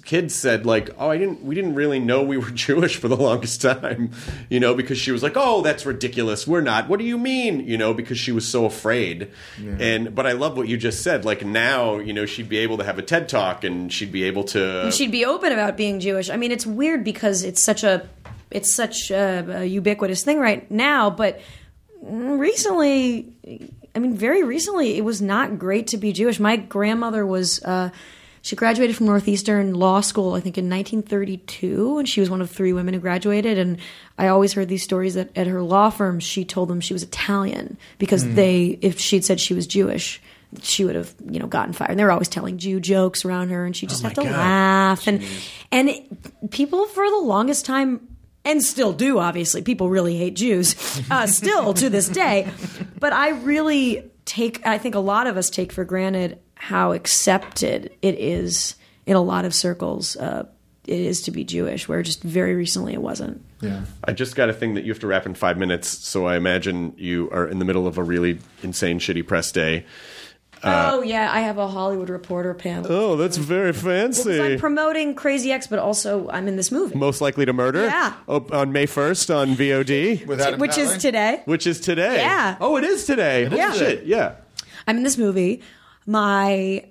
kids 0.04 0.34
said 0.34 0.66
like 0.66 0.90
oh 0.98 1.10
I 1.10 1.18
didn't 1.18 1.42
we 1.42 1.54
didn't 1.54 1.74
really 1.74 1.98
know 1.98 2.22
we 2.22 2.36
were 2.36 2.50
Jewish 2.50 2.96
for 2.96 3.08
the 3.08 3.16
longest 3.16 3.62
time 3.62 4.12
you 4.48 4.60
know 4.60 4.74
because 4.74 4.98
she 4.98 5.12
was 5.12 5.22
like 5.22 5.36
oh 5.36 5.62
that's 5.62 5.86
ridiculous. 5.86 6.46
We're 6.46 6.60
not. 6.60 6.88
What 6.88 6.98
do 6.98 7.04
you 7.04 7.18
mean? 7.18 7.60
You 7.60 7.78
know 7.78 7.94
because 7.94 8.18
she 8.18 8.32
was 8.32 8.46
so 8.48 8.64
afraid. 8.64 9.30
And 9.78 10.14
but 10.14 10.26
I 10.26 10.32
love 10.32 10.56
what 10.56 10.68
you 10.68 10.76
just 10.76 11.02
said. 11.02 11.24
Like 11.24 11.44
now 11.44 11.98
you 11.98 12.12
know 12.12 12.26
she'd 12.26 12.48
be 12.48 12.58
able 12.58 12.78
to 12.78 12.84
have 12.84 12.98
a 12.98 13.02
TED 13.02 13.28
talk 13.28 13.64
and 13.64 13.92
she'd 13.92 14.12
be 14.12 14.24
able 14.24 14.44
to 14.44 14.84
And 14.84 14.94
she'd 14.94 15.12
be 15.12 15.24
open 15.24 15.52
about 15.52 15.76
being 15.76 16.00
Jewish. 16.00 16.30
I 16.30 16.36
mean, 16.36 16.52
it's 16.52 16.66
weird 16.66 17.04
because 17.04 17.42
it's 17.42 17.62
such 17.62 17.84
a 17.84 18.08
it's 18.50 18.74
such 18.74 19.10
a, 19.10 19.60
a 19.60 19.64
ubiquitous 19.64 20.24
thing 20.24 20.38
right 20.38 20.68
now, 20.70 21.10
but 21.10 21.40
recently, 22.02 23.32
I 23.94 23.98
mean, 23.98 24.14
very 24.14 24.42
recently, 24.42 24.96
it 24.96 25.04
was 25.04 25.20
not 25.20 25.58
great 25.58 25.88
to 25.88 25.96
be 25.96 26.12
Jewish. 26.12 26.40
My 26.40 26.56
grandmother 26.56 27.26
was. 27.26 27.62
Uh, 27.62 27.90
she 28.42 28.56
graduated 28.56 28.96
from 28.96 29.04
Northeastern 29.04 29.74
Law 29.74 30.00
School, 30.00 30.32
I 30.32 30.40
think, 30.40 30.56
in 30.56 30.70
1932, 30.70 31.98
and 31.98 32.08
she 32.08 32.20
was 32.20 32.30
one 32.30 32.40
of 32.40 32.50
three 32.50 32.72
women 32.72 32.94
who 32.94 33.00
graduated. 33.00 33.58
And 33.58 33.76
I 34.16 34.28
always 34.28 34.54
heard 34.54 34.68
these 34.68 34.82
stories 34.82 35.12
that 35.12 35.28
at 35.36 35.46
her 35.46 35.60
law 35.60 35.90
firm, 35.90 36.20
she 36.20 36.46
told 36.46 36.70
them 36.70 36.80
she 36.80 36.94
was 36.94 37.02
Italian 37.02 37.76
because 37.98 38.26
they, 38.34 38.78
if 38.80 38.98
she'd 38.98 39.26
said 39.26 39.40
she 39.40 39.52
was 39.52 39.66
Jewish, 39.66 40.22
she 40.62 40.84
would 40.86 40.94
have, 40.94 41.14
you 41.28 41.38
know, 41.38 41.46
gotten 41.46 41.74
fired. 41.74 41.90
And 41.90 41.98
they 41.98 42.04
were 42.04 42.12
always 42.12 42.28
telling 42.28 42.56
Jew 42.56 42.80
jokes 42.80 43.26
around 43.26 43.50
her, 43.50 43.64
and 43.64 43.76
she 43.76 43.86
just 43.86 44.02
had 44.02 44.14
to 44.14 44.22
laugh. 44.22 45.06
And 45.06 45.22
and 45.70 45.90
it, 45.90 46.50
people 46.50 46.86
for 46.86 47.08
the 47.08 47.18
longest 47.18 47.66
time, 47.66 48.08
and 48.44 48.62
still 48.62 48.92
do, 48.92 49.18
obviously, 49.18 49.62
people 49.62 49.90
really 49.90 50.16
hate 50.16 50.34
Jews, 50.34 50.74
uh, 51.10 51.26
still 51.28 51.74
to 51.74 51.90
this 51.90 52.08
day. 52.08 52.50
But 52.98 53.12
I 53.12 53.30
really 53.30 54.10
take, 54.24 54.66
I 54.66 54.78
think 54.78 54.94
a 54.94 55.00
lot 55.00 55.26
of 55.26 55.36
us 55.36 55.50
take 55.50 55.72
for 55.72 55.84
granted 55.84 56.38
how 56.54 56.92
accepted 56.92 57.92
it 58.02 58.18
is 58.18 58.76
in 59.06 59.16
a 59.16 59.20
lot 59.20 59.44
of 59.44 59.54
circles. 59.54 60.16
Uh, 60.16 60.46
it 60.86 61.00
is 61.00 61.22
to 61.22 61.30
be 61.30 61.44
Jewish, 61.44 61.88
where 61.88 62.02
just 62.02 62.22
very 62.22 62.54
recently 62.54 62.94
it 62.94 63.02
wasn't. 63.02 63.44
Yeah. 63.60 63.84
I 64.04 64.12
just 64.12 64.34
got 64.34 64.48
a 64.48 64.52
thing 64.52 64.74
that 64.74 64.84
you 64.84 64.92
have 64.92 65.00
to 65.00 65.06
wrap 65.06 65.26
in 65.26 65.34
five 65.34 65.58
minutes, 65.58 65.88
so 65.88 66.26
I 66.26 66.36
imagine 66.36 66.94
you 66.96 67.30
are 67.30 67.46
in 67.46 67.58
the 67.58 67.64
middle 67.64 67.86
of 67.86 67.98
a 67.98 68.02
really 68.02 68.38
insane, 68.62 68.98
shitty 68.98 69.26
press 69.26 69.52
day. 69.52 69.84
Uh, 70.62 70.90
oh 70.92 71.02
yeah, 71.02 71.30
I 71.32 71.40
have 71.40 71.56
a 71.58 71.66
Hollywood 71.68 72.10
Reporter 72.10 72.52
panel. 72.54 72.92
Oh, 72.92 73.16
that's 73.16 73.36
very 73.38 73.72
Because 73.72 73.82
fancy. 73.82 74.40
I'm 74.40 74.58
promoting 74.58 75.14
Crazy 75.14 75.52
Ex, 75.52 75.66
but 75.66 75.78
also 75.78 76.28
I'm 76.28 76.48
in 76.48 76.56
this 76.56 76.70
movie, 76.70 76.96
Most 76.96 77.20
likely 77.20 77.46
to 77.46 77.52
murder. 77.52 77.84
Yeah. 77.84 78.14
Oh, 78.28 78.44
on 78.52 78.72
May 78.72 78.86
first 78.86 79.30
on 79.30 79.54
VOD, 79.56 80.26
With 80.26 80.40
Adam 80.40 80.60
which 80.60 80.76
is 80.76 80.98
today. 80.98 81.42
which 81.46 81.66
is 81.66 81.80
today. 81.80 82.16
Yeah. 82.16 82.56
Oh, 82.60 82.76
it 82.76 82.84
is 82.84 83.06
today. 83.06 83.44
Holy 83.44 83.60
oh, 83.60 83.64
Yeah. 83.64 83.72
shit. 83.72 84.04
Yeah. 84.04 84.34
I'm 84.86 84.98
in 84.98 85.02
this 85.02 85.16
movie. 85.16 85.62
My 86.06 86.84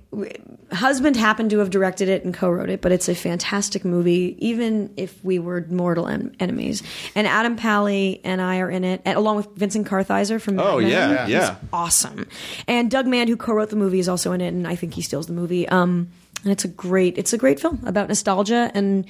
husband 0.71 1.15
happened 1.17 1.49
to 1.49 1.59
have 1.59 1.71
directed 1.71 2.07
it 2.09 2.23
and 2.23 2.33
co-wrote 2.33 2.69
it, 2.69 2.79
but 2.81 2.91
it's 2.91 3.09
a 3.09 3.15
fantastic 3.15 3.83
movie, 3.83 4.37
even 4.39 4.93
if 4.97 5.21
we 5.25 5.39
were 5.39 5.65
mortal 5.69 6.07
en- 6.07 6.35
enemies. 6.39 6.83
And 7.15 7.25
Adam 7.27 7.55
Pally 7.55 8.21
and 8.23 8.39
I 8.41 8.59
are 8.59 8.69
in 8.69 8.83
it, 8.83 9.01
and 9.05 9.17
along 9.17 9.37
with 9.37 9.47
Vincent 9.55 9.87
Kartheiser 9.87 10.39
from. 10.39 10.55
Mad 10.57 10.65
Oh, 10.67 10.79
Men. 10.79 10.89
yeah, 10.89 11.25
He's 11.25 11.33
yeah. 11.33 11.55
awesome. 11.73 12.27
And 12.67 12.89
Doug 12.91 13.07
Mann, 13.07 13.27
who 13.27 13.35
co-wrote 13.35 13.71
the 13.71 13.75
movie, 13.75 13.99
is 13.99 14.07
also 14.07 14.31
in 14.31 14.41
it, 14.41 14.49
and 14.49 14.67
I 14.67 14.75
think 14.75 14.93
he 14.93 15.01
steals 15.01 15.27
the 15.27 15.33
movie. 15.33 15.67
Um, 15.67 16.09
and 16.43 16.51
it's 16.53 16.63
a 16.63 16.69
great, 16.69 17.17
it's 17.17 17.33
a 17.33 17.37
great 17.37 17.59
film 17.59 17.81
about 17.85 18.07
nostalgia 18.07 18.71
and 18.73 19.05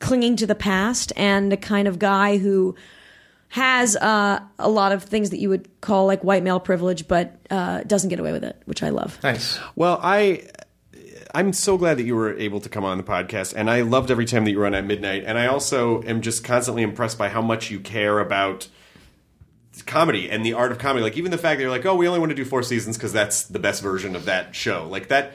clinging 0.00 0.36
to 0.36 0.46
the 0.46 0.54
past, 0.56 1.12
and 1.16 1.52
a 1.52 1.56
kind 1.56 1.86
of 1.88 1.98
guy 1.98 2.36
who 2.38 2.74
has 3.50 3.96
uh, 3.96 4.40
a 4.60 4.68
lot 4.68 4.92
of 4.92 5.02
things 5.02 5.30
that 5.30 5.40
you 5.40 5.48
would 5.48 5.68
call 5.80 6.06
like 6.06 6.22
white 6.22 6.42
male 6.42 6.60
privilege, 6.60 7.08
but 7.08 7.34
uh, 7.50 7.82
doesn't 7.82 8.08
get 8.08 8.20
away 8.20 8.32
with 8.32 8.44
it, 8.44 8.60
which 8.64 8.82
I 8.82 8.90
love. 8.90 9.18
Nice. 9.24 9.58
Well, 9.74 9.98
I 10.02 10.48
I'm 11.34 11.52
so 11.52 11.76
glad 11.76 11.98
that 11.98 12.04
you 12.04 12.14
were 12.14 12.32
able 12.38 12.60
to 12.60 12.68
come 12.68 12.84
on 12.84 12.96
the 12.96 13.02
podcast, 13.02 13.54
and 13.56 13.68
I 13.68 13.82
loved 13.82 14.10
every 14.10 14.24
time 14.24 14.44
that 14.44 14.52
you 14.52 14.58
were 14.58 14.66
on 14.66 14.74
at 14.74 14.84
midnight. 14.84 15.24
And 15.26 15.36
I 15.36 15.48
also 15.48 16.00
am 16.04 16.20
just 16.22 16.44
constantly 16.44 16.84
impressed 16.84 17.18
by 17.18 17.28
how 17.28 17.42
much 17.42 17.72
you 17.72 17.80
care 17.80 18.20
about 18.20 18.68
comedy 19.86 20.30
and 20.30 20.46
the 20.46 20.52
art 20.52 20.70
of 20.70 20.78
comedy. 20.78 21.02
Like 21.02 21.16
even 21.16 21.32
the 21.32 21.38
fact 21.38 21.58
that 21.58 21.62
you're 21.62 21.72
like, 21.72 21.86
oh, 21.86 21.96
we 21.96 22.06
only 22.06 22.20
want 22.20 22.30
to 22.30 22.36
do 22.36 22.44
four 22.44 22.62
seasons 22.62 22.96
because 22.96 23.12
that's 23.12 23.44
the 23.44 23.58
best 23.58 23.82
version 23.82 24.14
of 24.14 24.26
that 24.26 24.54
show. 24.54 24.86
Like 24.88 25.08
that. 25.08 25.32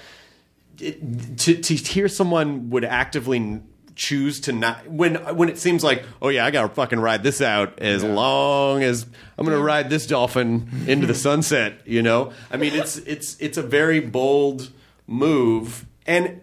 It, 0.80 1.38
to 1.40 1.56
to 1.56 1.74
hear 1.74 2.10
someone 2.10 2.70
would 2.70 2.84
actively 2.84 3.38
n- 3.38 3.68
choose 3.96 4.42
to 4.42 4.52
not 4.52 4.88
when 4.88 5.16
when 5.36 5.48
it 5.50 5.58
seems 5.58 5.84
like 5.84 6.04
oh 6.22 6.30
yeah 6.30 6.46
I 6.46 6.52
gotta 6.52 6.74
fucking 6.74 7.00
ride 7.00 7.24
this 7.24 7.42
out 7.42 7.80
as 7.80 8.04
long 8.04 8.84
as 8.84 9.06
I'm 9.38 9.46
gonna 9.46 9.58
ride 9.58 9.90
this 9.90 10.06
dolphin 10.06 10.70
into 10.86 11.08
the 11.08 11.16
sunset 11.16 11.80
you 11.86 12.02
know? 12.02 12.34
I 12.52 12.58
mean 12.58 12.74
it's 12.74 12.98
it's 12.98 13.40
it's 13.40 13.58
a 13.58 13.64
very 13.64 14.00
bold 14.00 14.70
move. 15.08 15.86
And 16.06 16.42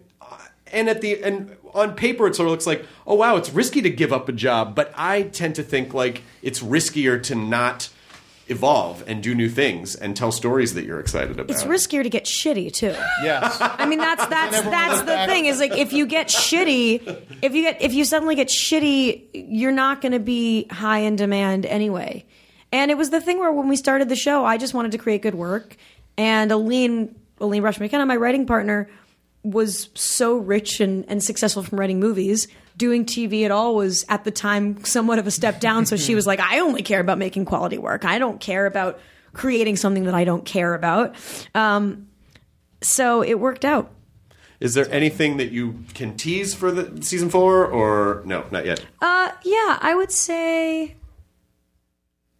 and 0.73 0.89
at 0.89 1.01
the 1.01 1.23
and 1.23 1.57
on 1.75 1.95
paper 1.95 2.27
it 2.27 2.35
sort 2.35 2.47
of 2.47 2.51
looks 2.51 2.67
like 2.67 2.85
oh 3.07 3.15
wow 3.15 3.37
it's 3.37 3.51
risky 3.51 3.83
to 3.83 3.91
give 3.91 4.13
up 4.13 4.29
a 4.29 4.33
job 4.33 4.75
but 4.75 4.93
I 4.97 5.23
tend 5.23 5.55
to 5.57 5.63
think 5.63 5.95
like 5.95 6.23
it's 6.43 6.61
riskier 6.63 7.23
to 7.25 7.35
not 7.35 7.89
evolve 8.53 9.03
and 9.09 9.23
do 9.23 9.35
new 9.35 9.49
things 9.49 9.97
and 9.97 10.17
tell 10.17 10.31
stories 10.31 10.75
that 10.75 10.85
you're 10.85 11.01
excited 11.01 11.33
about 11.33 11.51
It's 11.51 11.65
riskier 11.65 12.05
to 12.05 12.09
get 12.09 12.25
shitty 12.25 12.73
too. 12.73 12.95
Yes. 13.23 13.57
I 13.61 13.87
mean 13.87 13.99
that's 13.99 14.25
that's 14.29 14.61
that's 14.63 15.01
the 15.01 15.07
back. 15.07 15.29
thing 15.29 15.47
is 15.47 15.59
like 15.59 15.73
if 15.73 15.93
you 15.93 16.07
get 16.07 16.29
shitty, 16.29 17.41
if 17.43 17.55
you 17.55 17.63
get 17.63 17.83
if 17.83 17.93
you 17.93 18.05
suddenly 18.05 18.37
get 18.37 18.49
shitty, 18.49 19.29
you're 19.33 19.73
not 19.73 20.01
going 20.01 20.13
to 20.13 20.21
be 20.21 20.67
high 20.71 20.99
in 21.01 21.17
demand 21.17 21.67
anyway. 21.67 22.25
And 22.71 22.91
it 22.91 22.97
was 22.97 23.11
the 23.11 23.21
thing 23.21 23.39
where 23.39 23.53
when 23.53 23.69
we 23.69 23.77
started 23.77 24.09
the 24.09 24.17
show, 24.17 24.45
I 24.45 24.57
just 24.57 24.73
wanted 24.73 24.93
to 24.93 24.99
create 24.99 25.23
good 25.23 25.35
work, 25.35 25.77
and 26.17 26.51
Aline 26.53 27.15
Aline 27.41 27.63
Brosh 27.63 27.81
McKenna, 27.81 28.07
my 28.07 28.17
writing 28.17 28.47
partner, 28.47 28.89
was 29.43 29.91
so 29.95 30.37
rich 30.37 30.81
and, 30.81 31.05
and 31.09 31.23
successful 31.23 31.63
from 31.63 31.79
writing 31.81 31.99
movies. 32.01 32.49
Doing 32.77 33.05
TV 33.05 33.45
at 33.45 33.51
all 33.51 33.75
was 33.75 34.05
at 34.09 34.25
the 34.25 34.31
time 34.31 34.85
somewhat 34.85 35.19
of 35.19 35.27
a 35.27 35.31
step 35.31 35.61
down. 35.61 35.87
So 35.87 35.97
she 35.97 36.15
was 36.17 36.27
like, 36.27 36.41
I 36.41 36.61
only 36.61 36.83
care 36.83 37.01
about 37.01 37.19
making 37.19 37.45
quality 37.45 37.79
work. 37.79 38.05
I 38.05 38.19
don't 38.19 38.41
care 38.41 38.67
about 38.67 38.99
creating 39.33 39.77
something 39.77 40.05
that 40.05 40.15
I 40.15 40.25
don't 40.25 40.45
care 40.45 40.75
about. 40.75 41.15
Um, 41.55 42.09
so 42.83 43.23
it 43.23 43.39
worked 43.39 43.65
out. 43.65 43.91
Is 44.61 44.75
there 44.75 44.87
anything 44.93 45.39
that 45.39 45.51
you 45.51 45.81
can 45.95 46.17
tease 46.17 46.55
for 46.55 46.71
the 46.71 47.03
season 47.03 47.31
four, 47.31 47.67
or 47.67 48.23
no, 48.25 48.45
not 48.53 48.65
yet? 48.65 48.85
Uh, 49.01 49.33
yeah, 49.43 49.79
I 49.81 49.93
would 49.97 50.13
say 50.13 50.95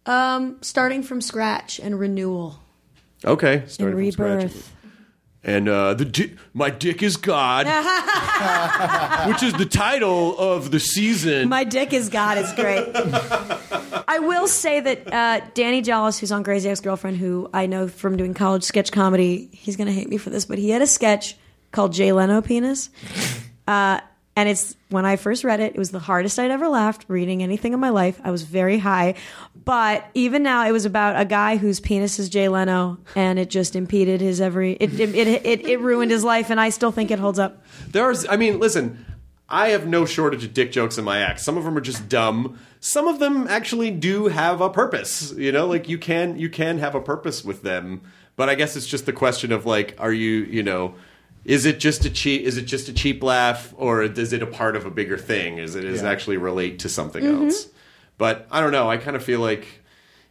um, 0.05 0.57
starting 0.61 1.03
from 1.03 1.19
scratch 1.19 1.79
and 1.79 1.99
renewal 1.99 2.59
Okay, 3.25 3.57
and 3.57 3.69
starting 3.69 4.11
from 4.11 4.11
scratch. 4.11 4.51
And 5.45 5.67
uh, 5.67 5.93
the 5.93 6.05
di- 6.05 6.33
my 6.53 6.69
dick 6.69 7.03
is 7.03 7.17
God, 7.17 7.65
which 9.27 9.43
is 9.43 9.53
the 9.53 9.65
title 9.65 10.37
of 10.37 10.71
the 10.71 10.79
season. 10.79 11.49
My 11.49 11.65
dick 11.65 11.91
is 11.91 12.07
God 12.07 12.37
is 12.37 12.51
great. 12.53 12.87
I 14.07 14.19
will 14.19 14.47
say 14.47 14.79
that 14.79 15.13
uh, 15.13 15.45
Danny 15.53 15.81
Jolles, 15.81 16.17
who's 16.19 16.31
on 16.31 16.43
Crazy 16.45 16.69
Ex 16.69 16.79
Girlfriend, 16.79 17.17
who 17.17 17.49
I 17.53 17.65
know 17.65 17.89
from 17.89 18.15
doing 18.15 18.33
college 18.33 18.63
sketch 18.63 18.91
comedy, 18.91 19.49
he's 19.51 19.75
going 19.75 19.87
to 19.87 19.93
hate 19.93 20.07
me 20.07 20.17
for 20.17 20.29
this, 20.29 20.45
but 20.45 20.57
he 20.57 20.69
had 20.69 20.81
a 20.81 20.87
sketch 20.87 21.35
called 21.71 21.91
Jay 21.91 22.13
Leno 22.13 22.41
Penis. 22.41 22.89
Uh, 23.67 23.99
and 24.35 24.49
it's 24.49 24.75
when 24.89 25.05
I 25.05 25.15
first 25.15 25.43
read 25.43 25.59
it, 25.59 25.73
it 25.75 25.77
was 25.77 25.91
the 25.91 25.99
hardest 25.99 26.39
I'd 26.39 26.49
ever 26.49 26.67
laughed 26.67 27.05
reading 27.07 27.43
anything 27.43 27.73
in 27.73 27.79
my 27.79 27.89
life. 27.89 28.19
I 28.23 28.31
was 28.31 28.43
very 28.43 28.79
high. 28.79 29.15
But 29.63 30.05
even 30.13 30.43
now, 30.43 30.67
it 30.67 30.71
was 30.71 30.85
about 30.85 31.19
a 31.19 31.25
guy 31.25 31.57
whose 31.57 31.79
penis 31.79 32.17
is 32.19 32.29
Jay 32.29 32.49
Leno, 32.49 32.97
and 33.15 33.37
it 33.37 33.49
just 33.49 33.75
impeded 33.75 34.21
his 34.21 34.41
every. 34.41 34.73
It, 34.73 34.99
it, 34.99 35.15
it, 35.15 35.45
it, 35.45 35.67
it 35.67 35.79
ruined 35.79 36.11
his 36.11 36.23
life, 36.23 36.49
and 36.49 36.59
I 36.59 36.69
still 36.69 36.91
think 36.91 37.11
it 37.11 37.19
holds 37.19 37.39
up. 37.39 37.63
There's, 37.87 38.27
I 38.27 38.35
mean, 38.37 38.59
listen, 38.59 39.05
I 39.47 39.69
have 39.69 39.85
no 39.85 40.05
shortage 40.05 40.43
of 40.43 40.53
dick 40.53 40.71
jokes 40.71 40.97
in 40.97 41.05
my 41.05 41.19
act. 41.19 41.39
Some 41.39 41.57
of 41.57 41.63
them 41.63 41.77
are 41.77 41.81
just 41.81 42.09
dumb. 42.09 42.59
Some 42.79 43.07
of 43.07 43.19
them 43.19 43.47
actually 43.47 43.91
do 43.91 44.27
have 44.27 44.61
a 44.61 44.69
purpose. 44.69 45.31
You 45.33 45.51
know, 45.51 45.67
like 45.67 45.87
you 45.87 45.99
can 45.99 46.39
you 46.39 46.49
can 46.49 46.79
have 46.79 46.95
a 46.95 47.01
purpose 47.01 47.45
with 47.45 47.61
them. 47.61 48.01
But 48.35 48.49
I 48.49 48.55
guess 48.55 48.75
it's 48.75 48.87
just 48.87 49.05
the 49.05 49.13
question 49.13 49.51
of 49.51 49.67
like, 49.67 49.95
are 49.99 50.11
you, 50.11 50.31
you 50.45 50.63
know, 50.63 50.95
is 51.45 51.65
it 51.65 51.79
just 51.79 52.05
a 52.05 52.09
cheap 52.09 52.43
is 52.43 52.57
it 52.57 52.63
just 52.63 52.87
a 52.87 52.93
cheap 52.93 53.21
laugh 53.21 53.73
or 53.77 54.03
is 54.03 54.33
it 54.33 54.41
a 54.41 54.47
part 54.47 54.75
of 54.75 54.85
a 54.85 54.91
bigger 54.91 55.17
thing? 55.17 55.57
Is 55.57 55.75
it 55.75 55.81
does 55.81 56.01
it 56.01 56.05
Yeah. 56.05 56.11
actually 56.11 56.37
relate 56.37 56.79
to 56.79 56.89
something 56.89 57.23
mm-hmm. 57.23 57.45
else? 57.45 57.67
But 58.17 58.47
I 58.51 58.61
don't 58.61 58.71
know. 58.71 58.89
I 58.89 58.97
kind 58.97 59.15
of 59.15 59.23
feel 59.23 59.39
like 59.39 59.65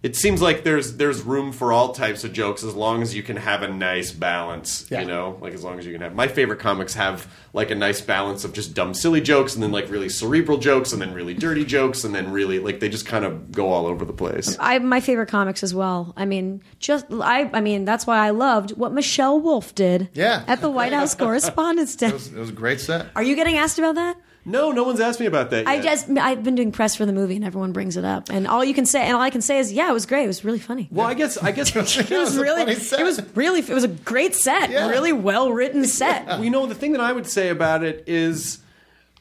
it 0.03 0.17
seems 0.17 0.43
like 0.43 0.65
there's 0.65 0.97
there's 0.97 1.23
room 1.23 1.53
for 1.53 1.73
all 1.73 1.93
types 1.93 2.25
of 2.25 2.33
jokes 2.33 2.65
as 2.65 2.75
long 2.75 3.03
as 3.03 3.15
you 3.15 3.23
can 3.23 3.37
have 3.37 3.63
a 3.63 3.69
nice 3.69 4.11
balance. 4.11 4.87
Yeah. 4.91 5.01
You 5.03 5.07
know, 5.07 5.39
like 5.41 5.55
as 5.55 5.63
long 5.63 5.79
as 5.79 5.87
you 5.87 5.93
can 5.93 6.03
have. 6.03 6.15
My 6.15 6.27
favorite 6.29 6.59
comics 6.59 6.95
have 6.95 7.33
like 7.53 7.71
a 7.71 7.75
nice 7.75 8.01
balance 8.01 8.45
of 8.45 8.53
just 8.53 8.75
dumb, 8.75 8.95
silly 8.95 9.21
jokes, 9.21 9.55
and 9.55 9.63
then 9.63 9.71
like 9.71 9.89
really 9.91 10.09
cerebral 10.09 10.59
jokes, 10.59 10.93
and 10.93 11.01
then 11.01 11.15
really 11.15 11.35
dirty 11.35 11.65
jokes, 11.65 12.03
and 12.05 12.15
then 12.15 12.33
really 12.33 12.59
like 12.59 12.81
they 12.81 12.89
just 12.89 13.07
kind 13.07 13.25
of 13.25 13.53
go 13.53 13.71
all 13.71 13.87
over 13.87 14.05
the 14.05 14.13
place. 14.13 14.57
I 14.59 14.79
my 14.81 15.01
favorite 15.01 15.29
comics 15.29 15.63
as 15.63 15.75
well. 15.75 16.13
I 16.17 16.25
mean, 16.25 16.63
just 16.81 17.07
I 17.11 17.49
I 17.53 17.61
mean 17.61 17.85
that's 17.85 18.07
why 18.07 18.19
I 18.27 18.31
loved 18.31 18.77
what 18.77 18.93
Michelle 18.93 19.39
Wolf 19.41 19.75
did. 19.75 20.09
Yeah. 20.15 20.43
At 20.49 20.61
the 20.61 20.71
White 20.71 20.93
House 20.93 21.15
Correspondents' 21.25 21.95
It 21.95 21.99
Dinner. 22.01 22.15
was, 22.15 22.27
it 22.33 22.39
was 22.39 22.49
a 22.49 22.53
great 22.53 22.81
set. 22.81 23.07
Are 23.15 23.23
you 23.23 23.37
getting 23.37 23.57
asked 23.57 23.79
about 23.79 23.95
that? 23.95 24.17
No, 24.45 24.73
no 24.73 24.83
one's 24.83 24.99
asked 24.99 25.21
me 25.21 25.27
about 25.27 25.51
that. 25.51 25.69
I 25.69 25.81
just 25.81 26.11
I've 26.11 26.43
been 26.43 26.57
doing 26.57 26.73
press 26.73 26.97
for 26.97 27.07
the 27.07 27.13
movie 27.13 27.37
and 27.37 27.45
everyone 27.45 27.73
brings 27.73 27.97
it 27.97 28.05
up 28.05 28.29
and 28.29 28.47
all 28.49 28.65
you 28.65 28.75
can 28.75 28.87
say 28.87 29.03
and 29.03 29.15
all 29.15 29.21
I 29.23 29.31
can 29.31 29.41
say 29.41 29.59
is 29.61 29.73
yeah 29.73 29.89
it 29.89 29.93
was 29.93 30.05
great 30.05 30.25
it 30.25 30.27
was 30.27 30.45
really 30.45 30.59
funny. 30.59 30.89
Well, 30.91 31.07
I 31.07 31.15
guess 31.15 31.37
I 31.39 31.53
guess 31.53 31.71
it 31.77 32.11
was 32.11 32.37
really 32.37 32.63
it 32.73 33.03
was 33.05 33.23
really 33.37 33.61
it 33.61 33.69
was 33.71 33.85
a 33.85 33.89
great 33.89 34.35
set 34.35 34.71
Yeah. 34.71 34.89
really 34.89 35.13
well 35.13 35.53
written 35.53 35.85
set. 35.85 36.27
Well, 36.27 36.43
you 36.45 36.51
know, 36.51 36.67
the 36.67 36.75
thing 36.75 36.93
that 36.93 37.01
I 37.01 37.13
would 37.13 37.27
say 37.29 37.51
about 37.51 37.85
it 37.85 38.05
is, 38.09 38.59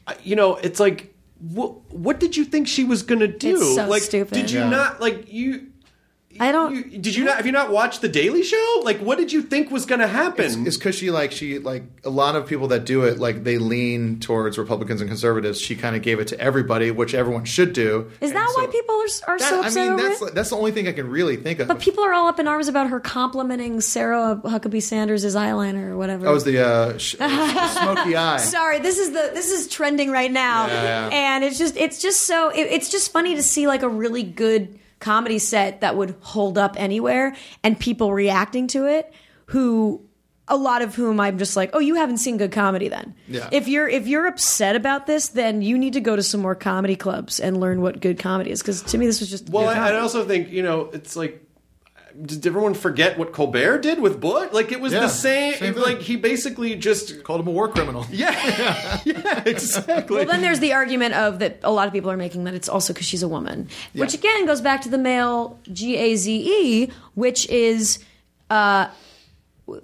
uh, 0.08 0.14
you 0.24 0.36
know, 0.36 0.56
it's 0.56 0.80
like, 0.80 1.14
what, 1.40 1.92
what 1.94 2.20
did 2.20 2.36
you 2.38 2.44
think 2.46 2.68
she 2.68 2.84
was 2.84 3.04
gonna 3.04 3.28
do? 3.28 3.58
It's 3.58 3.76
so 3.76 3.88
like, 3.88 4.02
stupid. 4.04 4.34
did 4.34 4.50
you 4.52 4.60
Yeah. 4.62 4.70
not 4.70 5.02
like 5.02 5.32
you? 5.32 5.68
I 6.40 6.52
don't. 6.52 6.76
You, 6.76 6.98
did 7.00 7.16
you 7.16 7.26
not? 7.26 7.38
Have 7.38 7.46
you 7.46 7.52
not 7.52 7.72
watched 7.72 8.02
the 8.02 8.08
Daily 8.08 8.44
Show? 8.44 8.82
Like, 8.84 9.00
what 9.00 9.18
did 9.18 9.32
you 9.32 9.42
think 9.42 9.70
was 9.72 9.86
gonna 9.86 10.08
happen? 10.08 10.66
It's 10.66 10.78
because 10.78 10.96
she 10.96 11.12
like 11.12 11.32
she 11.32 11.60
like 11.60 11.84
a 12.04 12.10
lot 12.10 12.36
of 12.36 12.48
people 12.48 12.68
that 12.70 12.86
do 12.86 13.04
it 13.04 13.20
like 13.20 13.44
they 13.44 13.58
lean 13.58 14.20
towards 14.20 14.58
Republicans 14.58 15.02
and 15.02 15.10
conservatives. 15.10 15.60
She 15.60 15.76
kind 15.76 15.96
of 15.96 16.02
gave 16.02 16.20
it 16.20 16.28
to 16.30 16.40
everybody, 16.40 16.92
which 16.92 17.14
everyone 17.14 17.46
should 17.46 17.74
do. 17.74 18.10
Is 18.22 18.34
that 18.34 18.50
so- 18.50 18.62
why 18.62 18.68
people 18.68 18.96
are, 18.96 19.34
are 19.34 19.38
That- 19.40 19.50
so 19.50 19.62
I 19.62 19.70
mean, 19.70 19.94
over 19.94 20.02
that's 20.04 20.22
it? 20.22 20.36
that's 20.36 20.50
the 20.50 20.56
only 20.58 20.72
thing 20.72 20.88
I 20.88 20.94
can 20.94 21.10
really 21.10 21.36
think 21.38 21.60
of. 21.60 21.68
But 21.68 21.80
people 21.80 22.04
are 22.04 22.14
all 22.14 22.28
up 22.28 22.40
in 22.40 22.48
arms 22.48 22.68
about 22.68 22.90
her 22.90 23.00
complimenting 23.00 23.82
Sarah 23.82 24.40
Huckabee 24.44 24.82
Sanders' 24.82 25.24
eyeliner 25.36 25.90
or 25.90 25.98
whatever. 25.98 26.26
that 26.26 26.32
was 26.32 26.44
the 26.44 26.66
uh, 26.66 26.98
sh- 26.98 27.16
smoky 27.16 28.16
eye. 28.16 28.38
Sorry, 28.38 28.80
this 28.80 28.98
is 28.98 29.10
the 29.12 29.32
this 29.34 29.52
is 29.52 29.68
trending 29.68 30.12
right 30.12 30.32
now, 30.32 30.68
Yeah, 30.68 30.84
yeah. 30.84 31.10
and 31.12 31.44
it's 31.44 31.58
just 31.58 31.78
it's 31.78 32.02
just 32.02 32.22
so 32.22 32.50
it, 32.50 32.62
it's 32.62 32.90
just 32.90 33.12
funny 33.12 33.36
to 33.36 33.44
see 33.44 33.68
like 33.68 33.84
a 33.84 33.90
really 33.90 34.24
good 34.24 34.80
comedy 35.02 35.39
set 35.39 35.82
that 35.82 35.97
would 35.97 36.16
hold 36.22 36.58
up 36.58 36.76
anywhere 36.78 37.36
and 37.64 37.80
people 37.80 38.14
reacting 38.14 38.68
to 38.68 38.86
it 38.86 39.14
who 39.47 40.06
a 40.47 40.58
lot 40.58 40.82
of 40.82 40.95
whom 40.95 41.20
I'm 41.20 41.38
just 41.38 41.56
like, 41.56 41.70
oh, 41.74 41.80
you 41.80 41.95
haven't 41.95 42.18
seen 42.18 42.38
good 42.38 42.52
comedy 42.52 42.89
then. 42.89 43.16
Yeah. 43.28 43.47
If 43.52 43.68
you're 43.68 43.88
if 43.88 44.06
you're 44.08 44.28
upset 44.28 44.76
about 44.76 45.08
this, 45.08 45.30
then 45.30 45.62
you 45.62 45.78
need 45.78 45.93
to 45.93 46.02
go 46.02 46.16
to 46.16 46.22
some 46.22 46.41
more 46.41 46.56
comedy 46.56 46.95
clubs 46.95 47.39
and 47.39 47.60
learn 47.60 47.82
what 47.82 48.02
good 48.02 48.20
comedy 48.20 48.52
is. 48.52 48.62
Because 48.62 48.82
to 48.84 48.97
me, 48.97 49.06
this 49.06 49.22
was 49.22 49.30
just 49.30 49.49
well, 49.49 49.70
I. 49.70 49.91
I 49.91 49.99
also 49.99 50.26
think 50.26 50.49
you 50.49 50.62
know, 50.62 50.89
it's 50.93 51.16
like. 51.16 51.41
Did 52.22 52.45
everyone 52.45 52.74
forget 52.74 53.18
what 53.18 53.32
Colbert 53.34 53.80
did 53.80 53.99
with 53.99 54.20
Bush? 54.20 54.51
Like 54.51 54.72
it 54.72 54.80
was 54.82 54.93
Yeah, 54.93 55.01
the 55.01 55.07
same. 55.09 55.53
same 55.55 55.76
like 55.76 55.99
he 55.99 56.16
basically 56.16 56.76
just 56.76 57.24
Called 57.24 57.41
him 57.41 57.47
a 57.47 57.51
war 57.51 57.68
criminal. 57.68 58.05
yeah, 58.12 58.99
yeah, 59.05 59.43
exactly. 59.45 60.18
Well, 60.18 60.26
then 60.26 60.41
there's 60.41 60.59
the 60.59 60.74
argument 60.74 61.14
of 61.16 61.39
that 61.39 61.59
a 61.64 61.72
lot 61.72 61.88
of 61.88 61.93
people 61.93 62.12
are 62.12 62.18
making 62.18 62.43
that 62.45 62.53
it's 62.53 62.68
also 62.70 62.93
because 62.93 63.05
she's 63.05 63.24
a 63.24 63.28
woman, 63.28 63.70
which 63.93 64.14
again 64.14 64.45
goes 64.45 64.62
back 64.62 64.82
to 64.82 64.89
the 64.89 64.97
male 64.97 65.59
G 65.72 65.95
A 65.97 66.16
Z 66.16 66.32
E, 66.86 66.91
which 67.16 67.47
is 67.49 67.99
uh, 68.49 68.88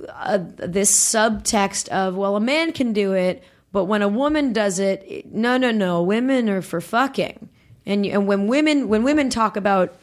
uh, 0.09 0.39
this 0.57 0.91
subtext 0.91 1.87
of 1.89 2.15
well, 2.15 2.35
a 2.35 2.39
man 2.41 2.71
can 2.73 2.93
do 2.93 3.13
it, 3.13 3.43
but 3.71 3.85
when 3.85 4.01
a 4.01 4.07
woman 4.07 4.53
does 4.53 4.79
it, 4.79 5.03
it- 5.07 5.33
no, 5.33 5.57
no, 5.57 5.71
no, 5.71 6.01
women 6.01 6.49
are 6.49 6.61
for 6.61 6.81
fucking, 6.81 7.49
and 7.85 8.05
and 8.05 8.27
when 8.27 8.47
women 8.47 8.89
when 8.89 9.03
women 9.03 9.29
talk 9.29 9.55
about, 9.55 9.95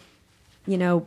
you 0.66 0.78
know. 0.78 1.06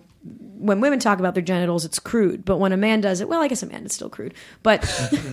When 0.60 0.82
women 0.82 1.00
talk 1.00 1.20
about 1.20 1.36
their 1.36 1.44
genitals, 1.44 1.86
it's 1.86 2.00
crude. 2.00 2.44
But 2.44 2.58
when 2.58 2.72
a 2.72 2.78
man 2.78 3.02
does 3.02 3.22
it, 3.22 3.30
well, 3.30 3.42
I 3.42 3.48
guess 3.48 3.62
a 3.62 3.68
man 3.68 3.86
is 3.86 3.94
still 3.94 4.10
crude. 4.10 4.34
But 4.64 4.82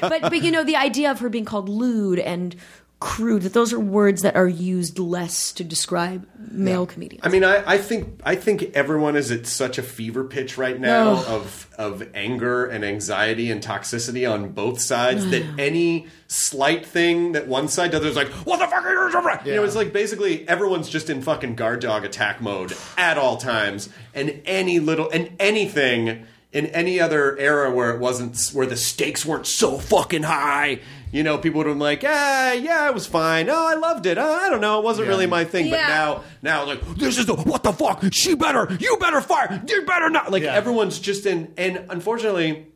but 0.00 0.20
but 0.22 0.42
you 0.42 0.50
know 0.50 0.64
the 0.64 0.76
idea 0.76 1.10
of 1.10 1.20
her 1.20 1.28
being 1.28 1.44
called 1.44 1.68
lewd 1.68 2.18
and 2.18 2.54
crude. 3.00 3.42
That 3.42 3.52
those 3.54 3.72
are 3.72 3.80
words 3.80 4.22
that 4.22 4.36
are 4.36 4.46
used 4.46 4.98
less 4.98 5.52
to 5.52 5.64
describe 5.64 6.26
male 6.38 6.86
comedians. 6.86 7.22
I 7.24 7.28
mean, 7.30 7.42
I, 7.44 7.62
I 7.66 7.78
think 7.78 8.20
I 8.24 8.36
think 8.36 8.74
everyone 8.74 9.16
is 9.16 9.30
at 9.30 9.46
such 9.46 9.78
a 9.78 9.82
fever 9.82 10.22
pitch 10.24 10.56
right 10.56 10.78
now 10.78 11.12
Ugh. 11.14 11.24
of 11.26 11.66
of 11.76 12.08
anger 12.14 12.66
and 12.66 12.84
anxiety 12.84 13.50
and 13.50 13.62
toxicity 13.62 14.30
on 14.30 14.50
both 14.50 14.80
sides 14.80 15.30
that 15.30 15.44
any 15.58 16.06
slight 16.28 16.86
thing 16.86 17.32
that 17.32 17.48
one 17.48 17.68
side 17.68 17.90
does 17.90 18.04
is 18.04 18.16
like, 18.16 18.28
what 18.28 18.58
the 18.58 18.66
fuck 18.66 18.84
are 18.84 18.92
you 18.92 19.10
doing? 19.10 19.38
You 19.44 19.54
know, 19.56 19.64
it's 19.64 19.74
like 19.74 19.92
basically 19.92 20.46
everyone's 20.48 20.88
just 20.88 21.10
in 21.10 21.22
fucking 21.22 21.56
guard 21.56 21.80
dog 21.80 22.04
attack 22.04 22.40
mode 22.40 22.74
at 22.96 23.18
all 23.18 23.36
times, 23.36 23.88
and 24.14 24.42
any 24.44 24.78
little 24.78 25.10
and 25.10 25.30
anything 25.38 26.26
in 26.52 26.66
any 26.66 26.98
other 27.00 27.38
era 27.38 27.70
where 27.72 27.90
it 27.94 28.00
wasn't 28.00 28.50
where 28.52 28.66
the 28.66 28.76
stakes 28.76 29.24
weren't 29.24 29.46
so 29.46 29.78
fucking 29.78 30.24
high. 30.24 30.80
You 31.12 31.22
know, 31.24 31.38
people 31.38 31.58
would 31.58 31.66
have 31.66 31.74
been 31.74 31.80
like, 31.80 32.02
"Yeah, 32.02 32.52
yeah, 32.52 32.88
it 32.88 32.94
was 32.94 33.06
fine. 33.06 33.48
Oh, 33.50 33.66
I 33.68 33.74
loved 33.74 34.06
it. 34.06 34.16
Oh, 34.18 34.32
I 34.32 34.48
don't 34.48 34.60
know, 34.60 34.78
it 34.78 34.84
wasn't 34.84 35.08
really 35.08 35.26
my 35.26 35.44
thing." 35.44 35.68
But 35.70 35.80
Yeah. 35.80 35.88
now, 35.88 36.22
now, 36.42 36.64
like, 36.66 36.80
this 36.96 37.18
is 37.18 37.26
the 37.26 37.34
what 37.34 37.62
the 37.64 37.72
fuck? 37.72 38.02
She 38.12 38.34
better, 38.34 38.68
you 38.80 38.96
better 38.98 39.20
fire, 39.20 39.60
you 39.68 39.82
better 39.86 40.08
not. 40.08 40.30
Like, 40.30 40.44
Yeah. 40.44 40.54
everyone's 40.54 40.98
just 41.00 41.26
in, 41.26 41.52
and 41.56 41.84
unfortunately, 41.90 42.66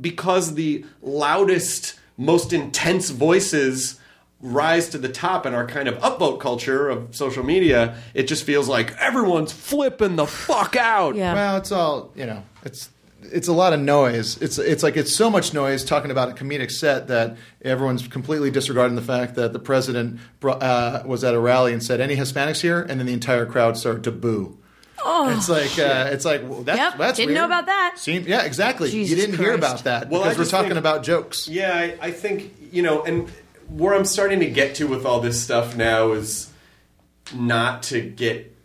because 0.00 0.54
the 0.54 0.84
loudest, 1.02 1.94
most 2.16 2.52
intense 2.52 3.10
voices 3.10 3.98
rise 4.42 4.88
to 4.90 4.98
the 4.98 5.08
top 5.08 5.46
in 5.46 5.54
our 5.54 5.66
kind 5.66 5.88
of 5.88 5.96
upvote 5.98 6.40
culture 6.40 6.88
of 6.88 7.14
social 7.16 7.42
media, 7.44 7.94
it 8.14 8.24
just 8.24 8.44
feels 8.44 8.68
like 8.68 8.94
everyone's 8.98 9.52
flipping 9.52 10.16
the 10.16 10.26
fuck 10.26 10.76
out. 10.76 11.14
yeah. 11.14 11.32
Well, 11.34 11.56
it's 11.56 11.72
all 11.72 12.12
you 12.16 12.26
know. 12.26 12.42
It's 12.64 12.90
it's 13.32 13.48
a 13.48 13.52
lot 13.52 13.72
of 13.72 13.80
noise. 13.80 14.40
It's 14.42 14.58
it's 14.58 14.82
like 14.82 14.96
it's 14.96 15.14
so 15.14 15.30
much 15.30 15.52
noise 15.54 15.84
talking 15.84 16.10
about 16.10 16.28
a 16.30 16.32
comedic 16.32 16.70
set 16.70 17.08
that 17.08 17.36
everyone's 17.62 18.06
completely 18.08 18.50
disregarding 18.50 18.96
the 18.96 19.02
fact 19.02 19.34
that 19.36 19.52
the 19.52 19.58
president 19.58 20.18
brought, 20.40 20.62
uh, 20.62 21.02
was 21.06 21.24
at 21.24 21.34
a 21.34 21.40
rally 21.40 21.72
and 21.72 21.82
said, 21.82 22.00
"Any 22.00 22.16
Hispanics 22.16 22.60
here?" 22.60 22.80
and 22.80 22.98
then 23.00 23.06
the 23.06 23.12
entire 23.12 23.46
crowd 23.46 23.76
started 23.76 24.04
to 24.04 24.12
boo. 24.12 24.58
Oh, 25.04 25.28
it's 25.36 25.48
like 25.48 25.78
uh, 25.78 26.08
it's 26.10 26.24
like 26.24 26.42
well, 26.48 26.62
that's 26.62 26.78
Yep, 26.78 26.98
that's 26.98 27.16
didn't 27.18 27.28
weird. 27.28 27.38
know 27.40 27.44
about 27.44 27.66
that. 27.66 27.94
Seem- 27.98 28.24
yeah, 28.26 28.44
exactly. 28.44 28.90
Jesus 28.90 29.10
you 29.10 29.16
didn't 29.26 29.38
hear 29.38 29.52
about 29.52 29.84
that 29.84 30.08
Well, 30.08 30.22
because 30.22 30.38
we're 30.38 30.44
talking 30.46 30.70
think- 30.70 30.78
about 30.78 31.02
jokes. 31.02 31.46
Yeah, 31.48 31.74
I, 31.74 31.96
I 32.00 32.10
think 32.10 32.54
you 32.72 32.82
know, 32.82 33.02
and 33.04 33.28
where 33.68 33.94
I'm 33.94 34.04
starting 34.06 34.40
to 34.40 34.46
get 34.50 34.76
to 34.76 34.86
with 34.88 35.04
all 35.04 35.20
this 35.20 35.40
stuff 35.42 35.76
now 35.76 36.12
is 36.12 36.50
not 37.34 37.82
to 37.84 38.00
get 38.00 38.55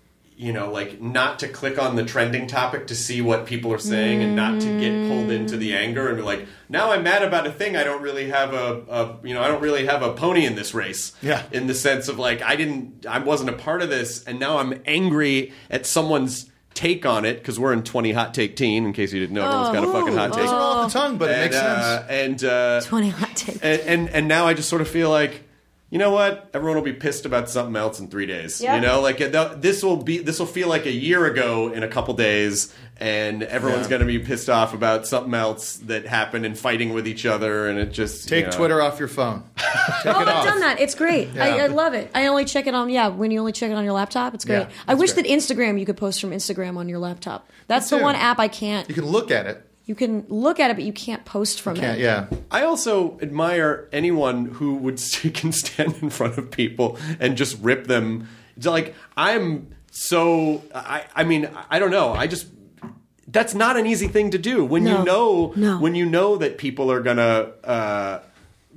you 0.42 0.52
know 0.52 0.72
like 0.72 1.00
not 1.00 1.38
to 1.40 1.48
click 1.48 1.78
on 1.78 1.96
the 1.96 2.04
trending 2.04 2.48
topic 2.48 2.88
to 2.88 2.96
see 2.96 3.22
what 3.22 3.46
people 3.46 3.72
are 3.72 3.78
saying 3.78 4.24
and 4.24 4.36
not 4.36 4.60
to 4.60 4.80
get 4.80 5.08
pulled 5.08 5.30
into 5.30 5.56
the 5.56 5.74
anger 5.76 6.08
and 6.08 6.18
be 6.18 6.24
like 6.24 6.48
now 6.68 6.92
i'm 6.92 7.04
mad 7.04 7.22
about 7.22 7.46
a 7.46 7.52
thing 7.52 7.76
i 7.78 7.84
don't 7.84 8.02
really 8.02 8.30
have 8.30 8.52
a, 8.54 8.82
a 8.90 9.28
you 9.28 9.34
know 9.36 9.42
i 9.44 9.48
don't 9.48 9.62
really 9.62 9.86
have 9.86 10.02
a 10.02 10.14
pony 10.14 10.44
in 10.46 10.56
this 10.56 10.74
race 10.74 11.14
Yeah. 11.22 11.44
in 11.52 11.68
the 11.68 11.76
sense 11.76 12.08
of 12.08 12.18
like 12.18 12.42
i 12.42 12.56
didn't 12.56 13.06
i 13.06 13.20
wasn't 13.20 13.52
a 13.52 13.54
part 13.54 13.84
of 13.84 13.90
this 13.90 14.24
and 14.24 14.40
now 14.40 14.58
i'm 14.58 14.82
angry 14.86 15.54
at 15.70 15.86
someone's 15.86 16.50
take 16.74 17.06
on 17.06 17.24
it 17.26 17.36
because 17.38 17.60
we're 17.60 17.74
in 17.74 17.84
20 17.84 18.12
hot 18.14 18.34
take 18.34 18.56
teen 18.56 18.86
in 18.86 18.94
case 18.94 19.14
you 19.14 19.20
didn't 19.20 19.36
know 19.36 19.46
everyone's 19.46 19.76
got 19.76 19.84
a 19.84 19.92
fucking 19.92 20.16
hot 20.16 20.34
take 20.34 20.44
Those 20.44 20.54
are 20.54 20.60
off 20.62 20.92
the 20.92 21.00
tongue, 21.00 21.18
but 21.18 21.30
it 21.30 21.38
makes 21.38 21.56
uh, 21.56 22.08
sense. 22.08 22.10
and 22.10 22.44
uh, 22.50 22.82
Twenty 22.82 23.10
hot 23.10 23.36
take. 23.36 23.60
and, 23.62 23.82
and 23.82 24.10
and 24.10 24.28
now 24.30 24.48
I 24.48 24.54
just 24.54 24.70
sort 24.70 24.82
of 24.82 24.88
feel 24.88 25.10
like, 25.10 25.44
you 25.92 26.00
know 26.00 26.10
what? 26.12 26.50
Everyone 26.54 26.78
will 26.78 26.84
be 26.86 26.94
pissed 26.94 27.26
about 27.28 27.50
something 27.50 27.76
else 27.76 28.00
in 28.00 28.08
three 28.08 28.26
days. 28.26 28.60
Yeah. 28.62 28.76
You 28.76 28.82
know, 28.82 29.02
like 29.02 29.18
this 29.20 29.84
will 29.84 29.98
be 29.98 30.18
this 30.20 30.40
will 30.40 30.46
feel 30.48 30.68
like 30.70 30.86
a 30.88 30.92
year 30.92 31.26
ago 31.26 31.72
in 31.72 31.84
a 31.84 31.88
couple 31.88 32.14
days, 32.14 32.74
and 32.98 33.44
everyone's 33.44 33.84
Yeah. 33.88 33.90
going 33.90 34.00
to 34.00 34.06
be 34.06 34.18
pissed 34.20 34.50
off 34.50 34.74
about 34.74 35.06
something 35.06 35.34
else 35.34 35.76
that 35.88 36.06
happened 36.08 36.46
and 36.46 36.58
fighting 36.58 36.94
with 36.94 37.08
each 37.08 37.26
other, 37.26 37.68
and 37.68 37.78
it 37.78 37.92
just 37.92 38.30
Take 38.30 38.46
you 38.46 38.52
know. 38.52 38.58
Twitter 38.58 38.82
off 38.82 38.98
your 39.00 39.10
phone. 39.10 39.44
Take 39.58 39.66
Oh, 40.16 40.22
it 40.22 40.28
I've 40.28 40.28
off. 40.30 40.46
done 40.46 40.60
that. 40.62 40.80
It's 40.80 40.96
great. 40.96 41.30
I, 41.38 41.58
Yeah. 41.58 41.64
I 41.66 41.68
love 41.68 41.94
it. 41.94 42.10
I 42.16 42.28
only 42.28 42.46
check 42.46 42.68
it 42.68 42.74
on 42.74 42.90
yeah 42.90 43.10
when 43.10 43.30
you 43.30 43.40
only 43.40 43.52
check 43.52 43.70
it 43.70 43.76
on 43.76 43.84
your 43.84 43.94
laptop. 43.94 44.34
It's 44.34 44.46
great. 44.46 44.60
Yeah, 44.62 44.70
I 44.88 44.94
wish 44.94 45.12
great. 45.14 45.28
that 45.28 45.32
Instagram 45.32 45.78
you 45.80 45.86
could 45.86 45.98
post 45.98 46.22
from 46.22 46.32
Instagram 46.32 46.78
on 46.78 46.88
your 46.88 47.00
laptop. 47.00 47.50
That's 47.68 47.90
the 47.90 47.98
one 47.98 48.16
app 48.16 48.40
I 48.40 48.48
can't. 48.48 48.88
You 48.88 48.96
can 48.96 49.06
look 49.06 49.30
at 49.30 49.46
it. 49.46 49.66
You 49.92 49.96
can 49.96 50.26
look 50.30 50.62
at 50.62 50.72
it, 50.72 50.76
but 50.76 50.86
you 50.86 50.94
can't 50.94 51.26
post 51.26 51.60
from 51.60 51.76
Can't, 51.76 52.00
it. 52.00 52.04
yeah. 52.04 52.28
I 52.50 52.64
also 52.64 53.20
admire 53.22 53.90
anyone 53.92 54.46
who 54.46 54.76
would 54.76 55.02
can 55.34 55.52
stand 55.52 55.96
in 56.02 56.10
front 56.10 56.38
of 56.38 56.50
people 56.50 56.98
and 57.20 57.36
just 57.36 57.62
rip 57.62 57.88
them. 57.88 58.30
It's 58.56 58.66
Like 58.66 58.96
I'm 59.18 59.68
so 59.92 60.64
I 60.74 61.04
I 61.14 61.26
mean 61.26 61.50
I 61.70 61.78
don't 61.80 61.92
know. 61.92 62.14
I 62.14 62.26
just 62.28 62.48
that's 63.28 63.54
not 63.54 63.76
an 63.76 63.86
easy 63.86 64.08
thing 64.08 64.32
to 64.32 64.38
do 64.38 64.64
when 64.64 64.86
No. 64.86 65.00
you 65.00 65.04
know 65.04 65.54
No. 65.58 65.78
when 65.82 65.94
you 65.94 66.06
know 66.06 66.38
that 66.38 66.58
people 66.58 66.90
are 66.90 67.02
gonna 67.02 67.52
uh, 67.66 68.20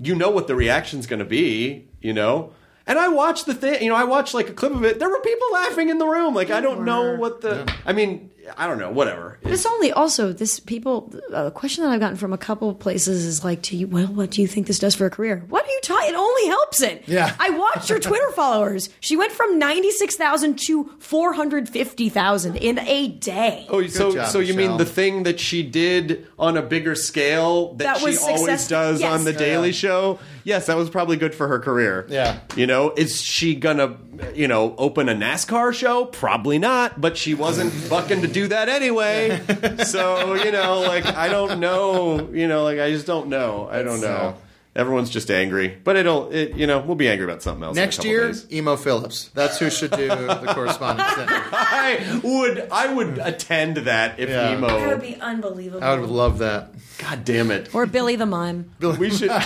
you 0.03 0.17
know 0.17 0.31
what 0.31 0.49
the 0.49 0.57
reaction's 0.57 1.07
gonna 1.07 1.25
be. 1.25 1.87
You 2.03 2.13
know. 2.13 2.51
And 2.89 2.99
I 2.99 3.07
watched 3.09 3.47
the 3.47 3.55
thing, 3.55 3.83
you 3.83 3.89
know, 3.89 3.95
I 3.95 4.05
watched 4.05 4.35
like 4.35 4.49
a 4.51 4.53
clip 4.53 4.73
of 4.75 4.85
it. 4.85 4.99
There 4.99 5.09
were 5.09 5.21
people 5.21 5.49
laughing 5.53 5.89
in 5.91 5.97
the 5.99 6.07
room. 6.07 6.35
Like, 6.35 6.51
I 6.51 6.61
don't 6.61 6.85
know 6.85 7.15
what 7.17 7.41
the. 7.41 7.55
I 7.87 7.93
mean, 7.95 8.31
I 8.57 8.67
don't 8.67 8.79
know, 8.79 8.91
whatever. 8.91 9.39
But 9.43 9.53
it's 9.53 9.67
only 9.67 9.91
also 9.93 10.33
this 10.33 10.61
people. 10.61 11.15
A 11.33 11.51
question 11.51 11.85
that 11.85 11.91
I've 11.91 12.01
gotten 12.01 12.17
from 12.17 12.33
a 12.33 12.39
couple 12.39 12.69
of 12.69 12.79
places 12.79 13.25
is 13.25 13.45
like, 13.45 13.63
"Do 13.63 13.77
you 13.77 13.87
well? 13.87 14.07
What 14.07 14.31
do 14.31 14.43
you 14.43 14.49
think 14.49 14.67
this 14.67 14.79
does 14.79 14.95
for 14.95 15.07
a 15.07 15.11
career? 15.11 15.45
What 15.49 15.65
are 15.65 15.71
you 15.71 15.81
talking? 15.83 16.11
It 16.11 16.17
only 16.17 16.47
helps 16.47 16.83
it. 16.83 17.05
Yeah. 17.07 17.35
I 17.39 17.51
watched 17.51 17.89
her 17.89 17.99
Twitter 17.99 18.31
followers. 18.37 18.89
She 19.01 19.17
went 19.17 19.33
from 19.33 19.59
ninety 19.59 19.91
six 19.91 20.17
thousand 20.17 20.59
to 20.67 20.91
four 20.99 21.33
hundred 21.33 21.69
fifty 21.69 22.09
thousand 22.09 22.57
in 22.57 22.79
a 22.81 23.09
day. 23.09 23.67
Oh, 23.69 23.87
so 23.87 24.13
job, 24.15 24.29
so 24.29 24.39
you 24.41 24.55
mean 24.55 24.77
the 24.77 24.85
thing 24.87 25.23
that 25.25 25.41
she 25.41 25.63
did 25.63 26.27
on 26.39 26.57
a 26.57 26.63
bigger 26.63 26.95
scale 26.95 27.75
that, 27.75 27.85
That 27.85 27.97
she 27.99 28.05
was 28.07 28.23
always 28.23 28.69
does 28.69 29.01
yes. 29.01 29.13
on 29.13 29.25
the 29.25 29.33
Yeah. 29.33 29.39
Daily 29.39 29.73
Show? 29.73 30.19
Yes, 30.45 30.67
that 30.67 30.77
was 30.77 30.91
probably 30.91 31.17
good 31.17 31.35
for 31.35 31.49
her 31.49 31.59
career. 31.59 32.07
Yeah. 32.11 32.41
You 32.57 32.67
know, 32.67 32.93
is 32.97 33.23
she 33.23 33.55
gonna 33.55 33.97
you 34.35 34.47
know 34.49 34.75
open 34.77 35.09
a 35.09 35.15
NASCAR 35.15 35.73
show? 35.73 36.05
Probably 36.07 36.59
not. 36.59 37.01
But 37.01 37.17
she 37.17 37.35
wasn't 37.35 37.73
fucking 37.73 38.21
to 38.23 38.29
do 38.35 38.49
that 38.49 38.69
anyway. 38.69 39.41
So 39.85 40.35
you 40.35 40.51
know, 40.53 40.81
like 40.81 41.07
I 41.07 41.29
don't 41.29 41.61
know. 41.61 42.29
You 42.33 42.49
know, 42.49 42.65
like 42.65 42.79
I 42.79 42.91
just 42.91 43.07
don't 43.07 43.29
know. 43.29 43.69
I 43.71 43.83
don't 43.83 44.01
know. 44.01 44.37
Everyone's 44.77 45.09
just 45.11 45.31
angry, 45.31 45.69
but 45.85 45.95
it'll, 45.95 46.33
it, 46.33 46.57
you 46.57 46.67
know, 46.67 46.81
we'll 46.81 46.97
be 46.97 47.09
angry 47.09 47.25
about 47.25 47.43
something 47.45 47.63
else. 47.63 47.77
in 47.77 47.83
a 47.83 47.87
Next 47.87 48.05
year, 48.05 48.27
days. 48.27 48.45
Emo 48.53 48.75
Phillips. 48.75 49.31
That's 49.33 49.57
who 49.61 49.71
should 49.71 49.93
do 49.93 50.09
the 50.09 50.51
correspondence. 50.53 51.15
dinner. 51.15 51.43
I 51.53 52.21
would, 52.25 52.69
I 52.73 52.93
would 52.93 53.19
attend 53.19 53.77
that 53.77 54.19
if 54.19 54.29
Yeah. 54.29 54.57
emo. 54.57 54.67
That 54.67 54.89
would 54.89 55.01
be 55.01 55.15
unbelievable. 55.21 55.85
I 55.85 55.95
would 55.97 56.11
love 56.11 56.39
that. 56.39 56.71
God 56.99 57.25
damn 57.25 57.53
it. 57.53 57.73
or 57.73 57.87
Billy 57.87 58.17
the 58.17 58.27
Mime. 58.27 58.69
Billy. 58.81 58.99
We 58.99 59.11
should. 59.11 59.31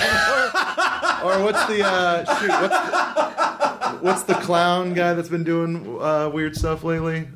Or 1.25 1.43
what's 1.43 1.67
the 1.67 1.83
uh, 1.85 2.25
shoot? 2.39 2.49
What's 2.49 2.79
the, 2.79 3.99
what's 4.07 4.23
the 4.23 4.35
clown 4.35 4.95
guy 4.95 5.15
that's 5.15 5.29
been 5.29 5.43
doing 5.45 5.99
uh, 6.01 6.31
weird 6.33 6.57
stuff 6.57 6.85
lately? 6.85 7.27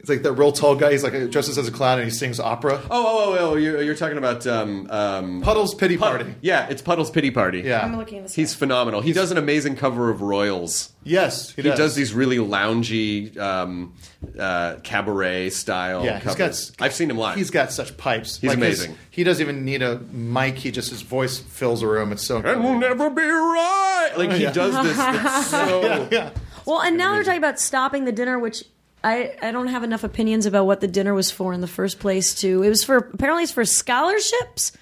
It's 0.00 0.08
like 0.08 0.22
that 0.22 0.32
real 0.32 0.50
tall 0.50 0.76
guy. 0.76 0.92
He's 0.92 1.04
like 1.04 1.12
dresses 1.30 1.58
as 1.58 1.68
a 1.68 1.70
clown 1.70 1.98
and 1.98 2.04
he 2.06 2.10
sings 2.10 2.40
opera. 2.40 2.80
Oh, 2.84 2.88
oh, 2.90 3.36
oh, 3.38 3.50
oh 3.50 3.54
you're, 3.56 3.82
you're 3.82 3.94
talking 3.94 4.16
about 4.16 4.46
um, 4.46 4.90
um, 4.90 5.42
Puddles 5.42 5.74
Pity 5.74 5.98
Pud- 5.98 6.16
Party. 6.16 6.34
Yeah, 6.40 6.66
it's 6.70 6.80
Puddles 6.80 7.10
Pity 7.10 7.30
Party. 7.30 7.60
Yeah. 7.60 7.82
I'm 7.84 7.96
looking 7.98 8.18
at 8.18 8.24
this. 8.24 8.34
He's 8.34 8.54
phenomenal. 8.54 9.02
He 9.02 9.12
does 9.12 9.30
an 9.30 9.36
amazing 9.36 9.76
cover 9.76 10.08
of 10.08 10.22
Royals. 10.22 10.92
Yes, 11.04 11.50
he, 11.54 11.60
He 11.62 11.68
does, 11.70 11.94
these 11.94 12.14
really 12.14 12.38
loungy 12.38 13.36
um, 13.38 13.94
uh, 14.38 14.76
cabaret 14.82 15.50
style 15.50 16.04
Yeah, 16.04 16.14
he's 16.18 16.34
covers. 16.34 16.70
got- 16.70 16.84
I've 16.86 16.94
seen 16.94 17.10
him 17.10 17.18
live. 17.18 17.36
He's 17.36 17.50
got 17.50 17.70
such 17.70 17.96
pipes. 17.98 18.38
He's 18.40 18.50
his- 18.52 18.56
amazing. 18.58 18.96
he 19.10 19.22
doesn't 19.22 19.42
even 19.42 19.64
need 19.66 19.82
a 19.82 19.98
mic. 19.98 20.56
He 20.56 20.70
just 20.70 20.88
his 20.90 21.02
voice 21.02 21.38
fills 21.38 21.82
a 21.82 21.86
room. 21.86 22.10
It's 22.12 22.24
so. 22.26 22.38
and 22.38 22.64
we'll 22.64 22.78
never 22.78 23.10
be 23.10 23.22
right. 23.22 24.12
Like 24.16 24.32
he 24.32 24.44
Yeah. 24.44 24.52
does 24.52 24.72
this. 24.82 24.96
It's 24.98 25.46
so. 25.50 26.08
yeah. 26.10 26.30
Well, 26.66 26.80
and 26.80 26.96
now 26.96 27.12
they're 27.14 27.24
talking 27.24 27.38
about 27.38 27.60
stopping 27.60 28.04
the 28.06 28.12
dinner, 28.12 28.38
which 28.38 28.64
I, 29.02 29.34
I 29.42 29.50
don't 29.50 29.68
have 29.68 29.82
enough 29.82 30.04
opinions 30.04 30.46
about 30.46 30.66
what 30.66 30.80
the 30.80 30.88
dinner 30.88 31.14
was 31.14 31.30
for 31.30 31.52
in 31.52 31.60
the 31.60 31.66
first 31.66 31.98
place. 32.00 32.34
To 32.36 32.62
it 32.62 32.68
was 32.68 32.84
for 32.84 32.96
apparently 32.98 33.44
it's 33.44 33.52
for 33.52 33.64
scholarships. 33.64 34.72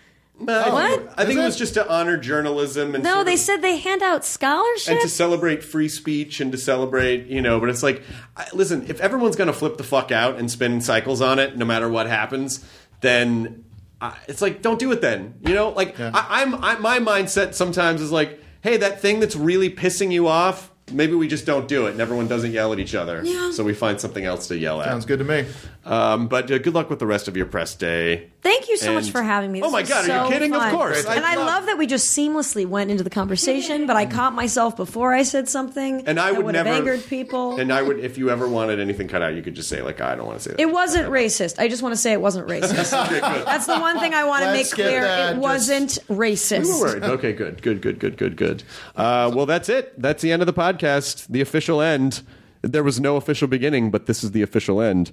I 0.46 0.70
What? 0.70 1.14
I 1.18 1.24
think 1.24 1.40
it 1.40 1.44
was 1.44 1.56
just 1.56 1.74
to 1.74 1.88
honor 1.90 2.16
journalism 2.16 2.94
and 2.94 3.02
No, 3.02 3.14
sort 3.14 3.26
they 3.26 3.34
of- 3.34 3.38
said 3.40 3.56
they 3.60 3.76
hand 3.78 4.02
out 4.04 4.24
scholarships 4.24 4.88
and 4.88 5.00
to 5.00 5.08
celebrate 5.08 5.64
free 5.64 5.88
speech 5.88 6.40
and 6.40 6.52
to 6.52 6.58
celebrate, 6.58 7.26
you 7.26 7.42
know, 7.42 7.58
but 7.58 7.68
it's 7.70 7.82
like, 7.82 8.02
I, 8.36 8.46
listen, 8.52 8.86
if 8.88 9.00
everyone's 9.00 9.34
going 9.34 9.48
to 9.48 9.52
flip 9.52 9.78
the 9.78 9.82
fuck 9.84 10.12
out 10.12 10.38
and 10.38 10.48
spin 10.48 10.80
cycles 10.80 11.20
on 11.20 11.40
it, 11.40 11.56
no 11.56 11.64
matter 11.64 11.88
what 11.88 12.06
happens, 12.06 12.64
then 13.00 13.64
I, 14.00 14.16
it's 14.28 14.40
like, 14.40 14.62
don't 14.62 14.78
do 14.78 14.92
it 14.92 15.00
then. 15.00 15.34
You 15.44 15.54
know, 15.54 15.70
like 15.70 15.98
I, 15.98 16.12
I'm, 16.42 16.54
I, 16.62 16.78
my 16.78 17.00
mindset 17.00 17.54
sometimes 17.54 18.00
is 18.00 18.12
like, 18.12 18.40
hey, 18.60 18.76
that 18.76 19.00
thing 19.00 19.18
that's 19.18 19.34
really 19.34 19.70
pissing 19.70 20.12
you 20.12 20.28
off, 20.28 20.70
maybe 20.92 21.14
we 21.14 21.28
just 21.28 21.46
don't 21.46 21.68
do 21.68 21.86
it 21.86 21.92
and 21.92 22.00
everyone 22.00 22.28
doesn't 22.28 22.52
yell 22.52 22.72
at 22.72 22.78
each 22.78 22.94
other. 22.94 23.22
Yeah. 23.24 23.50
So 23.52 23.64
we 23.64 23.74
find 23.74 24.00
something 24.00 24.24
else 24.24 24.48
to 24.48 24.58
yell 24.58 24.80
at. 24.80 24.88
Sounds 24.88 25.06
good 25.06 25.18
to 25.18 25.24
me. 25.24 25.46
Um, 25.84 26.28
but 26.28 26.50
uh, 26.50 26.58
good 26.58 26.74
luck 26.74 26.90
with 26.90 26.98
the 26.98 27.06
rest 27.06 27.28
of 27.28 27.36
your 27.36 27.46
press 27.46 27.74
day. 27.74 28.28
Thank 28.40 28.68
you 28.68 28.76
so 28.76 28.94
much 28.94 29.10
for 29.10 29.20
having 29.20 29.50
me. 29.50 29.62
Oh 29.62 29.70
my 29.70 29.80
was 29.80 29.88
God, 29.88 30.08
are 30.08 30.20
you 30.22 30.24
so 30.26 30.32
kidding? 30.32 30.54
Of 30.54 30.60
fun. 30.60 30.74
course. 30.74 31.04
And 31.04 31.24
I 31.24 31.32
I 31.32 31.34
love- 31.36 31.46
love 31.46 31.66
that 31.66 31.76
we 31.76 31.86
just 31.88 32.16
seamlessly 32.16 32.66
went 32.66 32.90
into 32.90 33.02
the 33.02 33.10
conversation, 33.10 33.86
but 33.86 33.96
I 33.96 34.06
caught 34.06 34.32
myself 34.32 34.76
before 34.76 35.12
I 35.12 35.24
said 35.24 35.48
something 35.48 36.06
And 36.06 36.20
I 36.20 36.30
that 36.30 36.36
would 36.36 36.46
would 36.46 36.52
never 36.52 36.68
have 36.68 36.78
angered 36.86 37.04
people. 37.06 37.58
And 37.58 37.72
I 37.72 37.82
would, 37.82 37.98
if 37.98 38.16
you 38.16 38.30
ever 38.30 38.48
wanted 38.48 38.78
anything 38.78 39.08
cut 39.08 39.22
out, 39.22 39.34
you 39.34 39.42
could 39.42 39.54
just 39.56 39.68
say 39.68 39.82
like, 39.82 40.00
I 40.00 40.14
don't 40.14 40.26
want 40.26 40.38
to 40.38 40.44
say 40.44 40.50
that. 40.52 40.60
it 40.60 40.70
wasn't 40.70 41.08
racist. 41.10 41.58
I 41.58 41.66
just 41.68 41.82
want 41.82 41.94
to 41.94 42.00
say 42.00 42.12
it 42.12 42.20
wasn't 42.20 42.46
racist. 42.48 42.90
That's 43.44 43.66
the 43.66 43.78
one 43.80 43.98
thing 43.98 44.14
I 44.14 44.22
want 44.24 44.44
to 44.44 44.52
make 44.52 44.58
Let's 44.66 44.74
get 44.74 44.86
clear. 44.86 45.00
that 45.02 45.20
It 45.20 45.32
just- 45.32 45.40
wasn't 45.42 45.90
racist. 46.08 46.62
We 46.64 46.70
were 46.72 46.78
worried. 46.80 47.02
Okay, 47.04 47.32
good, 47.32 47.60
good, 47.60 47.82
good, 47.82 47.98
good, 47.98 48.16
good, 48.16 48.36
good. 48.36 48.62
Uh, 48.94 49.32
well, 49.34 49.46
that's 49.46 49.68
it. 49.68 50.00
That's 50.00 50.22
the 50.22 50.30
end 50.30 50.42
of 50.42 50.46
the 50.46 50.52
podcast. 50.52 51.26
The 51.28 51.40
official 51.40 51.80
end. 51.82 52.22
There 52.62 52.82
was 52.82 52.98
no 53.00 53.16
official 53.16 53.46
beginning, 53.48 53.90
but 53.90 54.06
this 54.06 54.24
is 54.24 54.32
the 54.32 54.42
official 54.42 54.80
end. 54.80 55.12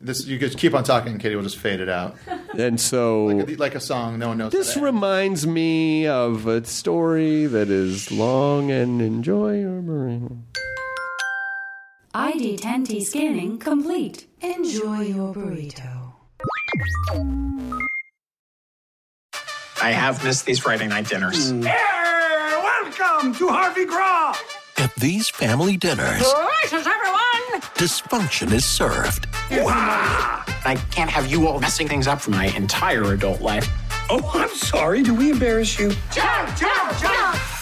This 0.00 0.26
you 0.26 0.38
just 0.38 0.58
keep 0.58 0.74
on 0.74 0.84
talking, 0.84 1.18
Katie 1.18 1.34
will 1.36 1.42
just 1.42 1.58
fade 1.58 1.80
it 1.80 1.88
out. 1.88 2.16
And 2.54 2.78
so 2.78 3.24
Like 3.56 3.74
a 3.74 3.80
song, 3.80 4.18
no 4.18 4.28
one 4.28 4.36
knows. 4.36 4.52
this 4.52 4.74
how 4.74 4.80
to 4.82 4.86
end. 4.86 4.94
reminds 4.96 5.46
me 5.46 6.06
of 6.06 6.46
a 6.46 6.62
story 6.66 7.46
that 7.46 7.70
is 7.70 8.12
long 8.12 8.70
and 8.70 9.00
enjoy 9.00 9.58
your 9.60 9.80
brain. 9.80 10.44
ID10T 12.14 13.02
scanning 13.04 13.58
complete. 13.58 14.26
Enjoy 14.42 15.00
your 15.00 15.32
burrito. 15.34 16.12
I 19.82 19.92
have 19.92 20.22
missed 20.22 20.44
these 20.44 20.58
Friday 20.58 20.88
night 20.88 21.08
dinners. 21.08 21.52
Welcome 21.54 23.34
to 23.34 23.48
Harvey 23.48 23.86
Graw. 23.86 24.36
At 24.82 24.92
these 24.96 25.28
family 25.28 25.76
dinners, 25.76 26.18
Delicious, 26.18 26.88
everyone. 26.88 27.60
dysfunction 27.76 28.50
is 28.50 28.64
served. 28.64 29.28
I 29.52 30.76
can't 30.90 31.08
have 31.08 31.30
you 31.30 31.46
all 31.46 31.60
messing 31.60 31.86
things 31.86 32.08
up 32.08 32.20
for 32.20 32.32
my 32.32 32.46
entire 32.56 33.12
adult 33.12 33.40
life. 33.40 33.68
Oh, 34.10 34.28
I'm 34.34 34.48
sorry. 34.48 35.04
Do 35.04 35.14
we 35.14 35.30
embarrass 35.30 35.78
you? 35.78 35.90
Jump, 36.10 36.56
jump, 36.56 36.98
jump. 36.98 37.61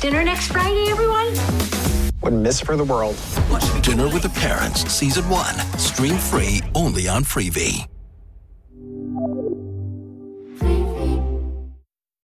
dinner 0.00 0.22
next 0.24 0.52
Friday, 0.52 0.90
everyone? 0.90 1.28
Wouldn't 2.22 2.42
miss 2.42 2.60
for 2.60 2.76
the 2.76 2.84
world. 2.84 3.16
Dinner 3.82 4.08
with 4.08 4.22
the 4.22 4.32
Parents, 4.34 4.90
Season 4.90 5.28
1. 5.28 5.54
Stream 5.78 6.16
free 6.18 6.60
only 6.74 7.08
on 7.08 7.24
Freevee. 7.24 7.86